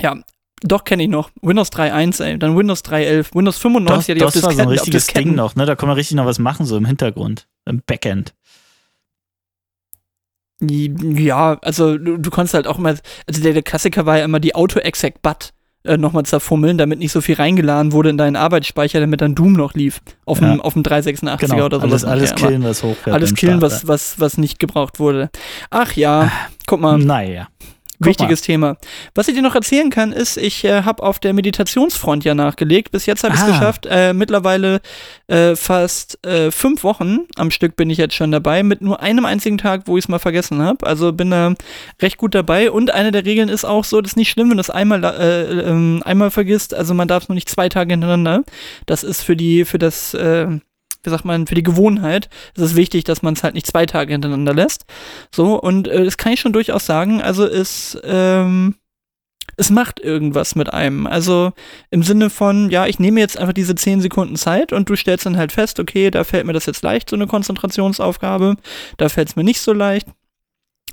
ja, 0.00 0.14
doch 0.62 0.84
kenne 0.84 1.02
ich 1.04 1.08
noch. 1.08 1.30
Windows 1.42 1.68
3.1, 1.70 2.22
ey, 2.24 2.38
dann 2.38 2.56
Windows 2.56 2.82
3.11, 2.84 3.34
Windows 3.34 3.58
95 3.58 3.96
Das, 3.96 4.08
hatte 4.08 4.18
ich 4.18 4.24
auf 4.24 4.32
das 4.32 4.42
war 4.42 4.52
so 4.52 4.62
ein 4.62 4.68
richtiges. 4.68 5.06
Ding 5.08 5.34
noch, 5.34 5.54
ne? 5.54 5.66
Da 5.66 5.76
kann 5.76 5.88
man 5.88 5.96
richtig 5.96 6.16
noch 6.16 6.26
was 6.26 6.38
machen, 6.38 6.64
so 6.66 6.76
im 6.76 6.84
Hintergrund, 6.86 7.46
im 7.66 7.82
Backend. 7.86 8.34
Ja, 10.60 11.58
also 11.60 11.98
du, 11.98 12.16
du 12.16 12.30
konntest 12.30 12.54
halt 12.54 12.66
auch 12.66 12.78
immer, 12.78 12.94
also 13.26 13.42
der, 13.42 13.52
der 13.52 13.62
Klassiker 13.62 14.06
war 14.06 14.16
ja 14.18 14.24
immer 14.24 14.40
die 14.40 14.54
Auto-Exec-Bat 14.54 15.52
äh, 15.84 15.98
nochmal 15.98 16.24
zerfummeln, 16.24 16.78
damit 16.78 16.98
nicht 16.98 17.12
so 17.12 17.20
viel 17.20 17.34
reingeladen 17.34 17.92
wurde 17.92 18.08
in 18.08 18.16
deinen 18.16 18.36
Arbeitsspeicher, 18.36 18.98
damit 18.98 19.20
dann 19.20 19.34
Doom 19.34 19.52
noch 19.52 19.74
lief. 19.74 20.00
Auf 20.24 20.38
dem, 20.38 20.56
Ja. 20.56 20.60
auf 20.60 20.72
dem 20.72 20.82
386er 20.82 21.36
Genau, 21.46 21.66
oder 21.66 21.78
so. 21.80 21.86
alles, 21.86 22.04
alles 22.04 22.34
killen, 22.34 22.64
was 22.64 22.82
hochfährt. 22.82 23.14
Alles 23.14 23.34
killen, 23.34 23.60
was, 23.60 23.86
was, 23.86 24.18
was 24.18 24.38
nicht 24.38 24.58
gebraucht 24.58 24.98
wurde. 24.98 25.28
Ach 25.70 25.92
ja, 25.92 26.32
guck 26.66 26.80
mal, 26.80 26.96
Naja. 26.98 27.48
Guck 27.98 28.06
wichtiges 28.08 28.42
Thema. 28.42 28.76
Was 29.14 29.28
ich 29.28 29.34
dir 29.34 29.42
noch 29.42 29.54
erzählen 29.54 29.90
kann, 29.90 30.12
ist, 30.12 30.36
ich 30.36 30.64
äh, 30.64 30.82
habe 30.82 31.02
auf 31.02 31.18
der 31.18 31.32
Meditationsfront 31.32 32.24
ja 32.24 32.34
nachgelegt. 32.34 32.90
Bis 32.92 33.06
jetzt 33.06 33.24
habe 33.24 33.34
ich 33.34 33.40
es 33.40 33.46
Ah. 33.46 33.50
geschafft. 33.50 33.86
Äh, 33.88 34.12
mittlerweile 34.12 34.80
äh, 35.28 35.56
fast 35.56 36.24
äh, 36.26 36.50
fünf 36.50 36.84
Wochen 36.84 37.20
am 37.36 37.50
Stück 37.50 37.76
bin 37.76 37.90
ich 37.90 37.98
jetzt 37.98 38.14
schon 38.14 38.30
dabei, 38.30 38.62
mit 38.62 38.80
nur 38.82 39.00
einem 39.00 39.24
einzigen 39.24 39.58
Tag, 39.58 39.82
wo 39.86 39.96
ich 39.96 40.04
es 40.04 40.08
mal 40.08 40.18
vergessen 40.18 40.60
habe. 40.62 40.86
Also 40.86 41.12
bin 41.12 41.30
da 41.30 41.54
recht 42.02 42.16
gut 42.18 42.34
dabei. 42.34 42.70
Und 42.70 42.92
eine 42.92 43.12
der 43.12 43.24
Regeln 43.24 43.48
ist 43.48 43.64
auch 43.64 43.84
so, 43.84 44.00
das 44.00 44.12
ist 44.12 44.16
nicht 44.16 44.30
schlimm, 44.30 44.50
wenn 44.50 44.56
du 44.56 44.60
es 44.60 44.70
einmal, 44.70 45.02
äh, 45.04 45.42
ähm, 45.68 46.02
einmal 46.04 46.30
vergisst. 46.30 46.74
Also 46.74 46.94
man 46.94 47.08
darf 47.08 47.24
es 47.24 47.28
nur 47.28 47.34
nicht 47.34 47.48
zwei 47.48 47.68
Tage 47.68 47.92
hintereinander. 47.92 48.42
Das 48.86 49.02
ist 49.02 49.22
für 49.22 49.36
die, 49.36 49.64
für 49.64 49.78
das, 49.78 50.14
äh, 50.14 50.46
wie 51.06 51.10
sagt 51.10 51.24
man, 51.24 51.46
für 51.46 51.54
die 51.54 51.62
Gewohnheit 51.62 52.28
ist 52.54 52.62
es 52.62 52.76
wichtig, 52.76 53.04
dass 53.04 53.22
man 53.22 53.34
es 53.34 53.42
halt 53.42 53.54
nicht 53.54 53.66
zwei 53.66 53.86
Tage 53.86 54.12
hintereinander 54.12 54.54
lässt. 54.54 54.84
So, 55.34 55.60
und 55.60 55.88
äh, 55.88 56.04
das 56.04 56.16
kann 56.16 56.32
ich 56.32 56.40
schon 56.40 56.52
durchaus 56.52 56.86
sagen. 56.86 57.22
Also 57.22 57.44
es, 57.44 57.98
ähm, 58.04 58.74
es 59.56 59.70
macht 59.70 60.00
irgendwas 60.00 60.54
mit 60.54 60.72
einem. 60.72 61.06
Also 61.06 61.52
im 61.90 62.02
Sinne 62.02 62.30
von, 62.30 62.70
ja, 62.70 62.86
ich 62.86 62.98
nehme 62.98 63.20
jetzt 63.20 63.38
einfach 63.38 63.54
diese 63.54 63.74
10 63.74 64.00
Sekunden 64.00 64.36
Zeit 64.36 64.72
und 64.72 64.88
du 64.90 64.96
stellst 64.96 65.26
dann 65.26 65.36
halt 65.36 65.52
fest, 65.52 65.80
okay, 65.80 66.10
da 66.10 66.24
fällt 66.24 66.46
mir 66.46 66.52
das 66.52 66.66
jetzt 66.66 66.82
leicht, 66.82 67.08
so 67.08 67.16
eine 67.16 67.26
Konzentrationsaufgabe, 67.26 68.56
da 68.98 69.08
fällt 69.08 69.28
es 69.28 69.36
mir 69.36 69.44
nicht 69.44 69.60
so 69.60 69.72
leicht. 69.72 70.08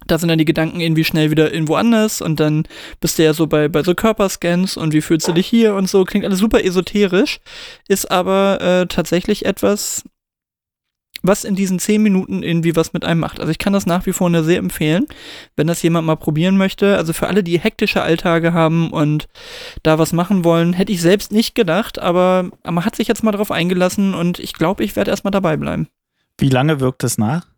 Da 0.08 0.18
sind 0.18 0.30
dann 0.30 0.38
die 0.38 0.46
Gedanken 0.46 0.80
irgendwie 0.80 1.04
schnell 1.04 1.32
wieder 1.32 1.54
irgendwo 1.54 1.76
anders 1.76 2.22
und 2.22 2.40
dann 2.40 2.64
bist 3.00 3.18
du 3.18 3.24
ja 3.24 3.34
so 3.34 3.48
bei, 3.48 3.68
bei 3.68 3.84
so 3.84 3.96
Körperscans 3.96 4.78
und 4.78 4.94
wie 4.94 5.02
fühlst 5.02 5.28
du 5.28 5.34
dich 5.34 5.48
hier 5.48 5.76
und 5.76 5.90
so. 5.90 6.04
Klingt 6.04 6.26
alles 6.26 6.40
super 6.40 6.64
esoterisch, 6.64 7.40
ist 7.88 8.12
aber 8.12 8.62
äh, 8.62 8.88
tatsächlich 8.88 9.46
etwas, 9.46 10.04
was 11.24 11.46
in 11.46 11.56
diesen 11.56 11.80
zehn 11.80 12.04
Minuten 12.04 12.44
irgendwie 12.44 12.76
was 12.76 12.94
mit 12.94 13.06
einem 13.06 13.22
macht. 13.22 13.40
Also 13.40 13.50
ich 13.50 13.58
kann 13.58 13.74
das 13.74 13.86
nach 13.86 14.06
wie 14.06 14.12
vor 14.12 14.30
nur 14.30 14.44
sehr 14.44 14.60
empfehlen, 14.60 15.08
wenn 15.56 15.68
das 15.68 15.82
jemand 15.82 16.06
mal 16.06 16.18
probieren 16.18 16.58
möchte. 16.58 16.98
Also 16.98 17.14
für 17.14 17.28
alle, 17.28 17.44
die 17.44 17.60
hektische 17.60 18.04
Alltage 18.04 18.54
haben 18.54 18.92
und 18.92 19.28
da 19.84 19.98
was 19.98 20.12
machen 20.12 20.44
wollen, 20.44 20.74
hätte 20.74 20.92
ich 20.92 21.02
selbst 21.02 21.32
nicht 21.32 21.56
gedacht, 21.56 21.98
aber 21.98 22.50
man 22.66 22.86
hat 22.86 22.98
sich 22.98 23.08
jetzt 23.08 23.24
mal 23.24 23.32
drauf 23.32 23.52
eingelassen 23.52 24.14
und 24.14 24.38
ich 24.40 24.54
glaube, 24.54 24.84
ich 24.84 24.96
werde 24.96 25.12
erstmal 25.12 25.32
dabei 25.32 25.56
bleiben. 25.56 25.88
Wie 26.38 26.50
lange 26.50 26.82
wirkt 26.82 27.04
das 27.04 27.18
nach? 27.18 27.53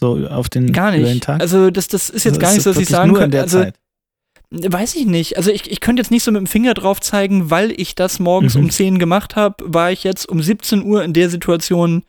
So 0.00 0.26
auf 0.28 0.48
den, 0.48 0.72
Gar 0.72 0.92
nicht. 0.92 1.22
Tag? 1.24 1.40
Also 1.40 1.70
das, 1.70 1.88
das 1.88 2.08
ist 2.10 2.24
jetzt 2.24 2.34
Also 2.34 2.40
gar 2.40 2.52
nicht 2.52 2.62
so, 2.62 2.70
das 2.70 2.76
dass 2.76 2.82
ich 2.82 2.88
sagen 2.88 3.10
nur 3.10 3.18
könnte. 3.18 3.36
der 3.36 3.42
Also 3.42 3.62
Zeit. 3.62 3.74
Weiß 4.50 4.94
ich 4.94 5.04
nicht. 5.04 5.36
Also 5.36 5.50
ich, 5.50 5.70
ich 5.70 5.80
könnte 5.80 6.00
jetzt 6.00 6.10
nicht 6.10 6.22
so 6.22 6.32
mit 6.32 6.38
dem 6.40 6.46
Finger 6.46 6.72
drauf 6.72 7.00
zeigen, 7.00 7.50
weil 7.50 7.70
ich 7.78 7.94
das 7.94 8.18
morgens 8.18 8.54
Mhm. 8.54 8.64
um 8.64 8.70
10 8.70 8.98
gemacht 8.98 9.36
habe, 9.36 9.56
war 9.66 9.92
ich 9.92 10.04
jetzt 10.04 10.26
um 10.28 10.42
17 10.42 10.84
Uhr 10.84 11.04
in 11.04 11.12
der 11.12 11.28
Situation 11.28 12.02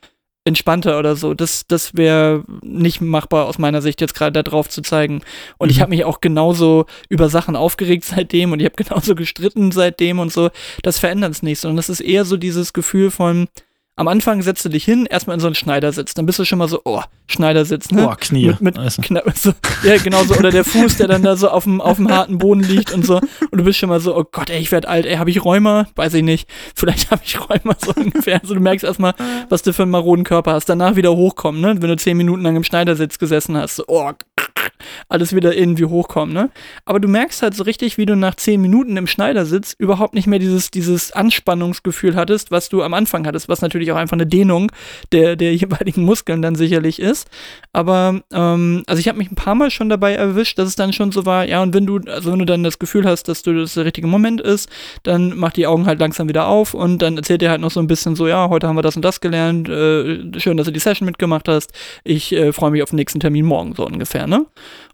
entspannter 0.46 0.98
oder 0.98 1.18
so. 1.18 1.34
Das, 1.34 1.68
das 1.68 1.96
wäre 1.96 2.46
nicht 2.64 3.02
machbar 3.02 3.46
aus 3.46 3.58
meiner 3.58 3.82
Sicht, 3.82 4.00
jetzt 4.00 4.16
gerade 4.16 4.32
da 4.32 4.44
drauf 4.44 4.70
zu 4.70 4.82
zeigen. 4.82 5.22
Und 5.58 5.70
ich 5.70 5.78
Mhm. 5.78 5.82
habe 5.82 5.90
mich 5.90 6.06
auch 6.06 6.22
genauso 6.22 6.86
über 7.10 7.28
Sachen 7.30 7.58
aufgeregt 7.58 8.06
seitdem 8.06 8.54
und 8.54 8.62
ich 8.62 8.66
habe 8.66 8.82
genauso 8.82 9.16
gestritten 9.16 9.72
seitdem 9.74 10.20
und 10.20 10.32
so. 10.32 10.50
Das 10.82 10.98
verändert 10.98 11.34
es 11.34 11.44
nicht, 11.44 11.60
sondern 11.60 11.76
das 11.78 11.90
ist 11.90 12.00
eher 12.00 12.24
so 12.24 12.38
dieses 12.38 12.72
Gefühl 12.72 13.12
von, 13.12 13.48
am 14.00 14.08
Anfang 14.08 14.41
setzt 14.41 14.64
du 14.64 14.70
dich 14.70 14.86
hin, 14.86 15.06
erstmal 15.06 15.34
in 15.34 15.41
so 15.41 15.47
einen 15.47 15.56
Schneidersitz. 15.56 16.14
Dann 16.14 16.26
bist 16.26 16.39
du 16.39 16.45
schon 16.45 16.58
mal 16.58 16.70
so, 16.70 16.80
oh, 16.86 17.02
Schneidersitz, 17.28 17.91
ne? 17.91 18.04
Boah, 18.04 18.16
Knie. 18.16 18.47
Mit, 18.47 18.62
mit 18.62 18.80
Also, 18.80 19.02
Kna 19.02 19.22
so, 19.36 19.52
ja, 19.84 19.97
genau 19.97 20.24
so. 20.24 20.36
Oder 20.36 20.52
der 20.52 20.64
Fuß, 20.64 20.95
der 20.95 21.10
dann 21.10 21.22
da 21.22 21.36
so 21.36 21.50
auf 21.50 21.66
dem, 21.66 21.82
auf 21.82 21.97
dem 21.97 22.10
harten 22.10 22.38
Boden 22.38 22.62
liegt 22.62 22.93
und 22.93 23.06
so. 23.06 23.18
Und 23.18 23.58
du 23.58 23.64
bist 23.66 23.78
schon 23.78 23.89
mal 23.89 24.00
so, 24.00 24.16
oh 24.16 24.24
Gott, 24.24 24.50
ey, 24.50 24.62
ich 24.62 24.72
werd 24.72 24.86
alt, 24.86 25.06
ey, 25.06 25.18
habe 25.18 25.30
ich 25.30 25.43
Rheuma? 25.43 25.86
Weiß 25.95 26.14
ich 26.14 26.24
nicht. 26.24 26.47
Vielleicht 26.76 27.12
habe 27.12 27.24
ich 27.26 27.38
Rheuma 27.41 27.76
so 27.78 27.91
ungefähr. 27.97 28.39
Also 28.41 28.54
du 28.54 28.62
merkst 28.62 28.86
erstmal, 28.86 29.16
was 29.50 29.64
du 29.64 29.74
für 29.74 29.82
einen 29.82 29.91
maroden 29.91 30.24
Körper 30.24 30.54
hast. 30.54 30.70
Danach 30.70 30.95
wieder 30.95 31.14
hochkommen, 31.14 31.60
ne? 31.60 31.82
Wenn 31.82 31.89
du 31.89 31.97
zehn 31.97 32.16
Minuten 32.16 32.41
lang 32.41 32.56
im 32.56 32.64
Schneidersitz 32.64 33.20
gesessen 33.20 33.58
hast. 33.58 33.76
So, 33.76 33.84
oh, 33.88 34.14
alles 35.08 35.36
wieder 35.36 35.56
irgendwie 35.56 35.86
hochkommen, 35.86 36.34
ne? 36.34 36.50
Aber 36.86 37.00
du 37.00 37.08
merkst 37.08 37.42
halt 37.42 37.54
so 37.54 37.64
richtig, 37.64 37.98
wie 37.98 38.06
du 38.06 38.16
nach 38.16 38.36
zehn 38.36 38.62
Minuten 38.62 38.98
im 38.98 39.08
Schneidersitz 39.08 39.76
überhaupt 39.78 40.14
nicht 40.14 40.28
mehr 40.28 40.40
dieses, 40.40 40.72
dieses 40.72 41.12
Anspannungsgefühl 41.12 42.16
hattest, 42.16 42.52
was 42.52 42.70
du 42.70 42.84
am 42.84 42.94
Anfang 42.94 43.26
hattest, 43.26 43.50
was 43.50 43.62
natürlich 43.62 43.92
auch 43.92 43.98
einfach 43.98 44.16
eine 44.18 44.28
Dehnung 44.28 44.72
der, 45.12 45.36
der 45.36 45.56
jeweiligen 45.56 46.04
Muskeln 46.04 46.42
dann 46.42 46.56
sicherlich 46.56 47.00
ist. 47.00 47.28
Aber, 47.74 48.22
ähm, 48.32 48.84
also 48.88 49.00
ich 49.00 49.08
habe 49.08 49.18
mich 49.18 49.32
ein 49.32 49.36
paar 49.36 49.56
Mal 49.56 49.72
schon 49.72 49.90
dabei 49.90 50.14
erwischt, 50.14 50.58
dass 50.58 50.68
es 50.68 50.76
dann 50.76 50.94
schon 50.94 51.12
so 51.12 51.26
war, 51.26 51.48
ja, 51.48 51.62
und 51.62 51.74
wenn 51.74 51.86
du, 51.86 52.00
also 52.08 52.32
wenn 52.32 52.40
du 52.40 52.46
dann 52.46 52.64
das 52.64 52.80
Gefühl 52.80 53.06
hast, 53.06 53.28
dass 53.28 53.44
du 53.44 53.54
das 53.54 53.74
der 53.74 53.86
richtige 53.86 54.08
Moment 54.08 54.42
ist, 54.42 54.70
dann 55.04 55.38
mach 55.38 55.52
die 55.52 55.68
Augen 55.68 55.86
halt 55.86 56.00
langsam 56.00 56.28
wieder 56.30 56.48
auf 56.48 56.74
und 56.74 57.02
dann 57.02 57.18
erzählt 57.18 57.42
dir 57.42 57.50
halt 57.50 57.62
noch 57.62 57.72
so 57.72 57.80
ein 57.80 57.88
bisschen 57.88 58.16
so, 58.16 58.28
ja, 58.28 58.50
heute 58.50 58.68
haben 58.68 58.76
wir 58.76 58.82
das 58.82 58.96
und 58.96 59.04
das 59.04 59.22
gelernt, 59.22 59.70
äh, 59.70 60.40
schön, 60.40 60.58
dass 60.58 60.66
du 60.66 60.72
die 60.72 60.80
Session 60.80 61.06
mitgemacht 61.06 61.48
hast, 61.48 61.72
ich 62.04 62.32
äh, 62.34 62.54
freue 62.54 62.72
mich 62.72 62.84
auf 62.84 62.90
den 62.90 62.98
nächsten 62.98 63.20
Termin 63.20 63.46
morgen, 63.46 63.76
so 63.76 63.86
ungefähr, 63.86 64.28
ne? 64.28 64.46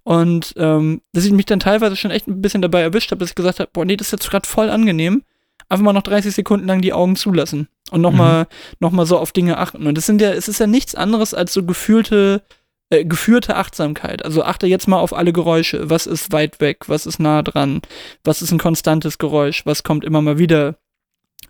Und 0.04 0.54
ähm, 0.58 1.02
dass 1.14 1.26
ich 1.26 1.32
mich 1.32 1.46
dann 1.46 1.60
teilweise 1.60 1.96
schon 1.96 2.12
echt 2.12 2.28
ein 2.28 2.42
bisschen 2.42 2.62
dabei 2.62 2.82
erwischt 2.82 3.12
habe, 3.12 3.20
dass 3.20 3.30
ich 3.30 3.36
gesagt 3.36 3.60
habe, 3.60 3.70
boah, 3.74 3.86
nee, 3.86 3.98
das 3.98 4.08
ist 4.08 4.12
jetzt 4.12 4.30
gerade 4.30 4.48
voll 4.48 4.70
angenehm. 4.70 5.24
Einfach 5.68 5.84
mal 5.84 5.94
noch 5.94 6.04
30 6.04 6.36
Sekunden 6.36 6.68
lang 6.68 6.82
die 6.82 6.94
Augen 6.94 7.16
zulassen 7.16 7.68
und 7.90 8.02
nochmal 8.02 8.48
noch 8.80 8.92
mal 8.92 9.06
so 9.06 9.18
auf 9.18 9.32
Dinge 9.32 9.58
achten. 9.58 9.88
Und 9.88 9.98
das 9.98 10.06
sind 10.06 10.22
ja, 10.22 10.32
es 10.32 10.48
ist 10.48 10.60
ja 10.60 10.68
nichts 10.68 10.94
anderes 10.94 11.34
als 11.34 11.54
so 11.54 11.64
gefühlte, 11.64 12.44
äh, 12.92 13.04
geführte 13.04 13.56
Achtsamkeit. 13.56 14.24
Also 14.24 14.44
achte 14.44 14.68
jetzt 14.68 14.88
mal 14.88 15.00
auf 15.00 15.14
alle 15.14 15.34
Geräusche. 15.34 15.90
Was 15.90 16.06
ist 16.06 16.32
weit 16.32 16.62
weg? 16.62 16.88
Was 16.88 17.08
ist 17.08 17.20
nah 17.20 17.42
dran? 17.42 17.82
Was 18.24 18.44
ist 18.44 18.52
ein 18.52 18.60
konstantes 18.60 19.18
Geräusch? 19.18 19.66
Was 19.66 19.82
kommt 19.84 20.04
immer 20.04 20.22
mal 20.22 20.38
wieder? 20.38 20.78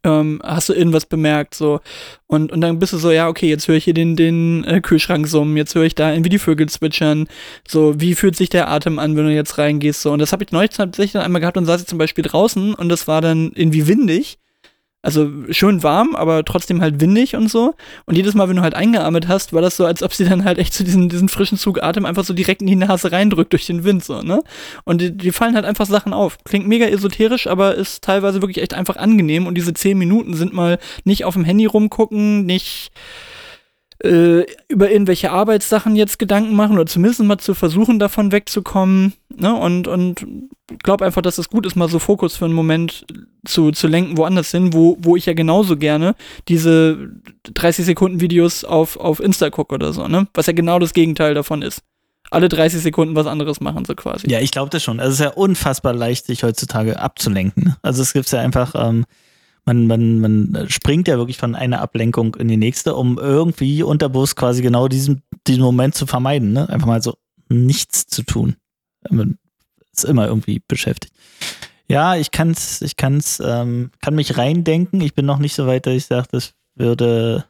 Ähm, 0.04 0.42
hast 0.44 0.70
du 0.70 0.74
irgendwas 0.74 1.06
bemerkt, 1.06 1.56
so. 1.56 1.80
Und, 2.28 2.52
und 2.52 2.62
dann 2.62 2.80
bist 2.80 2.94
du 2.94 2.98
so, 2.98 3.12
ja, 3.12 3.28
okay, 3.28 3.48
jetzt 3.48 3.68
höre 3.68 3.76
ich 3.76 3.84
hier 3.84 3.94
den, 3.94 4.16
den 4.16 4.64
äh, 4.64 4.82
Kühlschrank 4.82 5.28
summen, 5.28 5.58
jetzt 5.58 5.76
höre 5.76 5.84
ich 5.84 5.96
da 5.96 6.12
irgendwie 6.12 6.30
die 6.30 6.40
Vögel 6.40 6.68
zwitschern, 6.68 7.28
so, 7.68 8.00
wie 8.00 8.16
fühlt 8.16 8.36
sich 8.36 8.50
der 8.50 8.70
Atem 8.70 9.00
an, 9.00 9.16
wenn 9.16 9.26
du 9.26 9.34
jetzt 9.34 9.58
reingehst, 9.58 10.02
so. 10.02 10.12
Und 10.12 10.20
das 10.20 10.32
habe 10.32 10.44
ich 10.44 10.52
neulich 10.52 10.72
tatsächlich 10.72 11.14
dann 11.14 11.22
einmal 11.22 11.42
gehabt 11.42 11.58
und 11.58 11.66
saß 11.66 11.82
ich 11.82 11.88
zum 11.88 12.00
Beispiel 12.00 12.24
draußen 12.24 12.74
und 12.74 12.90
das 12.90 13.08
war 13.08 13.22
dann 13.22 13.52
irgendwie 13.56 13.88
windig 13.88 14.40
also 15.06 15.30
schön 15.52 15.84
warm, 15.84 16.16
aber 16.16 16.44
trotzdem 16.44 16.82
halt 16.82 17.00
windig 17.00 17.36
und 17.36 17.48
so. 17.48 17.76
Und 18.06 18.16
jedes 18.16 18.34
Mal, 18.34 18.50
wenn 18.50 18.56
du 18.56 18.64
halt 18.64 18.74
eingeatmet 18.74 19.28
hast, 19.28 19.54
war 19.54 19.62
das 19.62 19.78
so, 19.78 19.86
als 19.86 20.02
ob 20.02 20.14
sie 20.14 20.26
dann 20.26 20.44
halt 20.44 20.58
echt 20.58 20.74
zu 20.74 20.80
so 20.80 20.86
diesen, 20.86 21.10
diesen 21.10 21.30
frischen 21.30 21.60
Zug 21.60 21.84
Atem 21.84 22.06
einfach 22.06 22.24
so 22.24 22.34
direkt 22.34 22.62
in 22.62 22.68
die 22.68 22.76
Nase 22.76 23.12
reindrückt 23.12 23.54
durch 23.54 23.68
den 23.68 23.84
Wind, 23.84 24.04
so, 24.04 24.24
ne? 24.24 24.42
Und 24.84 25.02
die, 25.02 25.16
die 25.16 25.32
fallen 25.32 25.54
halt 25.54 25.66
einfach 25.66 25.86
Sachen 25.86 26.12
auf. 26.12 26.40
Klingt 26.44 26.68
mega 26.68 26.88
esoterisch, 26.88 27.46
aber 27.46 27.76
ist 27.76 28.04
teilweise 28.04 28.42
wirklich 28.42 28.64
echt 28.64 28.74
einfach 28.74 28.96
angenehm. 28.96 29.46
Und 29.46 29.56
diese 29.56 29.76
zehn 29.76 29.98
Minuten 29.98 30.34
sind 30.34 30.54
mal 30.54 30.80
nicht 31.04 31.24
auf 31.24 31.36
dem 31.36 31.46
Handy 31.46 31.68
rumgucken, 31.68 32.48
nicht 32.48 32.92
äh, 34.06 34.46
über 34.68 34.92
irgendwelche 34.92 35.32
Arbeitssachen 35.32 35.96
jetzt 35.96 36.20
Gedanken 36.20 36.56
machen 36.56 36.76
oder 36.76 36.86
zumindest 36.86 37.24
mal 37.24 37.38
zu 37.38 37.54
versuchen, 37.54 38.00
davon 38.00 38.32
wegzukommen. 38.32 39.14
Ne? 39.36 39.54
Und, 39.54 39.88
und 39.88 40.26
glaube 40.84 41.06
einfach, 41.06 41.22
dass 41.22 41.38
es 41.38 41.50
gut 41.50 41.66
ist, 41.66 41.76
mal 41.76 41.90
so 41.90 42.00
Fokus 42.00 42.38
für 42.38 42.46
einen 42.46 42.54
Moment 42.54 43.06
zu, 43.46 43.72
zu 43.72 43.88
lenken 43.88 44.18
woanders 44.18 44.52
hin, 44.52 44.74
wo, 44.74 44.98
wo 45.00 45.16
ich 45.16 45.26
ja 45.26 45.34
genauso 45.34 45.78
gerne 45.78 46.16
diese 46.48 47.10
30 47.54 47.86
Sekunden 47.86 48.22
Videos 48.22 48.64
auf, 48.64 48.98
auf 48.98 49.20
Insta 49.20 49.50
gucke 49.50 49.76
oder 49.76 49.94
so, 49.94 50.08
ne? 50.08 50.28
Was 50.34 50.48
ja 50.48 50.54
genau 50.54 50.80
das 50.80 50.94
Gegenteil 50.94 51.34
davon 51.34 51.62
ist. 51.62 51.82
Alle 52.32 52.50
30 52.50 52.82
Sekunden 52.82 53.16
was 53.16 53.28
anderes 53.28 53.62
machen, 53.62 53.86
so 53.86 53.94
quasi. 53.94 54.30
Ja, 54.30 54.40
ich 54.40 54.52
glaube 54.52 54.70
das 54.72 54.84
schon. 54.84 55.00
Also 55.00 55.10
es 55.14 55.20
ist 55.20 55.26
ja 55.26 55.32
unfassbar 55.32 55.94
leicht, 55.94 56.26
sich 56.26 56.44
heutzutage 56.44 57.00
abzulenken. 57.00 57.76
Also 57.82 58.02
es 58.02 58.14
gibt 58.14 58.32
ja 58.32 58.40
einfach, 58.40 58.74
ähm, 58.76 59.06
man, 59.66 59.88
man, 59.88 60.20
man 60.20 60.70
springt 60.70 61.08
ja 61.08 61.18
wirklich 61.18 61.38
von 61.38 61.56
einer 61.56 61.82
Ablenkung 61.82 62.36
in 62.36 62.48
die 62.48 62.58
nächste, 62.58 62.96
um 62.96 63.18
irgendwie 63.18 63.82
unterbewusst 63.82 64.36
quasi 64.36 64.62
genau 64.62 64.88
diesen, 64.88 65.24
diesen 65.48 65.64
Moment 65.64 65.96
zu 65.96 66.06
vermeiden. 66.06 66.54
Ne? 66.54 66.70
Einfach 66.70 66.88
mal 66.88 67.02
so 67.02 67.16
nichts 67.50 68.06
zu 68.06 68.24
tun. 68.24 68.56
Man 69.10 69.38
ist 69.92 70.06
immer 70.06 70.28
irgendwie 70.28 70.62
beschäftigt. 70.68 71.14
Ja, 71.88 72.16
ich 72.16 72.32
kann's, 72.32 72.82
ich 72.82 72.96
kann's, 72.96 73.42
ähm, 73.44 73.92
kann 74.02 74.16
mich 74.16 74.38
reindenken. 74.38 75.02
Ich 75.02 75.14
bin 75.14 75.26
noch 75.26 75.40
nicht 75.40 75.56
so 75.56 75.68
weit, 75.68 75.86
dass 75.86 75.94
ich 75.94 76.06
sage, 76.06 76.28
das 76.32 76.54
würde, 76.76 77.46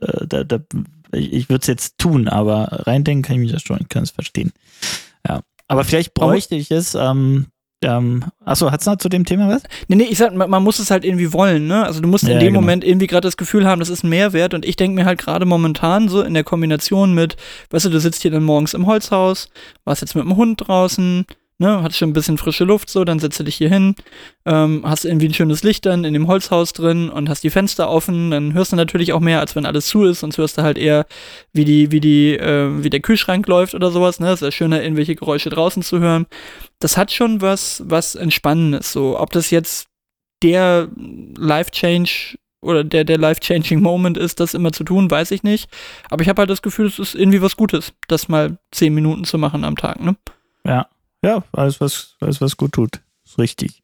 äh, 0.00 0.26
da, 0.26 0.44
da, 0.44 0.58
ich, 1.12 1.32
ich 1.32 1.48
würde 1.48 1.62
es 1.62 1.66
jetzt 1.66 1.98
tun, 1.98 2.28
aber 2.28 2.86
reindenken 2.86 3.22
kann 3.22 3.36
ich 3.36 3.42
mich 3.42 3.52
ja 3.52 3.58
schon, 3.58 3.78
ich 3.80 3.88
kann 3.88 4.02
es 4.02 4.10
verstehen. 4.10 4.52
Ja. 5.26 5.40
Aber 5.68 5.84
vielleicht 5.84 6.14
bräuchte 6.14 6.54
ich 6.54 6.70
es, 6.70 6.94
ähm, 6.94 7.46
ähm, 7.82 8.24
achso, 8.44 8.70
hat's 8.70 8.86
noch 8.86 8.96
zu 8.96 9.08
dem 9.08 9.24
Thema 9.24 9.48
was? 9.48 9.62
Nee, 9.88 9.96
nee, 9.96 10.04
ich 10.04 10.18
sag, 10.18 10.34
man, 10.34 10.48
man 10.48 10.62
muss 10.62 10.78
es 10.78 10.90
halt 10.90 11.04
irgendwie 11.04 11.32
wollen, 11.32 11.66
ne? 11.66 11.84
Also 11.84 12.00
du 12.00 12.08
musst 12.08 12.24
ja, 12.24 12.32
in 12.32 12.40
dem 12.40 12.48
genau. 12.48 12.60
Moment 12.60 12.84
irgendwie 12.84 13.06
gerade 13.06 13.26
das 13.26 13.36
Gefühl 13.36 13.66
haben, 13.66 13.80
das 13.80 13.90
ist 13.90 14.02
ein 14.02 14.08
Mehrwert 14.08 14.54
und 14.54 14.64
ich 14.64 14.76
denke 14.76 14.94
mir 14.94 15.04
halt 15.04 15.18
gerade 15.18 15.44
momentan 15.44 16.08
so 16.08 16.22
in 16.22 16.34
der 16.34 16.44
Kombination 16.44 17.14
mit, 17.14 17.36
weißt 17.70 17.84
du, 17.84 17.90
du 17.90 18.00
sitzt 18.00 18.22
hier 18.22 18.30
dann 18.30 18.44
morgens 18.44 18.72
im 18.72 18.86
Holzhaus, 18.86 19.50
warst 19.84 20.00
jetzt 20.00 20.14
mit 20.14 20.24
dem 20.24 20.36
Hund 20.36 20.66
draußen, 20.66 21.26
ne, 21.58 21.82
hast 21.82 21.96
schon 21.96 22.10
ein 22.10 22.14
bisschen 22.14 22.38
frische 22.38 22.64
Luft 22.64 22.90
so, 22.90 23.04
dann 23.04 23.18
setzt 23.18 23.40
du 23.40 23.44
dich 23.44 23.56
hier 23.56 23.68
hin, 23.68 23.94
ähm, 24.44 24.82
hast 24.84 25.04
irgendwie 25.04 25.28
ein 25.28 25.34
schönes 25.34 25.62
Licht 25.62 25.86
dann 25.86 26.04
in 26.04 26.12
dem 26.12 26.26
Holzhaus 26.26 26.72
drin 26.72 27.08
und 27.08 27.28
hast 27.28 27.44
die 27.44 27.50
Fenster 27.50 27.88
offen, 27.88 28.30
dann 28.30 28.54
hörst 28.54 28.72
du 28.72 28.76
natürlich 28.76 29.12
auch 29.12 29.20
mehr, 29.20 29.40
als 29.40 29.56
wenn 29.56 29.66
alles 29.66 29.86
zu 29.86 30.04
ist, 30.04 30.20
sonst 30.20 30.38
hörst 30.38 30.58
du 30.58 30.62
halt 30.62 30.78
eher, 30.78 31.06
wie 31.52 31.64
die, 31.64 31.92
wie 31.92 32.00
die, 32.00 32.36
äh, 32.36 32.82
wie 32.82 32.90
der 32.90 33.00
Kühlschrank 33.00 33.46
läuft 33.46 33.74
oder 33.74 33.90
sowas, 33.90 34.20
ne, 34.20 34.32
ist 34.32 34.42
ja 34.42 34.50
schöner, 34.50 34.82
irgendwelche 34.82 35.16
Geräusche 35.16 35.50
draußen 35.50 35.82
zu 35.82 35.98
hören. 36.00 36.26
Das 36.78 36.96
hat 36.96 37.12
schon 37.12 37.40
was, 37.40 37.82
was 37.86 38.14
Entspannendes, 38.14 38.92
so, 38.92 39.18
ob 39.18 39.32
das 39.32 39.50
jetzt 39.50 39.88
der 40.42 40.88
Life-Change 41.36 42.36
oder 42.62 42.84
der, 42.84 43.04
der 43.04 43.18
life-changing 43.18 43.80
Moment 43.80 44.18
ist, 44.18 44.40
das 44.40 44.54
immer 44.54 44.72
zu 44.72 44.84
tun, 44.84 45.10
weiß 45.10 45.30
ich 45.30 45.42
nicht. 45.42 45.70
Aber 46.10 46.22
ich 46.22 46.28
habe 46.28 46.40
halt 46.40 46.50
das 46.50 46.62
Gefühl, 46.62 46.86
es 46.86 46.98
ist 46.98 47.14
irgendwie 47.14 47.40
was 47.40 47.56
Gutes, 47.56 47.92
das 48.08 48.28
mal 48.28 48.58
zehn 48.72 48.92
Minuten 48.92 49.24
zu 49.24 49.38
machen 49.38 49.64
am 49.64 49.76
Tag, 49.76 50.02
ne? 50.02 50.16
Ja. 50.64 50.88
Ja, 51.26 51.42
alles 51.50 51.80
was, 51.80 52.14
alles, 52.20 52.40
was 52.40 52.56
gut 52.56 52.70
tut. 52.70 53.00
Ist 53.24 53.36
richtig. 53.36 53.82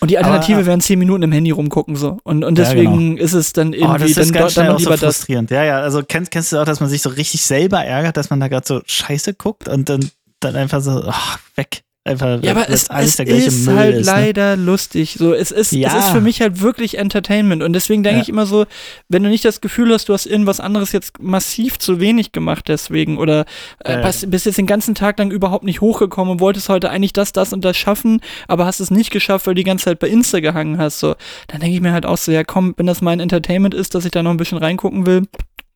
Und 0.00 0.10
die 0.10 0.18
Alternative 0.18 0.58
Aber, 0.58 0.66
wären 0.66 0.82
zehn 0.82 0.98
Minuten 0.98 1.22
im 1.22 1.32
Handy 1.32 1.50
rumgucken 1.50 1.96
so. 1.96 2.18
Und, 2.22 2.44
und 2.44 2.58
deswegen 2.58 2.92
ja, 2.92 3.08
genau. 3.14 3.22
ist 3.22 3.32
es 3.32 3.54
dann 3.54 3.72
irgendwie 3.72 3.94
oh, 3.94 3.98
das 3.98 4.10
ist 4.10 4.18
dann, 4.18 4.32
ganz 4.32 4.54
dann, 4.54 4.66
dann 4.66 4.76
lieber 4.76 4.98
so 4.98 5.06
frustrierend. 5.06 5.50
Das. 5.50 5.56
Ja, 5.56 5.64
ja, 5.64 5.80
also 5.80 6.02
kennst, 6.06 6.30
kennst 6.30 6.52
du 6.52 6.58
auch, 6.58 6.66
dass 6.66 6.80
man 6.80 6.90
sich 6.90 7.00
so 7.00 7.08
richtig 7.08 7.40
selber 7.40 7.82
ärgert, 7.82 8.18
dass 8.18 8.28
man 8.28 8.40
da 8.40 8.48
gerade 8.48 8.66
so 8.66 8.82
scheiße 8.84 9.32
guckt 9.32 9.68
und 9.70 9.88
dann, 9.88 10.10
dann 10.40 10.54
einfach 10.54 10.82
so, 10.82 11.02
ach, 11.06 11.38
weg. 11.54 11.82
Einfach, 12.04 12.42
ja, 12.42 12.50
aber 12.50 12.68
es, 12.68 12.88
es 12.88 13.20
ist 13.20 13.66
Müll 13.66 13.76
halt 13.76 13.94
ist, 13.94 14.06
ne? 14.06 14.12
leider 14.12 14.56
lustig. 14.56 15.14
So, 15.20 15.34
es 15.34 15.52
ist, 15.52 15.70
ja. 15.70 15.88
es 15.88 16.04
ist 16.04 16.10
für 16.10 16.20
mich 16.20 16.40
halt 16.40 16.60
wirklich 16.60 16.98
Entertainment. 16.98 17.62
Und 17.62 17.74
deswegen 17.74 18.02
denke 18.02 18.16
ja. 18.16 18.22
ich 18.22 18.28
immer 18.28 18.44
so, 18.44 18.66
wenn 19.08 19.22
du 19.22 19.28
nicht 19.28 19.44
das 19.44 19.60
Gefühl 19.60 19.92
hast, 19.92 20.08
du 20.08 20.12
hast 20.12 20.26
irgendwas 20.26 20.58
anderes 20.58 20.90
jetzt 20.90 21.22
massiv 21.22 21.78
zu 21.78 22.00
wenig 22.00 22.32
gemacht 22.32 22.66
deswegen 22.66 23.18
oder 23.18 23.44
äh, 23.84 23.92
ja. 23.92 24.02
bist, 24.04 24.28
bist 24.32 24.46
jetzt 24.46 24.58
den 24.58 24.66
ganzen 24.66 24.96
Tag 24.96 25.16
lang 25.20 25.30
überhaupt 25.30 25.62
nicht 25.62 25.80
hochgekommen 25.80 26.32
und 26.32 26.40
wolltest 26.40 26.68
heute 26.68 26.90
eigentlich 26.90 27.12
das, 27.12 27.30
das 27.30 27.52
und 27.52 27.64
das 27.64 27.76
schaffen, 27.76 28.20
aber 28.48 28.66
hast 28.66 28.80
es 28.80 28.90
nicht 28.90 29.12
geschafft, 29.12 29.46
weil 29.46 29.54
du 29.54 29.60
die 29.60 29.64
ganze 29.64 29.84
Zeit 29.84 30.00
bei 30.00 30.08
Insta 30.08 30.40
gehangen 30.40 30.78
hast. 30.78 30.98
So, 30.98 31.14
dann 31.46 31.60
denke 31.60 31.76
ich 31.76 31.80
mir 31.80 31.92
halt 31.92 32.04
auch 32.04 32.18
so, 32.18 32.32
ja 32.32 32.42
komm, 32.42 32.74
wenn 32.78 32.86
das 32.86 33.00
mein 33.00 33.20
Entertainment 33.20 33.74
ist, 33.74 33.94
dass 33.94 34.04
ich 34.04 34.10
da 34.10 34.24
noch 34.24 34.32
ein 34.32 34.38
bisschen 34.38 34.58
reingucken 34.58 35.06
will, 35.06 35.22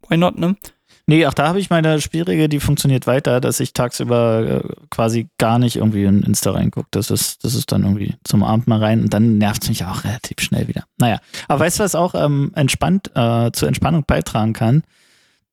why 0.09 0.17
not, 0.17 0.37
ne? 0.37 0.57
Nee, 1.09 1.25
auch 1.27 1.35
da 1.35 1.47
habe 1.47 1.61
ich 1.61 1.71
meine 1.71 2.01
Spielregel, 2.01 2.49
die 2.49 2.59
funktioniert 2.59 3.07
weiter, 3.07 3.41
dass 3.41 3.61
ich 3.61 3.73
tagsüber 3.73 4.65
äh, 4.65 4.69
quasi 4.91 5.29
gar 5.39 5.61
nicht 5.61 5.77
irgendwie 5.77 6.03
in 6.03 6.25
Insta 6.25 6.51
reingucke. 6.51 6.89
Das 6.91 7.13
ist, 7.13 7.45
das 7.45 7.55
ist 7.55 7.71
dann 7.71 7.85
irgendwie 7.85 8.17
zum 8.25 8.43
Abend 8.43 8.67
mal 8.67 8.81
rein 8.81 9.03
und 9.03 9.15
dann 9.15 9.39
nervt 9.39 9.63
es 9.63 9.69
mich 9.69 9.85
auch 9.85 10.03
relativ 10.03 10.41
schnell 10.41 10.67
wieder. 10.67 10.83
Naja, 10.99 11.21
aber 11.47 11.61
weißt 11.61 11.79
du, 11.79 11.85
was 11.85 11.95
auch 11.95 12.17
ähm, 12.17 12.51
entspannt 12.57 13.13
äh, 13.15 13.53
zur 13.53 13.69
Entspannung 13.69 14.03
beitragen 14.05 14.53
kann? 14.53 14.83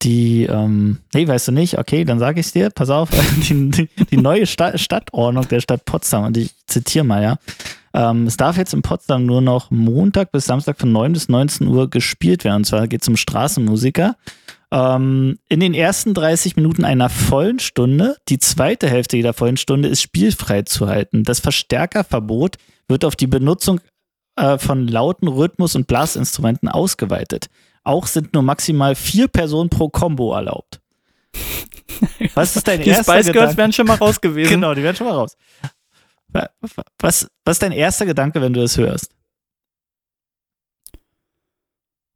Die, 0.01 0.43
ähm, 0.45 0.97
nee, 1.13 1.27
weißt 1.27 1.49
du 1.49 1.51
nicht, 1.51 1.77
okay, 1.77 2.03
dann 2.03 2.17
sage 2.17 2.39
ich 2.39 2.47
es 2.47 2.51
dir, 2.51 2.71
pass 2.71 2.89
auf, 2.89 3.09
die, 3.37 3.69
die, 3.69 3.89
die 4.09 4.17
neue 4.17 4.47
Sta 4.47 4.75
Stadtordnung 4.75 5.47
der 5.47 5.61
Stadt 5.61 5.85
Potsdam, 5.85 6.25
und 6.25 6.35
ich 6.35 6.51
zitiere 6.65 7.05
mal, 7.05 7.21
ja. 7.21 7.37
Ähm, 7.93 8.25
es 8.25 8.37
darf 8.37 8.57
jetzt 8.57 8.73
in 8.73 8.81
Potsdam 8.81 9.27
nur 9.27 9.41
noch 9.41 9.69
Montag 9.69 10.31
bis 10.31 10.45
Samstag 10.45 10.79
von 10.79 10.91
9 10.91 11.13
bis 11.13 11.29
19 11.29 11.67
Uhr 11.67 11.91
gespielt 11.91 12.43
werden. 12.43 12.57
Und 12.57 12.65
zwar 12.65 12.87
geht 12.87 13.03
es 13.03 13.07
um 13.07 13.15
Straßenmusiker 13.15 14.15
ähm, 14.73 15.37
in 15.49 15.59
den 15.59 15.75
ersten 15.75 16.15
30 16.15 16.55
Minuten 16.55 16.83
einer 16.83 17.09
vollen 17.09 17.59
Stunde, 17.59 18.17
die 18.27 18.39
zweite 18.39 18.89
Hälfte 18.89 19.17
jeder 19.17 19.33
vollen 19.33 19.57
Stunde 19.57 19.87
ist 19.87 20.01
spielfrei 20.01 20.63
zu 20.63 20.87
halten. 20.87 21.23
Das 21.23 21.39
Verstärkerverbot 21.39 22.57
wird 22.87 23.05
auf 23.05 23.15
die 23.15 23.27
Benutzung 23.27 23.79
äh, 24.35 24.57
von 24.57 24.87
lauten 24.87 25.27
Rhythmus- 25.27 25.75
und 25.75 25.85
Blasinstrumenten 25.85 26.69
ausgeweitet. 26.69 27.49
Auch 27.83 28.07
sind 28.07 28.33
nur 28.33 28.41
maximal 28.41 28.95
vier 28.95 29.27
Personen 29.27 29.69
pro 29.69 29.89
Combo 29.89 30.33
erlaubt. 30.33 30.81
Was 32.33 32.55
ist 32.55 32.67
dein 32.67 32.81
die 32.81 32.89
erster 32.89 33.13
Spice 33.13 33.31
Girls 33.31 33.55
wären 33.55 33.73
schon 33.73 33.85
mal 33.85 33.97
raus 33.97 34.19
gewesen. 34.19 34.49
Genau, 34.53 34.73
die 34.73 34.81
wären 34.81 34.95
schon 34.95 35.07
mal 35.07 35.15
raus. 35.15 35.37
Was, 36.99 37.27
was 37.45 37.57
ist 37.57 37.61
dein 37.61 37.71
erster 37.73 38.07
Gedanke, 38.07 38.41
wenn 38.41 38.53
du 38.53 38.61
das 38.61 38.75
hörst? 38.75 39.11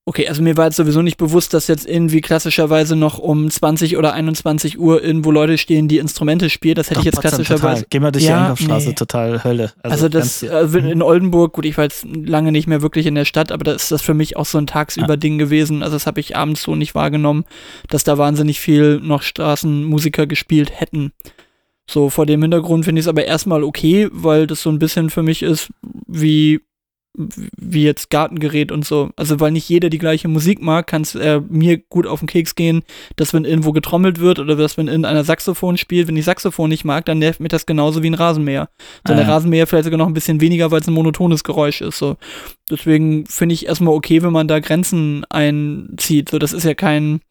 Okay, 0.09 0.25
also 0.29 0.41
mir 0.41 0.55
war 0.55 0.67
jetzt 0.67 0.77
sowieso 0.77 1.01
nicht 1.01 1.17
bewusst, 1.17 1.53
dass 1.53 1.67
jetzt 1.67 1.85
irgendwie 1.85 2.21
klassischerweise 2.21 2.95
noch 2.95 3.19
um 3.19 3.51
20 3.51 3.97
oder 3.97 4.13
21 4.13 4.79
Uhr 4.79 5.03
irgendwo 5.03 5.31
Leute 5.31 5.57
stehen, 5.57 5.89
die 5.89 5.97
Instrumente 5.97 6.49
spielen. 6.49 6.75
Das 6.75 6.89
hätte 6.89 6.99
Doch, 6.99 7.01
ich 7.01 7.05
jetzt 7.07 7.19
klassischerweise. 7.19 7.85
Geh 7.89 7.99
mal 7.99 8.13
durch 8.13 8.23
ja, 8.23 8.29
die 8.29 8.41
Einkaufsstraße, 8.43 8.87
nee. 8.87 8.95
total 8.95 9.43
Hölle. 9.43 9.73
Also, 9.83 10.05
also 10.05 10.07
das 10.07 10.43
äh, 10.43 10.77
in 10.77 11.01
Oldenburg, 11.01 11.51
gut, 11.51 11.65
ich 11.65 11.77
war 11.77 11.83
jetzt 11.83 12.05
lange 12.05 12.53
nicht 12.53 12.67
mehr 12.67 12.81
wirklich 12.81 13.05
in 13.05 13.15
der 13.15 13.25
Stadt, 13.25 13.51
aber 13.51 13.65
da 13.65 13.73
ist 13.73 13.91
das 13.91 14.01
für 14.01 14.13
mich 14.13 14.37
auch 14.37 14.45
so 14.45 14.57
ein 14.57 14.65
Tagsüber-Ding 14.65 15.33
ja. 15.33 15.39
gewesen. 15.39 15.83
Also 15.83 15.97
das 15.97 16.07
habe 16.07 16.21
ich 16.21 16.37
abends 16.37 16.63
so 16.63 16.73
nicht 16.75 16.95
wahrgenommen, 16.95 17.43
dass 17.89 18.05
da 18.05 18.17
wahnsinnig 18.17 18.61
viel 18.61 19.01
noch 19.01 19.23
Straßenmusiker 19.23 20.25
gespielt 20.25 20.71
hätten. 20.73 21.11
So, 21.85 22.09
vor 22.09 22.25
dem 22.25 22.41
Hintergrund 22.41 22.85
finde 22.85 23.01
ich 23.01 23.03
es 23.03 23.09
aber 23.09 23.25
erstmal 23.25 23.61
okay, 23.61 24.07
weil 24.13 24.47
das 24.47 24.61
so 24.61 24.69
ein 24.69 24.79
bisschen 24.79 25.09
für 25.09 25.23
mich 25.23 25.43
ist, 25.43 25.67
wie 26.07 26.61
wie 27.17 27.83
jetzt 27.83 28.09
Gartengerät 28.09 28.71
und 28.71 28.85
so. 28.85 29.09
Also 29.15 29.39
weil 29.39 29.51
nicht 29.51 29.67
jeder 29.67 29.89
die 29.89 29.97
gleiche 29.97 30.27
Musik 30.27 30.61
mag, 30.61 30.87
kann 30.87 31.01
es 31.01 31.15
äh, 31.15 31.41
mir 31.49 31.77
gut 31.77 32.05
auf 32.05 32.19
den 32.19 32.27
Keks 32.27 32.55
gehen, 32.55 32.83
dass 33.15 33.33
wenn 33.33 33.43
irgendwo 33.43 33.71
getrommelt 33.71 34.19
wird 34.19 34.39
oder 34.39 34.55
dass 34.55 34.77
wenn 34.77 34.87
in 34.87 35.03
einer 35.03 35.23
Saxophon 35.23 35.77
spielt, 35.77 36.07
wenn 36.07 36.15
ich 36.15 36.25
Saxophon 36.25 36.69
nicht 36.69 36.85
mag, 36.85 37.05
dann 37.05 37.19
nervt 37.19 37.39
mir 37.39 37.47
das 37.47 37.65
genauso 37.65 38.03
wie 38.03 38.09
ein 38.09 38.13
Rasenmäher. 38.13 38.69
So 39.07 39.13
ah, 39.13 39.17
der 39.17 39.27
Rasenmäher 39.27 39.65
vielleicht 39.65 39.85
sogar 39.85 39.97
noch 39.97 40.07
ein 40.07 40.13
bisschen 40.13 40.41
weniger, 40.41 40.69
weil 40.69 40.81
es 40.81 40.87
ein 40.87 40.93
monotones 40.93 41.43
Geräusch 41.43 41.81
ist. 41.81 41.97
So. 41.97 42.17
Deswegen 42.69 43.25
finde 43.25 43.53
ich 43.53 43.65
erstmal 43.65 43.93
okay, 43.93 44.21
wenn 44.21 44.33
man 44.33 44.47
da 44.47 44.59
Grenzen 44.59 45.25
einzieht. 45.29 46.29
So, 46.29 46.37
das 46.39 46.53
ist 46.53 46.63
ja 46.63 46.75
kein. 46.75 47.21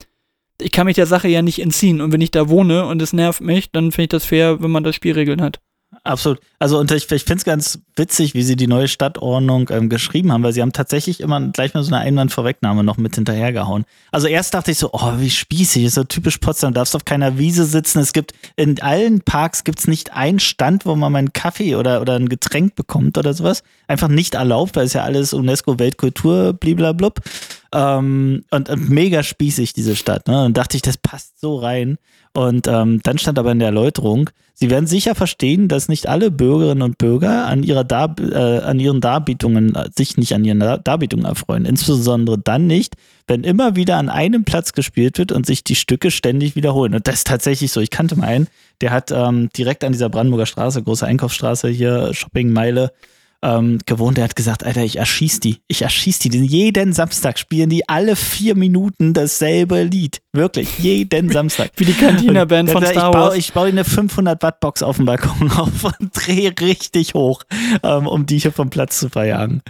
Ich 0.61 0.73
kann 0.73 0.87
mich 0.87 0.97
der 0.97 1.07
Sache 1.07 1.29
ja 1.29 1.43
nicht 1.43 1.61
entziehen. 1.61 2.01
Und 2.01 2.13
wenn 2.13 2.23
ich 2.23 2.31
da 2.31 2.49
wohne 2.49 2.87
und 2.87 3.01
es 3.03 3.13
nervt 3.13 3.43
mich, 3.43 3.71
dann 3.71 3.93
finde 3.93 4.03
ich 4.05 4.09
das 4.09 4.25
fair, 4.25 4.63
wenn 4.63 4.71
man 4.71 4.85
da 4.85 4.93
Spielregeln 4.93 5.43
hat. 5.43 5.61
Absolut. 6.05 6.41
Also 6.59 6.79
und 6.79 6.91
ich, 6.91 7.11
ich 7.11 7.25
finde 7.25 7.39
es 7.39 7.45
ganz 7.45 7.79
witzig, 7.97 8.35
wie 8.35 8.43
sie 8.43 8.57
die 8.57 8.67
neue 8.67 8.89
Stadtordnung 8.89 9.69
ähm, 9.71 9.89
geschrieben 9.89 10.33
haben, 10.33 10.43
weil 10.43 10.53
sie 10.53 10.63
haben 10.63 10.73
tatsächlich 10.73 11.21
immer 11.21 11.41
gleich 11.49 11.75
mal 11.75 11.83
so 11.83 11.95
eine 11.95 12.05
Einwandvorwegnahme 12.05 12.85
noch 12.85 12.97
mit 12.97 13.15
hinterhergehauen. 13.15 13.85
Also 14.13 14.27
erst 14.27 14.55
dachte 14.55 14.71
ich 14.71 14.79
so, 14.79 14.91
oh, 14.93 15.13
wie 15.19 15.31
spießig, 15.31 15.85
ist 15.85 15.95
so 15.95 16.05
typisch 16.05 16.39
Potsdam, 16.39 16.75
darfst 16.75 16.95
auf 16.97 17.05
keiner 17.05 17.39
Wiese 17.39 17.65
sitzen. 17.65 18.01
Es 18.01 18.13
gibt 18.13 18.35
in 18.57 18.81
allen 18.83 19.21
Parks 19.21 19.65
gibt's 19.65 19.87
nicht 19.87 20.13
einen 20.13 20.39
Stand, 20.39 20.87
wo 20.87 20.95
man 20.95 21.13
mal 21.13 21.19
einen 21.19 21.33
Kaffee 21.33 21.77
oder, 21.77 22.01
oder 22.01 22.15
ein 22.17 22.29
Getränk 22.29 22.75
bekommt 22.75 23.19
oder 23.19 23.33
sowas. 23.33 23.63
Einfach 23.89 24.09
nicht 24.09 24.35
erlaubt, 24.35 24.77
weil 24.77 24.87
es 24.87 24.93
ja 24.93 25.03
alles 25.03 25.33
UNESCO 25.33 25.79
Weltkultur 25.79 26.53
bliblablub. 26.53 27.21
Ähm, 27.73 28.45
und, 28.51 28.69
und 28.69 28.91
mega 28.91 29.23
spießig, 29.23 29.73
diese 29.73 29.97
Stadt. 29.97 30.29
Ne? 30.29 30.45
Und 30.45 30.57
dachte 30.57 30.77
ich, 30.77 30.83
das 30.83 30.97
passt 30.97 31.41
so 31.41 31.57
rein. 31.57 31.99
Und 32.33 32.69
ähm, 32.69 33.01
dann 33.03 33.19
stand 33.19 33.39
aber 33.39 33.53
in 33.53 33.59
der 33.59 33.69
Erläuterung, 33.69 34.31
Sie 34.59 34.71
werden 34.71 34.87
sicher 34.87 35.15
verstehen, 35.15 35.69
dass 35.69 35.91
nicht 35.91 36.09
alle 36.09 36.31
Bürgerinnen 36.31 36.81
und 36.81 36.97
Bürger 36.97 37.45
an, 37.45 37.63
ihrer 37.63 37.85
Dar 37.85 38.17
äh, 38.19 38.61
an 38.61 38.81
ihren 38.81 39.03
Darbietungen, 39.03 39.75
äh, 39.75 39.91
sich 39.95 40.17
nicht 40.17 40.33
an 40.33 40.47
ihren 40.47 40.61
Dar 40.61 40.79
Darbietungen 40.79 41.27
erfreuen. 41.27 41.67
Insbesondere 41.67 42.39
dann 42.39 42.67
nicht, 42.67 42.95
wenn 43.27 43.45
immer 43.45 43.77
wieder 43.77 43.99
an 43.99 44.09
einem 44.09 44.45
Platz 44.45 44.73
gespielt 44.73 45.19
wird 45.19 45.31
und 45.31 45.45
sich 45.45 45.63
die 45.63 45.75
Stücke 45.75 46.11
ständig 46.11 46.57
wiederholen. 46.57 46.95
Und 46.95 47.07
das 47.07 47.17
ist 47.17 47.27
tatsächlich 47.27 47.71
so. 47.71 47.83
Ich 47.83 47.91
kannte 47.91 48.17
mal 48.17 48.29
einen, 48.29 48.49
der 48.81 48.93
hat 48.93 49.11
ähm, 49.11 49.51
direkt 49.55 49.85
an 49.85 49.93
dieser 49.93 50.09
Brandenburger 50.09 50.47
Straße, 50.47 50.83
große 50.83 51.05
Einkaufsstraße 51.05 51.69
hier, 51.69 52.15
Shoppingmeile, 52.15 52.93
ähm, 53.43 53.79
gewohnt, 53.87 54.17
der 54.17 54.25
hat 54.25 54.37
gesagt, 54.37 54.65
Alter, 54.65 54.83
ich 54.83 54.97
erschieß 54.97 55.41
die. 55.41 55.61
Ich 55.69 55.83
erschieß 55.83 56.19
die. 56.21 56.29
Jeden 56.29 56.93
Samstag 56.93 57.39
spielen 57.39 57.71
die 57.71 57.89
alle 57.89 58.17
vier 58.17 58.57
Minuten 58.57 59.15
dasselbe 59.15 59.83
Lied. 59.83 60.21
Wirklich, 60.33 60.79
jeden 60.79 61.31
Samstag. 61.31 61.71
Wie 61.77 61.85
die 61.85 61.93
Cantina-Band 61.93 62.71
von 62.71 62.85
Star 62.85 63.13
Wars. 63.13 63.37
Ich 63.37 63.53
baue, 63.53 63.69
ich 63.69 63.75
baue 63.75 63.81
eine 63.81 63.85
500 63.85 64.43
Watt 64.43 64.61
Box 64.61 64.83
auf 64.83 64.97
dem 64.97 65.07
Balkon 65.07 65.51
auf 65.57 65.85
und 65.85 66.11
drehe 66.13 66.53
richtig 66.61 67.15
hoch, 67.15 67.43
ähm, 67.83 68.07
um 68.07 68.27
die 68.27 68.39
hier 68.39 68.53
vom 68.53 68.71
Platz 68.71 68.99
zu 68.99 69.09
verjagen. 69.09 69.63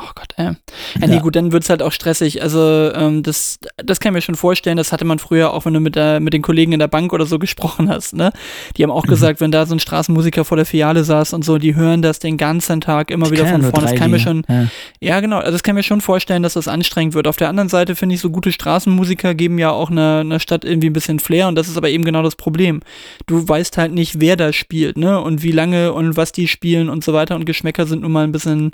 Oh 0.00 0.10
Gott, 0.14 0.32
ey. 0.36 0.52
Ja, 0.98 1.06
nee, 1.06 1.18
gut, 1.18 1.36
dann 1.36 1.52
wird's 1.52 1.68
halt 1.68 1.82
auch 1.82 1.92
stressig. 1.92 2.40
Also, 2.40 2.90
ähm, 2.94 3.22
das, 3.22 3.58
das 3.76 4.00
kann 4.00 4.12
ich 4.12 4.14
mir 4.14 4.22
schon 4.22 4.36
vorstellen. 4.36 4.78
Das 4.78 4.90
hatte 4.90 5.04
man 5.04 5.18
früher 5.18 5.52
auch, 5.52 5.66
wenn 5.66 5.74
du 5.74 5.80
mit, 5.80 5.96
der, 5.96 6.18
mit 6.18 6.32
den 6.32 6.40
Kollegen 6.40 6.72
in 6.72 6.78
der 6.78 6.88
Bank 6.88 7.12
oder 7.12 7.26
so 7.26 7.38
gesprochen 7.42 7.90
hast, 7.90 8.14
ne? 8.14 8.32
Die 8.76 8.84
haben 8.84 8.90
auch 8.90 9.04
mhm. 9.04 9.10
gesagt, 9.10 9.42
wenn 9.42 9.50
da 9.50 9.66
so 9.66 9.74
ein 9.74 9.80
Straßenmusiker 9.80 10.46
vor 10.46 10.56
der 10.56 10.64
Filiale 10.64 11.04
saß 11.04 11.34
und 11.34 11.44
so, 11.44 11.58
die 11.58 11.74
hören 11.74 12.00
das 12.00 12.20
den 12.20 12.38
ganzen 12.38 12.80
Tag 12.80 13.10
immer 13.10 13.26
ich 13.26 13.32
wieder 13.32 13.46
von 13.46 13.60
vorne. 13.60 13.86
Das 13.86 13.94
kann 13.94 14.10
mir 14.10 14.18
schon, 14.18 14.44
ja. 14.48 14.66
ja. 15.00 15.20
genau, 15.20 15.38
also 15.38 15.52
das 15.52 15.62
kann 15.62 15.74
mir 15.74 15.82
schon 15.82 16.00
vorstellen, 16.00 16.42
dass 16.42 16.54
das 16.54 16.68
anstrengend 16.68 17.12
wird. 17.12 17.28
Auf 17.28 17.36
der 17.36 17.50
anderen 17.50 17.68
Seite 17.68 17.94
finde 17.94 18.14
ich, 18.14 18.22
so 18.22 18.30
gute 18.30 18.50
Straßenmusiker 18.50 19.34
geben 19.34 19.58
ja 19.58 19.70
auch 19.72 19.90
einer 19.90 20.20
eine 20.20 20.40
Stadt 20.40 20.64
irgendwie 20.64 20.88
ein 20.88 20.94
bisschen 20.94 21.18
Flair 21.18 21.48
und 21.48 21.54
das 21.54 21.68
ist 21.68 21.76
aber 21.76 21.90
eben 21.90 22.04
genau 22.04 22.22
das 22.22 22.36
Problem. 22.36 22.80
Du 23.26 23.46
weißt 23.46 23.76
halt 23.76 23.92
nicht, 23.92 24.20
wer 24.20 24.36
da 24.36 24.54
spielt, 24.54 24.96
ne? 24.96 25.20
Und 25.20 25.42
wie 25.42 25.52
lange 25.52 25.92
und 25.92 26.16
was 26.16 26.32
die 26.32 26.48
spielen 26.48 26.88
und 26.88 27.04
so 27.04 27.12
weiter 27.12 27.36
und 27.36 27.44
Geschmäcker 27.44 27.86
sind 27.86 28.00
nun 28.02 28.12
mal 28.12 28.24
ein 28.24 28.32
bisschen, 28.32 28.70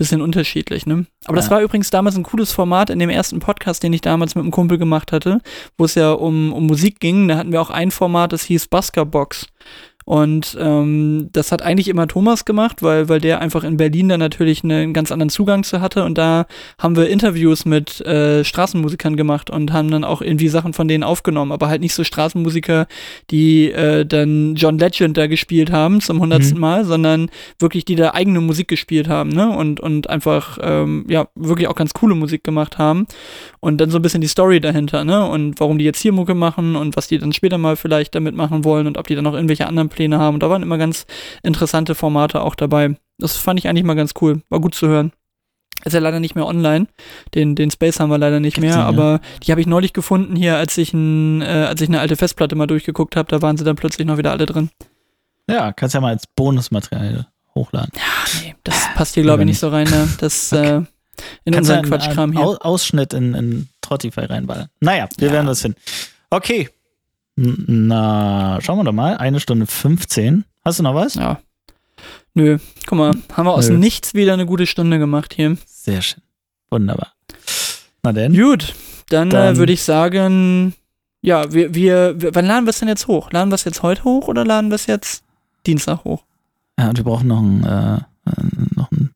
bisschen 0.00 0.22
unterschiedlich, 0.22 0.86
ne? 0.86 1.04
Aber 1.26 1.36
ja. 1.36 1.42
das 1.42 1.50
war 1.50 1.60
übrigens 1.60 1.90
damals 1.90 2.16
ein 2.16 2.22
cooles 2.22 2.52
Format 2.52 2.88
in 2.88 2.98
dem 2.98 3.10
ersten 3.10 3.38
Podcast, 3.38 3.82
den 3.82 3.92
ich 3.92 4.00
damals 4.00 4.34
mit 4.34 4.42
einem 4.42 4.50
Kumpel 4.50 4.78
gemacht 4.78 5.12
hatte, 5.12 5.40
wo 5.76 5.84
es 5.84 5.94
ja 5.94 6.12
um, 6.12 6.54
um 6.54 6.66
Musik 6.66 7.00
ging. 7.00 7.28
Da 7.28 7.36
hatten 7.36 7.52
wir 7.52 7.60
auch 7.60 7.68
ein 7.68 7.90
Format, 7.90 8.32
das 8.32 8.44
hieß 8.44 8.68
Busker 8.68 9.04
Box. 9.04 9.46
Und 10.04 10.56
ähm, 10.58 11.28
das 11.32 11.52
hat 11.52 11.62
eigentlich 11.62 11.88
immer 11.88 12.08
Thomas 12.08 12.44
gemacht, 12.44 12.82
weil, 12.82 13.08
weil 13.08 13.20
der 13.20 13.40
einfach 13.40 13.64
in 13.64 13.76
Berlin 13.76 14.08
dann 14.08 14.20
natürlich 14.20 14.64
einen 14.64 14.92
ganz 14.92 15.12
anderen 15.12 15.30
Zugang 15.30 15.62
zu 15.62 15.80
hatte. 15.80 16.04
Und 16.04 16.18
da 16.18 16.46
haben 16.78 16.96
wir 16.96 17.08
Interviews 17.08 17.64
mit 17.64 18.00
äh, 18.00 18.44
Straßenmusikern 18.44 19.16
gemacht 19.16 19.50
und 19.50 19.72
haben 19.72 19.90
dann 19.90 20.04
auch 20.04 20.22
irgendwie 20.22 20.48
Sachen 20.48 20.72
von 20.72 20.88
denen 20.88 21.04
aufgenommen. 21.04 21.52
Aber 21.52 21.68
halt 21.68 21.80
nicht 21.80 21.94
so 21.94 22.02
Straßenmusiker, 22.02 22.86
die 23.30 23.70
äh, 23.70 24.06
dann 24.06 24.54
John 24.56 24.78
Legend 24.78 25.16
da 25.16 25.26
gespielt 25.26 25.70
haben 25.70 26.00
zum 26.00 26.20
hundertsten 26.20 26.56
mhm. 26.56 26.60
Mal, 26.60 26.84
sondern 26.84 27.30
wirklich 27.58 27.84
die 27.84 27.96
da 27.96 28.14
eigene 28.14 28.40
Musik 28.40 28.68
gespielt 28.68 29.08
haben, 29.08 29.30
ne? 29.30 29.50
Und, 29.50 29.80
und 29.80 30.08
einfach, 30.08 30.58
ähm, 30.62 31.04
ja, 31.08 31.28
wirklich 31.34 31.68
auch 31.68 31.74
ganz 31.74 31.92
coole 31.92 32.14
Musik 32.14 32.42
gemacht 32.42 32.78
haben. 32.78 33.06
Und 33.60 33.78
dann 33.80 33.90
so 33.90 33.98
ein 33.98 34.02
bisschen 34.02 34.22
die 34.22 34.28
Story 34.28 34.60
dahinter, 34.60 35.04
ne? 35.04 35.26
Und 35.28 35.60
warum 35.60 35.78
die 35.78 35.84
jetzt 35.84 36.00
hier 36.00 36.12
Mucke 36.12 36.34
machen 36.34 36.76
und 36.76 36.96
was 36.96 37.08
die 37.08 37.18
dann 37.18 37.32
später 37.32 37.58
mal 37.58 37.76
vielleicht 37.76 38.14
damit 38.14 38.34
machen 38.34 38.64
wollen 38.64 38.86
und 38.86 38.98
ob 38.98 39.06
die 39.06 39.14
dann 39.14 39.24
noch 39.24 39.34
irgendwelche 39.34 39.66
anderen 39.66 39.88
Pläne 40.00 40.18
haben. 40.18 40.34
Und 40.34 40.42
da 40.42 40.48
waren 40.48 40.62
immer 40.62 40.78
ganz 40.78 41.06
interessante 41.42 41.94
Formate 41.94 42.40
auch 42.40 42.54
dabei. 42.54 42.96
Das 43.18 43.36
fand 43.36 43.58
ich 43.58 43.68
eigentlich 43.68 43.84
mal 43.84 43.94
ganz 43.94 44.14
cool. 44.22 44.40
War 44.48 44.60
gut 44.60 44.74
zu 44.74 44.88
hören. 44.88 45.12
Ist 45.84 45.92
ja 45.92 46.00
leider 46.00 46.20
nicht 46.20 46.34
mehr 46.34 46.46
online. 46.46 46.86
Den, 47.34 47.54
den 47.54 47.70
Space 47.70 48.00
haben 48.00 48.10
wir 48.10 48.18
leider 48.18 48.40
nicht 48.40 48.58
mehr, 48.60 48.78
aber 48.78 49.20
die 49.42 49.50
habe 49.50 49.60
ich 49.60 49.66
neulich 49.66 49.92
gefunden 49.92 50.36
hier, 50.36 50.56
als 50.56 50.76
ich, 50.76 50.92
ein, 50.92 51.40
äh, 51.42 51.66
als 51.68 51.80
ich 51.80 51.88
eine 51.88 52.00
alte 52.00 52.16
Festplatte 52.16 52.54
mal 52.54 52.66
durchgeguckt 52.66 53.16
habe. 53.16 53.28
Da 53.28 53.42
waren 53.42 53.56
sie 53.56 53.64
dann 53.64 53.76
plötzlich 53.76 54.06
noch 54.06 54.16
wieder 54.16 54.30
alle 54.30 54.46
drin. 54.46 54.70
Ja, 55.48 55.72
kannst 55.72 55.94
ja 55.94 56.00
mal 56.00 56.12
als 56.12 56.26
Bonusmaterial 56.26 57.26
hochladen. 57.54 57.90
Ja, 57.94 58.42
nee, 58.42 58.54
das 58.64 58.76
passt 58.94 59.14
hier, 59.14 59.22
glaube 59.22 59.42
ich, 59.42 59.46
nicht 59.46 59.58
so 59.58 59.68
rein. 59.68 59.88
Ne? 59.88 60.08
Das 60.18 60.52
okay. 60.52 60.66
äh, 60.66 60.82
in 61.44 61.52
kannst 61.52 61.70
unseren 61.70 61.84
Quatschkram 61.84 62.32
hier. 62.32 62.64
Ausschnitt 62.64 63.12
in, 63.12 63.34
in 63.34 63.68
Trottify 63.80 64.26
reinballern. 64.26 64.68
Naja, 64.80 65.08
wir 65.18 65.28
ja. 65.28 65.34
werden 65.34 65.46
das 65.46 65.62
finden. 65.62 65.78
Okay, 66.30 66.68
na, 67.40 68.58
schauen 68.60 68.78
wir 68.78 68.84
doch 68.84 68.92
mal. 68.92 69.16
Eine 69.16 69.40
Stunde 69.40 69.66
15. 69.66 70.44
Hast 70.64 70.78
du 70.78 70.82
noch 70.82 70.94
was? 70.94 71.14
Ja. 71.14 71.40
Nö, 72.34 72.58
guck 72.86 72.98
mal, 72.98 73.12
haben 73.32 73.46
wir 73.46 73.54
aus 73.54 73.68
Nö. 73.68 73.78
nichts 73.78 74.14
wieder 74.14 74.34
eine 74.34 74.46
gute 74.46 74.66
Stunde 74.66 74.98
gemacht 74.98 75.34
hier. 75.34 75.56
Sehr 75.66 76.02
schön. 76.02 76.22
Wunderbar. 76.70 77.14
Na 78.02 78.12
denn? 78.12 78.34
Gut, 78.34 78.74
dann, 79.08 79.28
äh, 79.28 79.32
dann. 79.32 79.54
Äh, 79.54 79.58
würde 79.58 79.72
ich 79.72 79.82
sagen, 79.82 80.74
ja, 81.22 81.52
wir, 81.52 81.74
wir, 81.74 82.20
wir, 82.20 82.34
wann 82.34 82.46
laden 82.46 82.66
wir 82.66 82.70
es 82.70 82.78
denn 82.78 82.88
jetzt 82.88 83.08
hoch? 83.08 83.32
Laden 83.32 83.50
wir 83.50 83.56
es 83.56 83.64
jetzt 83.64 83.82
heute 83.82 84.04
hoch 84.04 84.28
oder 84.28 84.44
laden 84.44 84.70
wir 84.70 84.76
es 84.76 84.86
jetzt 84.86 85.24
Dienstag 85.66 86.04
hoch? 86.04 86.24
Ja, 86.78 86.90
und 86.90 86.96
wir 86.96 87.04
brauchen 87.04 87.28
noch 87.28 87.38
einen, 87.38 87.64
äh, 87.64 88.00
noch 88.76 88.90
einen 88.92 89.12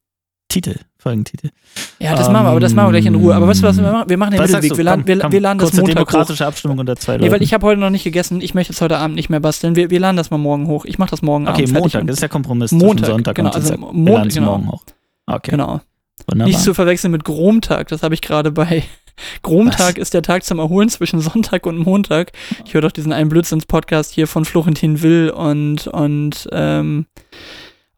Titel. 0.49 0.77
Folgentitel. 1.05 1.51
Ja, 1.99 2.17
das 2.17 2.29
um, 2.29 2.33
machen 2.33 2.47
wir, 2.47 2.51
aber 2.51 2.61
das 2.61 2.73
machen 2.73 2.87
wir 2.87 2.93
gleich 2.93 3.05
in 3.05 3.15
Ruhe. 3.15 3.35
Aber 3.35 3.47
weißt 3.47 3.63
du 3.63 3.67
was, 3.67 3.77
wir 3.77 3.93
machen, 3.93 4.09
wir 4.09 4.17
machen 4.17 4.31
den 4.31 4.41
Mittelweg. 4.41 4.75
Wir, 4.75 4.85
laden, 4.85 5.07
wir, 5.07 5.19
komm, 5.19 5.33
wir 5.33 5.41
laden 5.41 5.59
das 5.59 5.75
Montag 5.75 5.95
demokratische 5.95 6.45
hoch. 6.45 6.49
Abstimmung 6.49 6.79
unter 6.79 6.97
zwei 6.97 7.13
Leuten. 7.13 7.25
Nee, 7.25 7.31
weil 7.31 7.43
ich 7.43 7.53
habe 7.53 7.67
heute 7.67 7.79
noch 7.79 7.91
nicht 7.91 8.05
gegessen. 8.05 8.41
Ich 8.41 8.55
möchte 8.55 8.73
jetzt 8.73 8.81
heute 8.81 8.97
Abend 8.97 9.15
nicht 9.15 9.29
mehr 9.29 9.41
basteln. 9.41 9.77
Wir, 9.77 9.91
wir 9.91 10.01
laden 10.01 10.17
das 10.17 10.31
mal 10.31 10.39
morgen 10.39 10.67
hoch. 10.67 10.87
Ich 10.87 10.99
mache 10.99 11.11
das 11.11 11.21
morgen 11.21 11.47
okay, 11.47 11.65
Abend 11.65 11.71
Okay, 11.73 11.81
Montag, 11.81 12.07
das 12.07 12.15
ist 12.15 12.23
der 12.23 12.31
Kompromiss 12.31 12.73
Montag, 12.73 13.07
Sonntag 13.11 13.35
genau, 13.35 13.51
und 13.51 13.55
also 13.55 13.77
Montag, 13.77 14.33
genau. 14.33 14.47
morgen 14.53 14.73
hoch. 14.73 14.83
Okay. 15.27 15.51
Genau. 15.51 15.83
Wunderbar. 16.27 16.49
Nicht 16.49 16.61
zu 16.61 16.73
verwechseln 16.73 17.11
mit 17.11 17.25
Gromtag, 17.25 17.89
das 17.89 18.03
habe 18.03 18.15
ich 18.15 18.23
gerade 18.23 18.51
bei 18.51 18.83
Gromtag 19.43 19.99
ist 19.99 20.15
der 20.15 20.23
Tag 20.23 20.43
zum 20.45 20.59
Erholen 20.59 20.89
zwischen 20.89 21.21
Sonntag 21.21 21.67
und 21.67 21.77
Montag. 21.77 22.33
Ich 22.65 22.73
höre 22.73 22.81
doch 22.81 22.93
diesen 22.93 23.13
einen 23.13 23.29
Blödsinns-Podcast 23.29 24.11
hier 24.11 24.27
von 24.27 24.47
Florentin 24.47 25.03
Will 25.03 25.29
und, 25.29 25.87
und 25.87 26.49
ähm, 26.53 27.07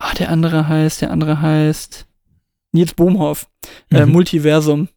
ach, 0.00 0.14
der 0.14 0.30
andere 0.30 0.68
heißt, 0.68 1.02
der 1.02 1.12
andere 1.12 1.40
heißt 1.40 2.06
Nils 2.77 2.94
Bohmhoff, 2.94 3.48
äh, 3.90 4.07
mhm. 4.07 4.12
Multiversum. 4.12 4.89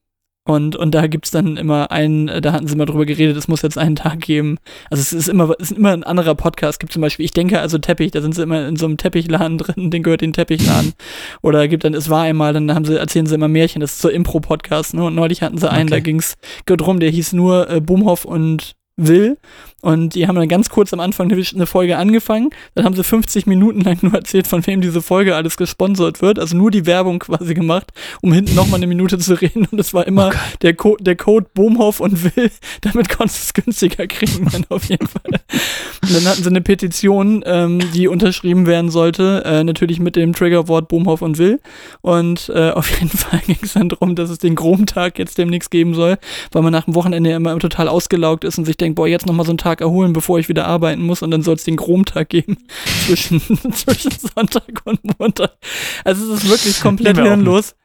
Und, 0.49 0.75
und 0.75 0.95
da 0.95 1.05
gibt 1.05 1.25
es 1.25 1.31
dann 1.31 1.57
immer 1.57 1.91
einen, 1.91 2.27
äh, 2.27 2.41
da 2.41 2.53
hatten 2.53 2.65
sie 2.65 2.75
mal 2.75 2.85
drüber 2.85 3.05
geredet, 3.05 3.37
es 3.37 3.47
muss 3.47 3.61
jetzt 3.61 3.77
einen 3.77 3.95
Tag 3.95 4.21
geben. 4.21 4.57
Also 4.89 5.01
es 5.01 5.13
ist 5.13 5.27
immer, 5.27 5.53
es 5.59 5.69
ist 5.69 5.77
immer 5.77 5.91
ein 5.91 6.03
anderer 6.03 6.33
Podcast. 6.33 6.79
Gibt 6.79 6.91
zum 6.91 7.03
Beispiel, 7.03 7.25
ich 7.25 7.33
denke 7.33 7.59
also 7.59 7.77
Teppich, 7.77 8.11
da 8.11 8.21
sind 8.21 8.33
sie 8.33 8.41
immer 8.41 8.67
in 8.67 8.75
so 8.75 8.87
einem 8.87 8.97
Teppichladen 8.97 9.57
drin, 9.59 9.91
den 9.91 10.01
gehört 10.01 10.21
den 10.21 10.33
Teppichladen. 10.33 10.93
Oder 11.43 11.67
gibt 11.67 11.83
dann, 11.83 11.93
es 11.93 12.09
war 12.09 12.23
einmal, 12.23 12.53
dann 12.53 12.73
haben 12.73 12.85
sie, 12.85 12.97
erzählen 12.97 13.27
sie 13.27 13.35
immer 13.35 13.47
Märchen, 13.47 13.79
das 13.79 13.93
ist 13.93 14.01
so 14.01 14.09
Impro-Podcast, 14.09 14.95
ne? 14.95 15.03
Und 15.03 15.13
neulich 15.13 15.43
hatten 15.43 15.59
sie 15.59 15.69
einen, 15.69 15.89
okay. 15.89 15.97
da 15.97 15.99
ging 15.99 16.17
es 16.17 16.35
drum, 16.65 16.99
der 16.99 17.11
hieß 17.11 17.33
nur 17.33 17.69
äh, 17.69 17.79
Boomhoff 17.79 18.25
und 18.25 18.75
Will 19.01 19.37
und 19.81 20.15
die 20.15 20.27
haben 20.27 20.35
dann 20.35 20.47
ganz 20.47 20.69
kurz 20.69 20.91
am 20.93 20.99
Anfang 20.99 21.31
eine 21.31 21.65
Folge 21.65 21.97
angefangen. 21.97 22.49
Dann 22.75 22.85
haben 22.85 22.95
sie 22.95 23.03
50 23.03 23.45
Minuten 23.45 23.81
lang 23.81 23.99
nur 24.01 24.13
erzählt, 24.13 24.47
von 24.47 24.65
wem 24.67 24.81
diese 24.81 25.01
Folge 25.01 25.35
alles 25.35 25.55
gesponsert 25.57 26.21
wird. 26.21 26.37
Also 26.37 26.57
nur 26.57 26.71
die 26.71 26.85
Werbung 26.85 27.19
quasi 27.19 27.53
gemacht, 27.53 27.91
um 28.21 28.33
hinten 28.33 28.55
nochmal 28.55 28.79
eine 28.79 28.87
Minute 28.87 29.17
zu 29.17 29.39
reden. 29.39 29.67
Und 29.71 29.79
es 29.79 29.93
war 29.93 30.05
immer 30.05 30.31
oh 30.33 30.57
der, 30.61 30.73
Co 30.73 30.97
der 30.97 31.15
Code 31.15 31.47
Boomhoff 31.53 31.99
und 32.01 32.23
Will. 32.23 32.51
Damit 32.81 33.09
konntest 33.09 33.55
du 33.55 33.59
es 33.59 33.65
günstiger 33.65 34.07
kriegen, 34.07 34.47
dann 34.51 34.65
auf 34.69 34.85
jeden 34.85 35.07
Fall. 35.07 35.39
Und 36.01 36.13
dann 36.13 36.25
hatten 36.25 36.43
sie 36.43 36.49
eine 36.49 36.61
Petition, 36.61 37.43
ähm, 37.45 37.79
die 37.93 38.07
unterschrieben 38.07 38.65
werden 38.65 38.89
sollte. 38.89 39.43
Äh, 39.45 39.63
natürlich 39.63 39.99
mit 39.99 40.15
dem 40.15 40.33
Triggerwort 40.33 40.89
Boomhoff 40.89 41.21
und 41.21 41.37
Will. 41.37 41.59
Und 42.01 42.51
äh, 42.53 42.71
auf 42.71 42.89
jeden 42.89 43.09
Fall 43.09 43.39
ging 43.45 43.57
es 43.61 43.73
dann 43.73 43.89
darum, 43.89 44.15
dass 44.15 44.29
es 44.29 44.39
den 44.39 44.55
Gromtag 44.55 45.19
jetzt 45.19 45.37
demnächst 45.37 45.71
geben 45.71 45.93
soll, 45.93 46.17
weil 46.51 46.63
man 46.63 46.73
nach 46.73 46.85
dem 46.85 46.95
Wochenende 46.95 47.31
immer 47.31 47.57
total 47.59 47.87
ausgelaugt 47.87 48.43
ist 48.43 48.57
und 48.57 48.65
sich 48.65 48.77
denkt, 48.77 48.95
boah, 48.95 49.07
jetzt 49.07 49.25
nochmal 49.25 49.45
so 49.45 49.53
ein 49.53 49.57
Tag 49.57 49.68
Tag 49.69 49.81
erholen, 49.81 50.13
bevor 50.13 50.39
ich 50.39 50.49
wieder 50.49 50.65
arbeiten 50.65 51.03
muss 51.03 51.21
und 51.21 51.29
dann 51.29 51.43
soll 51.43 51.55
es 51.55 51.63
den 51.63 51.77
Chromtag 51.77 52.29
geben 52.29 52.57
zwischen, 53.05 53.39
zwischen 53.71 54.11
Sonntag 54.11 54.81
und 54.85 54.99
Montag. 55.19 55.51
Also 56.03 56.33
es 56.33 56.43
ist 56.43 56.49
wirklich 56.49 56.81
komplett 56.81 57.17
hirnlos. 57.17 57.75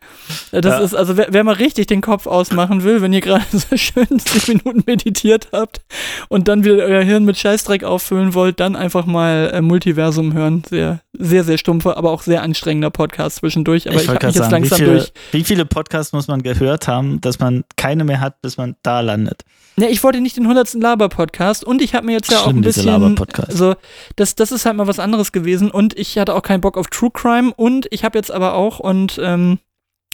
Das 0.52 0.64
Ja. 0.64 0.78
ist, 0.78 0.94
also 0.94 1.16
wer, 1.16 1.28
wer 1.30 1.44
mal 1.44 1.54
richtig 1.54 1.86
den 1.86 2.00
Kopf 2.00 2.26
ausmachen 2.26 2.82
will, 2.84 3.02
wenn 3.02 3.12
ihr 3.12 3.20
gerade 3.20 3.44
so 3.52 3.76
schön 3.76 4.06
10 4.18 4.56
Minuten 4.56 4.82
meditiert 4.86 5.48
habt 5.52 5.80
und 6.28 6.48
dann 6.48 6.64
wieder 6.64 6.76
euer 6.84 7.02
Hirn 7.02 7.24
mit 7.24 7.36
Scheißdreck 7.38 7.84
auffüllen 7.84 8.34
wollt, 8.34 8.60
dann 8.60 8.76
einfach 8.76 9.06
mal 9.06 9.50
äh, 9.52 9.60
Multiversum 9.60 10.32
hören. 10.32 10.62
Sehr, 10.68 11.00
sehr, 11.12 11.44
sehr 11.44 11.58
stumpfer, 11.58 11.96
aber 11.96 12.10
auch 12.10 12.22
sehr 12.22 12.42
anstrengender 12.42 12.90
Podcast 12.90 13.36
zwischendurch. 13.36 13.88
Aber 13.88 14.00
ich, 14.00 14.08
wollte 14.08 14.26
hab 14.26 14.34
mich 14.34 14.34
gerade 14.34 14.38
jetzt 14.38 14.50
sagen, 14.50 14.64
wie 14.64 14.68
langsam 14.68 14.78
viele, 14.78 14.98
durch. 14.98 15.12
wie 15.32 15.44
viele 15.44 15.64
Podcasts 15.66 16.12
muss 16.12 16.28
man 16.28 16.42
gehört 16.42 16.88
haben, 16.88 17.20
dass 17.20 17.38
man 17.38 17.64
keine 17.76 18.04
mehr 18.04 18.20
hat, 18.20 18.40
bis 18.42 18.56
man 18.56 18.76
da 18.82 19.00
landet? 19.00 19.42
Ja, 19.76 19.88
ich 19.88 20.04
wollte 20.04 20.20
nicht 20.20 20.36
den 20.36 20.44
100. 20.44 20.74
Laber-Podcast 20.74 21.64
und 21.64 21.82
ich 21.82 21.94
habe 21.96 22.06
mir 22.06 22.12
jetzt 22.12 22.30
ja 22.30 22.38
auch 22.38 22.44
Schlimm, 22.44 22.58
ein 22.58 22.62
diese 22.62 22.82
bisschen. 22.84 23.18
Also, 23.48 23.74
das, 24.14 24.36
das 24.36 24.52
ist 24.52 24.66
halt 24.66 24.76
mal 24.76 24.86
was 24.86 25.00
anderes 25.00 25.32
gewesen 25.32 25.70
und 25.70 25.98
ich 25.98 26.16
hatte 26.16 26.34
auch 26.34 26.42
keinen 26.42 26.60
Bock 26.60 26.76
auf 26.78 26.86
True 26.88 27.10
Crime 27.12 27.52
und 27.56 27.86
ich 27.90 28.04
habe 28.04 28.16
jetzt 28.16 28.30
aber 28.30 28.54
auch 28.54 28.78
und 28.78 29.18
ähm, 29.20 29.58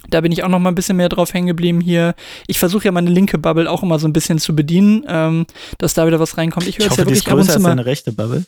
da 0.08 0.20
bin 0.20 0.32
ich 0.32 0.42
auch 0.42 0.48
noch 0.48 0.58
mal 0.58 0.70
ein 0.70 0.74
bisschen 0.74 0.96
mehr 0.96 1.08
drauf 1.08 1.34
hängen 1.34 1.46
geblieben 1.46 1.80
hier. 1.80 2.14
Ich 2.46 2.58
versuche 2.58 2.86
ja 2.86 2.92
meine 2.92 3.10
linke 3.10 3.38
Bubble 3.38 3.70
auch 3.70 3.82
immer 3.82 3.98
so 3.98 4.08
ein 4.08 4.12
bisschen 4.12 4.38
zu 4.38 4.56
bedienen, 4.56 5.04
ähm, 5.06 5.46
dass 5.78 5.94
da 5.94 6.06
wieder 6.06 6.20
was 6.20 6.38
reinkommt. 6.38 6.66
Ich 6.66 6.78
höre 6.78 6.90
hoffe, 6.90 7.02
ja 7.02 7.04
die 7.04 7.12
ist 7.12 7.26
wirklich 7.26 7.28
ab 7.28 7.34
und 7.34 7.38
größer 7.40 7.52
zu 7.52 7.54
als 7.56 7.62
mal. 7.62 7.68
deine 7.70 7.86
rechte 7.86 8.12
Bubble. 8.12 8.44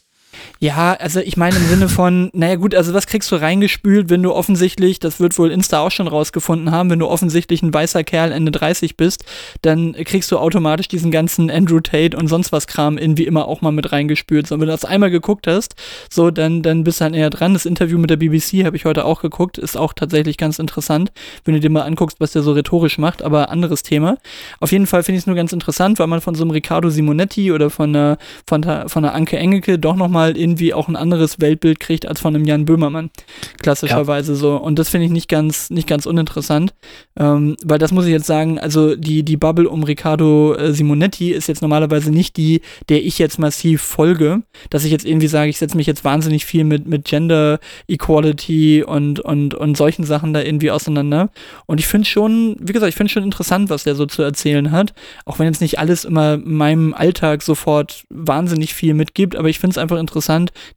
Ja, 0.61 0.95
also 0.95 1.21
ich 1.21 1.37
meine 1.37 1.57
im 1.57 1.67
Sinne 1.67 1.89
von, 1.89 2.31
naja 2.35 2.55
gut, 2.55 2.75
also 2.75 2.95
was 2.95 3.07
kriegst 3.07 3.33
du 3.33 3.37
reingespült, 3.37 4.11
wenn 4.11 4.23
du 4.23 4.33
offensichtlich, 4.33 5.01
das 5.01 5.19
wird 5.19 5.37
wohl 5.39 5.51
Insta 5.51 5.81
auch 5.81 5.91
schon 5.91 6.07
rausgefunden 6.07 6.71
haben, 6.71 6.89
wenn 6.89 7.01
du 7.01 7.09
offensichtlich 7.09 7.63
ein 7.63 7.75
weißer 7.75 8.05
Kerl 8.05 8.31
Ende 8.31 8.53
30 8.53 8.97
bist, 8.97 9.25
dann 9.63 9.93
kriegst 9.93 10.31
du 10.31 10.39
automatisch 10.39 10.87
diesen 10.89 11.11
ganzen 11.11 11.51
Andrew 11.51 11.81
Tate 11.81 12.17
und 12.17 12.29
sonst 12.29 12.53
was 12.53 12.67
Kram 12.67 12.97
in 12.97 13.19
wie 13.19 13.27
immer 13.27 13.49
auch 13.49 13.61
mal 13.61 13.73
mit 13.73 13.91
reingespült. 13.91 14.47
So, 14.47 14.55
wenn 14.55 14.67
du 14.67 14.73
das 14.73 14.85
einmal 14.85 15.11
geguckt 15.11 15.47
hast, 15.47 15.75
so, 16.09 16.31
dann, 16.31 16.63
dann 16.63 16.85
bist 16.85 17.01
du 17.01 17.05
halt 17.05 17.15
näher 17.15 17.31
dran. 17.31 17.55
Das 17.55 17.67
Interview 17.67 17.99
mit 17.99 18.11
der 18.11 18.17
BBC 18.17 18.65
habe 18.65 18.77
ich 18.77 18.85
heute 18.85 19.05
auch 19.05 19.21
geguckt, 19.21 19.59
ist 19.59 19.77
auch 19.77 19.93
tatsächlich 19.93 20.37
ganz 20.37 20.59
interessant, 20.59 21.13
wenn 21.45 21.55
du 21.55 21.61
dir 21.61 21.71
mal 21.71 21.83
anguckst, 21.83 22.21
was 22.21 22.33
der 22.33 22.43
so 22.43 22.53
rhetorisch 22.53 22.99
macht, 22.99 23.23
aber 23.23 23.51
anderes 23.51 23.83
Thema. 23.83 24.17
Auf 24.61 24.71
jeden 24.73 24.87
Fall 24.87 25.03
finde 25.03 25.17
ich 25.17 25.23
es 25.23 25.27
nur 25.27 25.37
ganz 25.37 25.53
interessant, 25.53 25.99
weil 25.99 26.07
man 26.07 26.21
von 26.21 26.35
so 26.35 26.45
einem 26.45 26.53
Riccardo 26.53 26.89
Simonetti 26.89 27.53
oder 27.53 27.69
von 27.69 27.91
einer, 27.91 28.19
von 28.47 28.63
der, 28.63 28.89
von 28.89 29.05
einer 29.05 29.15
Anke 29.15 29.39
Engelke 29.39 29.79
doch 29.79 29.97
nochmal 29.97 30.32
irgendwie 30.37 30.75
auch 30.75 30.89
ein 30.89 30.97
anderes 30.97 31.41
Weltbild 31.41 31.81
kriegt 31.81 32.07
als 32.07 32.21
von 32.21 32.35
einem 32.35 32.45
Jan 32.45 32.65
Böhmermann. 32.65 33.11
Klassischerweise 33.63 34.35
so. 34.35 34.57
Und 34.57 34.79
das 34.79 34.89
finde 34.89 35.07
ich 35.07 35.13
nicht 35.13 35.29
ganz, 35.29 35.71
nicht 35.71 35.87
ganz 35.87 36.07
uninteressant. 36.07 36.75
Ähm, 37.17 37.57
weil 37.65 37.79
das 37.79 37.93
muss 37.93 38.07
ich 38.07 38.13
jetzt 38.13 38.27
sagen, 38.27 38.59
also 38.59 38.97
die, 38.97 39.23
die 39.23 39.37
Bubble 39.37 39.69
um 39.69 39.83
Riccardo 39.83 40.55
äh, 40.55 40.73
Simonetti 40.73 41.33
ist 41.33 41.49
jetzt 41.49 41.63
normalerweise 41.63 42.11
nicht 42.11 42.37
die, 42.37 42.63
der 42.89 43.05
ich 43.05 43.19
jetzt 43.19 43.39
massiv 43.39 43.83
folge, 43.83 44.43
dass 44.71 44.85
ich 44.85 44.93
jetzt 44.93 45.05
irgendwie 45.05 45.27
sage, 45.27 45.51
ich 45.51 45.59
setze 45.59 45.77
mich 45.77 45.87
jetzt 45.87 46.05
wahnsinnig 46.05 46.45
viel 46.45 46.65
mit, 46.65 46.87
mit 46.87 47.05
Gender 47.05 47.61
Equality 47.89 48.83
und, 48.83 49.21
und, 49.21 49.55
und 49.55 49.77
solchen 49.77 50.05
Sachen 50.05 50.33
da 50.33 50.43
irgendwie 50.43 50.71
auseinander. 50.71 51.31
Und 51.67 51.81
ich 51.81 51.87
finde 51.87 52.09
schon, 52.09 52.57
wie 52.61 52.73
gesagt, 52.73 52.91
ich 52.91 52.97
finde 52.97 53.13
schon 53.13 53.25
interessant, 53.25 53.71
was 53.71 53.85
der 53.85 53.95
so 53.95 54.07
zu 54.07 54.23
erzählen 54.23 54.71
hat. 54.71 54.95
Auch 55.25 55.39
wenn 55.39 55.47
jetzt 55.47 55.61
nicht 55.61 55.79
alles 55.79 56.05
immer 56.05 56.39
meinem 56.39 56.95
Alltag 56.95 57.43
sofort 57.43 58.05
wahnsinnig 58.09 58.75
viel 58.75 58.95
mitgibt, 58.95 59.37
aber 59.37 59.49
ich 59.49 59.59
finde 59.59 59.73
es 59.73 59.79
einfach 59.79 59.99
interessant, 59.99 60.22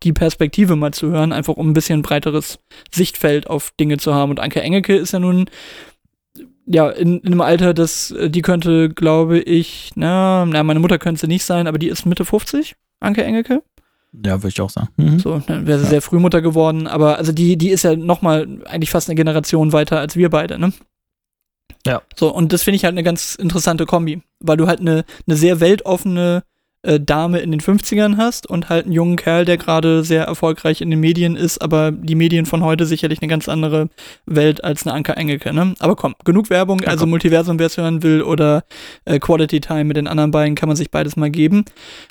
die 0.04 0.14
Perspektive 0.14 0.76
mal 0.76 0.94
zu 0.94 1.10
hören, 1.12 1.32
einfach 1.32 1.56
um 1.56 1.70
ein 1.70 1.74
bisschen 1.74 2.02
breiteres 2.02 2.60
Sichtfeld 2.94 3.50
auf 3.50 3.72
Dinge 3.80 3.98
zu 3.98 4.14
haben. 4.14 4.32
Und 4.32 4.40
Anke 4.40 4.62
Engelke 4.62 4.96
ist 4.96 5.14
ja 5.14 5.20
nun 5.20 5.46
ja, 6.68 6.90
in, 6.90 7.20
in 7.20 7.28
einem 7.28 7.42
Alter, 7.42 7.74
das, 7.74 8.12
äh, 8.12 8.30
die 8.30 8.42
könnte, 8.42 8.90
glaube 8.90 9.40
ich, 9.40 9.92
na, 9.96 10.46
na, 10.46 10.64
meine 10.64 10.80
Mutter 10.80 10.98
könnte 10.98 11.22
sie 11.22 11.28
nicht 11.28 11.46
sein, 11.46 11.68
aber 11.68 11.78
die 11.78 11.90
ist 11.90 12.06
Mitte 12.06 12.26
50, 12.26 12.76
Anke 13.00 13.24
Engelke. 13.24 13.62
Ja, 14.26 14.42
würde 14.42 14.48
ich 14.50 14.62
auch 14.62 14.70
sagen. 14.70 14.90
Mhm. 14.98 15.20
So, 15.20 15.40
dann 15.46 15.68
wäre 15.68 15.78
sie 15.80 15.84
Ja. 15.86 15.90
sehr 15.92 16.02
früh 16.02 16.20
Mutter 16.20 16.42
geworden, 16.42 16.88
aber 16.88 17.18
also 17.18 17.32
die, 17.34 17.58
die 17.58 17.70
ist 17.70 17.84
ja 17.84 17.96
nochmal 17.96 18.48
eigentlich 18.66 18.90
fast 18.90 19.10
eine 19.10 19.16
Generation 19.16 19.74
weiter 19.74 20.00
als 20.00 20.16
wir 20.16 20.30
beide, 20.30 20.58
ne? 20.58 20.74
Ja. 21.86 22.02
So, 22.16 22.34
und 22.34 22.52
das 22.52 22.64
finde 22.64 22.78
ich 22.78 22.84
halt 22.86 22.94
eine 22.94 23.04
ganz 23.04 23.36
interessante 23.36 23.86
Kombi, 23.86 24.24
weil 24.40 24.58
du 24.58 24.66
halt 24.68 24.80
eine, 24.80 25.06
eine 25.28 25.36
sehr 25.38 25.60
weltoffene 25.60 26.44
äh, 26.86 27.00
Dame 27.00 27.40
in 27.40 27.52
den 27.52 27.62
50ern 27.62 28.18
hast 28.18 28.48
und 28.48 28.70
halt 28.70 28.86
einen 28.86 28.94
jungen 28.94 29.16
Kerl, 29.16 29.46
der 29.46 29.58
gerade 29.58 30.04
sehr 30.04 30.24
erfolgreich 30.24 30.82
in 30.82 30.90
den 30.90 31.00
Medien 31.00 31.36
ist, 31.36 31.62
aber 31.62 31.92
die 31.92 32.16
Medien 32.16 32.46
von 32.46 32.64
heute 32.64 32.86
sicherlich 32.86 33.22
eine 33.22 33.30
ganz 33.30 33.50
andere 33.50 33.90
Welt 34.26 34.64
als 34.64 34.86
eine 34.86 34.94
Anke 34.94 35.14
Engelke, 35.14 35.54
ne? 35.54 35.74
Aber 35.80 35.96
komm, 35.96 36.16
genug 36.24 36.50
Werbung, 36.50 36.80
Ja, 36.80 36.90
also 36.90 37.04
komm. 37.04 37.12
Multiversum, 37.12 37.60
wer 37.60 37.68
es 37.68 37.78
hören 37.78 38.04
will, 38.04 38.22
oder 38.22 38.64
äh, 39.06 39.20
Quality 39.20 39.62
Time 39.62 39.86
mit 39.86 39.98
den 39.98 40.08
anderen 40.08 40.32
beiden, 40.32 40.56
kann 40.56 40.68
man 40.68 40.76
sich 40.76 40.92
beides 40.92 41.16
mal 41.16 41.30
geben. 41.30 41.66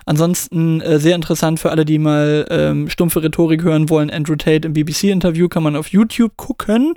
Ansonsten 0.07 0.81
äh, 0.81 0.99
sehr 0.99 1.15
interessant 1.15 1.61
für 1.61 1.71
alle, 1.71 1.85
die 1.85 1.99
mal 1.99 2.47
ähm, 2.51 2.89
stumpfe 2.89 3.23
Rhetorik 3.23 3.63
hören 3.63 3.89
wollen. 3.91 4.11
Andrew 4.11 4.37
Tate 4.37 4.67
im 4.67 4.73
BBC-Interview 4.75 5.49
kann 5.49 5.63
man 5.63 5.77
auf 5.77 5.89
YouTube 5.89 6.37
gucken. 6.37 6.95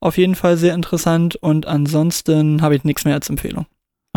Auf 0.00 0.18
jeden 0.18 0.34
Fall 0.34 0.56
sehr 0.56 0.74
interessant. 0.74 1.36
Und 1.36 1.66
ansonsten 1.66 2.62
habe 2.62 2.76
ich 2.76 2.84
nichts 2.84 3.04
mehr 3.04 3.14
als 3.14 3.28
Empfehlung. 3.28 3.66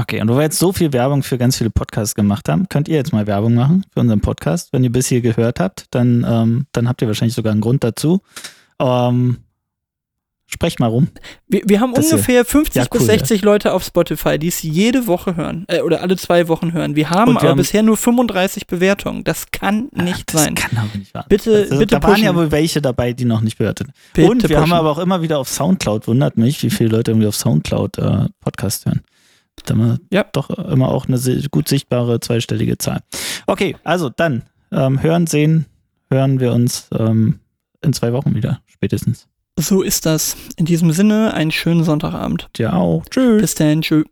Okay, 0.02 0.20
und 0.22 0.30
wo 0.30 0.36
wir 0.36 0.42
jetzt 0.44 0.58
so 0.58 0.74
viel 0.74 0.92
Werbung 0.94 1.22
für 1.22 1.38
ganz 1.38 1.58
viele 1.58 1.70
Podcasts 1.70 2.16
gemacht 2.16 2.50
haben, 2.50 2.68
könnt 2.70 2.88
ihr 2.88 2.96
jetzt 2.96 3.14
mal 3.14 3.28
Werbung 3.28 3.54
machen 3.54 3.86
für 3.94 4.00
unseren 4.00 4.20
Podcast. 4.22 4.74
Wenn 4.74 4.84
ihr 4.84 4.92
bis 4.92 5.08
hier 5.08 5.22
gehört 5.22 5.60
habt, 5.60 5.86
dann, 5.92 6.26
ähm, 6.28 6.66
dann 6.72 6.88
habt 6.88 7.02
ihr 7.02 7.08
wahrscheinlich 7.08 7.36
sogar 7.36 7.52
einen 7.52 7.62
Grund 7.62 7.84
dazu. 7.84 8.22
Ähm, 8.80 9.38
sprecht 10.48 10.80
mal 10.80 10.88
rum. 10.88 11.08
Wir, 11.48 11.62
wir 11.66 11.80
haben 11.80 11.94
Das 11.94 12.12
ungefähr 12.12 12.44
50 12.46 12.76
Ja, 12.76 12.88
bis 12.90 13.02
cool, 13.02 13.06
60 13.06 13.42
Leute 13.44 13.74
auf 13.74 13.84
Spotify, 13.86 14.40
die 14.40 14.48
es 14.48 14.62
jede 14.64 15.08
Woche 15.08 15.36
hören. 15.36 15.66
Äh, 15.68 15.82
oder 15.82 16.02
alle 16.02 16.18
zwei 16.18 16.48
Wochen 16.48 16.74
hören. 16.74 16.96
Wir 16.96 17.10
haben 17.10 17.34
wir 17.34 17.40
aber 17.40 17.50
haben- 17.50 17.58
bisher 17.58 17.84
nur 17.84 17.96
35 17.96 18.66
Bewertungen. 18.68 19.24
Das 19.24 19.52
kann 19.52 19.90
nicht 19.94 20.34
das 20.34 20.44
sein. 20.44 20.56
kann 20.56 20.78
aber 20.78 20.98
nicht 20.98 21.14
wahr 21.14 21.26
Bitte- 21.30 21.56
also, 21.56 21.78
bitte 21.80 22.00
Da 22.00 22.04
waren 22.04 22.22
ja 22.24 22.34
wohl 22.36 22.52
welche 22.52 22.82
dabei, 22.82 23.14
die 23.14 23.26
noch 23.26 23.42
nicht 23.42 23.58
bewertet. 23.60 23.90
Bitte 24.14 24.30
und 24.32 24.50
wir 24.50 24.58
haben 24.58 24.64
pushen. 24.64 24.78
aber 24.78 24.90
auch 24.90 25.00
immer 25.00 25.22
wieder 25.22 25.38
auf 25.38 25.48
Soundcloud, 25.48 26.08
wundert 26.08 26.38
mich, 26.38 26.62
wie 26.64 26.70
viele 26.72 26.90
Leute 26.90 27.12
irgendwie 27.12 27.28
auf 27.28 27.36
Soundcloud 27.36 27.98
äh, 28.00 28.26
Podcast 28.42 28.86
hören. 28.88 29.02
Wir 29.70 30.00
Ja. 30.12 30.26
doch 30.32 30.50
immer 30.50 30.90
auch 30.90 31.08
eine 31.08 31.20
gut 31.52 31.68
sichtbare 31.68 32.20
zweistellige 32.20 32.78
Zahl. 32.78 33.02
Okay, 33.48 33.76
also 33.84 34.10
dann 34.10 34.44
ähm, 34.72 35.02
hören, 35.02 35.28
sehen, 35.28 35.66
hören 36.10 36.40
wir 36.40 36.54
uns 36.54 36.88
ähm, 36.98 37.40
in 37.82 37.94
zwei 37.94 38.14
Wochen 38.14 38.36
wieder, 38.36 38.62
spätestens. 38.68 39.28
So 39.60 39.82
ist 39.82 40.06
das. 40.06 40.36
In 40.56 40.66
diesem 40.66 40.92
Sinne, 40.92 41.34
einen 41.34 41.52
schönen 41.52 41.84
Sonntagabend. 41.84 42.50
Ja 42.58 42.74
auch. 42.74 43.04
Tschüss. 43.10 43.42
Bis 43.42 43.56
dann. 43.56 43.82
Tschüss. 43.82 44.06